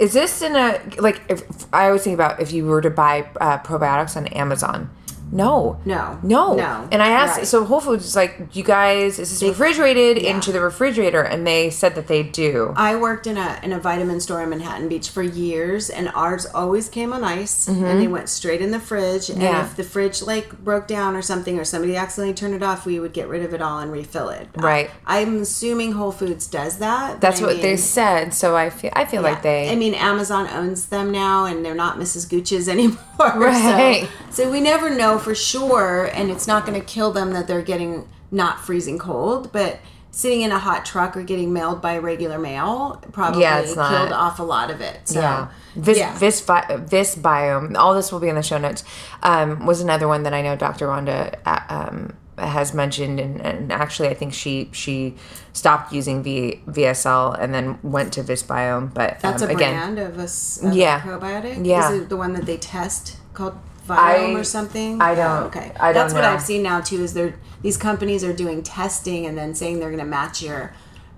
is 0.00 0.12
this 0.14 0.42
in 0.42 0.56
a 0.56 0.80
like?" 0.98 1.20
If 1.28 1.42
I 1.72 1.86
always 1.86 2.02
think 2.02 2.14
about 2.14 2.40
if 2.40 2.50
you 2.52 2.64
were 2.66 2.80
to 2.80 2.90
buy 2.90 3.26
uh, 3.40 3.58
probiotics 3.58 4.16
on 4.16 4.26
Amazon. 4.28 4.90
No, 5.34 5.76
No. 5.84 6.18
no, 6.22 6.54
No. 6.54 6.88
And 6.92 7.02
I 7.02 7.08
asked, 7.08 7.38
Right. 7.38 7.46
so 7.46 7.64
Whole 7.64 7.80
Foods 7.80 8.06
is 8.06 8.14
like, 8.16 8.38
"You 8.52 8.62
guys, 8.62 9.18
is 9.18 9.30
this 9.30 9.42
refrigerated 9.42 10.16
into 10.16 10.52
the 10.52 10.60
refrigerator?" 10.60 11.20
And 11.22 11.46
they 11.46 11.70
said 11.70 11.94
that 11.96 12.06
they 12.06 12.22
do. 12.22 12.72
I 12.76 12.94
worked 12.94 13.26
in 13.26 13.36
a 13.36 13.58
in 13.62 13.72
a 13.72 13.80
vitamin 13.80 14.20
store 14.20 14.40
in 14.42 14.50
Manhattan 14.50 14.88
Beach 14.88 15.10
for 15.10 15.22
years, 15.22 15.90
and 15.90 16.10
ours 16.14 16.46
always 16.46 16.88
came 16.88 17.12
on 17.12 17.24
ice, 17.24 17.66
and 17.68 18.00
they 18.00 18.06
went 18.06 18.28
straight 18.28 18.62
in 18.62 18.70
the 18.70 18.80
fridge. 18.80 19.28
And 19.28 19.34
Mm-hmm. 19.38 19.52
Yeah. 19.52 19.64
if 19.66 19.76
the 19.76 19.82
fridge 19.84 20.22
like 20.22 20.56
broke 20.62 20.86
down 20.86 21.16
or 21.16 21.22
something, 21.22 21.58
or 21.58 21.64
somebody 21.64 21.96
accidentally 21.96 22.34
turned 22.34 22.54
it 22.54 22.62
off, 22.62 22.86
we 22.86 23.00
would 23.00 23.12
get 23.12 23.26
rid 23.28 23.42
of 23.44 23.52
it 23.52 23.60
all 23.60 23.80
and 23.80 23.90
refill 23.90 24.28
it. 24.28 24.48
Right. 24.56 24.88
I, 25.06 25.18
am 25.18 25.42
assuming 25.42 25.92
Whole 25.92 26.12
Foods 26.12 26.46
does 26.46 26.76
that. 26.78 27.20
That's 27.20 27.42
I 27.42 27.46
what 27.46 27.60
they 27.60 27.76
said. 27.76 28.32
So 28.34 28.54
I 28.56 28.70
feel, 28.70 28.90
I 28.94 29.04
feel 29.04 29.22
like 29.22 29.42
they. 29.42 29.68
I 29.70 29.74
mean, 29.74 29.94
Amazon 29.94 30.46
owns 30.48 30.86
them 30.86 31.10
now, 31.10 31.44
and 31.46 31.64
they're 31.64 31.74
not 31.74 31.98
Mrs. 31.98 32.28
Gooch's 32.30 32.68
anymore. 32.74 32.98
Right. 33.18 34.08
So, 34.30 34.44
so 34.44 34.50
we 34.52 34.60
never 34.60 34.90
know 34.90 35.18
for 35.24 35.34
sure, 35.34 36.04
and 36.12 36.30
it's 36.30 36.46
not 36.46 36.66
going 36.66 36.78
to 36.80 36.86
kill 36.86 37.10
them 37.12 37.32
that 37.32 37.46
they're 37.48 37.62
getting 37.62 38.08
not 38.30 38.60
freezing 38.64 38.98
cold, 38.98 39.50
but 39.52 39.78
sitting 40.10 40.42
in 40.42 40.52
a 40.52 40.58
hot 40.60 40.84
truck 40.86 41.16
or 41.16 41.22
getting 41.24 41.52
mailed 41.52 41.82
by 41.82 41.98
regular 41.98 42.38
mail 42.38 43.02
probably 43.12 43.40
Yeah, 43.42 43.58
it's 43.58 43.74
not- 43.74 43.90
killed 43.90 44.12
off 44.12 44.38
a 44.38 44.44
lot 44.44 44.70
of 44.70 44.80
it. 44.80 45.00
So, 45.08 45.20
Yeah. 45.20 45.48
This, 45.74 45.98
yeah. 45.98 46.12
Bi- 46.16 46.76
Visbiome, 46.86 47.76
all 47.76 47.94
this 47.94 48.12
will 48.12 48.20
be 48.20 48.28
in 48.28 48.36
the 48.36 48.42
show 48.42 48.58
notes, 48.58 48.84
um, 49.24 49.66
was 49.66 49.80
another 49.80 50.06
one 50.06 50.22
that 50.22 50.32
I 50.32 50.40
know 50.40 50.54
Dr. 50.54 50.86
Rhonda 50.86 51.34
uh, 51.44 51.58
um, 51.68 52.12
has 52.38 52.72
mentioned. 52.72 53.18
And, 53.18 53.40
and 53.40 53.72
actually, 53.72 54.08
I 54.08 54.14
think 54.14 54.34
she 54.34 54.68
she 54.72 55.16
stopped 55.52 55.92
using 55.92 56.22
v, 56.22 56.60
VSL 56.68 57.36
and 57.40 57.52
then 57.52 57.78
went 57.82 58.12
to 58.12 58.22
Visbiome. 58.22 58.94
But 58.94 59.18
That's 59.20 59.42
um, 59.42 59.50
a 59.50 59.52
again, 59.52 59.96
brand 59.96 59.98
of 59.98 60.18
a, 60.18 60.68
of 60.68 60.76
Yeah. 60.76 61.00
probiotic. 61.00 61.66
Yeah. 61.66 61.90
Is 61.92 62.02
it 62.02 62.08
the 62.08 62.16
one 62.16 62.34
that 62.34 62.46
they 62.46 62.56
test 62.56 63.16
called 63.34 63.58
Viome 63.86 63.96
I- 63.96 64.34
or 64.34 64.44
something? 64.44 65.00
I 65.00 65.14
don't- 65.14 65.42
Oh, 65.42 65.46
okay. 65.46 65.72
I 65.78 65.92
don't 65.92 66.02
That's 66.02 66.14
what. 66.14 66.24
I've 66.24 66.42
seen 66.42 66.62
now 66.62 66.80
too. 66.80 67.02
Is 67.02 67.14
there 67.14 67.34
these 67.62 67.76
companies 67.76 68.22
are 68.22 68.32
doing 68.32 68.62
testing 68.62 69.26
and 69.26 69.36
then 69.36 69.54
saying 69.54 69.80
they're 69.80 69.90
going 69.90 69.98
to 69.98 70.04
match 70.04 70.42
your 70.42 70.72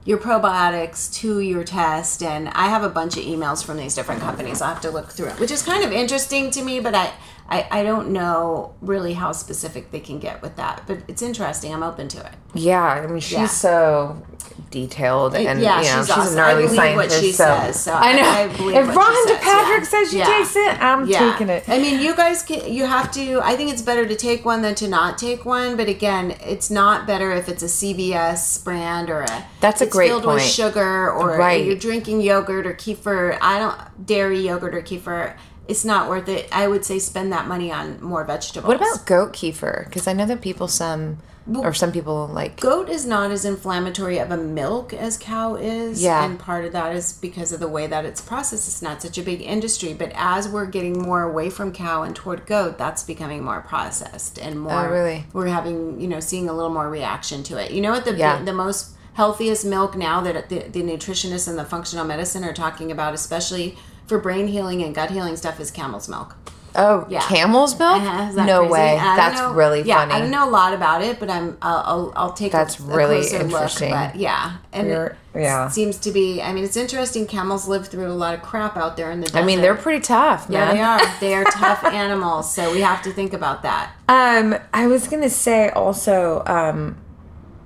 your 0.05 0.19
probiotics 0.19 1.12
to 1.12 1.41
your 1.41 1.64
test 1.64 2.23
and 2.23 2.49
i 2.51 2.69
have 2.69 2.85
a 2.85 2.89
bunch 2.89 3.17
of 3.17 3.25
emails 3.25 3.64
from 3.64 3.77
these 3.77 3.93
different 3.93 4.21
companies 4.21 4.62
i'll 4.62 4.73
have 4.73 4.81
to 4.81 4.89
look 4.89 5.11
through 5.11 5.27
it 5.27 5.41
which 5.41 5.51
is 5.51 5.64
kind 5.64 5.83
of 5.83 5.91
interesting 5.91 6.49
to 6.49 6.62
me 6.62 6.79
but 6.79 6.95
i 6.95 7.12
I, 7.49 7.66
I 7.70 7.82
don't 7.84 8.11
know 8.11 8.74
really 8.80 9.14
how 9.14 9.32
specific 9.32 9.90
they 9.92 10.01
can 10.01 10.18
get 10.18 10.42
with 10.42 10.57
that, 10.57 10.82
but 10.86 10.99
it's 11.09 11.22
interesting. 11.22 11.72
I'm 11.72 11.82
open 11.82 12.09
to 12.09 12.18
it. 12.26 12.32
yeah, 12.55 12.82
I 12.82 13.07
mean, 13.07 13.20
she's 13.20 13.32
Yeah. 13.38 13.47
so 13.47 14.22
detailed 14.70 15.34
and 15.34 15.61
yeah, 15.61 15.78
you 15.80 15.84
know, 15.84 15.99
she's 15.99 16.07
she's, 16.07 16.11
awesome. 16.16 16.32
a 16.32 16.36
gnarly 16.36 16.64
I 16.64 16.66
scientist. 16.68 16.97
what 16.97 17.24
she 17.24 17.32
so. 17.32 17.44
says, 17.44 17.80
so 17.80 17.92
I 17.92 18.12
know. 18.14 18.22
I- 18.28 18.36
I 18.36 18.47
believe 18.57 18.76
if 18.76 18.86
she 18.86 18.92
Rhonda 18.92 19.26
says, 19.26 19.38
Patrick 19.40 19.82
yeah. 19.82 19.88
says 19.88 20.11
she 20.11 20.18
Yeah. 20.18 20.24
takes 20.26 20.57
it, 20.57 20.82
I'm 20.82 21.07
taking 21.09 21.49
it. 21.49 21.68
I 21.68 21.78
mean, 21.78 22.01
you 22.01 22.14
guys 22.16 22.42
can. 22.42 22.72
You 22.72 22.86
have 22.86 23.11
to. 23.12 23.40
I 23.42 23.57
think 23.57 23.72
it's 23.72 23.82
better 23.82 24.07
to 24.07 24.16
take 24.16 24.44
one 24.44 24.62
than 24.62 24.74
to 24.76 24.88
not 24.88 25.16
take 25.18 25.44
one. 25.44 25.76
But 25.76 25.88
again, 25.88 26.34
it's 26.44 26.70
not 26.70 27.07
better 27.07 27.30
if 27.32 27.49
it's 27.49 27.62
a 27.62 27.66
CVS 27.68 28.62
brand 28.64 29.09
or 29.11 29.22
a. 29.22 29.44
That's 29.61 29.80
a 29.80 29.86
great 29.86 30.09
filled 30.09 30.26
with 30.26 30.42
sugar 30.42 31.11
or 31.12 31.36
Right. 31.38 31.64
you're 31.64 31.76
drinking 31.76 32.20
yogurt 32.22 32.66
or 32.66 32.74
kefir. 32.74 33.38
I 33.40 33.59
don't 33.59 34.07
dairy 34.07 34.40
yogurt 34.40 34.74
or 34.74 34.82
kefir. 34.82 35.36
It's 35.69 35.85
not 35.85 36.09
worth 36.09 36.29
it. 36.29 36.49
I 36.53 36.69
would 36.69 36.85
say 36.85 36.99
spend 36.99 37.33
that 37.33 37.47
money 37.49 37.73
on 37.73 38.03
more 38.03 38.25
vegetables. 38.25 38.69
What 38.69 38.77
about 38.77 39.07
goat 39.07 39.33
kefir? 39.33 39.85
Because 39.87 40.07
I 40.07 40.12
know 40.12 40.27
that 40.27 40.41
people 40.41 40.69
some 40.69 41.19
or 41.55 41.73
some 41.73 41.93
people 41.93 42.27
like 42.27 42.59
goat 42.59 42.89
is 42.89 43.07
not 43.07 43.31
as 43.31 43.45
inflammatory 43.45 44.19
of 44.19 44.33
a 44.33 44.37
milk 44.37 44.93
as 44.93 45.17
cow 45.17 45.55
is 45.55 46.03
Yeah. 46.03 46.25
and 46.25 46.37
part 46.41 46.64
of 46.64 46.73
that 46.73 46.97
is 46.97 47.12
because 47.12 47.53
of 47.53 47.61
the 47.61 47.69
way 47.69 47.87
that 47.87 48.05
it's 48.05 48.21
processed 48.21 48.67
it's 48.67 48.83
not 48.83 49.01
such 49.01 49.17
a 49.17 49.23
big 49.23 49.41
industry 49.43 49.95
but 49.95 50.11
as 50.17 50.49
we're 50.49 50.67
getting 50.67 51.01
more 51.01 51.23
away 51.23 51.49
from 51.49 51.71
cow 51.71 52.03
and 52.03 52.17
toward 52.17 52.47
goat 52.47 52.79
that's 52.79 53.05
becoming 53.05 53.45
more 53.45 53.61
processed 53.61 54.41
and 54.41 54.57
oh, 54.57 54.61
more 54.62 54.87
Oh, 54.89 54.91
really? 54.91 55.27
we're 55.33 55.47
having 55.47 56.01
you 56.01 56.09
know 56.09 56.19
seeing 56.19 56.49
a 56.49 56.53
little 56.53 56.73
more 56.73 56.91
reaction 56.91 57.45
to 57.45 57.59
it 57.59 57.71
you 57.71 57.81
know 57.81 57.93
what 57.93 58.05
the 58.05 58.17
Yeah. 58.17 58.43
the 58.43 58.53
most 58.53 58.97
healthiest 59.12 59.64
milk 59.64 59.97
now 59.97 60.21
that 60.23 60.49
the, 60.49 60.64
the 60.69 60.83
nutritionists 60.83 61.47
and 61.47 61.57
the 61.57 61.64
functional 61.64 62.05
medicine 62.05 62.43
are 62.43 62.53
talking 62.53 62.91
about 62.91 63.14
especially 63.14 63.79
for 64.07 64.18
brain 64.18 64.46
healing 64.48 64.82
and 64.82 64.94
gut 64.94 65.11
healing 65.11 65.36
stuff 65.36 65.59
is 65.61 65.70
camel's 65.70 66.09
milk 66.09 66.36
oh 66.78 67.07
Yeah. 67.09 67.20
camel's 67.22 67.78
milk. 67.78 68.02
uh-huh. 68.02 68.44
No 68.44 68.61
crazy? 68.61 68.72
way. 68.72 68.96
That's 68.96 69.40
know- 69.40 69.52
really 69.52 69.82
yeah, 69.82 70.00
funny. 70.00 70.12
I 70.12 70.18
don't 70.20 70.30
know 70.30 70.46
a 70.46 70.50
lot 70.50 70.74
about 70.74 71.02
it, 71.02 71.18
but 71.18 71.30
I'm 71.30 71.57
I'll 71.62 71.82
I'll, 71.86 72.12
I'll 72.16 72.32
take 72.32 72.52
That's 72.52 72.78
a, 72.78 72.82
really 72.82 73.26
interesting. 73.28 73.90
Look, 73.90 73.98
but 74.12 74.16
yeah, 74.16 74.59
and 74.72 74.88
You're- 74.88 75.07
it 75.34 75.40
yeah. 75.40 75.68
seems 75.68 75.96
to 75.98 76.11
be. 76.12 76.41
I 76.42 76.53
mean, 76.53 76.64
it's 76.64 76.76
interesting. 76.76 77.26
Camels 77.26 77.66
live 77.66 77.88
through 77.88 78.07
a 78.08 78.12
lot 78.12 78.34
of 78.34 78.42
crap 78.42 78.76
out 78.76 78.96
there 78.96 79.11
in 79.11 79.20
the 79.20 79.26
desert. 79.26 79.38
I 79.38 79.45
mean, 79.45 79.61
they're 79.62 79.74
pretty 79.74 80.00
tough, 80.00 80.46
yeah, 80.50 80.72
they 80.72 80.80
are. 80.80 81.00
They 81.20 81.34
are 81.34 81.45
tough 81.45 81.83
animals, 81.84 82.53
so 82.54 82.70
we 82.72 82.80
have 82.83 83.03
to 83.03 83.11
think 83.12 83.33
about 83.33 83.62
that. 83.62 83.92
Um, 84.08 84.57
I 84.74 84.87
was 84.87 85.08
gonna 85.08 85.30
say 85.30 85.70
also, 85.70 86.42
um, 86.46 86.99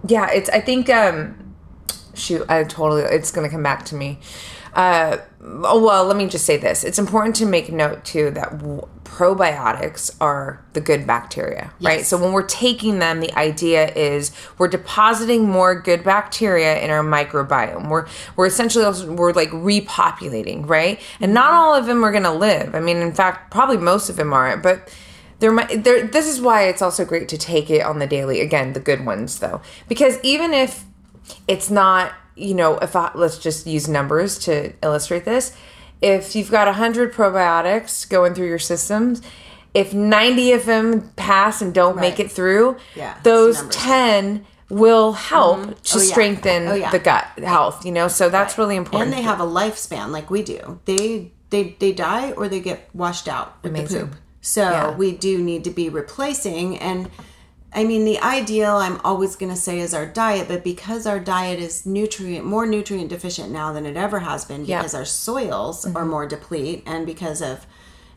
yeah, 0.07 0.31
it's. 0.31 0.49
I 0.51 0.61
think, 0.61 0.89
um, 0.89 1.55
shoot, 2.15 2.45
I 2.49 2.63
totally. 2.65 3.03
It's 3.03 3.31
gonna 3.33 3.49
come 3.51 3.63
back 3.65 3.85
to 3.87 3.95
me. 3.97 4.19
Uh, 4.75 5.19
oh, 5.43 5.85
well, 5.85 6.05
let 6.05 6.17
me 6.17 6.29
just 6.29 6.45
say 6.45 6.57
this. 6.57 6.85
It's 6.85 6.99
important 6.99 7.37
to 7.37 7.47
make 7.47 7.73
note 7.73 8.05
too 8.05 8.31
that 8.31 8.59
w- 8.59 8.87
probiotics 9.05 10.15
are 10.21 10.65
the 10.73 10.81
good 10.81 11.07
bacteria, 11.07 11.73
right? 11.81 12.07
So 12.07 12.17
when 12.17 12.33
we're 12.33 12.47
taking 12.47 13.01
them, 13.01 13.21
the 13.21 13.33
idea 13.37 13.93
is 13.95 14.31
we're 14.59 14.69
depositing 14.69 15.49
more 15.49 15.75
good 15.75 16.05
bacteria 16.05 16.81
in 16.81 16.91
our 16.91 17.03
microbiome. 17.03 17.89
We're 17.89 18.07
we're 18.37 18.47
essentially 18.47 18.85
also, 18.85 19.13
we're 19.13 19.33
like 19.33 19.51
repopulating, 19.51 20.69
right? 20.69 21.01
And 21.21 21.35
not 21.35 21.53
all 21.53 21.75
of 21.75 21.87
them 21.87 22.05
are 22.05 22.13
gonna 22.13 22.35
live. 22.35 22.75
I 22.75 22.81
mean, 22.81 22.99
in 22.99 23.13
fact, 23.13 23.51
probably 23.51 23.79
most 23.79 24.09
of 24.09 24.17
them 24.17 24.33
aren't, 24.33 24.63
but 24.63 24.89
there 25.41 25.51
might 25.51 25.85
there 25.85 26.07
this 26.07 26.29
is 26.29 26.41
why 26.41 26.65
it's 26.65 26.83
also 26.83 27.05
great 27.05 27.29
to 27.29 27.39
take 27.39 27.71
it 27.71 27.83
on 27.83 27.99
the 27.99 28.07
daily 28.07 28.41
again 28.41 28.75
the 28.75 28.81
good 28.81 29.05
ones 29.05 29.41
though 29.41 29.61
because 29.89 30.19
even 30.23 30.53
if 30.53 30.85
it's 31.49 31.71
not 31.71 32.13
you 32.37 32.55
know 32.55 32.79
if 32.79 32.95
I, 32.97 33.11
let's 33.15 33.39
just 33.39 33.67
use 33.67 33.89
numbers 33.89 34.39
to 34.41 34.73
illustrate 34.83 35.25
this 35.25 35.57
if 36.03 36.35
you've 36.35 36.51
got 36.51 36.67
100 36.67 37.13
probiotics 37.13 38.09
going 38.09 38.35
through 38.35 38.49
your 38.49 38.59
systems 38.59 39.21
if 39.75 39.95
90 39.95 40.53
of 40.53 40.67
them 40.67 41.13
pass 41.17 41.63
and 41.63 41.73
don't 41.73 41.97
make 41.97 42.19
it 42.19 42.31
through, 42.31 42.77
Yeah, 42.97 43.17
those 43.23 43.63
10 43.69 44.45
will 44.69 45.13
help 45.13 45.59
mm-hmm. 45.61 45.71
to 45.73 45.99
Oh, 45.99 46.01
yeah. 46.01 46.05
strengthen 46.11 46.69
Oh, 46.69 46.75
yeah. 46.75 46.91
the 46.91 46.99
gut 46.99 47.27
health, 47.39 47.85
you 47.87 47.93
know? 47.93 48.09
So 48.09 48.29
that's 48.29 48.59
really 48.59 48.77
important. 48.77 49.13
and 49.13 49.19
they 49.19 49.23
have 49.23 49.41
a 49.41 49.45
lifespan 49.45 50.11
like 50.11 50.31
we 50.31 50.43
do. 50.43 50.81
They 50.87 51.33
they 51.51 51.77
they 51.81 51.93
die 51.93 52.33
or 52.33 52.49
they 52.49 52.61
get 52.61 52.89
washed 52.95 53.27
out 53.29 53.63
with 53.63 53.73
Amazing. 53.73 53.99
the 54.01 54.07
poop. 54.07 54.17
So 54.41 54.95
we 54.99 55.13
do 55.13 55.39
need 55.43 55.65
to 55.65 55.71
be 55.71 55.89
replacing 55.89 56.79
and 56.79 57.11
I 57.73 57.85
mean 57.85 58.05
the 58.05 58.19
ideal 58.21 58.77
I'm 58.77 59.01
always 59.05 59.37
going 59.37 59.51
to 59.53 59.57
say 59.61 59.79
is 59.79 59.95
our 59.95 60.07
diet, 60.07 60.49
but 60.49 60.65
because 60.65 61.07
our 61.07 61.21
diet 61.21 61.61
is 61.61 61.87
nutrient 61.87 62.45
more 62.45 62.67
nutrient 62.67 63.11
deficient 63.11 63.51
now 63.53 63.73
than 63.73 63.87
it 63.87 63.97
ever 63.97 64.19
has 64.21 64.45
been 64.45 64.65
Yeah. 64.65 64.79
because 64.79 64.95
our 64.95 65.05
soils 65.05 65.87
are 65.87 65.91
Mm-hmm. 65.91 66.11
more 66.11 66.27
deplete 66.27 66.83
and 66.87 67.07
because 67.07 67.41
of 67.41 67.67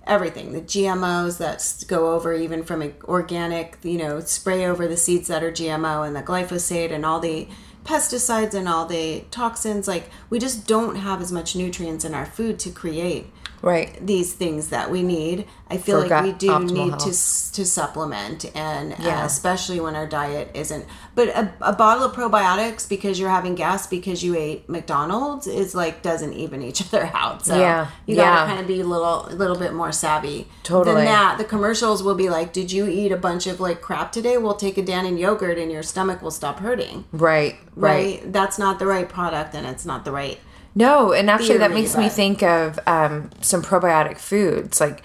everything 0.06 0.52
the 0.52 0.60
gmos 0.60 1.38
that 1.38 1.86
go 1.88 2.14
over 2.14 2.34
even 2.34 2.62
from 2.62 2.92
organic 3.06 3.78
you 3.84 3.98
know 3.98 4.20
spray 4.20 4.66
over 4.66 4.86
the 4.86 4.98
seeds 4.98 5.30
that 5.30 5.42
are 5.42 5.52
gmo 5.52 6.06
and 6.06 6.14
the 6.14 6.22
glyphosate 6.22 6.92
and 6.92 7.06
all 7.06 7.22
the 7.22 7.48
pesticides 7.86 8.54
and 8.54 8.68
all 8.68 8.86
the 8.86 9.24
toxins 9.32 9.88
like 9.88 10.10
we 10.30 10.40
just 10.40 10.68
don't 10.68 10.98
have 10.98 11.22
as 11.22 11.32
much 11.32 11.56
nutrients 11.56 12.04
in 12.04 12.14
our 12.14 12.26
food 12.26 12.60
to 12.60 12.70
create 12.70 13.28
right. 13.64 13.98
these 14.06 14.34
things 14.34 14.68
that 14.70 14.92
we 14.92 15.02
need 15.02 15.46
i 15.70 15.78
feel 15.78 16.02
For 16.02 16.08
like 16.08 16.24
we 16.24 16.32
do 16.34 16.60
need 16.60 17.00
to 17.00 17.06
health. 17.06 17.52
to 17.54 17.66
supplement 17.66 18.46
and 18.56 18.96
Yeah. 19.00 19.24
uh, 19.24 19.26
especially 19.26 19.80
when 19.80 19.96
our 19.96 20.06
diet 20.06 20.52
isn't 20.54 20.86
but 21.16 21.30
a, 21.30 21.52
a 21.62 21.74
bottle 21.74 22.04
of 22.04 22.14
probiotics 22.16 22.88
because 22.88 23.20
you're 23.20 23.30
having 23.30 23.56
gas 23.56 23.88
because 23.88 24.24
you 24.24 24.36
ate 24.36 24.68
mcdonald's 24.70 25.48
is 25.48 25.74
like 25.74 26.02
doesn't 26.02 26.34
even 26.34 26.62
each 26.62 26.82
other 26.94 27.10
out 27.14 27.46
so 27.46 27.58
Yeah. 27.60 27.88
you 28.06 28.16
gotta 28.16 28.42
Yeah. 28.42 28.48
kind 28.48 28.60
of 28.60 28.68
be 28.68 28.82
a 28.82 28.86
little 28.86 29.28
a 29.28 29.34
little 29.36 29.58
bit 29.58 29.74
more 29.74 29.92
savvy 29.92 30.48
Totally. 30.64 30.96
than 30.96 31.06
that 31.06 31.38
the 31.38 31.44
commercials 31.46 32.04
will 32.04 32.16
be 32.16 32.30
like 32.30 32.54
did 32.54 32.72
you 32.72 32.88
eat 32.88 33.12
a 33.12 33.18
bunch 33.18 33.48
of 33.48 33.60
like 33.60 33.82
crap 33.82 34.12
today 34.12 34.38
we'll 34.38 34.56
take 34.56 34.78
a 34.78 34.84
Dannon 34.84 35.18
yogurt 35.18 35.58
and 35.58 35.72
your 35.72 35.84
stomach 35.84 36.22
will 36.22 36.32
stop 36.32 36.60
hurting 36.60 37.06
Right. 37.12 37.56
Right. 37.76 38.22
right, 38.22 38.34
that's 38.34 38.60
not 38.60 38.78
the 38.80 38.86
right 38.86 39.08
product 39.10 39.56
and 39.56 39.66
it's 39.66 39.86
not 39.86 40.06
the 40.06 40.12
right 40.12 40.40
No, 40.76 41.14
and 41.14 41.30
actually, 41.30 41.58
that 41.60 41.72
makes 41.72 41.96
me 41.96 42.10
think 42.10 42.42
of 42.42 42.80
um, 42.88 43.30
some 43.42 43.62
probiotic 43.62 44.18
foods 44.18 44.80
like 44.82 45.04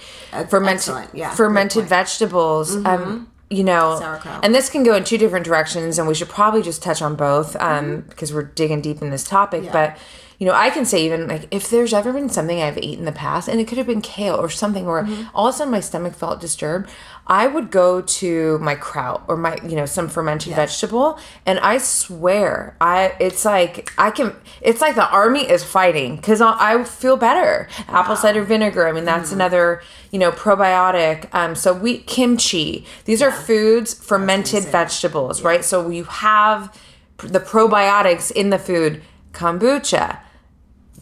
fermented 0.48 0.94
yeah, 1.12 1.34
fermented 1.34 1.74
good 1.74 1.80
point. 1.82 1.88
vegetables. 1.90 2.76
Um, 2.86 3.30
you 3.50 3.64
know, 3.64 3.98
Sauerkraut. 3.98 4.44
and 4.44 4.54
this 4.54 4.68
can 4.68 4.82
go 4.82 4.94
in 4.94 5.04
two 5.04 5.16
different 5.18 5.44
directions, 5.46 5.98
and 5.98 6.06
we 6.06 6.14
should 6.14 6.28
probably 6.28 6.62
just 6.62 6.82
touch 6.82 7.00
on 7.00 7.16
both 7.16 7.56
um, 7.56 7.84
Mm-hmm. 7.84 8.08
because 8.10 8.32
we're 8.32 8.42
digging 8.42 8.80
deep 8.82 9.00
in 9.02 9.10
this 9.10 9.24
topic. 9.24 9.70
But 9.72 9.96
you 10.38 10.46
know, 10.46 10.52
I 10.54 10.70
can 10.70 10.84
say 10.84 11.04
even 11.04 11.26
like 11.26 11.48
if 11.50 11.68
there's 11.68 11.92
ever 11.92 12.12
been 12.12 12.28
something 12.28 12.62
I've 12.62 12.78
eaten 12.78 13.00
in 13.00 13.04
the 13.04 13.12
past, 13.12 13.48
and 13.48 13.60
it 13.60 13.66
could 13.66 13.76
have 13.78 13.88
been 13.88 14.00
kale 14.00 14.36
or 14.36 14.48
something 14.48 14.86
where 14.86 15.02
Mm-hmm. 15.02 15.36
all 15.36 15.48
of 15.48 15.54
a 15.54 15.58
sudden 15.58 15.72
my 15.72 15.80
stomach 15.80 16.14
felt 16.14 16.40
disturbed, 16.40 16.88
I 17.26 17.46
would 17.48 17.70
go 17.72 18.00
to 18.02 18.58
my 18.60 18.76
kraut 18.76 19.24
or 19.26 19.36
my 19.36 19.58
you 19.66 19.74
know 19.74 19.84
some 19.84 20.08
fermented 20.08 20.54
vegetable, 20.54 21.18
and 21.44 21.58
I 21.58 21.78
swear 21.78 22.76
I 22.80 23.14
it's 23.18 23.44
like 23.44 23.92
I 23.98 24.10
can 24.12 24.32
it's 24.60 24.80
like 24.80 24.94
the 24.94 25.08
army 25.10 25.40
is 25.48 25.64
fighting 25.64 26.16
because 26.16 26.40
I, 26.40 26.54
I 26.74 26.84
feel 26.84 27.16
better. 27.16 27.68
Apple 27.88 28.14
cider 28.16 28.44
vinegar, 28.44 28.86
I 28.86 28.92
mean 28.92 29.04
that's 29.04 29.30
Mm-hmm. 29.30 29.40
another 29.40 29.82
you 30.12 30.20
know 30.20 30.30
probiotic. 30.30 31.32
Um, 31.34 31.56
so 31.56 31.72
we 31.72 31.98
kimchi, 31.98 32.86
these 33.06 33.20
are 33.22 33.32
foods 33.32 33.92
fermented 33.92 34.62
vegetables, 34.64 35.42
right? 35.42 35.64
So 35.64 35.88
you 35.90 36.04
have 36.04 36.72
the 37.18 37.40
probiotics 37.40 38.30
in 38.30 38.50
the 38.50 38.58
food. 38.58 39.02
Kombucha, 39.32 40.18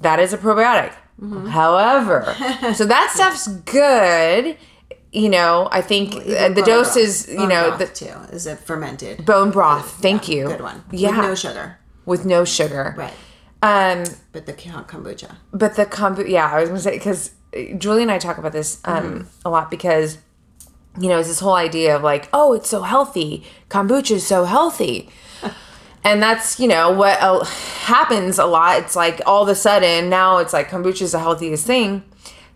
that 0.01 0.19
is 0.21 0.33
a 0.33 0.39
probiotic. 0.39 0.93
Mm-hmm. 1.21 1.47
However, 1.49 2.35
so 2.75 2.85
that 2.87 3.11
stuff's 3.15 3.49
good. 3.49 4.57
You 5.13 5.31
know, 5.31 5.69
I 5.73 5.81
think 5.81 6.15
uh, 6.15 6.49
the 6.51 6.63
dose 6.63 6.93
broth. 6.93 6.97
is, 6.99 7.29
you 7.29 7.37
Bone 7.39 7.49
know, 7.49 7.69
broth, 7.69 7.79
the 7.79 7.87
too 8.05 8.15
is 8.37 8.47
it 8.47 8.59
fermented 8.59 9.25
bone 9.25 9.51
broth. 9.51 9.91
Thank 10.03 10.29
you. 10.29 10.47
good 10.49 10.61
one 10.61 10.85
Yeah. 10.91 11.11
with 11.17 11.27
no 11.29 11.35
sugar 11.35 11.79
With 12.05 12.25
no 12.27 12.45
sugar. 12.45 12.95
right 12.99 13.15
Um, 13.63 14.05
but 14.33 14.45
the 14.45 14.53
kombucha 14.53 15.37
but 15.53 15.77
the 15.77 15.87
kombucha, 15.87 16.29
yeah, 16.29 16.51
I 16.53 16.61
was 16.61 16.69
gonna 16.69 16.81
say 16.81 16.99
because 16.99 17.31
Julie 17.79 18.03
and 18.03 18.11
I 18.13 18.19
talk 18.19 18.37
about 18.37 18.53
this 18.53 18.81
um 18.85 19.03
Mm-hmm. 19.05 19.29
a 19.47 19.51
lot 19.51 19.71
because 19.71 20.19
you 21.01 21.09
know 21.09 21.19
it's 21.19 21.29
this 21.29 21.41
whole 21.41 21.55
idea 21.55 21.97
of 21.97 22.03
like, 22.03 22.29
oh, 22.35 22.53
it's 22.53 22.69
so 22.69 22.83
healthy. 22.83 23.43
Kombucha 23.71 24.13
is 24.17 24.27
so 24.27 24.45
healthy. 24.45 25.09
And 26.07 26.23
that's, 26.23 26.61
you 26.61 26.69
know, 26.69 26.93
what 26.93 27.21
uh, 27.21 27.43
happens 27.45 28.39
a 28.39 28.47
lot. 28.47 28.79
It's 28.79 28.95
like 28.95 29.21
all 29.27 29.43
of 29.43 29.49
a 29.49 29.57
sudden 29.57 30.09
now 30.09 30.39
it's 30.39 30.53
like 30.53 30.71
kombucha 30.71 31.03
is 31.03 31.13
the 31.13 31.19
healthiest 31.19 31.67
thing. 31.67 32.05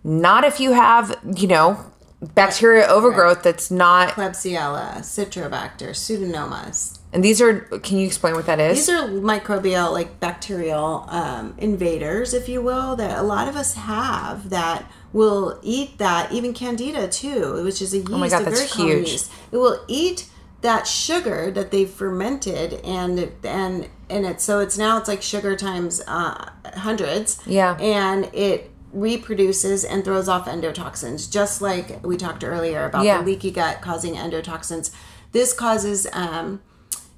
Not 0.04 0.44
if 0.44 0.60
you 0.60 0.72
have, 0.72 1.18
you 1.34 1.48
know, 1.48 1.84
bacteria 2.20 2.86
overgrowth 2.86 3.42
that's 3.42 3.68
not. 3.68 4.10
Klebsiella, 4.10 4.98
Citrobacter, 4.98 5.90
Pseudomonas. 5.90 7.00
And 7.12 7.24
these 7.24 7.40
are, 7.40 7.62
can 7.80 7.98
you 7.98 8.06
explain 8.06 8.34
what 8.34 8.46
that 8.46 8.60
is? 8.60 8.86
These 8.86 8.88
are 8.88 9.08
microbial, 9.08 9.92
like 9.92 10.20
bacterial 10.20 11.06
um, 11.08 11.54
invaders, 11.58 12.32
if 12.32 12.48
you 12.48 12.62
will, 12.62 12.94
that 12.94 13.18
a 13.18 13.22
lot 13.22 13.48
of 13.48 13.56
us 13.56 13.74
have 13.74 14.50
that 14.50 14.88
will 15.12 15.58
eat 15.60 15.98
that, 15.98 16.30
even 16.30 16.54
candida 16.54 17.08
too, 17.08 17.64
which 17.64 17.82
is 17.82 17.92
a 17.94 17.98
yeast. 17.98 18.12
Oh 18.12 18.18
my 18.18 18.28
God, 18.28 18.42
a 18.42 18.44
that's 18.44 18.76
huge. 18.76 19.08
yeast. 19.08 19.32
It 19.50 19.56
will 19.56 19.84
eat 19.88 20.28
that 20.62 20.86
sugar 20.86 21.50
that 21.50 21.70
they've 21.70 21.88
fermented 21.90 22.74
and 22.84 23.30
and 23.44 23.88
and 24.08 24.26
it's 24.26 24.44
so 24.44 24.58
it's 24.60 24.76
now 24.76 24.98
it's 24.98 25.08
like 25.08 25.22
sugar 25.22 25.56
times 25.56 26.02
uh, 26.06 26.50
hundreds. 26.74 27.40
Yeah. 27.46 27.76
and 27.80 28.28
it 28.34 28.70
reproduces 28.92 29.84
and 29.84 30.04
throws 30.04 30.28
off 30.28 30.46
endotoxins, 30.46 31.30
just 31.30 31.62
like 31.62 32.04
we 32.04 32.16
talked 32.16 32.42
earlier 32.44 32.86
about 32.86 33.04
Yeah. 33.04 33.18
the 33.18 33.24
leaky 33.26 33.50
gut 33.52 33.80
causing 33.80 34.14
endotoxins. 34.14 34.90
This 35.32 35.52
causes 35.52 36.06
um, 36.12 36.60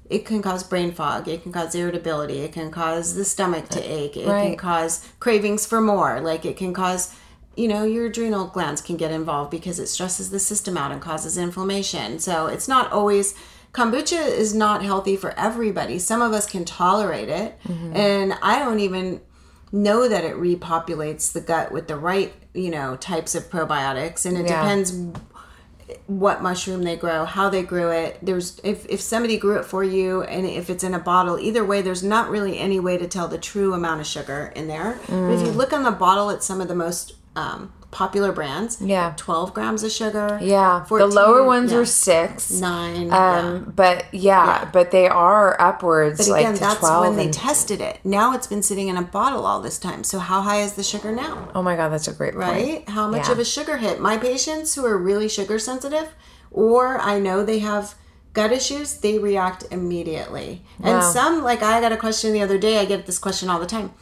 it 0.09 0.25
can 0.25 0.41
cause 0.41 0.63
brain 0.63 0.91
fog 0.91 1.27
it 1.27 1.41
can 1.43 1.51
cause 1.51 1.73
irritability 1.73 2.39
it 2.39 2.51
can 2.51 2.69
cause 2.69 3.15
the 3.15 3.23
stomach 3.25 3.69
to 3.69 3.81
ache 3.81 4.17
it 4.17 4.25
can 4.25 4.55
cause 4.57 5.07
cravings 5.19 5.65
for 5.65 5.79
more 5.79 6.19
like 6.19 6.45
it 6.45 6.57
can 6.57 6.73
cause 6.73 7.15
you 7.55 7.67
know 7.67 7.83
your 7.83 8.05
adrenal 8.07 8.47
glands 8.47 8.81
can 8.81 8.97
get 8.97 9.11
involved 9.11 9.51
because 9.51 9.79
it 9.79 9.87
stresses 9.87 10.29
the 10.31 10.39
system 10.39 10.77
out 10.77 10.91
and 10.91 11.01
causes 11.01 11.37
inflammation 11.37 12.19
so 12.19 12.47
it's 12.47 12.67
not 12.67 12.91
always 12.91 13.35
kombucha 13.73 14.27
is 14.27 14.53
not 14.53 14.83
healthy 14.83 15.15
for 15.15 15.31
everybody 15.37 15.97
some 15.99 16.21
of 16.21 16.31
us 16.33 16.45
can 16.45 16.63
tolerate 16.65 17.29
it 17.29 17.57
Mm-hmm. 17.63 17.95
and 17.95 18.33
i 18.41 18.59
don't 18.59 18.79
even 18.79 19.21
know 19.71 20.07
that 20.07 20.23
it 20.23 20.35
repopulates 20.35 21.31
the 21.31 21.41
gut 21.41 21.71
with 21.71 21.87
the 21.87 21.95
right 21.95 22.33
you 22.53 22.69
know 22.69 22.95
types 22.97 23.33
of 23.35 23.43
probiotics 23.49 24.25
and 24.25 24.37
it 24.37 24.45
Yeah. 24.47 24.61
depends 24.61 24.93
what 26.07 26.41
mushroom 26.41 26.83
they 26.83 26.95
grow, 26.95 27.25
how 27.25 27.49
they 27.49 27.61
grew 27.61 27.89
it. 27.91 28.17
There's 28.21 28.59
if 28.63 28.85
if 28.89 29.01
somebody 29.01 29.37
grew 29.37 29.57
it 29.59 29.65
for 29.65 29.83
you 29.83 30.23
and 30.23 30.45
if 30.45 30.69
it's 30.69 30.83
in 30.83 30.93
a 30.93 30.99
bottle, 30.99 31.37
either 31.37 31.63
way 31.63 31.81
there's 31.81 32.01
not 32.01 32.29
really 32.29 32.57
any 32.57 32.79
way 32.79 32.97
to 32.97 33.07
tell 33.07 33.27
the 33.27 33.37
true 33.37 33.73
amount 33.73 33.99
of 33.99 34.07
sugar 34.07 34.51
in 34.55 34.67
there. 34.67 34.97
But 35.07 35.31
if 35.33 35.41
you 35.41 35.47
Mm. 35.47 35.55
look 35.55 35.73
on 35.73 35.83
the 35.83 35.91
bottle 35.91 36.29
at 36.29 36.41
some 36.41 36.61
of 36.61 36.67
the 36.67 36.75
most 36.75 37.13
um, 37.35 37.73
popular 37.91 38.31
brands, 38.31 38.81
Yeah. 38.81 39.13
12 39.17 39.53
grams 39.53 39.83
of 39.83 39.91
sugar. 39.91 40.39
yeah. 40.41 40.83
The 40.89 41.05
lower 41.05 41.43
ones 41.43 41.71
yeah, 41.71 41.77
are 41.79 41.85
six. 41.85 42.51
9. 42.51 43.07
yeah. 43.07 43.37
Um, 43.39 43.73
but 43.75 44.05
yeah, 44.11 44.67
but 44.73 44.89
they 44.91 45.07
are 45.07 45.59
upwards 45.61 46.17
But 46.19 46.27
like 46.31 46.41
again, 46.41 46.53
to 46.55 46.59
that's 46.59 46.79
12 46.79 47.07
when 47.07 47.15
they 47.17 47.31
tested 47.31 47.81
it. 47.81 47.99
Now 48.03 48.33
it's 48.33 48.47
been 48.47 48.63
sitting 48.63 48.87
in 48.87 48.97
a 48.97 49.03
bottle 49.03 49.45
all 49.45 49.61
this 49.61 49.77
time. 49.77 50.03
So 50.03 50.17
how 50.19 50.41
high 50.41 50.61
is 50.61 50.73
the 50.73 50.83
sugar 50.83 51.11
now? 51.11 51.49
Oh 51.53 51.61
my 51.61 51.75
god, 51.75 51.89
that's 51.89 52.07
a 52.07 52.13
great 52.13 52.33
point. 52.33 52.45
right? 52.47 52.89
How 52.89 53.07
much 53.07 53.27
Yeah. 53.27 53.33
of 53.33 53.39
a 53.39 53.45
sugar 53.45 53.77
hit? 53.77 53.99
My 53.99 54.17
patients 54.17 54.73
who 54.75 54.85
are 54.85 54.97
really 54.97 55.29
sugar 55.29 55.59
sensitive, 55.59 56.15
or 56.51 56.99
I 56.99 57.19
know 57.19 57.43
they 57.43 57.59
have 57.59 57.93
gut 58.33 58.51
issues, 58.51 58.95
they 58.97 59.19
react 59.19 59.65
immediately. 59.69 60.65
And 60.81 61.03
some, 61.03 61.43
like 61.43 61.61
I 61.61 61.79
got 61.79 61.91
a 61.91 61.97
question 61.97 62.33
the 62.33 62.41
other 62.41 62.57
day, 62.57 62.79
I 62.79 62.85
get 62.85 63.05
this 63.05 63.19
question 63.19 63.49
all 63.49 63.59
the 63.59 63.67
time. 63.67 63.93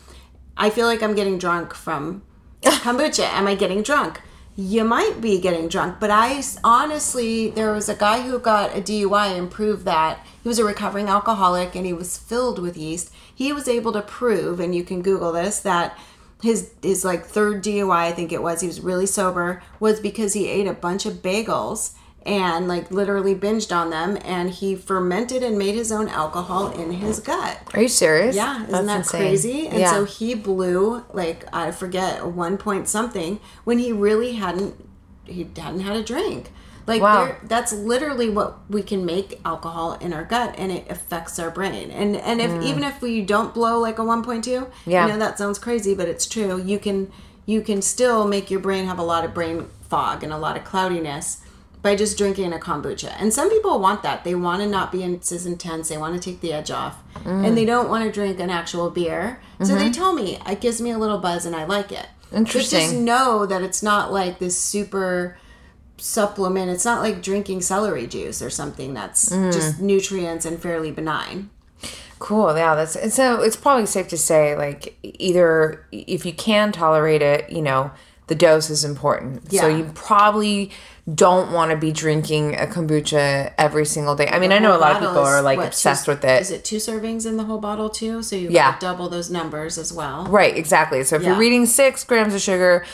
I 0.55 0.69
feel 0.69 0.85
like 0.87 1.03
I'm 1.03 1.15
getting 1.15 1.37
drunk 1.37 1.73
from 1.73 2.23
kombucha. 2.83 3.23
Am 3.23 3.47
I 3.47 3.55
getting 3.55 3.81
drunk? 3.81 4.21
You 4.55 4.83
might 4.83 5.21
be 5.21 5.39
getting 5.39 5.69
drunk, 5.69 5.99
but 5.99 6.11
I 6.11 6.43
honestly, 6.63 7.49
there 7.49 7.71
was 7.71 7.87
a 7.87 7.95
guy 7.95 8.21
who 8.21 8.37
got 8.37 8.77
a 8.77 8.81
DUI 8.81 9.37
and 9.37 9.49
proved 9.49 9.85
that 9.85 10.25
he 10.43 10.49
was 10.49 10.59
a 10.59 10.65
recovering 10.65 11.07
alcoholic 11.07 11.73
and 11.73 11.85
he 11.85 11.93
was 11.93 12.17
filled 12.17 12.59
with 12.59 12.77
yeast. 12.77 13.11
He 13.33 13.53
was 13.53 13.67
able 13.67 13.93
to 13.93 14.01
prove, 14.01 14.59
and 14.59 14.75
you 14.75 14.83
can 14.83 15.01
Google 15.01 15.31
this, 15.31 15.59
that 15.61 15.97
his 16.43 16.71
his 16.83 17.05
like 17.05 17.25
third 17.25 17.63
DUI, 17.63 17.91
I 17.91 18.11
think 18.11 18.31
it 18.31 18.43
was, 18.43 18.61
he 18.61 18.67
was 18.67 18.81
really 18.81 19.05
sober, 19.05 19.63
was 19.79 19.99
because 19.99 20.33
he 20.33 20.47
ate 20.47 20.67
a 20.67 20.73
bunch 20.73 21.05
of 21.05 21.21
bagels 21.21 21.93
and 22.23 22.67
like 22.67 22.91
literally 22.91 23.33
binged 23.33 23.75
on 23.75 23.89
them 23.89 24.17
and 24.23 24.51
he 24.51 24.75
fermented 24.75 25.41
and 25.41 25.57
made 25.57 25.73
his 25.75 25.91
own 25.91 26.07
alcohol 26.07 26.71
in 26.71 26.91
his 26.91 27.19
gut. 27.19 27.59
Are 27.73 27.81
you 27.81 27.87
serious? 27.87 28.35
Yeah, 28.35 28.57
isn't 28.67 28.71
That's 28.71 28.85
that 28.85 28.97
insane. 28.97 29.21
crazy? 29.21 29.67
And 29.67 29.79
yeah. 29.79 29.91
so 29.91 30.05
he 30.05 30.35
blew 30.35 31.03
like 31.13 31.45
I 31.53 31.71
forget 31.71 32.25
one 32.27 32.57
point 32.57 32.87
something 32.87 33.39
when 33.63 33.79
he 33.79 33.91
really 33.91 34.33
hadn't 34.33 34.75
he 35.25 35.47
hadn't 35.57 35.79
had 35.81 35.95
a 35.95 36.03
drink. 36.03 36.51
Like 36.87 37.01
Wow. 37.01 37.25
there, 37.25 37.39
that's 37.43 37.71
literally 37.73 38.29
what 38.29 38.57
we 38.69 38.81
can 38.81 39.05
make 39.05 39.39
alcohol 39.45 39.93
in 40.01 40.13
our 40.13 40.23
gut, 40.25 40.55
and 40.57 40.71
it 40.71 40.89
affects 40.89 41.37
our 41.39 41.49
brain. 41.51 41.89
And 41.91 42.15
and 42.17 42.41
if 42.41 42.51
even 42.63 42.83
if 42.83 43.01
we 43.01 43.21
don't 43.21 43.53
blow 43.53 43.79
like 43.79 43.97
a 43.99 44.03
one 44.03 44.23
point 44.23 44.43
two, 44.43 44.61
Mm. 44.61 44.67
Yeah. 44.85 45.05
I 45.05 45.09
know 45.09 45.17
that 45.19 45.37
sounds 45.37 45.57
crazy, 45.59 45.93
but 45.95 46.07
it's 46.07 46.25
true. 46.25 46.61
You 46.61 46.79
can 46.79 47.11
you 47.45 47.61
can 47.61 47.81
still 47.81 48.27
make 48.27 48.51
your 48.51 48.59
brain 48.59 48.85
have 48.85 48.99
a 48.99 49.03
lot 49.03 49.23
of 49.25 49.33
brain 49.33 49.67
fog 49.89 50.23
and 50.23 50.31
a 50.33 50.37
lot 50.37 50.55
of 50.57 50.63
cloudiness 50.63 51.41
by 51.81 51.95
just 51.95 52.17
drinking 52.17 52.53
a 52.53 52.57
kombucha. 52.57 53.13
And 53.17 53.33
some 53.33 53.49
people 53.49 53.79
want 53.79 54.03
that. 54.03 54.23
They 54.23 54.35
want 54.35 54.61
to 54.61 54.67
not 54.67 54.91
be 54.91 55.03
as 55.03 55.45
intense. 55.45 55.89
They 55.89 55.97
want 55.97 56.13
to 56.15 56.21
take 56.21 56.41
the 56.41 56.53
edge 56.53 56.69
off. 56.69 57.01
Mm. 57.15 57.47
And 57.47 57.57
they 57.57 57.65
don't 57.65 57.89
want 57.89 58.03
to 58.05 58.11
drink 58.11 58.39
an 58.39 58.49
actual 58.49 58.89
beer. 58.89 59.41
So 59.59 59.73
mm-hmm. 59.73 59.77
they 59.77 59.91
tell 59.91 60.13
me 60.13 60.37
it 60.47 60.61
gives 60.61 60.79
me 60.79 60.91
a 60.91 60.97
little 60.97 61.17
buzz 61.17 61.45
and 61.45 61.55
I 61.55 61.65
like 61.65 61.91
it. 61.91 62.07
Interesting. 62.31 62.79
But 62.79 62.83
just 62.83 62.95
know 62.95 63.45
that 63.45 63.61
it's 63.61 63.81
not 63.81 64.13
like 64.13 64.39
this 64.39 64.57
super 64.57 65.37
supplement. 65.97 66.71
It's 66.71 66.85
not 66.85 67.01
like 67.01 67.21
drinking 67.21 67.61
celery 67.61 68.07
juice 68.07 68.41
or 68.41 68.49
something 68.49 68.93
that's 68.93 69.29
mm. 69.29 69.51
just 69.51 69.79
nutrients 69.79 70.45
and 70.45 70.61
fairly 70.61 70.91
benign. 70.91 71.49
Cool. 72.19 72.55
Yeah, 72.55 72.75
that's 72.75 72.95
and 72.95 73.11
so 73.11 73.41
it's 73.41 73.55
probably 73.55 73.87
safe 73.87 74.07
to 74.09 74.17
say 74.17 74.55
like 74.55 74.95
either 75.01 75.83
if 75.91 76.25
you 76.25 76.33
can 76.33 76.71
tolerate 76.71 77.23
it, 77.23 77.51
you 77.51 77.63
know, 77.63 77.91
the 78.27 78.35
dose 78.35 78.69
is 78.69 78.85
important. 78.85 79.43
Yeah. 79.49 79.61
So 79.61 79.67
you 79.67 79.91
probably 79.95 80.71
don't 81.13 81.51
want 81.51 81.71
to 81.71 81.77
be 81.77 81.91
drinking 81.91 82.55
a 82.55 82.67
kombucha 82.67 83.53
every 83.57 83.85
single 83.85 84.15
day. 84.15 84.27
I 84.27 84.39
mean, 84.39 84.51
I 84.51 84.59
know 84.59 84.75
a 84.75 84.77
lot 84.77 84.93
of 84.93 84.99
people 84.99 85.19
are 85.19 85.41
like 85.41 85.57
what, 85.57 85.67
obsessed 85.67 86.05
two, 86.05 86.11
with 86.11 86.23
it. 86.23 86.41
Is 86.41 86.51
it 86.51 86.63
two 86.63 86.77
servings 86.77 87.25
in 87.25 87.37
the 87.37 87.43
whole 87.43 87.59
bottle 87.59 87.89
too? 87.89 88.21
So 88.23 88.35
you 88.35 88.49
yeah. 88.49 88.77
double 88.79 89.09
those 89.09 89.29
numbers 89.29 89.77
as 89.77 89.91
well. 89.91 90.25
Right, 90.25 90.55
exactly. 90.55 91.03
So 91.03 91.15
if 91.15 91.23
yeah. 91.23 91.29
you're 91.29 91.37
reading 91.37 91.65
six 91.65 92.03
grams 92.03 92.33
of 92.33 92.41
sugar, 92.41 92.85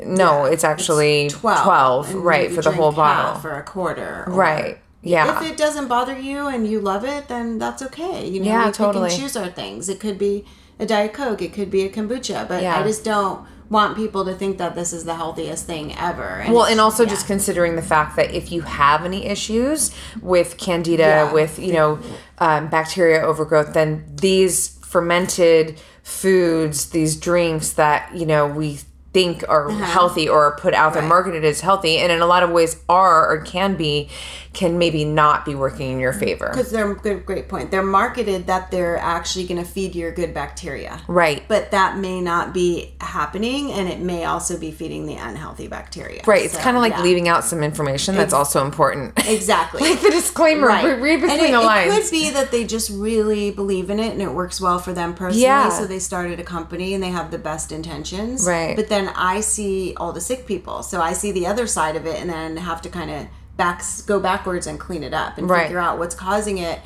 no, 0.00 0.44
yeah, 0.44 0.52
it's 0.52 0.64
actually 0.64 1.26
it's 1.26 1.34
12, 1.34 2.10
12 2.10 2.14
right, 2.24 2.52
for 2.52 2.62
the 2.62 2.72
whole 2.72 2.92
bottle. 2.92 3.40
For 3.40 3.58
a 3.58 3.62
quarter. 3.62 4.24
right. 4.28 4.78
Yeah. 5.06 5.40
If 5.40 5.50
it 5.50 5.56
doesn't 5.56 5.88
bother 5.88 6.18
you 6.18 6.48
and 6.48 6.66
you 6.66 6.80
love 6.80 7.04
it, 7.04 7.28
then 7.28 7.58
that's 7.58 7.82
okay. 7.82 8.28
You 8.28 8.40
know, 8.40 8.46
yeah, 8.46 8.66
we 8.66 8.72
totally. 8.72 9.08
pick 9.08 9.14
and 9.14 9.22
choose 9.22 9.36
our 9.36 9.48
things. 9.48 9.88
It 9.88 10.00
could 10.00 10.18
be 10.18 10.44
a 10.78 10.86
Diet 10.86 11.12
Coke, 11.12 11.40
it 11.42 11.52
could 11.52 11.70
be 11.70 11.82
a 11.82 11.88
kombucha, 11.88 12.46
but 12.46 12.62
yeah. 12.62 12.78
I 12.78 12.82
just 12.82 13.04
don't 13.04 13.46
want 13.68 13.96
people 13.96 14.24
to 14.24 14.34
think 14.34 14.58
that 14.58 14.74
this 14.74 14.92
is 14.92 15.04
the 15.04 15.14
healthiest 15.14 15.66
thing 15.66 15.96
ever. 15.96 16.40
And 16.40 16.54
well, 16.54 16.66
and 16.66 16.80
also 16.80 17.04
yeah. 17.04 17.10
just 17.10 17.26
considering 17.26 17.76
the 17.76 17.82
fact 17.82 18.16
that 18.16 18.32
if 18.32 18.52
you 18.52 18.62
have 18.62 19.04
any 19.04 19.26
issues 19.26 19.94
with 20.20 20.58
candida, 20.58 21.02
yeah. 21.02 21.32
with 21.32 21.58
you 21.58 21.72
know 21.72 21.98
um, 22.38 22.68
bacteria 22.68 23.20
overgrowth, 23.22 23.74
then 23.74 24.04
these 24.20 24.76
fermented 24.84 25.80
foods, 26.02 26.90
these 26.90 27.16
drinks 27.16 27.72
that 27.72 28.14
you 28.14 28.26
know 28.26 28.46
we 28.46 28.80
think 29.16 29.48
are 29.48 29.70
uh-huh. 29.70 29.82
healthy 29.82 30.28
or 30.28 30.44
are 30.44 30.56
put 30.58 30.74
out 30.74 30.92
there. 30.92 31.00
Right. 31.00 31.08
marketed 31.08 31.42
as 31.42 31.62
healthy 31.62 31.96
and 31.96 32.12
in 32.12 32.20
a 32.20 32.26
lot 32.26 32.42
of 32.42 32.50
ways 32.50 32.76
are 32.86 33.32
or 33.32 33.40
can 33.40 33.74
be 33.74 34.10
can 34.52 34.78
maybe 34.78 35.04
not 35.04 35.44
be 35.44 35.54
working 35.54 35.92
in 35.92 36.00
your 36.00 36.14
favor. 36.14 36.48
Because 36.50 36.70
they're 36.70 36.94
good 36.94 37.24
great 37.26 37.48
point. 37.48 37.70
They're 37.70 37.82
marketed 37.82 38.46
that 38.46 38.70
they're 38.70 38.96
actually 38.96 39.46
going 39.46 39.62
to 39.62 39.68
feed 39.68 39.94
your 39.94 40.12
good 40.12 40.32
bacteria. 40.32 41.00
Right. 41.08 41.44
But 41.46 41.70
that 41.72 41.98
may 41.98 42.22
not 42.22 42.54
be 42.54 42.94
happening 43.00 43.70
and 43.72 43.88
it 43.88 44.00
may 44.00 44.24
also 44.24 44.58
be 44.58 44.70
feeding 44.70 45.06
the 45.06 45.14
unhealthy 45.14 45.68
bacteria. 45.68 46.22
Right 46.26 46.44
it's 46.44 46.56
kind 46.56 46.76
of 46.76 46.82
like 46.82 46.92
yeah. 46.92 47.02
leaving 47.02 47.28
out 47.28 47.44
some 47.44 47.62
information 47.62 48.16
that's 48.16 48.34
also 48.34 48.64
important. 48.64 49.14
Exactly. 49.36 49.80
Like 49.80 50.00
the 50.00 50.10
disclaimer 50.10 50.66
right. 50.68 51.00
read 51.00 51.20
between 51.20 51.30
and 51.30 51.48
it, 51.48 51.52
the 51.52 51.60
lines. 51.60 51.92
it 51.92 52.02
could 52.02 52.10
be 52.10 52.30
that 52.30 52.50
they 52.50 52.64
just 52.64 52.90
really 52.90 53.50
believe 53.50 53.90
in 53.90 53.98
it 53.98 54.12
and 54.12 54.22
it 54.22 54.32
works 54.32 54.60
well 54.60 54.78
for 54.78 54.92
them 54.92 55.14
personally 55.14 55.42
yeah. 55.42 55.68
so 55.68 55.84
they 55.86 55.98
started 55.98 56.40
a 56.40 56.44
company 56.44 56.94
and 56.94 57.02
they 57.02 57.10
have 57.10 57.30
the 57.30 57.38
best 57.38 57.72
intentions. 57.72 58.46
Right. 58.46 58.74
But 58.76 58.88
then 58.88 59.05
I 59.14 59.40
see 59.40 59.94
all 59.96 60.12
the 60.12 60.20
sick 60.20 60.46
people. 60.46 60.82
So 60.82 61.00
I 61.00 61.12
see 61.12 61.32
the 61.32 61.46
other 61.46 61.66
side 61.66 61.96
of 61.96 62.06
it 62.06 62.20
and 62.20 62.30
then 62.30 62.56
have 62.56 62.82
to 62.82 62.88
kind 62.88 63.10
of 63.10 63.26
back 63.56 63.82
go 64.06 64.20
backwards 64.20 64.66
and 64.66 64.78
clean 64.78 65.02
it 65.02 65.14
up 65.14 65.38
and 65.38 65.48
right. 65.48 65.64
figure 65.64 65.78
out 65.78 65.98
what's 65.98 66.14
causing 66.14 66.58
it. 66.58 66.80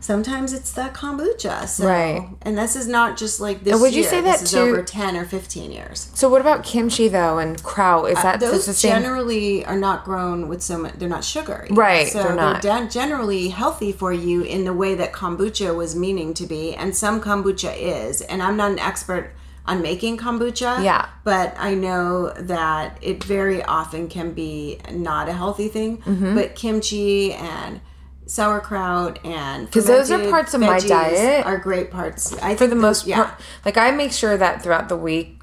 Sometimes 0.00 0.52
it's 0.52 0.70
that 0.72 0.94
kombucha. 0.94 1.66
So, 1.66 1.86
right. 1.86 2.28
And 2.42 2.56
this 2.56 2.76
is 2.76 2.86
not 2.86 3.16
just 3.16 3.40
like 3.40 3.64
this. 3.64 3.80
would 3.80 3.92
you 3.92 4.02
year. 4.02 4.10
say 4.10 4.20
that 4.20 4.40
this 4.40 4.52
too? 4.52 4.58
over 4.58 4.82
ten 4.82 5.16
or 5.16 5.24
fifteen 5.24 5.72
years. 5.72 6.12
So 6.14 6.28
what 6.28 6.40
about 6.40 6.62
kimchi 6.62 7.08
though 7.08 7.38
and 7.38 7.60
kraut? 7.64 8.08
Is 8.08 8.18
uh, 8.18 8.22
that 8.22 8.36
uh, 8.36 8.50
those 8.50 8.80
generally 8.80 9.64
are 9.64 9.76
not 9.76 10.04
grown 10.04 10.48
with 10.48 10.62
so 10.62 10.78
much? 10.78 10.94
They're 10.94 11.08
not 11.08 11.24
sugary. 11.24 11.68
Right. 11.72 12.06
So 12.06 12.22
they're 12.22 12.36
not 12.36 12.62
they're 12.62 12.86
generally 12.86 13.48
healthy 13.48 13.90
for 13.90 14.12
you 14.12 14.42
in 14.42 14.64
the 14.64 14.72
way 14.72 14.94
that 14.94 15.12
kombucha 15.12 15.74
was 15.74 15.96
meaning 15.96 16.32
to 16.34 16.46
be, 16.46 16.74
and 16.74 16.96
some 16.96 17.20
kombucha 17.20 17.76
is. 17.76 18.20
And 18.20 18.40
I'm 18.40 18.56
not 18.56 18.70
an 18.70 18.78
expert 18.78 19.32
on 19.68 19.82
making 19.82 20.16
kombucha. 20.16 20.82
Yeah. 20.82 21.08
But 21.24 21.54
I 21.58 21.74
know 21.74 22.32
that 22.32 22.98
it 23.02 23.22
very 23.22 23.62
often 23.62 24.08
can 24.08 24.32
be 24.32 24.80
not 24.90 25.28
a 25.28 25.32
healthy 25.32 25.68
thing. 25.68 25.98
Mm-hmm. 25.98 26.34
But 26.34 26.54
kimchi 26.54 27.34
and 27.34 27.80
sauerkraut 28.26 29.24
and 29.24 29.66
because 29.66 29.86
those 29.86 30.10
are 30.10 30.18
parts 30.28 30.52
of 30.52 30.60
my 30.60 30.78
diet 30.78 31.46
are 31.46 31.58
great 31.58 31.90
parts. 31.90 32.36
I 32.38 32.56
for 32.56 32.66
the 32.66 32.76
most 32.76 33.06
yeah. 33.06 33.24
part, 33.24 33.40
like 33.64 33.76
I 33.76 33.90
make 33.90 34.12
sure 34.12 34.36
that 34.36 34.62
throughout 34.62 34.88
the 34.88 34.96
week. 34.96 35.34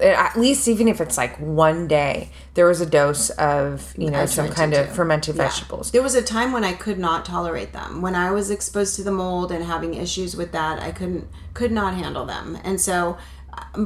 At 0.00 0.38
least, 0.38 0.68
even 0.68 0.88
if 0.88 1.00
it's 1.00 1.18
like 1.18 1.38
one 1.38 1.86
day, 1.88 2.30
there 2.54 2.64
was 2.64 2.80
a 2.80 2.86
dose 2.86 3.28
of 3.30 3.92
you 3.98 4.10
know 4.10 4.24
some 4.24 4.48
kind 4.48 4.72
of 4.72 4.88
fermented 4.88 5.36
yeah. 5.36 5.48
vegetables. 5.48 5.90
There 5.90 6.00
was 6.02 6.14
a 6.14 6.22
time 6.22 6.52
when 6.52 6.64
I 6.64 6.72
could 6.72 6.98
not 6.98 7.26
tolerate 7.26 7.72
them. 7.74 8.00
When 8.00 8.14
I 8.14 8.30
was 8.30 8.50
exposed 8.50 8.96
to 8.96 9.02
the 9.02 9.10
mold 9.10 9.52
and 9.52 9.62
having 9.64 9.92
issues 9.92 10.36
with 10.36 10.52
that, 10.52 10.80
I 10.80 10.92
couldn't 10.92 11.28
could 11.52 11.72
not 11.72 11.94
handle 11.94 12.24
them, 12.24 12.56
and 12.64 12.80
so 12.80 13.18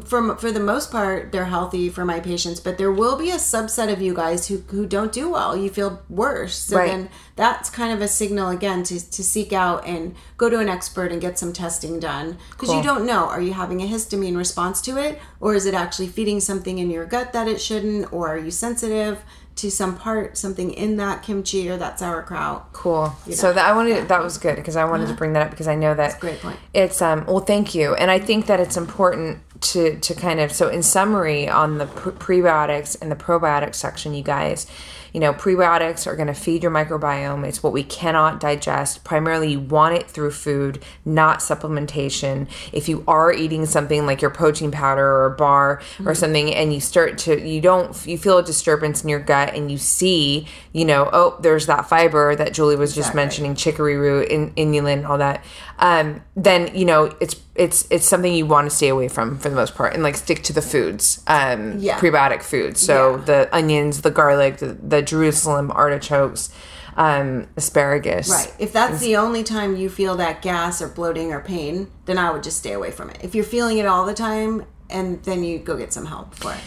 for 0.04 0.36
for 0.36 0.52
the 0.52 0.60
most 0.60 0.90
part 0.90 1.32
they're 1.32 1.46
healthy 1.46 1.88
for 1.88 2.04
my 2.04 2.20
patients 2.20 2.60
but 2.60 2.78
there 2.78 2.92
will 2.92 3.16
be 3.16 3.30
a 3.30 3.36
subset 3.36 3.92
of 3.92 4.00
you 4.00 4.14
guys 4.14 4.48
who 4.48 4.58
who 4.68 4.86
don't 4.86 5.12
do 5.12 5.30
well. 5.30 5.56
You 5.56 5.70
feel 5.70 6.02
worse. 6.08 6.56
So 6.56 6.76
right. 6.76 6.88
then 6.88 7.08
that's 7.36 7.70
kind 7.70 7.92
of 7.92 8.00
a 8.00 8.08
signal 8.08 8.50
again 8.50 8.82
to 8.84 9.10
to 9.10 9.24
seek 9.24 9.52
out 9.52 9.86
and 9.86 10.14
go 10.36 10.48
to 10.50 10.58
an 10.58 10.68
expert 10.68 11.12
and 11.12 11.20
get 11.20 11.38
some 11.38 11.52
testing 11.52 12.00
done. 12.00 12.38
Because 12.50 12.68
cool. 12.68 12.78
you 12.78 12.82
don't 12.82 13.06
know. 13.06 13.26
Are 13.26 13.40
you 13.40 13.52
having 13.52 13.80
a 13.82 13.86
histamine 13.86 14.36
response 14.36 14.80
to 14.82 14.96
it? 14.96 15.20
Or 15.40 15.54
is 15.54 15.66
it 15.66 15.74
actually 15.74 16.08
feeding 16.08 16.40
something 16.40 16.78
in 16.78 16.90
your 16.90 17.06
gut 17.06 17.32
that 17.32 17.48
it 17.48 17.60
shouldn't? 17.60 18.12
Or 18.12 18.28
are 18.28 18.38
you 18.38 18.50
sensitive 18.50 19.22
to 19.58 19.72
some 19.72 19.96
part 19.96 20.38
something 20.38 20.72
in 20.72 20.96
that 20.98 21.22
kimchi 21.22 21.68
or 21.68 21.76
that 21.76 21.98
sauerkraut. 21.98 22.72
Cool. 22.72 23.12
You 23.26 23.30
know? 23.30 23.36
So 23.36 23.52
that 23.52 23.66
I 23.66 23.74
wanted 23.74 23.90
yeah. 23.90 24.04
that 24.04 24.22
was 24.22 24.38
good 24.38 24.54
because 24.56 24.76
I 24.76 24.84
wanted 24.84 25.04
uh-huh. 25.04 25.12
to 25.12 25.18
bring 25.18 25.32
that 25.32 25.42
up 25.42 25.50
because 25.50 25.66
I 25.66 25.74
know 25.74 25.94
that 25.94 26.20
great 26.20 26.40
point. 26.40 26.58
It's 26.72 27.02
um 27.02 27.24
well 27.26 27.40
thank 27.40 27.74
you 27.74 27.94
and 27.94 28.10
I 28.10 28.20
think 28.20 28.46
that 28.46 28.60
it's 28.60 28.76
important 28.76 29.40
to 29.60 29.98
to 29.98 30.14
kind 30.14 30.38
of 30.38 30.52
so 30.52 30.68
in 30.68 30.82
summary 30.82 31.48
on 31.48 31.78
the 31.78 31.86
prebiotics 31.86 32.96
and 33.02 33.10
the 33.10 33.16
probiotics 33.16 33.74
section 33.74 34.14
you 34.14 34.22
guys 34.22 34.68
you 35.12 35.20
know, 35.20 35.32
prebiotics 35.32 36.06
are 36.06 36.16
going 36.16 36.28
to 36.28 36.34
feed 36.34 36.62
your 36.62 36.72
microbiome. 36.72 37.46
It's 37.46 37.62
what 37.62 37.72
we 37.72 37.82
cannot 37.82 38.40
digest. 38.40 39.04
Primarily, 39.04 39.52
you 39.52 39.60
want 39.60 39.94
it 39.94 40.10
through 40.10 40.32
food, 40.32 40.82
not 41.04 41.40
supplementation. 41.40 42.48
If 42.72 42.88
you 42.88 43.04
are 43.08 43.32
eating 43.32 43.66
something 43.66 44.06
like 44.06 44.20
your 44.20 44.30
protein 44.30 44.70
powder 44.70 45.06
or 45.06 45.26
a 45.26 45.36
bar 45.36 45.78
mm-hmm. 45.78 46.08
or 46.08 46.14
something, 46.14 46.54
and 46.54 46.72
you 46.72 46.80
start 46.80 47.18
to, 47.18 47.40
you 47.40 47.60
don't, 47.60 48.06
you 48.06 48.18
feel 48.18 48.38
a 48.38 48.44
disturbance 48.44 49.02
in 49.02 49.08
your 49.08 49.20
gut 49.20 49.54
and 49.54 49.70
you 49.70 49.78
see, 49.78 50.46
you 50.72 50.84
know, 50.84 51.08
oh, 51.12 51.38
there's 51.40 51.66
that 51.66 51.88
fiber 51.88 52.34
that 52.36 52.52
Julie 52.52 52.76
was 52.76 52.94
just 52.94 53.14
mentioning, 53.14 53.54
chicory 53.54 53.96
root, 53.96 54.28
in, 54.28 54.50
inulin, 54.52 55.08
all 55.08 55.18
that. 55.18 55.44
Um, 55.80 56.22
then 56.34 56.74
you 56.74 56.84
know 56.84 57.14
it's 57.20 57.36
it's 57.54 57.86
it's 57.90 58.06
something 58.06 58.32
you 58.32 58.46
want 58.46 58.68
to 58.68 58.74
stay 58.74 58.88
away 58.88 59.08
from 59.08 59.38
for 59.38 59.48
the 59.48 59.54
most 59.54 59.74
part 59.74 59.94
and 59.94 60.02
like 60.02 60.16
stick 60.16 60.42
to 60.44 60.52
the 60.52 60.62
foods 60.62 61.22
um 61.28 61.78
yeah. 61.78 61.98
prebiotic 61.98 62.42
foods 62.42 62.80
so 62.80 63.16
yeah. 63.16 63.24
the 63.24 63.56
onions 63.56 64.02
the 64.02 64.10
garlic 64.10 64.58
the, 64.58 64.72
the 64.72 65.02
jerusalem 65.02 65.70
artichokes 65.70 66.52
um, 66.98 67.46
asparagus. 67.56 68.28
Right. 68.28 68.52
If 68.58 68.72
that's 68.72 68.98
the 69.00 69.16
only 69.16 69.44
time 69.44 69.76
you 69.76 69.88
feel 69.88 70.16
that 70.16 70.42
gas 70.42 70.82
or 70.82 70.88
bloating 70.88 71.32
or 71.32 71.40
pain, 71.40 71.90
then 72.06 72.18
I 72.18 72.32
would 72.32 72.42
just 72.42 72.58
stay 72.58 72.72
away 72.72 72.90
from 72.90 73.08
it. 73.08 73.18
If 73.22 73.36
you're 73.36 73.44
feeling 73.44 73.78
it 73.78 73.86
all 73.86 74.04
the 74.04 74.14
time, 74.14 74.66
and 74.90 75.22
then 75.22 75.44
you 75.44 75.58
go 75.60 75.76
get 75.76 75.92
some 75.92 76.06
help 76.06 76.34
for 76.34 76.52
it. 76.52 76.60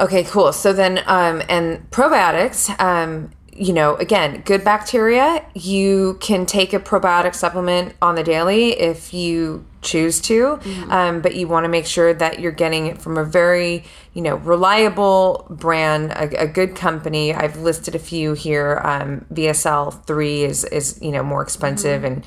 Okay, 0.00 0.24
cool. 0.24 0.52
So 0.52 0.72
then, 0.72 1.02
um, 1.06 1.42
and 1.48 1.90
probiotics, 1.90 2.78
um, 2.80 3.30
you 3.58 3.72
know, 3.72 3.96
again, 3.96 4.42
good 4.44 4.64
bacteria. 4.64 5.44
You 5.54 6.18
can 6.20 6.46
take 6.46 6.72
a 6.72 6.78
probiotic 6.78 7.34
supplement 7.34 7.94
on 8.02 8.14
the 8.14 8.22
daily 8.22 8.78
if 8.78 9.14
you 9.14 9.64
choose 9.82 10.20
to, 10.20 10.56
mm-hmm. 10.56 10.90
um, 10.90 11.20
but 11.20 11.34
you 11.36 11.46
want 11.48 11.64
to 11.64 11.68
make 11.68 11.86
sure 11.86 12.12
that 12.12 12.40
you're 12.40 12.52
getting 12.52 12.86
it 12.86 13.00
from 13.00 13.16
a 13.16 13.24
very, 13.24 13.84
you 14.14 14.22
know, 14.22 14.36
reliable 14.36 15.46
brand, 15.48 16.12
a, 16.12 16.42
a 16.42 16.46
good 16.46 16.74
company. 16.74 17.32
I've 17.32 17.58
listed 17.58 17.94
a 17.94 17.98
few 17.98 18.34
here. 18.34 18.80
Um, 18.84 19.24
VSL 19.32 20.04
three 20.04 20.42
is 20.42 20.64
is 20.64 20.98
you 21.00 21.12
know 21.12 21.22
more 21.22 21.42
expensive 21.42 22.02
mm-hmm. 22.02 22.14
and 22.14 22.26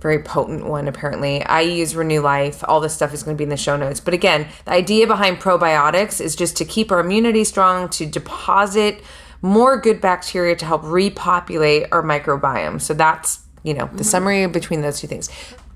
very 0.00 0.22
potent 0.22 0.66
one 0.66 0.88
apparently. 0.88 1.42
I 1.44 1.60
use 1.60 1.94
Renew 1.94 2.20
Life. 2.20 2.64
All 2.66 2.80
this 2.80 2.94
stuff 2.94 3.12
is 3.12 3.22
going 3.22 3.36
to 3.36 3.38
be 3.38 3.44
in 3.44 3.50
the 3.50 3.56
show 3.56 3.76
notes. 3.76 4.00
But 4.00 4.14
again, 4.14 4.48
the 4.64 4.72
idea 4.72 5.06
behind 5.06 5.38
probiotics 5.38 6.20
is 6.20 6.34
just 6.34 6.56
to 6.56 6.64
keep 6.64 6.90
our 6.90 7.00
immunity 7.00 7.44
strong, 7.44 7.88
to 7.90 8.06
deposit 8.06 9.02
more 9.42 9.80
good 9.80 10.00
bacteria 10.00 10.54
to 10.56 10.64
help 10.64 10.82
repopulate 10.84 11.86
our 11.92 12.02
microbiome. 12.02 12.80
So 12.80 12.94
that's, 12.94 13.40
you 13.62 13.74
know, 13.74 13.86
the 13.86 13.92
mm-hmm. 13.92 14.02
summary 14.02 14.46
between 14.46 14.82
those 14.82 15.00
two 15.00 15.06
things. 15.06 15.30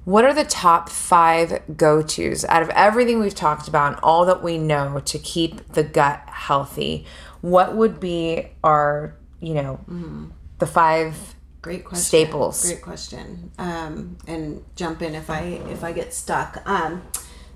What 0.05 0.27
are 0.27 0.35
the 0.35 0.45
top 0.45 0.91
five 0.91 1.63
go 1.77 2.03
tos 2.03 2.45
out 2.45 2.63
of 2.63 2.69
everything 2.71 3.21
we've 3.21 3.35
talked 3.35 3.69
about 3.69 3.95
and 3.95 4.01
all 4.03 4.27
that 4.27 4.43
we 4.43 4.59
know 4.59 5.01
to 5.01 5.19
keep 5.19 5.73
the 5.73 5.83
gut 5.83 6.23
healthy? 6.27 7.07
What 7.41 7.75
would 7.75 8.01
be 8.01 8.49
our, 8.63 9.17
you 9.41 9.55
know, 9.55 9.81
mm-hmm. 9.89 10.27
the 10.59 10.67
five 10.67 11.35
great 11.63 11.87
question 11.87 12.05
staples? 12.05 12.67
Great 12.67 12.83
question. 12.83 13.51
Um, 13.59 14.19
and 14.27 14.63
jump 14.77 15.01
in 15.01 15.15
if 15.15 15.31
I 15.31 15.41
if 15.71 15.83
I 15.83 15.93
get 15.93 16.13
stuck. 16.13 16.63
Um, 16.67 17.03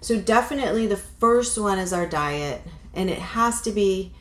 so 0.01 0.19
definitely 0.19 0.87
the 0.87 0.97
first 0.97 1.59
one 1.59 1.79
is 1.79 1.93
our 1.93 2.07
diet, 2.07 2.63
and 2.95 3.11
it 3.11 3.19
has 3.19 3.61
to 3.63 3.73
be 3.73 4.15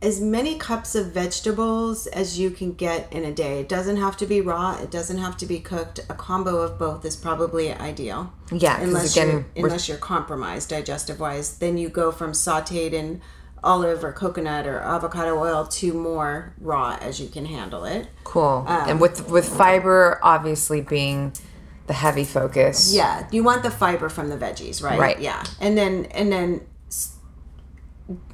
as 0.00 0.20
many 0.20 0.56
cups 0.56 0.94
of 0.94 1.12
vegetables 1.12 2.06
as 2.08 2.38
you 2.38 2.50
can 2.50 2.72
get 2.72 3.12
in 3.12 3.24
a 3.24 3.32
day. 3.32 3.60
It 3.60 3.68
doesn't 3.68 3.96
have 3.96 4.16
to 4.18 4.26
be 4.26 4.40
raw. 4.40 4.78
It 4.80 4.90
doesn't 4.90 5.18
have 5.18 5.36
to 5.38 5.46
be 5.46 5.58
cooked. 5.58 5.98
A 6.08 6.14
combo 6.14 6.58
of 6.58 6.78
both 6.78 7.04
is 7.04 7.16
probably 7.16 7.72
ideal. 7.72 8.32
Yeah, 8.52 8.80
unless 8.80 9.16
again, 9.16 9.46
you're, 9.56 9.66
unless 9.66 9.88
you're 9.88 9.98
compromised 9.98 10.70
digestive 10.70 11.18
wise, 11.18 11.58
then 11.58 11.78
you 11.78 11.88
go 11.88 12.12
from 12.12 12.32
sautéed 12.32 12.92
in 12.92 13.20
olive 13.64 14.04
or 14.04 14.12
coconut 14.12 14.66
or 14.68 14.78
avocado 14.78 15.36
oil 15.36 15.66
to 15.66 15.92
more 15.92 16.54
raw 16.60 16.96
as 17.00 17.20
you 17.20 17.28
can 17.28 17.44
handle 17.44 17.84
it. 17.84 18.06
Cool. 18.22 18.64
Um, 18.68 18.88
and 18.88 19.00
with 19.00 19.28
with 19.28 19.48
fiber 19.48 20.20
obviously 20.22 20.80
being 20.80 21.32
the 21.88 21.94
heavy 21.94 22.24
focus. 22.24 22.94
Yeah, 22.94 23.26
you 23.32 23.42
want 23.42 23.64
the 23.64 23.70
fiber 23.70 24.08
from 24.08 24.28
the 24.28 24.36
veggies, 24.36 24.80
right? 24.80 24.98
Right. 24.98 25.20
Yeah, 25.20 25.44
and 25.60 25.76
then 25.76 26.04
and 26.06 26.30
then 26.30 26.60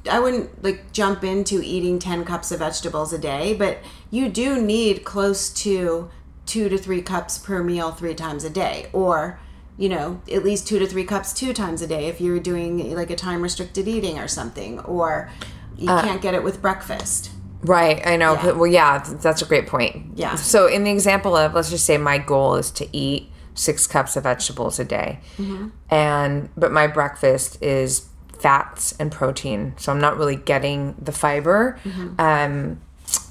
I 0.09 0.19
wouldn't 0.19 0.63
like 0.63 0.91
jump 0.93 1.23
into 1.23 1.61
eating 1.61 1.99
ten 1.99 2.23
cups 2.23 2.51
of 2.51 2.59
vegetables 2.59 3.11
a 3.13 3.17
day, 3.17 3.53
but 3.53 3.79
you 4.09 4.29
do 4.29 4.61
need 4.61 5.03
close 5.03 5.49
to 5.63 6.09
two 6.45 6.69
to 6.69 6.77
three 6.77 7.01
cups 7.01 7.37
per 7.37 7.63
meal 7.63 7.91
three 7.91 8.13
times 8.15 8.43
a 8.43 8.49
day, 8.49 8.87
or 8.93 9.39
you 9.77 9.89
know 9.89 10.21
at 10.31 10.43
least 10.43 10.67
two 10.67 10.79
to 10.79 10.87
three 10.87 11.03
cups 11.03 11.33
two 11.33 11.51
times 11.53 11.81
a 11.81 11.87
day 11.87 12.05
if 12.07 12.21
you're 12.21 12.39
doing 12.39 12.95
like 12.95 13.09
a 13.09 13.15
time 13.15 13.41
restricted 13.41 13.87
eating 13.87 14.17
or 14.17 14.27
something, 14.27 14.79
or 14.81 15.29
you 15.77 15.89
Uh, 15.89 16.01
can't 16.01 16.21
get 16.21 16.33
it 16.33 16.43
with 16.43 16.61
breakfast. 16.61 17.31
Right, 17.61 18.05
I 18.05 18.15
know. 18.15 18.33
Yeah. 18.35 18.51
Well, 18.51 18.67
yeah, 18.67 18.99
that's 19.21 19.41
a 19.41 19.45
great 19.45 19.65
point. 19.67 20.11
Yeah. 20.15 20.35
So, 20.35 20.67
in 20.67 20.83
the 20.83 20.91
example 20.91 21.35
of, 21.35 21.53
let's 21.55 21.71
just 21.71 21.85
say 21.85 21.97
my 21.97 22.19
goal 22.19 22.55
is 22.55 22.69
to 22.71 22.87
eat 22.95 23.31
six 23.55 23.87
cups 23.87 24.15
of 24.15 24.23
vegetables 24.23 24.79
a 24.79 24.85
day, 24.85 25.19
Mm-hmm. 25.37 25.69
and 25.89 26.49
but 26.55 26.71
my 26.71 26.87
breakfast 26.87 27.61
is 27.61 28.07
fats 28.45 28.93
and 28.99 29.11
protein, 29.11 29.73
so 29.77 29.91
I'm 29.91 29.99
not 29.99 30.17
really 30.17 30.35
getting 30.35 30.93
the 31.01 31.11
fiber, 31.11 31.79
Mm-hmm. 31.83 32.21
um, 32.21 32.81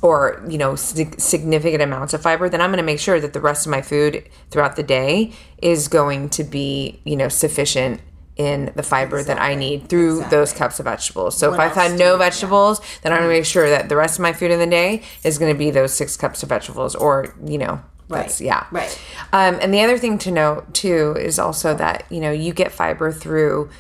or 0.03 0.43
you 0.49 0.59
know, 0.59 0.75
sig- 0.77 1.21
significant 1.21 1.83
amounts 1.83 2.15
of 2.15 2.21
fiber. 2.23 2.49
Then 2.49 2.61
I'm 2.61 2.71
going 2.71 2.79
to 2.79 2.91
make 2.93 2.99
sure 3.01 3.21
that 3.21 3.33
the 3.33 3.41
rest 3.41 3.67
of 3.67 3.71
my 3.71 3.83
food 3.83 4.29
throughout 4.51 4.75
the 4.77 4.83
day 4.83 5.33
is 5.63 5.89
going 5.89 6.31
to 6.31 6.43
be 6.45 7.01
you 7.05 7.17
know 7.17 7.29
sufficient 7.29 8.01
in 8.37 8.73
the 8.75 8.83
fiber 8.83 9.23
that 9.23 9.41
I 9.41 9.55
need 9.55 9.89
through 9.89 10.25
those 10.25 10.53
cups 10.53 10.81
of 10.81 10.85
vegetables. 10.87 11.37
So 11.39 11.51
What 11.51 11.55
if 11.61 11.61
I've 11.67 11.77
had 11.83 11.93
no 11.99 12.17
vegetables, 12.17 12.81
then 13.03 13.13
I'm 13.13 13.21
gonna 13.21 13.29
make 13.39 13.45
sure 13.45 13.69
that 13.71 13.89
the 13.89 13.97
rest 13.97 14.19
of 14.19 14.23
my 14.23 14.33
food 14.33 14.51
in 14.51 14.59
the 14.59 14.67
day 14.83 15.03
is 15.23 15.39
gonna 15.39 15.55
be 15.55 15.71
those 15.71 15.93
six 15.95 16.17
cups 16.17 16.43
of 16.43 16.49
vegetables, 16.49 16.97
or 16.97 17.33
you 17.45 17.59
know, 17.59 17.75
that's 18.09 18.41
Right, 18.41 18.47
yeah, 18.47 18.67
right. 18.73 18.93
Um, 19.33 19.59
and 19.63 19.73
the 19.73 19.83
other 19.87 19.99
thing 19.99 20.19
to 20.19 20.31
note 20.33 20.75
too 20.75 21.15
is 21.31 21.39
also 21.39 21.75
that 21.85 22.05
you 22.11 22.21
know 22.21 22.33
you 22.33 22.53
get 22.53 22.73
fiber 22.73 23.13
through 23.13 23.71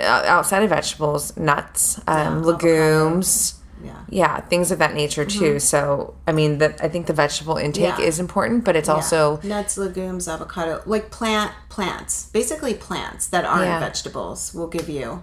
outside 0.00 0.62
of 0.62 0.70
vegetables, 0.70 1.36
nuts, 1.36 2.00
um, 2.06 2.42
legumes. 2.42 3.60
Yeah. 3.82 3.92
Mm-hmm. 3.92 4.14
Yeah, 4.14 4.40
things 4.40 4.70
of 4.70 4.78
that 4.78 4.94
nature 4.94 5.24
too. 5.24 5.58
So, 5.58 6.14
I 6.26 6.32
mean, 6.32 6.58
that 6.58 6.82
I 6.82 6.88
think 6.88 7.06
the 7.06 7.12
vegetable 7.12 7.56
intake 7.56 7.98
Yeah. 7.98 8.04
is 8.04 8.18
important, 8.18 8.64
but 8.64 8.76
it's 8.76 8.88
also 8.88 9.40
nuts, 9.42 9.76
legumes, 9.76 10.26
avocado, 10.28 10.82
like 10.86 11.10
plant 11.10 11.52
plants, 11.68 12.30
basically 12.32 12.74
plants 12.74 13.26
that 13.28 13.44
aren't 13.44 13.64
Yeah. 13.64 13.80
vegetables 13.80 14.54
will 14.54 14.68
give 14.68 14.88
you 14.88 15.22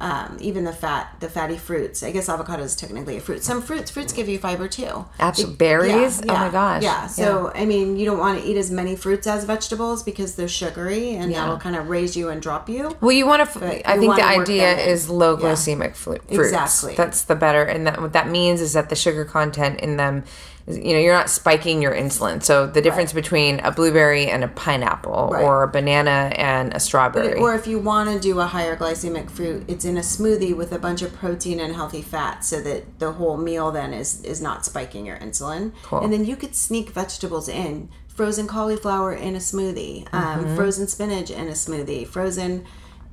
um, 0.00 0.36
even 0.40 0.64
the 0.64 0.72
fat, 0.72 1.14
the 1.20 1.28
fatty 1.28 1.56
fruits. 1.56 2.02
I 2.02 2.10
guess 2.12 2.28
avocado 2.28 2.62
is 2.62 2.76
technically 2.76 3.16
a 3.16 3.20
fruit. 3.20 3.42
Some 3.42 3.60
fruits, 3.62 3.90
fruits 3.90 4.12
give 4.12 4.28
you 4.28 4.38
fiber 4.38 4.68
too. 4.68 5.06
Absolutely. 5.18 5.56
Berries? 5.56 6.20
Oh 6.22 6.26
my 6.32 6.48
gosh. 6.50 6.82
Yeah. 6.82 7.06
So 7.06 7.50
I 7.54 7.64
mean, 7.66 7.96
you 7.96 8.04
don't 8.04 8.18
want 8.18 8.40
to 8.40 8.46
eat 8.46 8.56
as 8.56 8.70
many 8.70 8.96
fruits 8.96 9.26
as 9.26 9.44
vegetables 9.44 10.02
because 10.02 10.34
they're 10.36 10.48
sugary 10.48 11.14
and 11.16 11.30
Yeah. 11.32 11.40
that'll 11.40 11.58
kind 11.58 11.76
of 11.76 11.88
raise 11.88 12.16
you 12.16 12.28
and 12.28 12.40
drop 12.40 12.68
you. 12.68 12.96
Well, 13.00 13.12
you 13.12 13.26
want 13.26 13.50
to. 13.50 13.90
I 13.90 13.98
think 13.98 14.14
the 14.16 14.24
idea 14.26 14.76
is 14.76 15.08
low 15.10 15.36
glycemic 15.36 15.94
fruits. 15.96 16.24
Exactly. 16.28 16.94
That's 16.94 17.22
the 17.22 17.34
better, 17.34 17.62
and 17.62 17.86
that 17.86 18.00
what 18.00 18.12
that 18.12 18.28
means 18.28 18.60
is 18.60 18.72
that 18.74 18.88
the 18.88 18.96
sugar 18.96 19.24
content 19.24 19.80
in 19.80 19.96
them, 19.96 20.24
you 20.70 20.92
know, 20.92 20.98
you're 20.98 21.14
not 21.14 21.30
spiking 21.30 21.80
your 21.80 21.94
insulin. 21.94 22.42
So 22.42 22.66
the 22.66 22.82
difference 22.82 23.12
between 23.12 23.60
a 23.60 23.70
blueberry 23.70 24.28
and 24.28 24.44
a 24.44 24.48
pineapple, 24.48 25.30
Right. 25.32 25.42
or 25.44 25.62
a 25.62 25.68
banana 25.68 26.32
and 26.36 26.74
a 26.74 26.80
strawberry. 26.80 27.38
Or 27.40 27.54
if 27.54 27.66
you 27.66 27.78
want 27.78 28.10
to 28.10 28.20
do 28.20 28.38
a 28.40 28.46
higher 28.46 28.76
glycemic 28.76 29.30
fruit, 29.30 29.64
it's 29.68 29.84
in 29.84 29.96
a 29.96 30.00
smoothie 30.02 30.54
with 30.54 30.72
a 30.72 30.78
bunch 30.78 31.02
of 31.02 31.12
protein 31.14 31.58
and 31.60 31.74
healthy 31.74 32.02
fat, 32.02 32.44
so 32.44 32.60
that 32.60 32.98
the 32.98 33.12
whole 33.12 33.36
meal 33.36 33.70
then 33.70 33.92
is 33.94 34.22
is 34.24 34.42
not 34.42 34.64
spiking 34.64 35.06
your 35.06 35.16
insulin. 35.18 35.72
Cool. 35.82 36.00
And 36.00 36.12
then 36.12 36.24
you 36.24 36.36
could 36.36 36.54
sneak 36.54 36.90
vegetables 36.90 37.48
in, 37.48 37.88
frozen 38.08 38.46
cauliflower 38.46 39.12
in 39.14 39.34
a 39.36 39.38
smoothie, 39.38 40.04
Mm-hmm. 40.10 40.16
um, 40.48 40.56
frozen 40.56 40.86
spinach 40.88 41.30
in 41.30 41.48
a 41.48 41.52
smoothie, 41.52 42.06
frozen, 42.06 42.64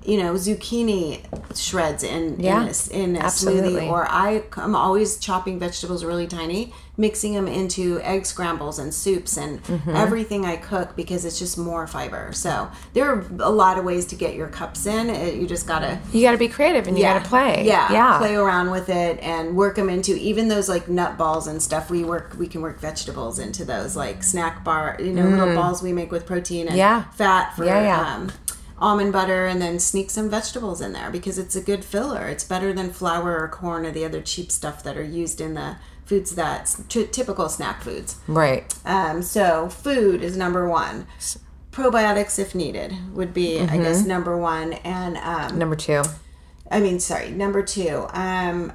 you 0.07 0.17
know, 0.21 0.33
zucchini 0.33 1.21
shreds 1.57 2.03
in 2.03 2.39
Yeah, 2.39 2.63
in 2.63 2.67
a, 2.69 3.03
in 3.03 3.15
a 3.15 3.19
absolutely. 3.19 3.73
smoothie. 3.81 3.89
Or 3.91 4.07
I 4.09 4.43
I'm 4.57 4.75
always 4.75 5.17
chopping 5.17 5.59
vegetables 5.59 6.03
really 6.03 6.27
tiny, 6.27 6.73
mixing 6.97 7.33
them 7.33 7.47
into 7.47 7.99
egg 8.01 8.25
scrambles 8.25 8.79
and 8.79 8.93
soups 8.93 9.37
and 9.37 9.61
Mm-hmm. 9.63 9.95
everything 9.95 10.45
I 10.45 10.57
cook 10.57 10.95
because 10.95 11.25
it's 11.25 11.39
just 11.39 11.57
more 11.57 11.87
fiber. 11.87 12.31
So 12.33 12.69
there 12.93 13.09
are 13.11 13.25
a 13.39 13.49
lot 13.49 13.77
of 13.77 13.85
ways 13.85 14.05
to 14.07 14.15
get 14.15 14.35
your 14.35 14.47
cups 14.47 14.85
in. 14.85 15.09
It, 15.09 15.35
you 15.35 15.47
just 15.47 15.65
gotta 15.67 15.99
you 16.13 16.21
got 16.21 16.31
to 16.33 16.37
be 16.37 16.47
creative 16.47 16.87
and 16.87 16.97
you 16.97 17.03
got 17.03 17.23
to 17.23 17.27
play. 17.29 17.65
yeah, 17.65 17.91
yeah. 17.91 18.17
play 18.19 18.35
around 18.35 18.69
with 18.71 18.89
it 18.89 19.19
and 19.21 19.55
work 19.55 19.75
them 19.75 19.89
into 19.89 20.15
even 20.15 20.47
those 20.49 20.69
like 20.69 20.87
nut 20.89 21.17
balls 21.17 21.47
and 21.47 21.61
stuff. 21.61 21.89
We 21.89 22.03
work 22.03 22.35
we 22.37 22.47
can 22.47 22.61
work 22.61 22.79
vegetables 22.79 23.39
into 23.39 23.65
those 23.65 23.95
like 23.95 24.23
snack 24.23 24.63
bar, 24.63 24.97
you 24.99 25.11
know, 25.13 25.27
little 25.27 25.55
balls 25.55 25.81
we 25.81 25.93
make 25.93 26.11
with 26.11 26.25
protein 26.25 26.67
and 26.67 26.75
Mm. 26.75 26.77
Yeah. 26.77 27.03
fat 27.11 27.55
for 27.55 27.65
Yeah, 27.65 27.81
yeah. 27.81 28.15
um 28.15 28.31
almond 28.79 29.13
butter 29.13 29.45
and 29.45 29.61
then 29.61 29.79
sneak 29.79 30.09
some 30.09 30.29
vegetables 30.29 30.81
in 30.81 30.91
there 30.93 31.09
because 31.09 31.37
it's 31.37 31.55
a 31.55 31.61
good 31.61 31.85
filler. 31.85 32.27
It's 32.27 32.43
better 32.43 32.73
than 32.73 32.91
flour 32.91 33.39
or 33.39 33.47
corn 33.47 33.85
or 33.85 33.91
the 33.91 34.03
other 34.05 34.21
cheap 34.21 34.51
stuff 34.51 34.83
that 34.83 34.97
are 34.97 35.03
used 35.03 35.39
in 35.39 35.53
the 35.53 35.77
foods 36.05 36.35
that's 36.35 36.83
t- 36.89 37.07
typical 37.07 37.49
snack 37.49 37.81
foods. 37.81 38.17
Right. 38.27 38.73
Um, 38.85 39.21
so 39.21 39.69
food 39.69 40.21
is 40.21 40.35
number 40.37 40.67
one. 40.67 41.07
Probiotics, 41.71 42.39
if 42.39 42.55
needed, 42.55 42.93
would 43.13 43.33
be 43.33 43.59
I 43.59 43.77
guess 43.77 43.99
Mm-hmm. 43.99 44.07
number 44.07 44.37
one. 44.37 44.73
And 44.73 45.17
um, 45.17 45.57
Number 45.59 45.75
two. 45.75 46.03
I 46.71 46.79
mean, 46.79 46.99
sorry, 46.99 47.31
number 47.31 47.61
two. 47.63 48.07
Um, 48.11 48.71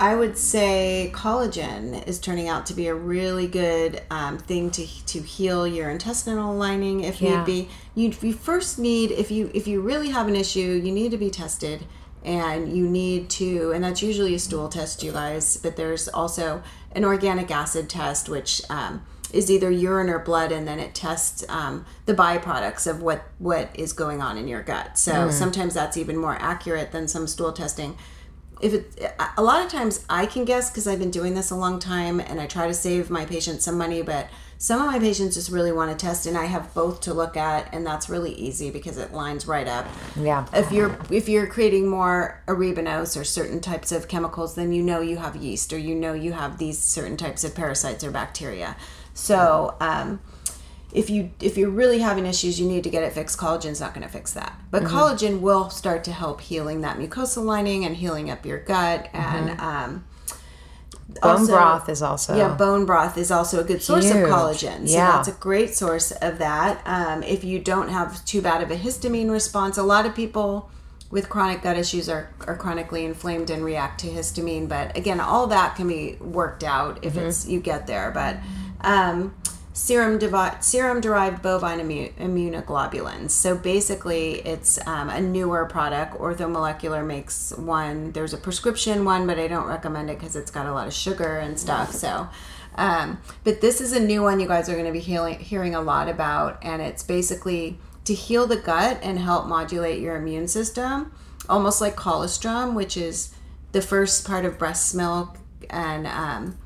I 0.00 0.14
would 0.14 0.38
say 0.38 1.12
collagen 1.14 2.06
is 2.08 2.18
turning 2.18 2.48
out 2.48 2.64
to 2.66 2.74
be 2.74 2.86
a 2.86 2.94
really 2.94 3.46
good 3.46 4.02
um, 4.10 4.38
thing 4.38 4.70
to 4.70 4.86
to 5.06 5.20
heal 5.20 5.66
your 5.66 5.90
intestinal 5.90 6.56
lining 6.56 7.04
if 7.04 7.20
Yeah. 7.20 7.44
need 7.44 7.44
be. 7.44 7.68
You 7.94 8.12
you 8.22 8.32
first 8.32 8.78
need 8.78 9.10
if 9.10 9.30
you 9.30 9.50
if 9.52 9.68
you 9.68 9.82
really 9.82 10.08
have 10.08 10.26
an 10.26 10.34
issue, 10.34 10.80
you 10.82 10.90
need 10.90 11.10
to 11.10 11.18
be 11.18 11.28
tested, 11.28 11.84
and 12.24 12.74
you 12.74 12.88
need 12.88 13.28
to, 13.30 13.72
and 13.72 13.84
that's 13.84 14.02
usually 14.02 14.34
a 14.34 14.38
stool 14.38 14.70
test, 14.70 15.02
you 15.02 15.12
guys. 15.12 15.58
But 15.58 15.76
there's 15.76 16.08
also 16.08 16.62
an 16.92 17.04
organic 17.04 17.50
acid 17.50 17.90
test, 17.90 18.30
which 18.30 18.62
um, 18.70 19.04
is 19.34 19.50
either 19.50 19.70
urine 19.70 20.08
or 20.08 20.18
blood, 20.18 20.50
and 20.50 20.66
then 20.66 20.80
it 20.80 20.94
tests 20.94 21.44
um, 21.50 21.84
the 22.06 22.14
byproducts 22.14 22.86
of 22.86 23.02
what 23.02 23.24
what 23.38 23.68
is 23.74 23.92
going 23.92 24.22
on 24.22 24.38
in 24.38 24.48
your 24.48 24.62
gut. 24.62 24.96
So 24.96 25.30
sometimes 25.30 25.74
that's 25.74 25.98
even 25.98 26.16
more 26.16 26.38
accurate 26.40 26.90
than 26.90 27.06
some 27.06 27.26
stool 27.26 27.52
testing 27.52 27.98
if 28.60 28.74
it 28.74 29.12
a 29.36 29.42
lot 29.42 29.64
of 29.64 29.70
times 29.70 30.04
i 30.10 30.26
can 30.26 30.44
guess 30.44 30.70
because 30.70 30.86
i've 30.86 30.98
been 30.98 31.10
doing 31.10 31.34
this 31.34 31.50
a 31.50 31.56
long 31.56 31.78
time 31.78 32.20
and 32.20 32.40
i 32.40 32.46
try 32.46 32.66
to 32.66 32.74
save 32.74 33.10
my 33.10 33.24
patients 33.24 33.64
some 33.64 33.76
money 33.78 34.02
but 34.02 34.28
some 34.58 34.78
of 34.80 34.86
my 34.86 34.98
patients 34.98 35.34
just 35.36 35.50
really 35.50 35.72
want 35.72 35.90
to 35.90 36.06
test 36.06 36.26
and 36.26 36.36
i 36.36 36.44
have 36.44 36.72
both 36.74 37.00
to 37.00 37.14
look 37.14 37.36
at 37.36 37.72
and 37.72 37.86
that's 37.86 38.08
really 38.10 38.32
easy 38.34 38.70
because 38.70 38.98
it 38.98 39.12
lines 39.12 39.46
right 39.46 39.66
up 39.66 39.86
Yeah. 40.16 40.46
if 40.52 40.70
you're 40.70 40.98
if 41.10 41.28
you're 41.28 41.46
creating 41.46 41.88
more 41.88 42.42
arabinose 42.46 43.18
or 43.18 43.24
certain 43.24 43.60
types 43.60 43.92
of 43.92 44.08
chemicals 44.08 44.54
then 44.54 44.72
you 44.72 44.82
know 44.82 45.00
you 45.00 45.16
have 45.16 45.36
yeast 45.36 45.72
or 45.72 45.78
you 45.78 45.94
know 45.94 46.12
you 46.12 46.32
have 46.32 46.58
these 46.58 46.78
certain 46.78 47.16
types 47.16 47.44
of 47.44 47.54
parasites 47.54 48.04
or 48.04 48.10
bacteria 48.10 48.76
so 49.14 49.74
um, 49.80 50.20
if 50.92 51.08
you 51.10 51.30
if 51.40 51.56
you're 51.56 51.70
really 51.70 51.98
having 52.00 52.26
issues 52.26 52.58
you 52.60 52.66
need 52.68 52.82
to 52.84 52.90
get 52.90 53.02
it 53.02 53.12
fixed 53.12 53.38
collagen's 53.38 53.80
not 53.80 53.94
going 53.94 54.06
to 54.06 54.12
fix 54.12 54.32
that 54.32 54.58
but 54.70 54.82
collagen 54.82 55.40
will 55.40 55.70
start 55.70 56.02
to 56.04 56.12
help 56.12 56.40
healing 56.40 56.80
that 56.80 56.98
mucosal 56.98 57.44
lining 57.44 57.84
and 57.84 57.96
healing 57.96 58.28
up 58.30 58.44
your 58.44 58.58
gut 58.58 59.08
and 59.12 59.60
um, 59.60 60.04
Bone 61.22 61.32
also- 61.40 61.52
broth 61.52 61.88
is 61.88 62.02
also. 62.02 62.36
yeah, 62.36 62.54
bone 62.54 62.86
broth 62.86 63.18
is 63.18 63.32
also 63.32 63.58
a 63.60 63.64
good 63.64 63.82
source 63.82 64.08
of 64.10 64.16
collagen. 64.16 64.86
So 64.88 64.94
Yeah. 64.94 65.10
that's 65.12 65.26
a 65.28 65.32
great 65.32 65.74
source 65.74 66.12
of 66.12 66.38
that. 66.38 66.80
Um, 66.86 67.24
if 67.24 67.42
you 67.42 67.58
don't 67.58 67.88
have 67.88 68.24
too 68.24 68.40
bad 68.40 68.62
of 68.62 68.70
a 68.70 68.76
histamine 68.76 69.28
response, 69.28 69.76
a 69.76 69.82
lot 69.82 70.06
of 70.06 70.14
people 70.14 70.70
with 71.10 71.28
chronic 71.28 71.62
gut 71.62 71.76
issues 71.76 72.08
are, 72.08 72.30
are 72.46 72.56
chronically 72.56 73.04
inflamed 73.04 73.50
and 73.50 73.64
react 73.64 73.98
to 74.02 74.06
histamine. 74.06 74.68
But 74.68 74.96
again, 74.96 75.18
all 75.18 75.48
that 75.48 75.74
can 75.74 75.88
be 75.88 76.16
worked 76.20 76.62
out 76.62 77.00
if 77.02 77.14
Mm-hmm. 77.14 77.26
it's 77.26 77.44
you 77.48 77.58
get 77.58 77.88
there. 77.88 78.12
But 78.12 78.36
um, 78.82 79.34
serum 79.80 80.18
devi- 80.18 80.60
serum 80.60 81.00
derived 81.00 81.40
bovine 81.40 81.80
immu- 81.80 82.12
immunoglobulins. 82.16 83.30
So 83.30 83.56
basically, 83.56 84.40
it's 84.40 84.78
um, 84.86 85.08
a 85.08 85.22
newer 85.22 85.64
product. 85.64 86.18
Orthomolecular 86.18 87.04
makes 87.04 87.50
one. 87.56 88.12
There's 88.12 88.34
a 88.34 88.36
prescription 88.36 89.06
one, 89.06 89.26
but 89.26 89.38
I 89.38 89.48
don't 89.48 89.66
recommend 89.66 90.10
it 90.10 90.18
because 90.18 90.36
it's 90.36 90.50
got 90.50 90.66
a 90.66 90.72
lot 90.72 90.86
of 90.86 90.92
sugar 90.92 91.38
and 91.38 91.58
stuff. 91.58 91.92
So. 91.92 92.28
Um, 92.76 93.20
but 93.42 93.60
this 93.60 93.80
is 93.80 93.92
a 93.92 94.00
new 94.00 94.22
one 94.22 94.38
you 94.38 94.46
guys 94.46 94.68
are 94.68 94.74
going 94.74 94.86
to 94.86 94.92
be 94.92 95.00
hearing, 95.00 95.38
hearing 95.38 95.74
a 95.74 95.80
lot 95.80 96.08
about, 96.08 96.62
and 96.62 96.80
it's 96.80 97.02
basically 97.02 97.78
to 98.04 98.14
heal 98.14 98.46
the 98.46 98.56
gut 98.56 98.98
and 99.02 99.18
help 99.18 99.46
modulate 99.46 100.00
your 100.00 100.16
immune 100.16 100.46
system, 100.46 101.12
almost 101.48 101.80
like 101.80 101.96
colostrum, 101.96 102.74
which 102.74 102.96
is 102.96 103.34
the 103.72 103.82
first 103.82 104.26
part 104.26 104.44
of 104.44 104.58
breast 104.58 104.94
milk 104.94 105.36
and 105.68 106.06
um, 106.06 106.58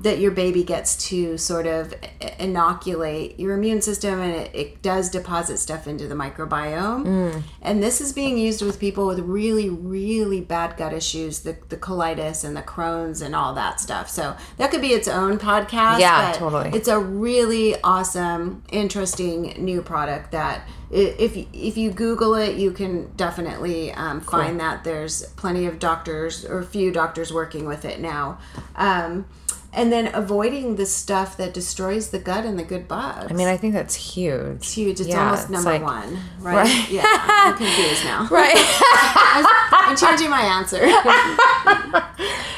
that 0.00 0.18
your 0.18 0.30
baby 0.30 0.64
gets 0.64 0.96
to 1.08 1.36
sort 1.36 1.66
of 1.66 1.94
inoculate 2.38 3.38
your 3.38 3.54
immune 3.54 3.82
system 3.82 4.18
and 4.18 4.34
it, 4.34 4.50
it 4.54 4.82
does 4.82 5.10
deposit 5.10 5.58
stuff 5.58 5.86
into 5.86 6.08
the 6.08 6.14
microbiome. 6.14 7.04
Mm. 7.04 7.42
And 7.60 7.82
this 7.82 8.00
is 8.00 8.12
being 8.12 8.38
used 8.38 8.62
with 8.62 8.80
people 8.80 9.06
with 9.06 9.18
really, 9.20 9.68
really 9.68 10.40
bad 10.40 10.78
gut 10.78 10.94
issues, 10.94 11.40
the, 11.40 11.58
the 11.68 11.76
colitis 11.76 12.44
and 12.44 12.56
the 12.56 12.62
Crohn's 12.62 13.20
and 13.20 13.34
all 13.34 13.52
that 13.54 13.78
stuff. 13.78 14.08
So 14.08 14.36
that 14.56 14.70
could 14.70 14.80
be 14.80 14.94
its 14.94 15.06
own 15.06 15.38
podcast. 15.38 16.00
Yeah, 16.00 16.32
totally. 16.34 16.70
It's 16.72 16.88
a 16.88 16.98
really 16.98 17.78
awesome, 17.82 18.62
interesting 18.72 19.54
new 19.58 19.82
product 19.82 20.32
that 20.32 20.66
if 20.90 21.36
if 21.52 21.76
you 21.76 21.92
Google 21.92 22.34
it, 22.34 22.56
you 22.56 22.72
can 22.72 23.12
definitely 23.16 23.92
um, 23.92 24.20
find 24.20 24.58
cool. 24.58 24.58
that 24.58 24.82
there's 24.82 25.22
plenty 25.34 25.66
of 25.66 25.78
doctors 25.78 26.44
or 26.44 26.58
a 26.58 26.64
few 26.64 26.90
doctors 26.90 27.32
working 27.32 27.66
with 27.66 27.84
it 27.84 28.00
now. 28.00 28.38
Um, 28.74 29.26
and 29.72 29.92
then 29.92 30.12
avoiding 30.14 30.76
the 30.76 30.86
stuff 30.86 31.36
that 31.36 31.54
destroys 31.54 32.10
the 32.10 32.18
gut 32.18 32.44
and 32.44 32.58
the 32.58 32.64
good 32.64 32.88
bugs. 32.88 33.30
I 33.30 33.34
mean, 33.34 33.46
I 33.46 33.56
think 33.56 33.72
that's 33.72 33.94
huge. 33.94 34.56
It's 34.56 34.72
huge. 34.72 35.00
It's 35.00 35.08
yeah, 35.08 35.30
almost 35.30 35.50
number 35.50 35.70
like, 35.70 35.82
one, 35.82 36.18
right? 36.40 36.66
right? 36.66 36.90
Yeah, 36.90 37.04
I'm 37.06 37.56
confused 37.56 38.04
now. 38.04 38.28
Right. 38.30 38.54
I'm 39.72 39.96
changing 39.96 40.30
my 40.30 40.42
answer. 40.42 40.78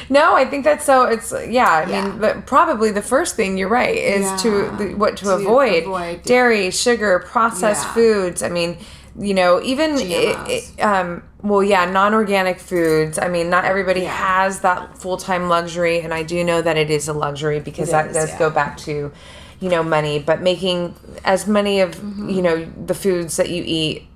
no, 0.09 0.35
I 0.35 0.45
think 0.45 0.63
that's 0.63 0.85
so. 0.85 1.05
It's 1.05 1.33
yeah. 1.47 1.69
I 1.69 1.89
yeah. 1.89 2.07
mean, 2.07 2.19
the, 2.19 2.43
probably 2.45 2.91
the 2.91 3.01
first 3.01 3.35
thing 3.35 3.57
you're 3.57 3.69
right 3.69 3.95
is 3.95 4.23
yeah. 4.23 4.37
to 4.37 4.49
the, 4.77 4.93
what 4.95 5.17
to, 5.17 5.25
to 5.25 5.31
avoid, 5.35 5.83
avoid, 5.83 6.23
dairy, 6.23 6.69
sugar, 6.71 7.19
processed 7.27 7.87
foods. 7.89 8.43
I 8.43 8.49
mean 8.49 8.77
you 9.19 9.33
know 9.33 9.61
even 9.61 9.91
it, 9.95 10.81
um, 10.81 11.23
well 11.41 11.63
yeah 11.63 11.85
non-organic 11.85 12.59
foods 12.59 13.19
i 13.19 13.27
mean 13.27 13.49
not 13.49 13.65
everybody 13.65 14.01
yeah. 14.01 14.15
has 14.15 14.61
that 14.61 14.97
full-time 14.97 15.49
luxury 15.49 15.99
and 15.99 16.13
i 16.13 16.23
do 16.23 16.43
know 16.43 16.61
that 16.61 16.77
it 16.77 16.89
is 16.89 17.07
a 17.07 17.13
luxury 17.13 17.59
because 17.59 17.89
it 17.89 17.91
that 17.91 18.07
is, 18.07 18.13
does 18.13 18.29
yeah. 18.29 18.39
go 18.39 18.49
back 18.49 18.77
to 18.77 19.11
you 19.59 19.69
know 19.69 19.83
money 19.83 20.19
but 20.19 20.41
making 20.41 20.95
as 21.23 21.47
many 21.47 21.79
of 21.79 21.91
mm-hmm. 21.91 22.29
you 22.29 22.41
know 22.41 22.65
the 22.85 22.95
foods 22.95 23.37
that 23.37 23.49
you 23.49 23.63
eat 23.65 24.07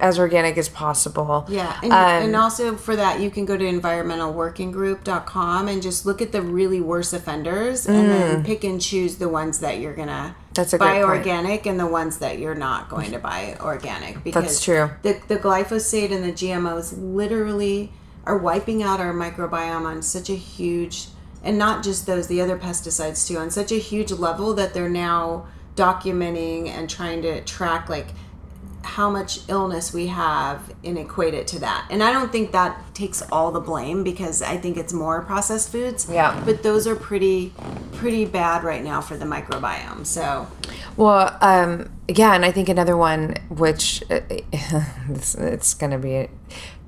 as 0.00 0.18
organic 0.18 0.58
as 0.58 0.68
possible. 0.68 1.46
Yeah. 1.48 1.78
And, 1.82 1.92
um, 1.92 1.98
and 1.98 2.36
also 2.36 2.76
for 2.76 2.96
that, 2.96 3.20
you 3.20 3.30
can 3.30 3.44
go 3.44 3.56
to 3.56 3.64
environmentalworkinggroup.com 3.64 5.68
and 5.68 5.82
just 5.82 6.06
look 6.06 6.20
at 6.20 6.32
the 6.32 6.42
really 6.42 6.80
worst 6.80 7.12
offenders 7.12 7.86
and 7.86 7.96
mm. 7.96 8.08
then 8.08 8.44
pick 8.44 8.64
and 8.64 8.80
choose 8.80 9.16
the 9.16 9.28
ones 9.28 9.60
that 9.60 9.78
you're 9.80 9.94
going 9.94 10.08
to 10.08 10.34
that's 10.54 10.72
a 10.72 10.78
buy 10.78 11.02
organic 11.02 11.66
and 11.66 11.78
the 11.78 11.86
ones 11.86 12.16
that 12.18 12.38
you're 12.38 12.54
not 12.54 12.88
going 12.88 13.12
to 13.12 13.18
buy 13.18 13.56
organic. 13.60 14.24
Because 14.24 14.44
That's 14.44 14.64
true. 14.64 14.90
The, 15.02 15.20
the 15.28 15.36
glyphosate 15.36 16.12
and 16.12 16.24
the 16.24 16.32
GMOs 16.32 16.94
literally 16.96 17.92
are 18.24 18.38
wiping 18.38 18.82
out 18.82 19.00
our 19.00 19.12
microbiome 19.12 19.84
on 19.84 20.00
such 20.02 20.30
a 20.30 20.34
huge, 20.34 21.08
and 21.42 21.58
not 21.58 21.84
just 21.84 22.06
those, 22.06 22.26
the 22.26 22.40
other 22.40 22.58
pesticides 22.58 23.28
too, 23.28 23.38
on 23.38 23.50
such 23.50 23.70
a 23.70 23.78
huge 23.78 24.12
level 24.12 24.54
that 24.54 24.74
they're 24.74 24.88
now 24.88 25.46
documenting 25.76 26.68
and 26.68 26.88
trying 26.88 27.20
to 27.22 27.42
track 27.42 27.88
like– 27.88 28.08
how 28.86 29.10
much 29.10 29.40
illness 29.48 29.92
we 29.92 30.06
have 30.06 30.74
and 30.84 30.96
equate 30.96 31.34
it 31.34 31.46
to 31.48 31.58
that. 31.58 31.86
And 31.90 32.02
I 32.02 32.12
don't 32.12 32.30
think 32.30 32.52
that 32.52 32.94
takes 32.94 33.20
all 33.30 33.50
the 33.50 33.60
blame 33.60 34.04
because 34.04 34.42
I 34.42 34.56
think 34.56 34.76
it's 34.76 34.92
more 34.92 35.22
processed 35.22 35.70
foods. 35.70 36.08
Yeah. 36.10 36.40
But 36.44 36.62
those 36.62 36.86
are 36.86 36.96
pretty 36.96 37.52
pretty 37.92 38.24
bad 38.24 38.62
right 38.62 38.84
now 38.84 39.00
for 39.00 39.16
the 39.16 39.24
microbiome. 39.24 40.06
So 40.06 40.46
well, 40.96 41.36
um, 41.40 41.90
yeah, 42.08 42.34
and 42.34 42.44
I 42.44 42.52
think 42.52 42.68
another 42.68 42.96
one 42.96 43.34
which 43.48 44.02
uh, 44.10 44.20
it's, 45.10 45.34
it's 45.34 45.74
going 45.74 45.92
to 45.92 45.98
be 45.98 46.28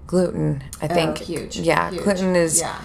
gluten. 0.06 0.62
I 0.80 0.86
oh, 0.86 0.94
think 0.94 1.18
oh, 1.20 1.24
huge. 1.24 1.58
Yeah, 1.58 1.90
huge. 1.90 2.04
gluten 2.04 2.36
is 2.36 2.60
yeah 2.60 2.80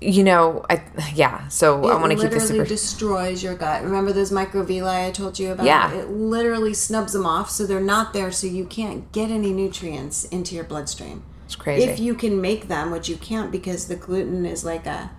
you 0.00 0.22
know, 0.22 0.64
I 0.68 0.82
yeah. 1.14 1.48
So 1.48 1.86
it 1.86 1.92
I 1.92 2.00
want 2.00 2.12
to 2.12 2.18
keep 2.18 2.30
this 2.30 2.48
super. 2.48 2.64
destroys 2.64 3.42
your 3.42 3.54
gut. 3.54 3.82
Remember 3.82 4.12
those 4.12 4.30
microvilli 4.30 5.06
I 5.06 5.10
told 5.10 5.38
you 5.38 5.52
about? 5.52 5.66
Yeah. 5.66 5.92
It 5.92 6.10
literally 6.10 6.74
snubs 6.74 7.12
them 7.12 7.26
off, 7.26 7.50
so 7.50 7.66
they're 7.66 7.80
not 7.80 8.12
there, 8.12 8.30
so 8.30 8.46
you 8.46 8.64
can't 8.64 9.10
get 9.12 9.30
any 9.30 9.52
nutrients 9.52 10.24
into 10.26 10.54
your 10.54 10.64
bloodstream. 10.64 11.24
It's 11.46 11.56
crazy. 11.56 11.88
If 11.88 11.98
you 11.98 12.14
can 12.14 12.40
make 12.40 12.68
them, 12.68 12.90
which 12.90 13.08
you 13.08 13.16
can't 13.16 13.50
because 13.50 13.88
the 13.88 13.96
gluten 13.96 14.46
is 14.46 14.64
like 14.64 14.86
a. 14.86 15.10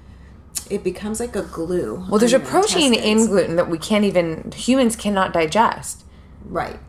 It 0.70 0.84
becomes 0.84 1.20
like 1.20 1.36
a 1.36 1.44
glue. 1.44 2.06
Well, 2.10 2.20
there's 2.20 2.34
a 2.34 2.40
protein 2.40 2.94
in 2.94 3.28
gluten 3.28 3.56
that 3.56 3.70
we 3.70 3.78
can't 3.78 4.04
even 4.04 4.52
humans 4.56 4.96
cannot 4.96 5.34
digest. 5.34 6.04
Right. 6.44 6.80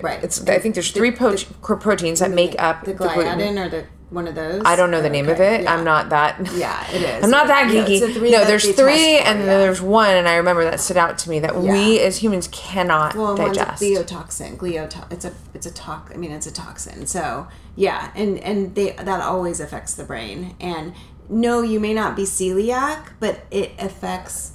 Right. 0.00 0.22
It's. 0.24 0.38
The, 0.38 0.54
I 0.54 0.58
think 0.58 0.74
there's 0.74 0.90
three 0.90 1.10
pro- 1.10 1.36
the, 1.36 1.76
proteins 1.76 2.20
that 2.20 2.30
make 2.30 2.60
up 2.60 2.84
the 2.84 2.94
gliadin 2.94 3.64
or 3.64 3.68
the 3.68 3.84
one 4.10 4.28
of 4.28 4.34
those? 4.34 4.62
I 4.64 4.76
don't 4.76 4.90
know 4.90 5.02
the 5.02 5.08
oh, 5.08 5.12
name 5.12 5.28
of 5.28 5.40
it. 5.40 5.62
Yeah. 5.62 5.74
I'm 5.74 5.84
not 5.84 6.10
that. 6.10 6.40
Yeah, 6.56 6.90
it 6.90 7.02
is. 7.02 7.24
I'm 7.24 7.30
not 7.30 7.48
that 7.48 7.70
geeky. 7.70 8.00
No, 8.30 8.38
no 8.38 8.44
there's 8.44 8.64
three, 8.74 9.18
and 9.18 9.40
then 9.40 9.60
there's 9.60 9.82
one, 9.82 10.16
and 10.16 10.28
I 10.28 10.36
remember 10.36 10.64
that 10.64 10.80
stood 10.80 10.96
out 10.96 11.18
to 11.18 11.30
me 11.30 11.38
that 11.40 11.54
yeah. 11.54 11.72
we 11.72 12.00
as 12.00 12.18
humans 12.18 12.48
cannot 12.48 13.14
well, 13.14 13.36
digest. 13.36 13.82
Well, 13.82 13.90
gliotoxin. 14.04 14.56
Gliotoxin. 14.56 15.12
It's 15.12 15.24
a 15.24 15.32
it's 15.54 15.66
a 15.66 15.72
tox. 15.72 16.12
I 16.12 16.16
mean, 16.16 16.30
it's 16.30 16.46
a 16.46 16.52
toxin. 16.52 17.06
So 17.06 17.48
yeah, 17.74 18.10
and 18.14 18.38
and 18.38 18.74
they 18.74 18.92
that 18.92 19.20
always 19.20 19.60
affects 19.60 19.94
the 19.94 20.04
brain. 20.04 20.54
And 20.60 20.94
no, 21.28 21.62
you 21.62 21.80
may 21.80 21.92
not 21.92 22.16
be 22.16 22.22
celiac, 22.22 23.12
but 23.20 23.44
it 23.50 23.72
affects 23.78 24.52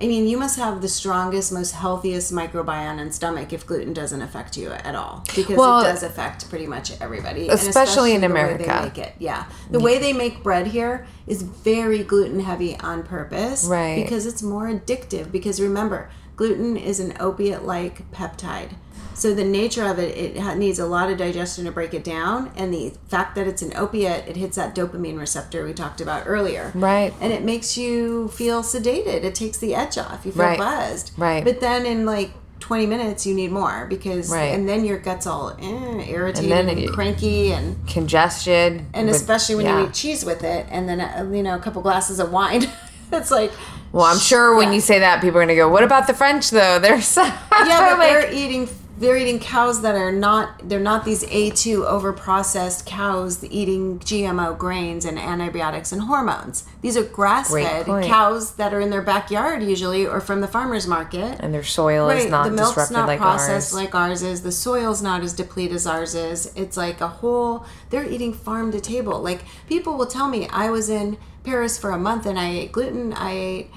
I 0.00 0.06
mean, 0.06 0.28
you 0.28 0.38
must 0.38 0.56
have 0.58 0.80
the 0.80 0.88
strongest, 0.88 1.52
most 1.52 1.72
healthiest 1.72 2.32
microbiome 2.32 3.00
and 3.00 3.12
stomach 3.12 3.52
if 3.52 3.66
gluten 3.66 3.92
doesn't 3.92 4.22
affect 4.22 4.56
you 4.56 4.70
at 4.70 4.94
all, 4.94 5.24
because 5.34 5.56
well, 5.56 5.80
it 5.80 5.84
does 5.84 6.02
affect 6.04 6.48
pretty 6.48 6.66
much 6.66 6.92
everybody, 7.00 7.48
especially, 7.48 7.68
especially 7.68 8.12
in 8.14 8.24
America. 8.24 8.80
make 8.84 8.98
it, 8.98 9.14
yeah. 9.18 9.46
The 9.70 9.78
yeah. 9.78 9.84
way 9.84 9.98
they 9.98 10.12
make 10.12 10.42
bread 10.42 10.68
here 10.68 11.06
is 11.26 11.42
very 11.42 12.04
gluten 12.04 12.40
heavy 12.40 12.76
on 12.76 13.02
purpose, 13.02 13.64
right? 13.64 14.02
Because 14.02 14.24
it's 14.24 14.42
more 14.42 14.68
addictive. 14.68 15.32
Because 15.32 15.60
remember, 15.60 16.10
gluten 16.36 16.76
is 16.76 17.00
an 17.00 17.14
opiate-like 17.18 18.10
peptide. 18.12 18.74
So 19.18 19.34
the 19.34 19.44
nature 19.44 19.84
of 19.84 19.98
it, 19.98 20.16
it 20.16 20.56
needs 20.56 20.78
a 20.78 20.86
lot 20.86 21.10
of 21.10 21.18
digestion 21.18 21.64
to 21.64 21.72
break 21.72 21.92
it 21.92 22.04
down, 22.04 22.52
and 22.56 22.72
the 22.72 22.92
fact 23.08 23.34
that 23.34 23.48
it's 23.48 23.62
an 23.62 23.72
opiate, 23.76 24.28
it 24.28 24.36
hits 24.36 24.56
that 24.56 24.76
dopamine 24.76 25.18
receptor 25.18 25.64
we 25.64 25.72
talked 25.72 26.00
about 26.00 26.22
earlier, 26.26 26.70
right? 26.74 27.12
And 27.20 27.32
it 27.32 27.42
makes 27.42 27.76
you 27.76 28.28
feel 28.28 28.62
sedated. 28.62 29.24
It 29.24 29.34
takes 29.34 29.58
the 29.58 29.74
edge 29.74 29.98
off. 29.98 30.24
You 30.24 30.30
feel 30.30 30.44
right. 30.44 30.58
buzzed, 30.58 31.10
right? 31.18 31.42
But 31.42 31.60
then 31.60 31.84
in 31.84 32.06
like 32.06 32.30
20 32.60 32.86
minutes 32.86 33.26
you 33.26 33.34
need 33.34 33.50
more 33.50 33.86
because 33.86 34.30
right. 34.30 34.54
and 34.54 34.68
then 34.68 34.84
your 34.84 34.98
gut's 34.98 35.26
all 35.26 35.56
eh, 35.60 36.04
irritated 36.08 36.52
and, 36.52 36.68
and 36.68 36.90
cranky 36.90 37.52
and 37.52 37.86
congested 37.88 38.84
and 38.92 39.08
especially 39.08 39.54
when 39.54 39.64
yeah. 39.64 39.80
you 39.80 39.86
eat 39.86 39.94
cheese 39.94 40.24
with 40.24 40.42
it 40.42 40.66
and 40.68 40.88
then 40.88 41.00
uh, 41.00 41.28
you 41.32 41.42
know 41.42 41.54
a 41.54 41.58
couple 41.60 41.80
glasses 41.80 42.18
of 42.18 42.32
wine 42.32 42.64
it's 43.12 43.30
like 43.30 43.52
well 43.92 44.04
i'm 44.04 44.18
sure 44.18 44.56
when 44.56 44.68
yeah. 44.68 44.74
you 44.74 44.80
say 44.80 44.98
that 44.98 45.20
people 45.20 45.38
are 45.38 45.44
going 45.44 45.48
to 45.48 45.54
go 45.54 45.68
what 45.68 45.84
about 45.84 46.08
the 46.08 46.14
french 46.14 46.50
though 46.50 46.80
they're 46.80 47.00
so 47.00 47.22
yeah 47.22 47.38
but 47.50 47.60
like, 47.98 47.98
they're 47.98 48.32
eating 48.32 48.68
they're 48.98 49.16
eating 49.16 49.38
cows 49.38 49.82
that 49.82 49.94
are 49.94 50.10
not 50.10 50.68
they're 50.68 50.80
not 50.80 51.04
these 51.04 51.24
A2 51.24 51.88
overprocessed 51.88 52.84
cows 52.84 53.44
eating 53.44 54.00
GMO 54.00 54.58
grains 54.58 55.04
and 55.04 55.18
antibiotics 55.18 55.92
and 55.92 56.02
hormones. 56.02 56.66
These 56.82 56.96
are 56.96 57.04
grass-fed 57.04 57.86
cows 58.04 58.54
that 58.54 58.74
are 58.74 58.80
in 58.80 58.90
their 58.90 59.02
backyard 59.02 59.62
usually 59.62 60.06
or 60.06 60.20
from 60.20 60.40
the 60.40 60.48
farmers 60.48 60.86
market. 60.86 61.38
And 61.40 61.54
their 61.54 61.62
soil 61.62 62.08
right. 62.08 62.18
is 62.18 62.26
not 62.26 62.44
the 62.44 62.50
milk's 62.50 62.70
disrupted 62.70 62.96
not 62.96 63.08
like 63.08 63.20
processed 63.20 63.72
ours. 63.72 63.84
like 63.84 63.94
ours 63.94 64.22
is. 64.22 64.42
The 64.42 64.52
soil's 64.52 65.00
not 65.00 65.22
as 65.22 65.32
depleted 65.32 65.76
as 65.76 65.86
ours 65.86 66.14
is. 66.14 66.52
It's 66.56 66.76
like 66.76 67.00
a 67.00 67.08
whole 67.08 67.64
they're 67.90 68.08
eating 68.08 68.34
farm 68.34 68.72
to 68.72 68.80
table. 68.80 69.20
Like 69.20 69.42
people 69.68 69.96
will 69.96 70.06
tell 70.06 70.28
me 70.28 70.48
I 70.48 70.70
was 70.70 70.88
in 70.88 71.18
Paris 71.44 71.78
for 71.78 71.92
a 71.92 71.98
month 71.98 72.26
and 72.26 72.38
I 72.38 72.50
ate 72.50 72.72
gluten, 72.72 73.12
I 73.12 73.32
ate 73.32 73.70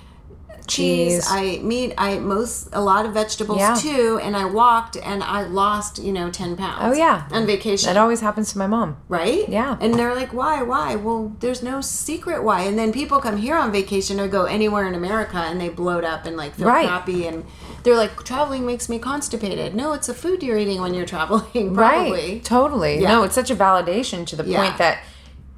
cheese. 0.71 1.27
I 1.27 1.41
ate 1.43 1.63
meat. 1.63 1.93
I 1.97 2.13
ate 2.13 2.21
most 2.21 2.69
a 2.73 2.81
lot 2.81 3.05
of 3.05 3.13
vegetables 3.13 3.59
yeah. 3.59 3.75
too, 3.75 4.19
and 4.21 4.35
I 4.35 4.45
walked 4.45 4.97
and 4.97 5.23
I 5.23 5.43
lost 5.43 5.99
you 5.99 6.11
know 6.11 6.29
ten 6.29 6.55
pounds. 6.55 6.79
Oh 6.81 6.93
yeah, 6.93 7.27
on 7.31 7.45
vacation. 7.45 7.87
That 7.87 7.97
always 7.97 8.21
happens 8.21 8.51
to 8.53 8.57
my 8.57 8.67
mom. 8.67 8.97
Right? 9.07 9.47
Yeah. 9.49 9.77
And 9.79 9.95
they're 9.95 10.15
like, 10.15 10.33
why? 10.33 10.63
Why? 10.63 10.95
Well, 10.95 11.35
there's 11.39 11.61
no 11.61 11.81
secret 11.81 12.43
why. 12.43 12.63
And 12.63 12.77
then 12.77 12.91
people 12.91 13.19
come 13.19 13.37
here 13.37 13.55
on 13.55 13.71
vacation 13.71 14.19
or 14.19 14.27
go 14.27 14.45
anywhere 14.45 14.87
in 14.87 14.95
America 14.95 15.37
and 15.37 15.59
they 15.59 15.69
bloat 15.69 16.03
up 16.03 16.25
and 16.25 16.37
like 16.37 16.55
feel 16.55 16.67
right. 16.67 16.87
crappy 16.87 17.27
and 17.27 17.45
they're 17.83 17.97
like 17.97 18.23
traveling 18.23 18.65
makes 18.65 18.89
me 18.89 18.99
constipated. 18.99 19.75
No, 19.75 19.93
it's 19.93 20.07
the 20.07 20.13
food 20.13 20.43
you're 20.43 20.57
eating 20.57 20.81
when 20.81 20.93
you're 20.93 21.05
traveling. 21.17 21.73
Probably. 21.75 22.11
Right. 22.11 22.43
Totally. 22.43 22.99
Yeah. 22.99 23.09
No, 23.09 23.23
it's 23.23 23.35
such 23.35 23.51
a 23.51 23.55
validation 23.55 24.25
to 24.27 24.35
the 24.35 24.45
yeah. 24.45 24.63
point 24.63 24.77
that 24.77 25.03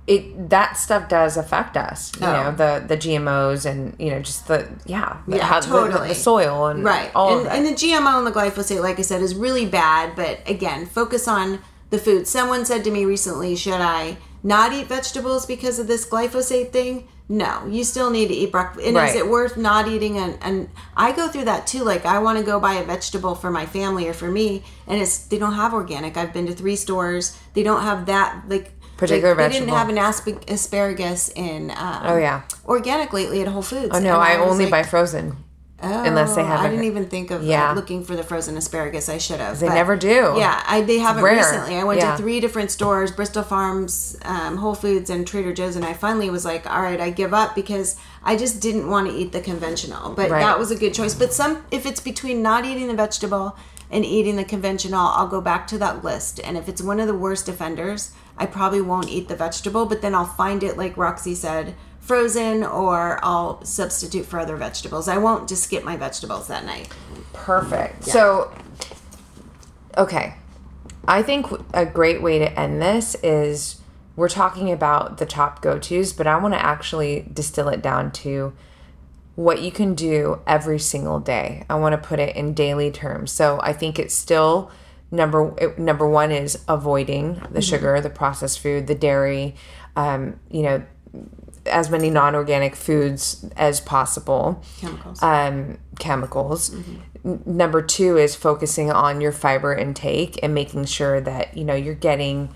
it 0.06 0.50
that 0.50 0.74
stuff 0.74 1.08
does 1.08 1.38
affect 1.38 1.78
us 1.78 2.12
you 2.20 2.26
oh. 2.26 2.32
know 2.32 2.52
the 2.52 2.86
the 2.88 2.98
gmos 2.98 3.66
and 3.66 3.96
you 3.98 4.12
know 4.12 4.20
just 4.20 4.48
the 4.48 4.68
yeah, 4.86 5.18
yeah 5.28 5.46
how, 5.46 5.60
totally. 5.62 5.92
the, 5.92 6.14
the, 6.14 6.16
soil 6.16 6.68
and 6.68 6.84
right. 6.84 7.10
all 7.16 7.40
and, 7.40 7.48
and 7.48 7.66
the 7.66 7.72
gmo 7.72 8.18
and 8.18 8.28
the 8.28 8.32
glyphosate 8.32 8.82
like 8.82 9.00
i 9.00 9.02
said 9.02 9.22
is 9.22 9.34
really 9.34 9.66
bad 9.66 10.14
but 10.16 10.42
again 10.48 10.86
focus 10.86 11.28
on 11.28 11.60
the 11.94 12.00
food. 12.00 12.28
Someone 12.28 12.66
said 12.66 12.84
to 12.86 12.92
me 12.92 13.06
recently 13.06 13.56
should 13.56 13.74
i 13.74 14.18
not 14.42 14.74
eat 14.74 14.88
vegetables 14.88 15.46
because 15.46 15.78
of 15.80 15.88
this 15.88 16.06
glyphosate 16.06 16.72
thing? 16.72 17.08
No 17.30 17.66
you 17.68 17.84
still 17.84 18.10
need 18.10 18.28
to 18.28 18.34
eat 18.34 18.52
breakfast. 18.52 18.86
And 18.86 18.98
right. 18.98 19.10
is 19.10 19.16
it 19.16 19.28
worth 19.28 19.56
not 19.56 19.88
eating 19.88 20.18
and 20.18 20.38
and 20.42 20.70
i 20.98 21.12
go 21.12 21.28
through 21.30 21.46
that 21.46 21.68
too 21.68 21.84
like 21.84 22.04
i 22.04 22.20
want 22.20 22.40
to 22.40 22.44
go 22.44 22.60
buy 22.60 22.74
a 22.74 22.84
vegetable 22.84 23.36
for 23.36 23.52
my 23.52 23.66
family 23.66 24.08
or 24.08 24.14
for 24.14 24.30
me 24.30 24.64
and 24.88 25.02
it's 25.02 25.20
they 25.20 25.38
don't 25.38 25.54
have 25.54 25.74
organic. 25.74 26.18
I've 26.18 26.34
been 26.34 26.48
to 26.48 26.54
three 26.54 26.76
stores. 26.76 27.40
They 27.54 27.64
don't 27.64 27.84
have 27.84 28.08
that 28.08 28.44
like 28.50 28.74
particular 28.98 29.36
like, 29.36 29.38
vegetable. 29.52 29.66
They 29.66 29.72
didn't 29.72 29.78
have 29.78 29.90
an 29.90 29.98
asp- 29.98 30.50
asparagus 30.50 31.30
in. 31.30 31.72
Um, 31.72 32.00
oh 32.04 32.18
yeah. 32.18 32.44
Organic 32.66 33.14
lately 33.14 33.42
at 33.42 33.48
Whole 33.48 33.62
Foods. 33.62 33.90
Oh 33.94 34.00
no, 34.00 34.14
And 34.20 34.24
I, 34.24 34.36
only 34.38 34.66
like, 34.66 34.72
buy 34.72 34.84
frozen. 34.84 35.38
Oh, 35.86 36.04
unless 36.06 36.34
they 36.34 36.44
have 36.46 36.62
I 36.62 36.70
didn't 36.70 36.86
even 36.86 37.08
think 37.08 37.30
of 37.30 37.44
Yeah. 37.44 37.72
uh, 37.72 37.74
looking 37.74 38.06
for 38.06 38.16
the 38.16 38.24
frozen 38.24 38.56
asparagus. 38.56 39.10
I 39.10 39.18
should 39.18 39.42
have. 39.42 39.60
They 39.60 39.68
never 39.68 39.98
do. 39.98 40.34
Yeah, 40.38 40.64
I, 40.66 40.80
they 40.80 40.98
haven't 41.00 41.26
rare. 41.26 41.36
recently. 41.36 41.76
I 41.76 41.84
went 41.84 42.00
Yeah. 42.00 42.12
to 42.16 42.18
three 42.18 42.40
different 42.40 42.72
stores: 42.72 43.12
Bristol 43.12 43.44
Farms, 43.44 44.16
um, 44.24 44.56
Whole 44.58 44.76
Foods, 44.76 45.10
and 45.10 45.28
Trader 45.28 45.52
Joe's, 45.52 45.76
and 45.76 45.84
I 45.84 45.92
finally 45.92 46.30
was 46.30 46.46
like, 46.46 46.66
"All 46.74 46.82
right, 46.82 47.02
I 47.02 47.10
give 47.10 47.34
up," 47.34 47.54
because 47.54 47.98
I 48.24 48.38
just 48.38 48.62
didn't 48.62 48.90
want 48.90 49.10
to 49.10 49.14
eat 49.14 49.34
the 49.34 49.42
conventional. 49.42 50.12
But 50.12 50.32
Right. 50.32 50.40
that 50.40 50.58
was 50.58 50.72
a 50.72 50.78
good 50.78 50.94
choice. 50.94 51.16
But 51.16 51.34
some, 51.34 51.66
if 51.70 51.86
it's 51.86 52.00
between 52.00 52.42
not 52.42 52.64
eating 52.64 52.88
the 52.88 52.94
vegetable 52.94 53.58
and 53.92 54.06
eating 54.06 54.38
the 54.38 54.46
conventional, 54.46 55.02
I'll 55.02 55.28
go 55.28 55.42
back 55.42 55.68
to 55.68 55.78
that 55.80 56.02
list. 56.02 56.40
And 56.46 56.56
if 56.56 56.70
it's 56.70 56.82
one 56.82 57.02
of 57.02 57.08
the 57.08 57.14
worst 57.14 57.50
offenders, 57.50 58.12
I 58.38 58.46
probably 58.46 58.82
won't 58.82 59.10
eat 59.10 59.28
the 59.28 59.36
vegetable. 59.36 59.86
But 59.86 60.02
then 60.02 60.16
I'll 60.16 60.26
find 60.26 60.64
it, 60.64 60.78
like 60.78 60.98
Roxy 60.98 61.36
said, 61.36 61.76
frozen, 62.00 62.64
or 62.64 63.20
I'll 63.24 63.64
substitute 63.64 64.26
for 64.26 64.40
other 64.40 64.56
vegetables. 64.56 65.08
I 65.08 65.18
won't 65.18 65.48
just 65.48 65.64
skip 65.64 65.84
my 65.84 65.98
vegetables 65.98 66.48
that 66.48 66.66
night. 66.66 66.90
Perfect. 67.34 68.04
So, 68.04 68.54
okay. 69.98 70.36
I 71.08 71.22
think 71.22 71.48
a 71.74 71.86
great 71.86 72.22
way 72.22 72.40
to 72.40 72.60
end 72.60 72.82
this 72.82 73.16
is 73.24 73.82
we're 74.16 74.30
talking 74.30 74.72
about 74.72 75.18
the 75.18 75.26
top 75.26 75.62
go 75.62 75.80
tos, 75.80 76.14
but 76.14 76.28
I 76.28 76.38
want 76.38 76.54
to 76.54 76.64
actually 76.64 77.26
distill 77.34 77.68
it 77.70 77.82
down 77.82 78.12
to 78.12 78.54
what 79.36 79.62
you 79.62 79.72
can 79.72 79.96
do 79.96 80.40
every 80.46 80.80
single 80.80 81.20
day. 81.20 81.66
I 81.70 81.76
want 81.76 81.94
to 81.94 82.08
put 82.08 82.20
it 82.20 82.36
in 82.36 82.54
daily 82.54 82.92
terms. 82.92 83.32
So 83.32 83.60
I 83.62 83.74
think 83.74 83.98
it's 83.98 84.14
still 84.14 84.72
number 85.14 85.54
it, 85.58 85.78
number 85.80 86.10
one 86.10 86.32
is 86.32 86.58
avoiding 86.68 87.42
the 87.52 87.62
sugar, 87.62 88.02
the 88.02 88.10
processed 88.10 88.60
food, 88.60 88.88
the 88.88 88.96
dairy, 88.96 89.56
um, 89.96 90.40
you 90.50 90.64
know, 90.64 90.84
as 91.68 91.90
many 91.90 92.10
non-organic 92.10 92.76
foods 92.76 93.46
as 93.56 93.80
possible 93.80 94.62
Chemicals. 94.80 95.24
um, 95.24 95.78
chemicals. 96.00 96.74
N- 97.24 97.42
number 97.46 97.82
two 97.82 98.18
is 98.18 98.36
focusing 98.36 98.92
on 98.92 99.22
your 99.22 99.32
fiber 99.32 99.74
intake 99.74 100.38
and 100.44 100.54
making 100.54 100.86
sure 100.86 101.22
that 101.22 101.56
you 101.56 101.64
know 101.64 101.76
you're 101.76 101.94
getting 101.94 102.54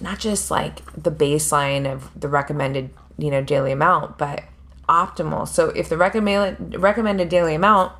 not 0.00 0.18
just 0.18 0.50
like 0.50 0.84
the 0.94 1.10
baseline 1.10 1.90
of 1.90 2.10
the 2.18 2.28
recommended 2.28 2.90
you 3.16 3.30
know 3.30 3.42
daily 3.42 3.72
amount, 3.72 4.18
but 4.18 4.44
optimal. 4.88 5.48
So 5.48 5.70
if 5.70 5.88
the 5.88 5.96
recommended 5.96 6.80
recommended 6.80 7.28
daily 7.30 7.54
amount 7.54 7.92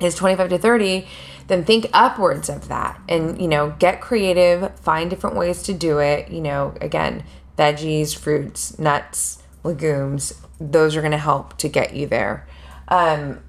is 0.00 0.14
25 0.14 0.50
to 0.50 0.58
30 0.58 1.06
then 1.48 1.64
think 1.64 1.88
upwards 1.92 2.48
of 2.48 2.68
that 2.68 3.00
and 3.08 3.40
you 3.40 3.48
know 3.48 3.74
get 3.78 4.00
creative 4.00 4.70
find 4.80 5.08
different 5.10 5.36
ways 5.36 5.62
to 5.62 5.72
do 5.72 5.98
it 5.98 6.28
you 6.30 6.40
know 6.40 6.74
again 6.80 7.22
veggies 7.56 8.16
fruits 8.16 8.78
nuts 8.78 9.42
legumes 9.64 10.32
those 10.60 10.96
are 10.96 11.00
going 11.00 11.12
to 11.12 11.18
help 11.18 11.56
to 11.58 11.68
get 11.68 11.94
you 11.94 12.06
there 12.06 12.46
um, 12.88 13.40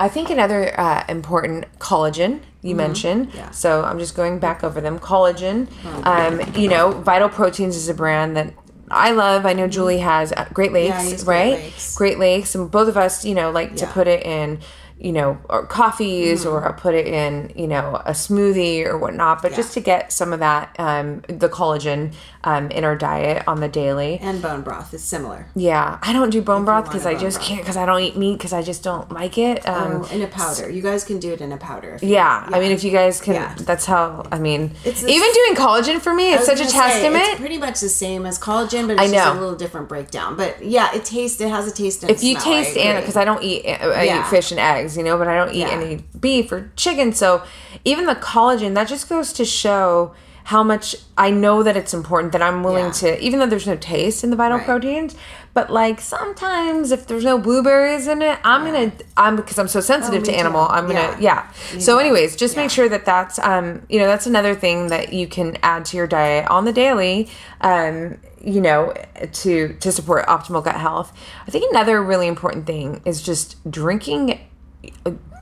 i 0.00 0.08
think 0.08 0.30
another 0.30 0.78
uh, 0.78 1.04
important 1.08 1.64
collagen 1.78 2.40
you 2.62 2.74
mentioned 2.74 3.32
Yeah. 3.34 3.50
so 3.50 3.84
i'm 3.84 3.98
just 3.98 4.14
going 4.16 4.38
back 4.38 4.64
over 4.64 4.80
them 4.80 4.98
collagen 4.98 5.68
um, 6.06 6.40
you 6.54 6.68
know 6.68 6.90
vital 6.90 7.28
proteins 7.28 7.76
is 7.76 7.88
a 7.88 7.94
brand 7.94 8.36
that 8.36 8.52
I 8.88 9.10
love. 9.10 9.44
I 9.46 9.52
know 9.52 9.66
Julie 9.66 9.98
has 9.98 10.30
uh, 10.30 10.46
Great 10.54 10.72
Lakes, 10.72 10.94
I 10.94 11.02
use 11.08 11.24
Great 11.24 11.36
right? 11.50 11.52
Lakes. 11.64 11.96
Great 11.96 12.18
Lakes, 12.20 12.54
and 12.54 12.70
both 12.70 12.86
of 12.86 12.96
us, 12.96 13.24
you 13.24 13.34
know, 13.34 13.50
like 13.50 13.74
to 13.78 13.86
put 13.88 14.06
it 14.06 14.24
in, 14.24 14.60
you 14.98 15.12
know, 15.12 15.38
or 15.50 15.66
coffees 15.66 16.46
or 16.46 16.72
put 16.74 16.94
it 16.94 17.06
in, 17.06 17.52
you 17.54 17.66
know, 17.66 18.00
a 18.06 18.12
smoothie 18.12 18.86
or 18.86 18.96
whatnot. 18.96 19.42
But 19.42 19.52
just 19.54 19.74
to 19.74 19.80
get 19.80 20.10
some 20.12 20.32
of 20.32 20.40
that, 20.40 20.74
um, 20.78 21.20
the 21.28 21.48
collagen 21.50 22.14
um, 22.44 22.70
in 22.70 22.82
our 22.84 22.96
diet 22.96 23.42
on 23.46 23.60
the 23.60 23.68
daily. 23.68 24.18
and 24.22 24.40
bone 24.40 24.62
broth 24.62 24.94
is 24.94 25.02
similar. 25.04 25.48
Yeah, 25.54 25.98
I 26.00 26.12
don't 26.12 26.30
do 26.30 26.40
bone 26.40 26.64
broth 26.64 26.84
because 26.86 27.04
I 27.04 27.14
just 27.14 27.38
broth. 27.38 27.48
can't 27.48 27.60
because 27.60 27.76
I 27.76 27.84
don't 27.84 28.00
eat 28.00 28.16
meat 28.16 28.38
because 28.38 28.52
I 28.52 28.62
just 28.62 28.82
don't 28.82 29.10
like 29.12 29.36
it. 29.36 29.68
Um, 29.68 30.02
Oh, 30.04 30.08
in 30.14 30.22
a 30.22 30.26
powder. 30.28 30.70
You 30.70 30.80
guys 30.82 31.04
can 31.04 31.18
do 31.18 31.32
it 31.32 31.40
in 31.40 31.52
a 31.52 31.56
powder. 31.58 31.94
if 31.96 32.02
you- 32.02 32.10
yeah, 32.10 32.48
I 32.50 32.58
mean, 32.60 32.70
if 32.72 32.82
you 32.84 32.90
guys 32.90 33.20
can, 33.20 33.34
Yeah. 33.34 33.54
that's 33.58 33.84
how. 33.84 34.24
I 34.32 34.38
mean, 34.38 34.72
It's 34.84 35.02
even 35.02 35.32
doing 35.32 35.54
collagen 35.56 36.00
for 36.00 36.14
me, 36.14 36.32
it's 36.34 36.46
such 36.46 36.60
a 36.60 36.64
say, 36.64 36.70
testament. 36.78 37.24
it's 37.30 37.40
pretty 37.40 37.58
much 37.58 37.80
the 37.80 37.88
same 37.88 38.24
as 38.26 38.38
collagen, 38.38 38.86
but 38.86 38.92
it's 38.94 39.02
I 39.02 39.08
just 39.14 39.36
a 39.36 39.40
little 39.40 39.56
different 39.56 39.88
breakdown. 39.88 40.36
But 40.36 40.64
yeah, 40.64 40.94
it 40.94 41.04
tastes. 41.04 41.40
It 41.40 41.48
has 41.50 41.66
a 41.66 41.72
taste. 41.72 42.02
And 42.02 42.10
if 42.12 42.22
you 42.22 42.38
smell, 42.38 42.54
I 42.54 42.62
taste 42.62 42.76
agree. 42.76 43.00
because 43.00 43.16
I 43.16 43.24
don't 43.24 43.42
eat 43.42 43.66
I 43.66 44.04
Yeah. 44.04 44.20
eat 44.20 44.26
fish 44.28 44.50
and 44.52 44.60
eggs, 44.60 44.85
you 44.94 45.02
know, 45.02 45.16
but 45.16 45.26
I 45.26 45.34
don't 45.36 45.54
eat 45.54 45.60
Yeah. 45.60 45.70
any 45.70 46.04
beef 46.20 46.52
or 46.52 46.70
chicken. 46.76 47.14
So 47.14 47.42
even 47.86 48.04
the 48.04 48.14
collagen 48.16 48.74
that 48.74 48.88
just 48.88 49.08
goes 49.08 49.32
to 49.32 49.46
show 49.46 50.12
how 50.44 50.62
much 50.62 50.94
I 51.18 51.30
know 51.30 51.62
that 51.64 51.76
it's 51.76 51.92
important 51.92 52.32
that 52.32 52.42
I'm 52.42 52.62
willing 52.62 52.84
Yeah. 52.86 52.90
to 53.02 53.20
even 53.20 53.40
though 53.40 53.46
there's 53.46 53.66
no 53.66 53.74
taste 53.74 54.22
in 54.22 54.30
the 54.30 54.36
vital 54.36 54.58
Right. 54.58 54.66
proteins, 54.66 55.16
but 55.54 55.70
like 55.70 56.00
sometimes 56.00 56.92
if 56.92 57.08
there's 57.08 57.24
no 57.24 57.36
blueberries 57.36 58.06
in 58.06 58.22
it, 58.22 58.38
I'm 58.44 58.64
gonna 58.64 58.92
I'm 59.16 59.34
because 59.34 59.58
I'm 59.58 59.66
so 59.66 59.80
sensitive 59.80 60.22
Oh, 60.22 60.26
to 60.26 60.32
animal. 60.32 60.66
too. 60.66 60.72
I'm 60.72 60.86
gonna 60.86 61.16
Yeah. 61.18 61.42
yeah. 61.72 61.80
So 61.80 61.98
anyways, 61.98 62.36
just 62.36 62.54
Yeah. 62.54 62.62
make 62.62 62.70
sure 62.70 62.88
that 62.88 63.04
that's 63.04 63.40
um 63.40 63.82
you 63.88 63.98
know 63.98 64.06
that's 64.06 64.26
another 64.26 64.54
thing 64.54 64.86
that 64.88 65.12
you 65.12 65.26
can 65.26 65.56
add 65.64 65.84
to 65.86 65.96
your 65.96 66.06
diet 66.06 66.46
on 66.48 66.64
the 66.64 66.72
daily. 66.72 67.28
Um 67.60 68.18
you 68.40 68.60
know 68.60 68.92
to 69.32 69.72
to 69.80 69.90
support 69.90 70.24
optimal 70.28 70.62
gut 70.62 70.76
health. 70.76 71.12
I 71.48 71.50
think 71.50 71.68
another 71.72 72.00
really 72.00 72.28
important 72.28 72.66
thing 72.66 73.00
is 73.04 73.20
just 73.20 73.56
drinking 73.68 74.38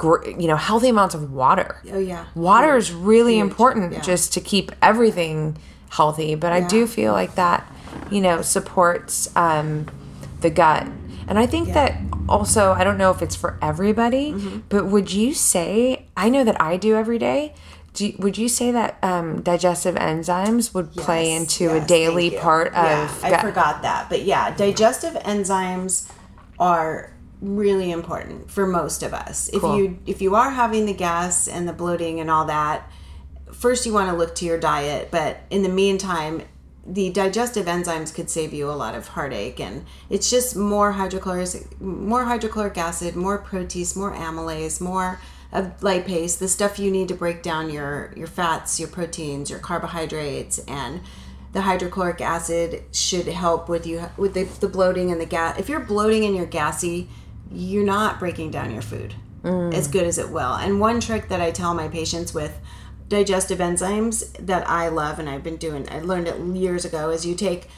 you 0.02 0.46
know 0.48 0.56
healthy 0.56 0.88
amounts 0.88 1.14
of 1.14 1.32
water. 1.32 1.80
Oh 1.92 1.98
yeah. 1.98 2.26
Water 2.34 2.76
is 2.76 2.92
really 2.92 3.38
important 3.38 3.92
Yeah. 3.92 4.00
just 4.00 4.32
to 4.34 4.40
keep 4.40 4.72
everything 4.82 5.56
healthy, 5.90 6.34
but 6.34 6.52
I 6.52 6.60
do 6.60 6.86
feel 6.86 7.12
like 7.12 7.36
that, 7.36 7.64
you 8.10 8.20
know, 8.20 8.42
supports 8.42 9.34
um, 9.36 9.86
the 10.40 10.50
gut. 10.50 10.86
And 11.28 11.38
I 11.38 11.46
think 11.46 11.72
that 11.72 11.96
also, 12.28 12.72
I 12.72 12.84
don't 12.84 12.98
know 12.98 13.10
if 13.10 13.22
it's 13.22 13.36
for 13.36 13.56
everybody, 13.62 14.32
Mm-hmm. 14.32 14.58
but 14.68 14.86
would 14.86 15.12
you 15.12 15.32
say, 15.34 16.06
I 16.16 16.28
know 16.28 16.44
that 16.44 16.60
I 16.60 16.76
do 16.76 16.96
every 16.96 17.18
day. 17.18 17.54
Do, 17.94 18.12
would 18.18 18.36
you 18.36 18.48
say 18.48 18.72
that 18.72 18.98
um, 19.02 19.40
digestive 19.42 19.94
enzymes 19.94 20.74
would 20.74 20.92
play 20.92 21.32
into 21.32 21.64
yes, 21.64 21.84
a 21.84 21.86
daily 21.86 22.30
part 22.32 22.72
yeah, 22.72 23.04
of 23.04 23.24
I 23.24 23.40
forgot 23.40 23.82
that, 23.82 24.08
but 24.10 24.22
yeah, 24.24 24.54
digestive 24.54 25.14
enzymes 25.22 26.10
are 26.58 27.13
really 27.44 27.90
important 27.90 28.50
for 28.50 28.66
most 28.66 29.02
of 29.02 29.12
us. 29.12 29.48
If 29.52 29.62
you 29.62 29.98
if 30.06 30.22
you 30.22 30.34
are 30.34 30.50
having 30.50 30.86
the 30.86 30.94
gas 30.94 31.46
and 31.46 31.68
the 31.68 31.72
bloating 31.72 32.20
and 32.20 32.30
all 32.30 32.46
that, 32.46 32.90
first 33.52 33.84
you 33.86 33.92
want 33.92 34.10
to 34.10 34.16
look 34.16 34.34
to 34.36 34.44
your 34.44 34.58
diet, 34.58 35.08
but 35.10 35.40
in 35.50 35.62
the 35.62 35.68
meantime, 35.68 36.42
the 36.86 37.10
digestive 37.10 37.66
enzymes 37.66 38.14
could 38.14 38.28
save 38.28 38.52
you 38.52 38.68
a 38.68 38.72
lot 38.72 38.94
of 38.94 39.08
heartache 39.08 39.58
and 39.58 39.86
it's 40.10 40.30
just 40.30 40.54
more 40.54 40.92
hydrochloric 40.92 41.80
more 41.80 42.24
hydrochloric 42.24 42.76
acid, 42.78 43.14
more 43.14 43.42
protease, 43.42 43.96
more 43.96 44.12
amylase, 44.12 44.80
more 44.80 45.20
of 45.52 45.78
lipase, 45.80 46.38
the 46.38 46.48
stuff 46.48 46.78
you 46.78 46.90
need 46.90 47.08
to 47.08 47.14
break 47.14 47.42
down 47.42 47.70
your 47.70 48.12
your 48.16 48.26
fats, 48.26 48.80
your 48.80 48.88
proteins, 48.88 49.50
your 49.50 49.58
carbohydrates 49.58 50.58
and 50.60 51.00
the 51.52 51.62
hydrochloric 51.62 52.20
acid 52.20 52.82
should 52.90 53.28
help 53.28 53.68
with 53.68 53.86
you 53.86 54.10
with 54.16 54.34
the, 54.34 54.44
the 54.60 54.68
bloating 54.68 55.12
and 55.12 55.20
the 55.20 55.26
gas. 55.26 55.58
If 55.58 55.68
you're 55.68 55.80
bloating 55.80 56.24
and 56.24 56.34
you're 56.34 56.46
gassy, 56.46 57.08
you're 57.52 57.84
not 57.84 58.18
breaking 58.18 58.50
down 58.50 58.70
your 58.72 58.82
food 58.82 59.14
as 59.44 59.88
good 59.88 60.04
as 60.06 60.16
it 60.16 60.30
will. 60.30 60.54
And 60.54 60.80
one 60.80 61.00
trick 61.00 61.28
that 61.28 61.38
I 61.40 61.50
tell 61.50 61.74
my 61.74 61.86
patients 61.88 62.32
with 62.32 62.58
digestive 63.08 63.58
enzymes 63.58 64.32
that 64.38 64.66
I 64.68 64.88
love 64.88 65.18
and 65.18 65.28
I've 65.28 65.42
been 65.42 65.56
doing, 65.58 65.86
I 65.90 66.00
learned 66.00 66.28
it 66.28 66.38
years 66.56 66.86
ago, 66.86 67.10
is 67.10 67.26
you 67.26 67.34
take, 67.34 67.68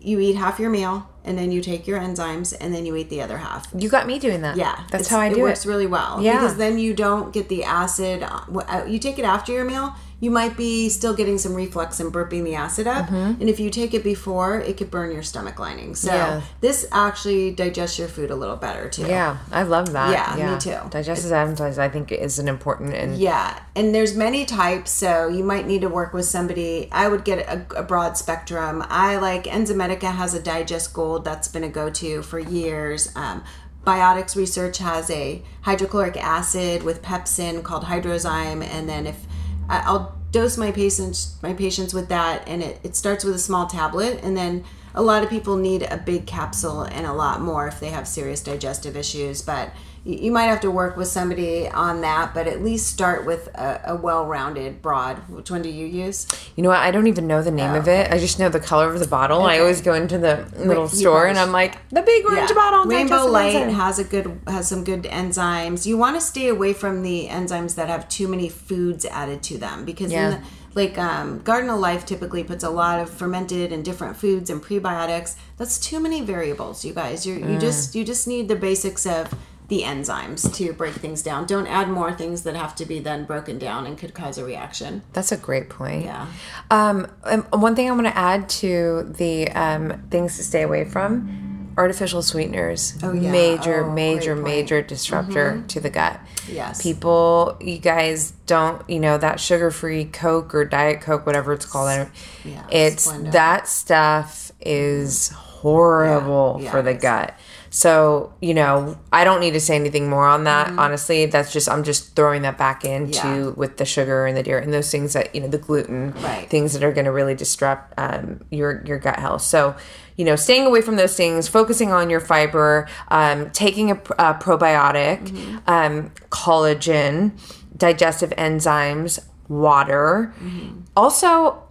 you 0.00 0.18
eat 0.18 0.34
half 0.34 0.58
your 0.58 0.68
meal 0.68 1.08
and 1.24 1.38
then 1.38 1.52
you 1.52 1.60
take 1.60 1.86
your 1.86 2.00
enzymes 2.00 2.52
and 2.60 2.74
then 2.74 2.84
you 2.84 2.96
eat 2.96 3.08
the 3.08 3.22
other 3.22 3.38
half. 3.38 3.68
You 3.72 3.88
got 3.88 4.08
me 4.08 4.18
doing 4.18 4.42
that. 4.42 4.56
Yeah, 4.56 4.82
That's 4.90 5.06
how 5.08 5.20
I 5.20 5.28
do 5.28 5.36
it. 5.36 5.42
works 5.42 5.64
it. 5.64 5.68
really 5.68 5.86
well. 5.86 6.20
Yeah. 6.20 6.40
because 6.40 6.56
then 6.56 6.78
you 6.78 6.92
don't 6.92 7.32
get 7.32 7.48
the 7.48 7.62
acid. 7.62 8.24
uh, 8.24 8.40
uh, 8.68 8.84
You 8.88 8.98
take 8.98 9.20
it 9.20 9.24
after 9.24 9.52
your 9.52 9.64
meal. 9.64 9.94
You 10.22 10.30
might 10.30 10.56
be 10.56 10.88
still 10.88 11.14
getting 11.14 11.36
some 11.36 11.52
reflux 11.52 11.98
and 11.98 12.12
burping 12.12 12.44
the 12.44 12.54
acid 12.54 12.86
up. 12.86 13.10
And 13.10 13.48
if 13.50 13.58
you 13.58 13.70
take 13.70 13.92
it 13.92 14.04
before, 14.04 14.60
it 14.60 14.76
could 14.76 14.88
burn 14.90 15.10
your 15.12 15.24
stomach 15.24 15.58
lining. 15.58 15.96
So 15.96 16.10
Mm-hmm. 16.12 16.16
Yeah. 16.38 16.42
this 16.60 16.86
actually 16.92 17.50
digests 17.50 17.98
your 17.98 18.06
food 18.06 18.30
a 18.30 18.36
little 18.36 18.54
better 18.56 18.88
too. 18.88 19.06
Yeah, 19.06 19.38
I 19.50 19.64
love 19.64 19.92
that. 19.92 20.10
Yeah, 20.12 20.54
me 20.54 20.60
too. 20.60 20.78
Digestive 20.90 21.32
enzymes, 21.32 21.76
I 21.76 21.88
think, 21.88 22.12
is 22.12 22.38
an 22.38 22.48
important 22.48 22.94
and 22.94 23.18
Yeah, 23.18 23.58
and 23.74 23.92
there's 23.94 24.14
many 24.16 24.44
types, 24.44 24.92
so 24.92 25.26
you 25.26 25.42
might 25.42 25.66
need 25.66 25.80
to 25.80 25.88
work 25.88 26.12
with 26.14 26.26
somebody. 26.26 26.88
I 26.92 27.08
would 27.08 27.24
get 27.24 27.40
a, 27.40 27.80
a 27.80 27.82
broad 27.82 28.16
spectrum. 28.16 28.84
I 28.88 29.16
like 29.16 29.44
Enzymedica 29.44 30.12
has 30.14 30.34
a 30.34 30.40
Digest 30.40 30.92
Gold 30.94 31.24
that's 31.24 31.48
been 31.48 31.64
a 31.64 31.68
go-to 31.68 32.22
for 32.22 32.38
years. 32.38 33.10
Um, 33.16 33.42
Biotics 33.84 34.36
Research 34.36 34.78
has 34.78 35.10
a 35.10 35.42
hydrochloric 35.62 36.16
acid 36.16 36.84
with 36.84 37.02
pepsin 37.02 37.64
called 37.64 37.84
Hydrozyme, 37.84 38.62
and 38.62 38.88
then 38.88 39.08
if 39.08 39.26
I'll 39.68 40.16
dose 40.30 40.56
my 40.56 40.72
patients 40.72 41.36
my 41.42 41.52
patients 41.52 41.94
with 41.94 42.08
that, 42.08 42.46
and 42.46 42.62
it, 42.62 42.80
it 42.82 42.96
starts 42.96 43.24
with 43.24 43.34
a 43.34 43.38
small 43.38 43.66
tablet, 43.66 44.20
and 44.22 44.36
then 44.36 44.64
a 44.94 45.02
lot 45.02 45.22
of 45.22 45.30
people 45.30 45.56
need 45.56 45.82
a 45.82 45.96
big 45.96 46.26
capsule 46.26 46.82
and 46.82 47.06
a 47.06 47.12
lot 47.12 47.40
more 47.40 47.66
if 47.66 47.80
they 47.80 47.88
have 47.88 48.06
serious 48.06 48.42
digestive 48.42 48.96
issues. 48.96 49.42
But 49.42 49.72
you 50.04 50.32
might 50.32 50.44
have 50.44 50.60
to 50.60 50.70
work 50.70 50.96
with 50.96 51.06
somebody 51.06 51.68
on 51.68 52.00
that, 52.00 52.34
but 52.34 52.48
at 52.48 52.60
least 52.60 52.88
start 52.88 53.24
with 53.24 53.46
a, 53.54 53.80
a 53.86 53.96
well-rounded 53.96 54.82
broad. 54.82 55.16
Which 55.28 55.48
one 55.48 55.62
do 55.62 55.68
you 55.68 55.86
use? 55.86 56.26
You 56.56 56.64
know 56.64 56.70
what? 56.70 56.80
I 56.80 56.90
don't 56.90 57.06
even 57.06 57.28
know 57.28 57.40
the 57.40 57.52
name 57.52 57.70
oh, 57.70 57.78
of 57.78 57.86
it. 57.86 58.10
I 58.10 58.18
just 58.18 58.40
know 58.40 58.48
the 58.48 58.58
color 58.58 58.92
of 58.92 58.98
the 58.98 59.06
bottle. 59.06 59.42
Okay. 59.42 59.56
I 59.56 59.60
always 59.60 59.80
go 59.80 59.94
into 59.94 60.18
the 60.18 60.44
little 60.56 60.88
store 60.88 61.28
and 61.28 61.38
I'm 61.38 61.52
like, 61.52 61.76
the 61.90 62.02
big 62.02 62.24
orange 62.24 62.50
yeah. 62.50 62.54
bottle. 62.54 62.84
Rainbow 62.84 63.26
Light 63.26 63.68
has 63.68 64.00
a 64.00 64.04
good 64.04 64.40
has 64.48 64.68
some 64.68 64.82
good 64.82 65.04
enzymes. 65.04 65.86
You 65.86 65.96
want 65.96 66.16
to 66.16 66.20
stay 66.20 66.48
away 66.48 66.72
from 66.72 67.02
the 67.02 67.28
enzymes 67.28 67.76
that 67.76 67.88
have 67.88 68.08
too 68.08 68.26
many 68.26 68.48
foods 68.48 69.04
added 69.04 69.42
to 69.44 69.58
them 69.58 69.84
because 69.84 70.10
yeah. 70.10 70.30
the, 70.30 70.40
like 70.74 70.98
um, 70.98 71.42
Garden 71.42 71.70
of 71.70 71.78
Life 71.78 72.06
typically 72.06 72.42
puts 72.42 72.64
a 72.64 72.70
lot 72.70 72.98
of 72.98 73.08
fermented 73.08 73.72
and 73.72 73.84
different 73.84 74.16
foods 74.16 74.50
and 74.50 74.60
prebiotics. 74.60 75.36
That's 75.58 75.78
too 75.78 76.00
many 76.00 76.22
variables, 76.22 76.84
you 76.84 76.92
guys. 76.92 77.24
you 77.24 77.38
mm. 77.38 77.52
you 77.52 77.58
just 77.58 77.94
you 77.94 78.04
just 78.04 78.26
need 78.26 78.48
the 78.48 78.56
basics 78.56 79.06
of 79.06 79.32
the 79.68 79.82
enzymes 79.82 80.52
to 80.56 80.72
break 80.72 80.94
things 80.94 81.22
down. 81.22 81.46
Don't 81.46 81.66
add 81.66 81.88
more 81.88 82.12
things 82.12 82.42
that 82.42 82.54
have 82.54 82.74
to 82.76 82.84
be 82.84 82.98
then 82.98 83.24
broken 83.24 83.58
down 83.58 83.86
and 83.86 83.96
could 83.96 84.12
cause 84.12 84.36
a 84.38 84.44
reaction. 84.44 85.02
That's 85.12 85.32
a 85.32 85.36
great 85.36 85.70
point. 85.70 86.04
Yeah. 86.04 86.26
Um, 86.70 87.04
one 87.50 87.74
thing 87.74 87.88
I 87.88 87.92
want 87.92 88.06
to 88.06 88.16
add 88.16 88.48
to 88.50 89.04
the 89.16 89.50
um, 89.52 90.02
things 90.10 90.36
to 90.36 90.44
stay 90.44 90.62
away 90.62 90.84
from 90.84 91.72
artificial 91.76 92.22
sweeteners. 92.22 92.98
Oh, 93.02 93.12
yeah. 93.12 93.30
Major, 93.30 93.84
oh, 93.84 93.92
major, 93.92 94.36
major 94.36 94.82
disruptor 94.82 95.52
mm-hmm. 95.52 95.66
to 95.68 95.80
the 95.80 95.90
gut. 95.90 96.20
Yes. 96.48 96.82
People, 96.82 97.56
you 97.60 97.78
guys 97.78 98.32
don't, 98.46 98.88
you 98.90 99.00
know, 99.00 99.16
that 99.18 99.40
sugar 99.40 99.70
free 99.70 100.04
Coke 100.04 100.54
or 100.54 100.64
Diet 100.64 101.00
Coke, 101.00 101.24
whatever 101.24 101.52
it's 101.52 101.66
called. 101.66 102.08
Yeah, 102.44 102.66
it's 102.70 103.10
Splenda. 103.10 103.32
that 103.32 103.68
stuff 103.68 104.52
is 104.60 105.30
horrible 105.30 106.56
yeah, 106.58 106.64
yeah, 106.64 106.70
for 106.70 106.82
the 106.82 106.94
gut. 106.94 107.34
So, 107.74 108.34
you 108.42 108.52
know, 108.52 108.98
I 109.14 109.24
don't 109.24 109.40
need 109.40 109.52
to 109.52 109.60
say 109.60 109.76
anything 109.76 110.10
more 110.10 110.26
on 110.26 110.44
that. 110.44 110.66
Mm-hmm. 110.66 110.78
Honestly, 110.78 111.24
that's 111.24 111.50
just 111.50 111.70
I'm 111.70 111.84
just 111.84 112.14
throwing 112.14 112.42
that 112.42 112.58
back 112.58 112.84
into 112.84 113.14
yeah. 113.14 113.48
with 113.48 113.78
the 113.78 113.86
sugar 113.86 114.26
and 114.26 114.36
the 114.36 114.42
dairy 114.42 114.62
and 114.62 114.74
those 114.74 114.90
things 114.90 115.14
that 115.14 115.34
you 115.34 115.40
know 115.40 115.48
the 115.48 115.56
gluten, 115.56 116.12
right. 116.20 116.50
things 116.50 116.74
that 116.74 116.84
are 116.84 116.92
going 116.92 117.06
to 117.06 117.10
really 117.10 117.34
disrupt 117.34 117.94
um, 117.96 118.44
your 118.50 118.84
your 118.84 118.98
gut 118.98 119.18
health. 119.18 119.40
So, 119.40 119.74
you 120.18 120.26
know, 120.26 120.36
staying 120.36 120.66
away 120.66 120.82
from 120.82 120.96
those 120.96 121.16
things, 121.16 121.48
focusing 121.48 121.90
on 121.92 122.10
your 122.10 122.20
fiber, 122.20 122.86
um, 123.08 123.50
taking 123.52 123.90
a, 123.90 123.94
a 123.94 124.34
probiotic, 124.34 125.28
mm-hmm. 125.28 125.58
um, 125.66 126.10
collagen, 126.28 127.32
digestive 127.74 128.30
enzymes, 128.36 129.24
water, 129.48 130.34
mm-hmm. 130.38 130.82
also 130.94 131.62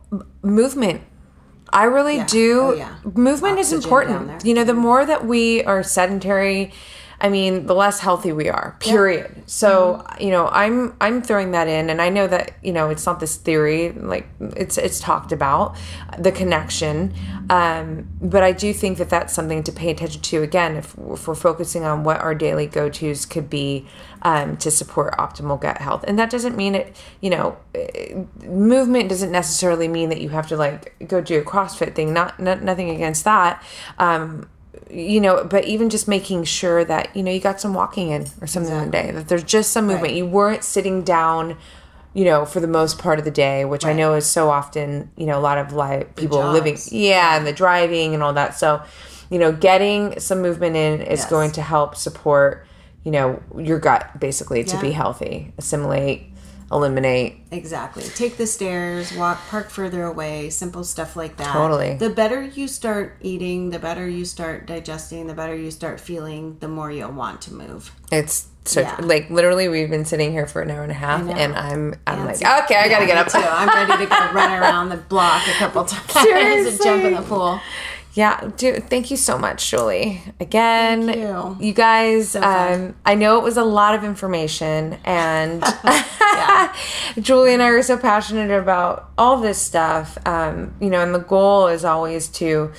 movement 0.41 1.03
I 1.73 1.85
really 1.85 2.17
yeah. 2.17 2.25
do. 2.25 2.61
Oh, 2.61 2.73
yeah. 2.73 2.95
Movement 3.03 3.57
Oxygen 3.57 3.77
is 3.77 3.83
important. 3.83 4.45
You 4.45 4.53
know, 4.53 4.63
the 4.63 4.73
more 4.73 5.05
that 5.05 5.25
we 5.25 5.63
are 5.63 5.83
sedentary, 5.83 6.71
I 7.21 7.29
mean, 7.29 7.67
the 7.67 7.75
less 7.75 7.99
healthy 7.99 8.33
we 8.33 8.49
are. 8.49 8.75
Period. 8.79 9.31
Yeah. 9.35 9.43
So, 9.45 10.03
mm-hmm. 10.03 10.23
you 10.23 10.31
know, 10.31 10.47
I'm 10.47 10.95
I'm 10.99 11.21
throwing 11.21 11.51
that 11.51 11.67
in 11.67 11.89
and 11.91 12.01
I 12.01 12.09
know 12.09 12.25
that, 12.27 12.53
you 12.63 12.73
know, 12.73 12.89
it's 12.89 13.05
not 13.05 13.19
this 13.19 13.35
theory 13.35 13.91
like 13.91 14.27
it's 14.39 14.77
it's 14.79 14.99
talked 14.99 15.31
about 15.31 15.77
the 16.17 16.31
connection. 16.31 17.13
Um, 17.49 18.07
but 18.21 18.43
I 18.43 18.53
do 18.53 18.73
think 18.73 18.97
that 18.97 19.09
that's 19.09 19.33
something 19.33 19.61
to 19.63 19.71
pay 19.71 19.91
attention 19.91 20.21
to 20.21 20.41
again 20.41 20.75
if, 20.77 20.95
if 21.11 21.27
we're 21.27 21.35
focusing 21.35 21.83
on 21.83 22.03
what 22.03 22.19
our 22.21 22.33
daily 22.33 22.65
go-tos 22.65 23.25
could 23.25 23.49
be 23.49 23.85
um, 24.23 24.57
to 24.57 24.71
support 24.71 25.15
optimal 25.17 25.59
gut 25.61 25.77
health. 25.77 26.03
And 26.07 26.17
that 26.17 26.29
doesn't 26.29 26.55
mean 26.55 26.73
it, 26.75 26.95
you 27.19 27.29
know, 27.29 27.57
movement 28.43 29.09
doesn't 29.09 29.31
necessarily 29.31 29.87
mean 29.87 30.09
that 30.09 30.21
you 30.21 30.29
have 30.29 30.47
to 30.47 30.57
like 30.57 30.95
go 31.07 31.21
do 31.21 31.39
a 31.39 31.43
CrossFit 31.43 31.93
thing. 31.93 32.13
Not, 32.13 32.39
not 32.39 32.63
nothing 32.63 32.89
against 32.89 33.25
that. 33.25 33.61
Um, 33.99 34.49
you 34.93 35.21
know, 35.21 35.43
but 35.43 35.65
even 35.65 35.89
just 35.89 36.07
making 36.07 36.43
sure 36.43 36.83
that, 36.85 37.15
you 37.15 37.23
know, 37.23 37.31
you 37.31 37.39
got 37.39 37.61
some 37.61 37.73
walking 37.73 38.09
in 38.09 38.27
or 38.41 38.47
something 38.47 38.73
exactly. 38.73 38.91
day, 38.91 39.11
that 39.11 39.27
there's 39.27 39.43
just 39.43 39.71
some 39.71 39.85
movement. 39.85 40.09
Right. 40.09 40.15
You 40.15 40.25
weren't 40.25 40.63
sitting 40.63 41.03
down, 41.03 41.57
you 42.13 42.25
know, 42.25 42.45
for 42.45 42.59
the 42.59 42.67
most 42.67 42.99
part 42.99 43.19
of 43.19 43.25
the 43.25 43.31
day, 43.31 43.65
which 43.65 43.83
right. 43.83 43.91
I 43.91 43.93
know 43.93 44.13
is 44.15 44.25
so 44.25 44.49
often, 44.49 45.11
you 45.15 45.25
know, 45.25 45.39
a 45.39 45.41
lot 45.41 45.57
of 45.57 45.73
like 45.73 46.15
people 46.15 46.39
living, 46.51 46.77
yeah, 46.91 47.37
and 47.37 47.47
the 47.47 47.53
driving 47.53 48.13
and 48.13 48.21
all 48.21 48.33
that. 48.33 48.55
So, 48.55 48.81
you 49.29 49.39
know, 49.39 49.51
getting 49.51 50.19
some 50.19 50.41
movement 50.41 50.75
in 50.75 51.01
is 51.01 51.21
yes. 51.21 51.29
going 51.29 51.51
to 51.51 51.61
help 51.61 51.95
support, 51.95 52.67
you 53.03 53.11
know, 53.11 53.41
your 53.57 53.79
gut 53.79 54.19
basically 54.19 54.63
to 54.63 54.79
be 54.79 54.91
healthy, 54.91 55.53
assimilate, 55.57 56.30
eliminate. 56.71 57.37
Exactly. 57.51 58.03
Take 58.03 58.37
the 58.37 58.47
stairs, 58.47 59.13
walk, 59.13 59.39
park 59.47 59.69
further 59.69 60.03
away, 60.03 60.49
simple 60.49 60.83
stuff 60.83 61.15
like 61.15 61.37
that. 61.37 61.51
Totally. 61.51 61.95
The 61.95 62.09
better 62.09 62.41
you 62.41 62.67
start 62.67 63.17
eating, 63.21 63.69
the 63.69 63.79
better 63.79 64.07
you 64.07 64.25
start 64.25 64.65
digesting, 64.65 65.27
the 65.27 65.33
better 65.33 65.55
you 65.55 65.71
start 65.71 65.99
feeling, 65.99 66.57
the 66.59 66.67
more 66.67 66.91
you'll 66.91 67.11
want 67.11 67.41
to 67.43 67.53
move. 67.53 67.93
It's 68.11 68.47
so 68.63 68.81
yeah. 68.81 68.95
like 69.01 69.29
literally 69.31 69.67
we've 69.67 69.89
been 69.89 70.05
sitting 70.05 70.31
here 70.31 70.45
for 70.45 70.61
an 70.61 70.69
hour 70.69 70.83
and 70.83 70.91
a 70.91 70.95
half 70.95 71.27
and 71.27 71.55
I'm 71.55 71.95
I'm 72.05 72.25
like 72.25 72.35
okay 72.35 72.75
I 72.75 72.87
gotta 72.89 73.07
get 73.07 73.17
up 73.17 73.27
too. 73.27 73.39
I'm 73.39 73.67
ready 73.89 74.05
to 74.05 74.09
go 74.09 74.31
run 74.33 74.51
around 74.51 74.89
the 74.89 74.97
block 74.97 75.47
a 75.47 75.53
couple 75.53 75.83
times 75.85 76.67
and 76.67 76.81
jump 76.83 77.03
in 77.03 77.15
the 77.15 77.23
pool 77.23 77.59
yeah, 78.13 78.49
dude, 78.57 78.89
thank 78.89 79.09
you 79.09 79.15
so 79.15 79.37
much, 79.37 79.69
Julie. 79.69 80.21
Again, 80.39 81.07
you. 81.07 81.57
you. 81.59 81.73
guys, 81.73 82.31
so 82.31 82.41
um, 82.41 82.95
I 83.05 83.15
know 83.15 83.37
it 83.37 83.43
was 83.43 83.55
a 83.55 83.63
lot 83.63 83.95
of 83.95 84.03
information, 84.03 84.97
and 85.05 85.63
Julie 87.21 87.53
and 87.53 87.63
I 87.63 87.69
are 87.69 87.81
so 87.81 87.97
passionate 87.97 88.51
about 88.51 89.09
all 89.17 89.39
this 89.39 89.61
stuff. 89.61 90.17
Um, 90.27 90.75
you 90.81 90.89
know, 90.89 91.01
and 91.01 91.15
the 91.15 91.19
goal 91.19 91.67
is 91.67 91.85
always 91.85 92.27
to 92.29 92.73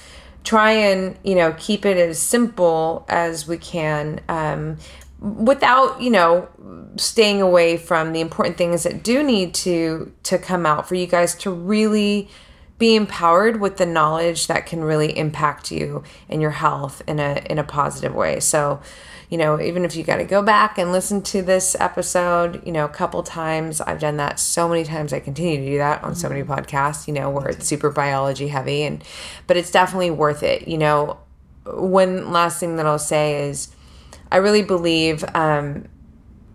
try 0.44 0.72
and 0.72 1.16
you 1.24 1.34
know 1.34 1.54
keep 1.58 1.86
it 1.86 1.96
as 1.96 2.18
simple 2.18 3.06
as 3.08 3.48
we 3.48 3.56
can, 3.56 4.20
um, 4.28 4.76
without 5.18 6.02
you 6.02 6.10
know 6.10 6.46
staying 6.96 7.40
away 7.40 7.78
from 7.78 8.12
the 8.12 8.20
important 8.20 8.58
things 8.58 8.82
that 8.82 9.02
do 9.02 9.22
need 9.22 9.54
to 9.54 10.12
to 10.24 10.36
come 10.36 10.66
out 10.66 10.86
for 10.86 10.94
you 10.94 11.06
guys 11.06 11.34
to 11.36 11.50
really 11.50 12.28
be 12.78 12.96
empowered 12.96 13.60
with 13.60 13.76
the 13.76 13.86
knowledge 13.86 14.46
that 14.48 14.66
can 14.66 14.82
really 14.82 15.16
impact 15.16 15.70
you 15.70 16.02
and 16.28 16.42
your 16.42 16.50
health 16.50 17.02
in 17.06 17.20
a 17.20 17.44
in 17.48 17.58
a 17.58 17.64
positive 17.64 18.14
way. 18.14 18.40
So, 18.40 18.80
you 19.28 19.38
know, 19.38 19.60
even 19.60 19.84
if 19.84 19.94
you 19.94 20.02
got 20.02 20.16
to 20.16 20.24
go 20.24 20.42
back 20.42 20.78
and 20.78 20.90
listen 20.90 21.22
to 21.22 21.42
this 21.42 21.76
episode, 21.78 22.60
you 22.66 22.72
know, 22.72 22.84
a 22.84 22.88
couple 22.88 23.22
times, 23.22 23.80
I've 23.80 24.00
done 24.00 24.16
that 24.16 24.40
so 24.40 24.68
many 24.68 24.84
times. 24.84 25.12
I 25.12 25.20
continue 25.20 25.58
to 25.58 25.66
do 25.66 25.78
that 25.78 26.02
on 26.02 26.14
so 26.14 26.28
many 26.28 26.42
mm-hmm. 26.42 26.52
podcasts, 26.52 27.06
you 27.06 27.14
know, 27.14 27.30
where 27.30 27.48
it's 27.48 27.66
super 27.66 27.90
biology 27.90 28.48
heavy 28.48 28.82
and 28.82 29.04
but 29.46 29.56
it's 29.56 29.70
definitely 29.70 30.10
worth 30.10 30.42
it. 30.42 30.66
You 30.66 30.78
know, 30.78 31.18
one 31.64 32.32
last 32.32 32.58
thing 32.58 32.76
that 32.76 32.86
I'll 32.86 32.98
say 32.98 33.48
is 33.48 33.74
I 34.30 34.38
really 34.38 34.62
believe 34.62 35.24
um 35.34 35.88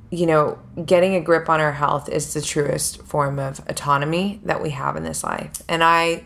you 0.10 0.26
know, 0.26 0.58
getting 0.86 1.16
a 1.16 1.22
grip 1.22 1.50
on 1.50 1.60
our 1.60 1.74
health 1.74 2.08
is 2.10 2.34
the 2.34 2.42
truest 2.42 3.02
form 3.04 3.40
of 3.40 3.62
autonomy 3.68 4.40
that 4.44 4.62
we 4.62 4.70
have 4.70 4.96
in 4.96 5.04
this 5.04 5.24
life. 5.24 5.62
And 5.68 5.84
I, 5.84 6.26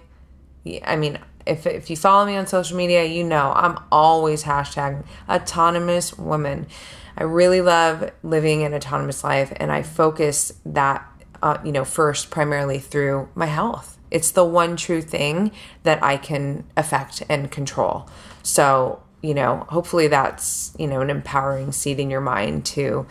I 0.84 0.95
mean, 0.95 1.20
if, 1.45 1.66
if 1.66 1.90
you 1.90 1.98
follow 1.98 2.26
me 2.26 2.36
on 2.36 2.45
social 2.45 2.78
media, 2.78 3.06
you 3.06 3.24
know 3.24 3.52
I'm 3.56 3.80
always 3.91 4.44
hashtag 4.44 5.03
autonomous 5.28 6.18
woman. 6.18 6.68
I 7.18 7.24
really 7.24 7.62
love 7.62 8.12
living 8.24 8.64
an 8.64 8.74
autonomous 8.74 9.24
life, 9.24 9.52
and 9.58 9.72
I 9.72 9.82
focus 9.82 10.53
that, 10.66 11.06
uh, 11.41 11.58
you 11.64 11.72
know, 11.72 11.84
first 11.84 12.30
primarily 12.30 12.80
through 12.80 13.30
my 13.36 13.48
health. 13.48 13.98
It's 14.12 14.32
the 14.32 14.45
one 14.45 14.76
true 14.76 15.02
thing 15.02 15.52
that 15.84 16.03
I 16.03 16.18
can 16.18 16.66
affect 16.78 17.24
and 17.30 17.49
control. 17.52 18.10
So, 18.44 19.02
you 19.22 19.34
know, 19.34 19.65
hopefully 19.69 20.07
that's, 20.07 20.73
you 20.80 20.88
know, 20.88 21.02
an 21.02 21.10
empowering 21.10 21.72
seed 21.72 21.99
in 21.99 22.10
your 22.10 22.22
mind 22.22 22.65
to 22.65 23.06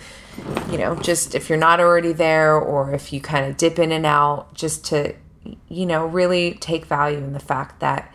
you 0.70 0.78
know, 0.78 0.96
just 0.96 1.34
if 1.34 1.48
you're 1.48 1.58
not 1.58 1.80
already 1.80 2.12
there 2.12 2.56
or 2.56 2.94
if 2.94 3.12
you 3.12 3.20
kind 3.20 3.46
of 3.46 3.56
dip 3.56 3.78
in 3.78 3.92
and 3.92 4.06
out, 4.06 4.52
just 4.54 4.84
to, 4.86 5.14
you 5.68 5.86
know, 5.86 6.06
really 6.06 6.54
take 6.54 6.84
value 6.86 7.18
in 7.18 7.32
the 7.32 7.40
fact 7.40 7.80
that 7.80 8.12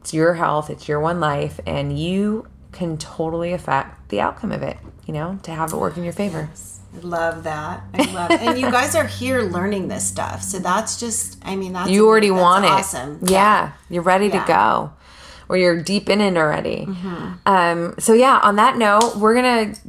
it's 0.00 0.14
your 0.14 0.34
health, 0.34 0.70
it's 0.70 0.88
your 0.88 1.00
one 1.00 1.20
life, 1.20 1.60
and 1.66 1.98
you 1.98 2.46
can 2.72 2.96
totally 2.98 3.52
affect 3.52 4.08
the 4.10 4.20
outcome 4.20 4.52
of 4.52 4.62
it, 4.62 4.76
you 5.06 5.14
know, 5.14 5.38
to 5.42 5.50
have 5.50 5.72
it 5.72 5.76
work 5.76 5.96
in 5.96 6.04
your 6.04 6.12
favor. 6.12 6.48
Yes. 6.50 6.80
I 6.94 7.00
love 7.00 7.44
that. 7.44 7.82
I 7.92 8.12
love 8.12 8.30
it. 8.30 8.40
And 8.40 8.58
you 8.58 8.70
guys 8.70 8.94
are 8.94 9.06
here 9.06 9.42
learning 9.42 9.88
this 9.88 10.06
stuff. 10.06 10.42
So 10.42 10.58
that's 10.58 10.98
just, 10.98 11.38
I 11.44 11.54
mean, 11.54 11.74
that's 11.74 11.90
you 11.90 12.06
already 12.06 12.30
that's 12.30 12.40
want 12.40 12.64
it. 12.64 12.70
Awesome. 12.70 13.18
Yeah. 13.22 13.30
yeah. 13.30 13.72
You're 13.90 14.02
ready 14.02 14.28
yeah. 14.28 14.40
to 14.40 14.48
go 14.48 14.92
or 15.48 15.56
you're 15.56 15.80
deep 15.80 16.08
in 16.08 16.20
it 16.20 16.36
already. 16.36 16.86
Mm-hmm. 16.86 17.32
Um, 17.46 17.94
so 17.98 18.12
yeah, 18.12 18.40
on 18.42 18.56
that 18.56 18.76
note, 18.76 19.16
we're 19.16 19.34
going 19.34 19.74
to 19.74 19.80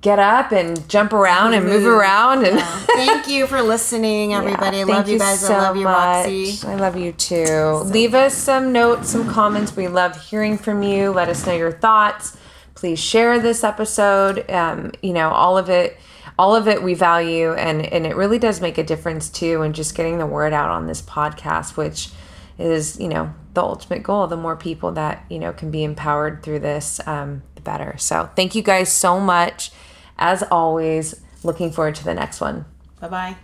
get 0.00 0.18
up 0.18 0.52
and 0.52 0.88
jump 0.88 1.12
around 1.12 1.54
and 1.54 1.64
move 1.64 1.84
around. 1.84 2.44
And 2.44 2.58
yeah. 2.58 2.78
thank 2.86 3.28
you 3.28 3.46
for 3.46 3.60
listening, 3.62 4.34
everybody. 4.34 4.78
Yeah, 4.78 4.84
I 4.84 4.86
love 4.86 5.08
you 5.08 5.18
guys. 5.18 5.40
So 5.40 5.54
I 5.54 5.58
love 5.58 5.76
you, 5.76 5.86
Roxy. 5.86 6.58
I 6.66 6.74
love 6.76 6.96
you 6.96 7.12
too. 7.12 7.46
So 7.46 7.82
Leave 7.82 8.14
us 8.14 8.34
some 8.34 8.72
notes, 8.72 9.10
some 9.10 9.28
comments. 9.28 9.74
We 9.74 9.88
love 9.88 10.20
hearing 10.28 10.58
from 10.58 10.82
you. 10.82 11.10
Let 11.10 11.28
us 11.28 11.46
know 11.46 11.54
your 11.54 11.72
thoughts. 11.72 12.36
Please 12.74 13.00
share 13.00 13.40
this 13.40 13.64
episode. 13.64 14.48
Um, 14.50 14.92
you 15.02 15.12
know, 15.12 15.30
all 15.30 15.58
of 15.58 15.70
it 15.70 15.98
all 16.38 16.54
of 16.54 16.68
it 16.68 16.82
we 16.82 16.94
value 16.94 17.54
and 17.54 17.84
and 17.86 18.06
it 18.06 18.14
really 18.14 18.38
does 18.38 18.60
make 18.60 18.76
a 18.76 18.82
difference 18.82 19.30
too 19.30 19.62
and 19.62 19.74
just 19.74 19.94
getting 19.94 20.18
the 20.18 20.26
word 20.26 20.52
out 20.52 20.68
on 20.68 20.86
this 20.86 21.00
podcast 21.00 21.78
which 21.78 22.10
is 22.58 23.00
you 23.00 23.08
know 23.08 23.32
the 23.56 23.62
ultimate 23.62 24.04
goal. 24.04 24.28
The 24.28 24.36
more 24.36 24.54
people 24.54 24.92
that, 24.92 25.24
you 25.28 25.40
know, 25.40 25.52
can 25.52 25.72
be 25.72 25.82
empowered 25.82 26.44
through 26.44 26.60
this, 26.60 27.00
um, 27.08 27.42
the 27.56 27.62
better. 27.62 27.96
So 27.98 28.30
thank 28.36 28.54
you 28.54 28.62
guys 28.62 28.92
so 28.92 29.18
much. 29.18 29.72
As 30.18 30.44
always, 30.44 31.20
looking 31.42 31.72
forward 31.72 31.96
to 31.96 32.04
the 32.04 32.14
next 32.14 32.40
one. 32.40 32.66
Bye 33.00 33.08
bye. 33.08 33.36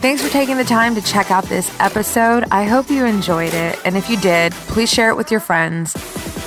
Thanks 0.00 0.20
for 0.20 0.30
taking 0.30 0.56
the 0.56 0.64
time 0.64 0.96
to 0.96 1.02
check 1.02 1.30
out 1.30 1.44
this 1.44 1.72
episode. 1.78 2.44
I 2.50 2.64
hope 2.64 2.90
you 2.90 3.04
enjoyed 3.04 3.54
it. 3.54 3.78
And 3.84 3.96
if 3.96 4.10
you 4.10 4.16
did, 4.16 4.52
please 4.52 4.90
share 4.90 5.10
it 5.10 5.16
with 5.16 5.30
your 5.30 5.38
friends. 5.38 5.92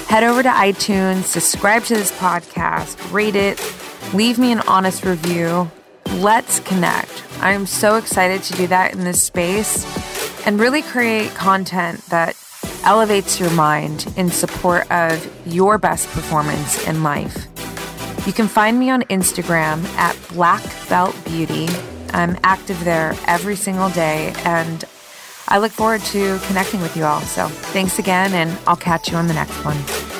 Head 0.07 0.25
over 0.25 0.43
to 0.43 0.49
iTunes, 0.49 1.23
subscribe 1.23 1.83
to 1.85 1.95
this 1.95 2.11
podcast, 2.11 3.13
rate 3.13 3.35
it, 3.35 3.57
leave 4.15 4.37
me 4.37 4.51
an 4.51 4.61
honest 4.61 5.03
review. 5.03 5.69
Let's 6.15 6.59
connect. 6.61 7.23
I 7.39 7.51
am 7.51 7.65
so 7.65 7.95
excited 7.95 8.43
to 8.43 8.53
do 8.53 8.67
that 8.67 8.93
in 8.93 9.03
this 9.03 9.21
space 9.21 9.85
and 10.45 10.59
really 10.59 10.81
create 10.81 11.33
content 11.35 12.01
that 12.07 12.37
elevates 12.83 13.39
your 13.39 13.51
mind 13.51 14.11
in 14.15 14.29
support 14.29 14.89
of 14.91 15.47
your 15.47 15.77
best 15.77 16.07
performance 16.09 16.87
in 16.87 17.03
life. 17.03 17.47
You 18.25 18.33
can 18.33 18.47
find 18.47 18.79
me 18.79 18.89
on 18.89 19.01
Instagram 19.03 19.83
at 19.95 20.17
Black 20.29 20.63
Belt 20.89 21.15
Beauty 21.25 21.67
I'm 22.15 22.37
active 22.43 22.81
there 22.85 23.13
every 23.27 23.57
single 23.57 23.89
day, 23.89 24.33
and 24.45 24.85
I 25.49 25.57
look 25.57 25.73
forward 25.73 26.01
to 26.01 26.39
connecting 26.47 26.81
with 26.81 26.95
you 26.95 27.03
all. 27.03 27.19
So 27.21 27.47
thanks 27.47 27.99
again, 27.99 28.33
and 28.33 28.57
I'll 28.65 28.77
catch 28.77 29.11
you 29.11 29.17
on 29.17 29.27
the 29.27 29.33
next 29.33 29.65
one. 29.65 30.14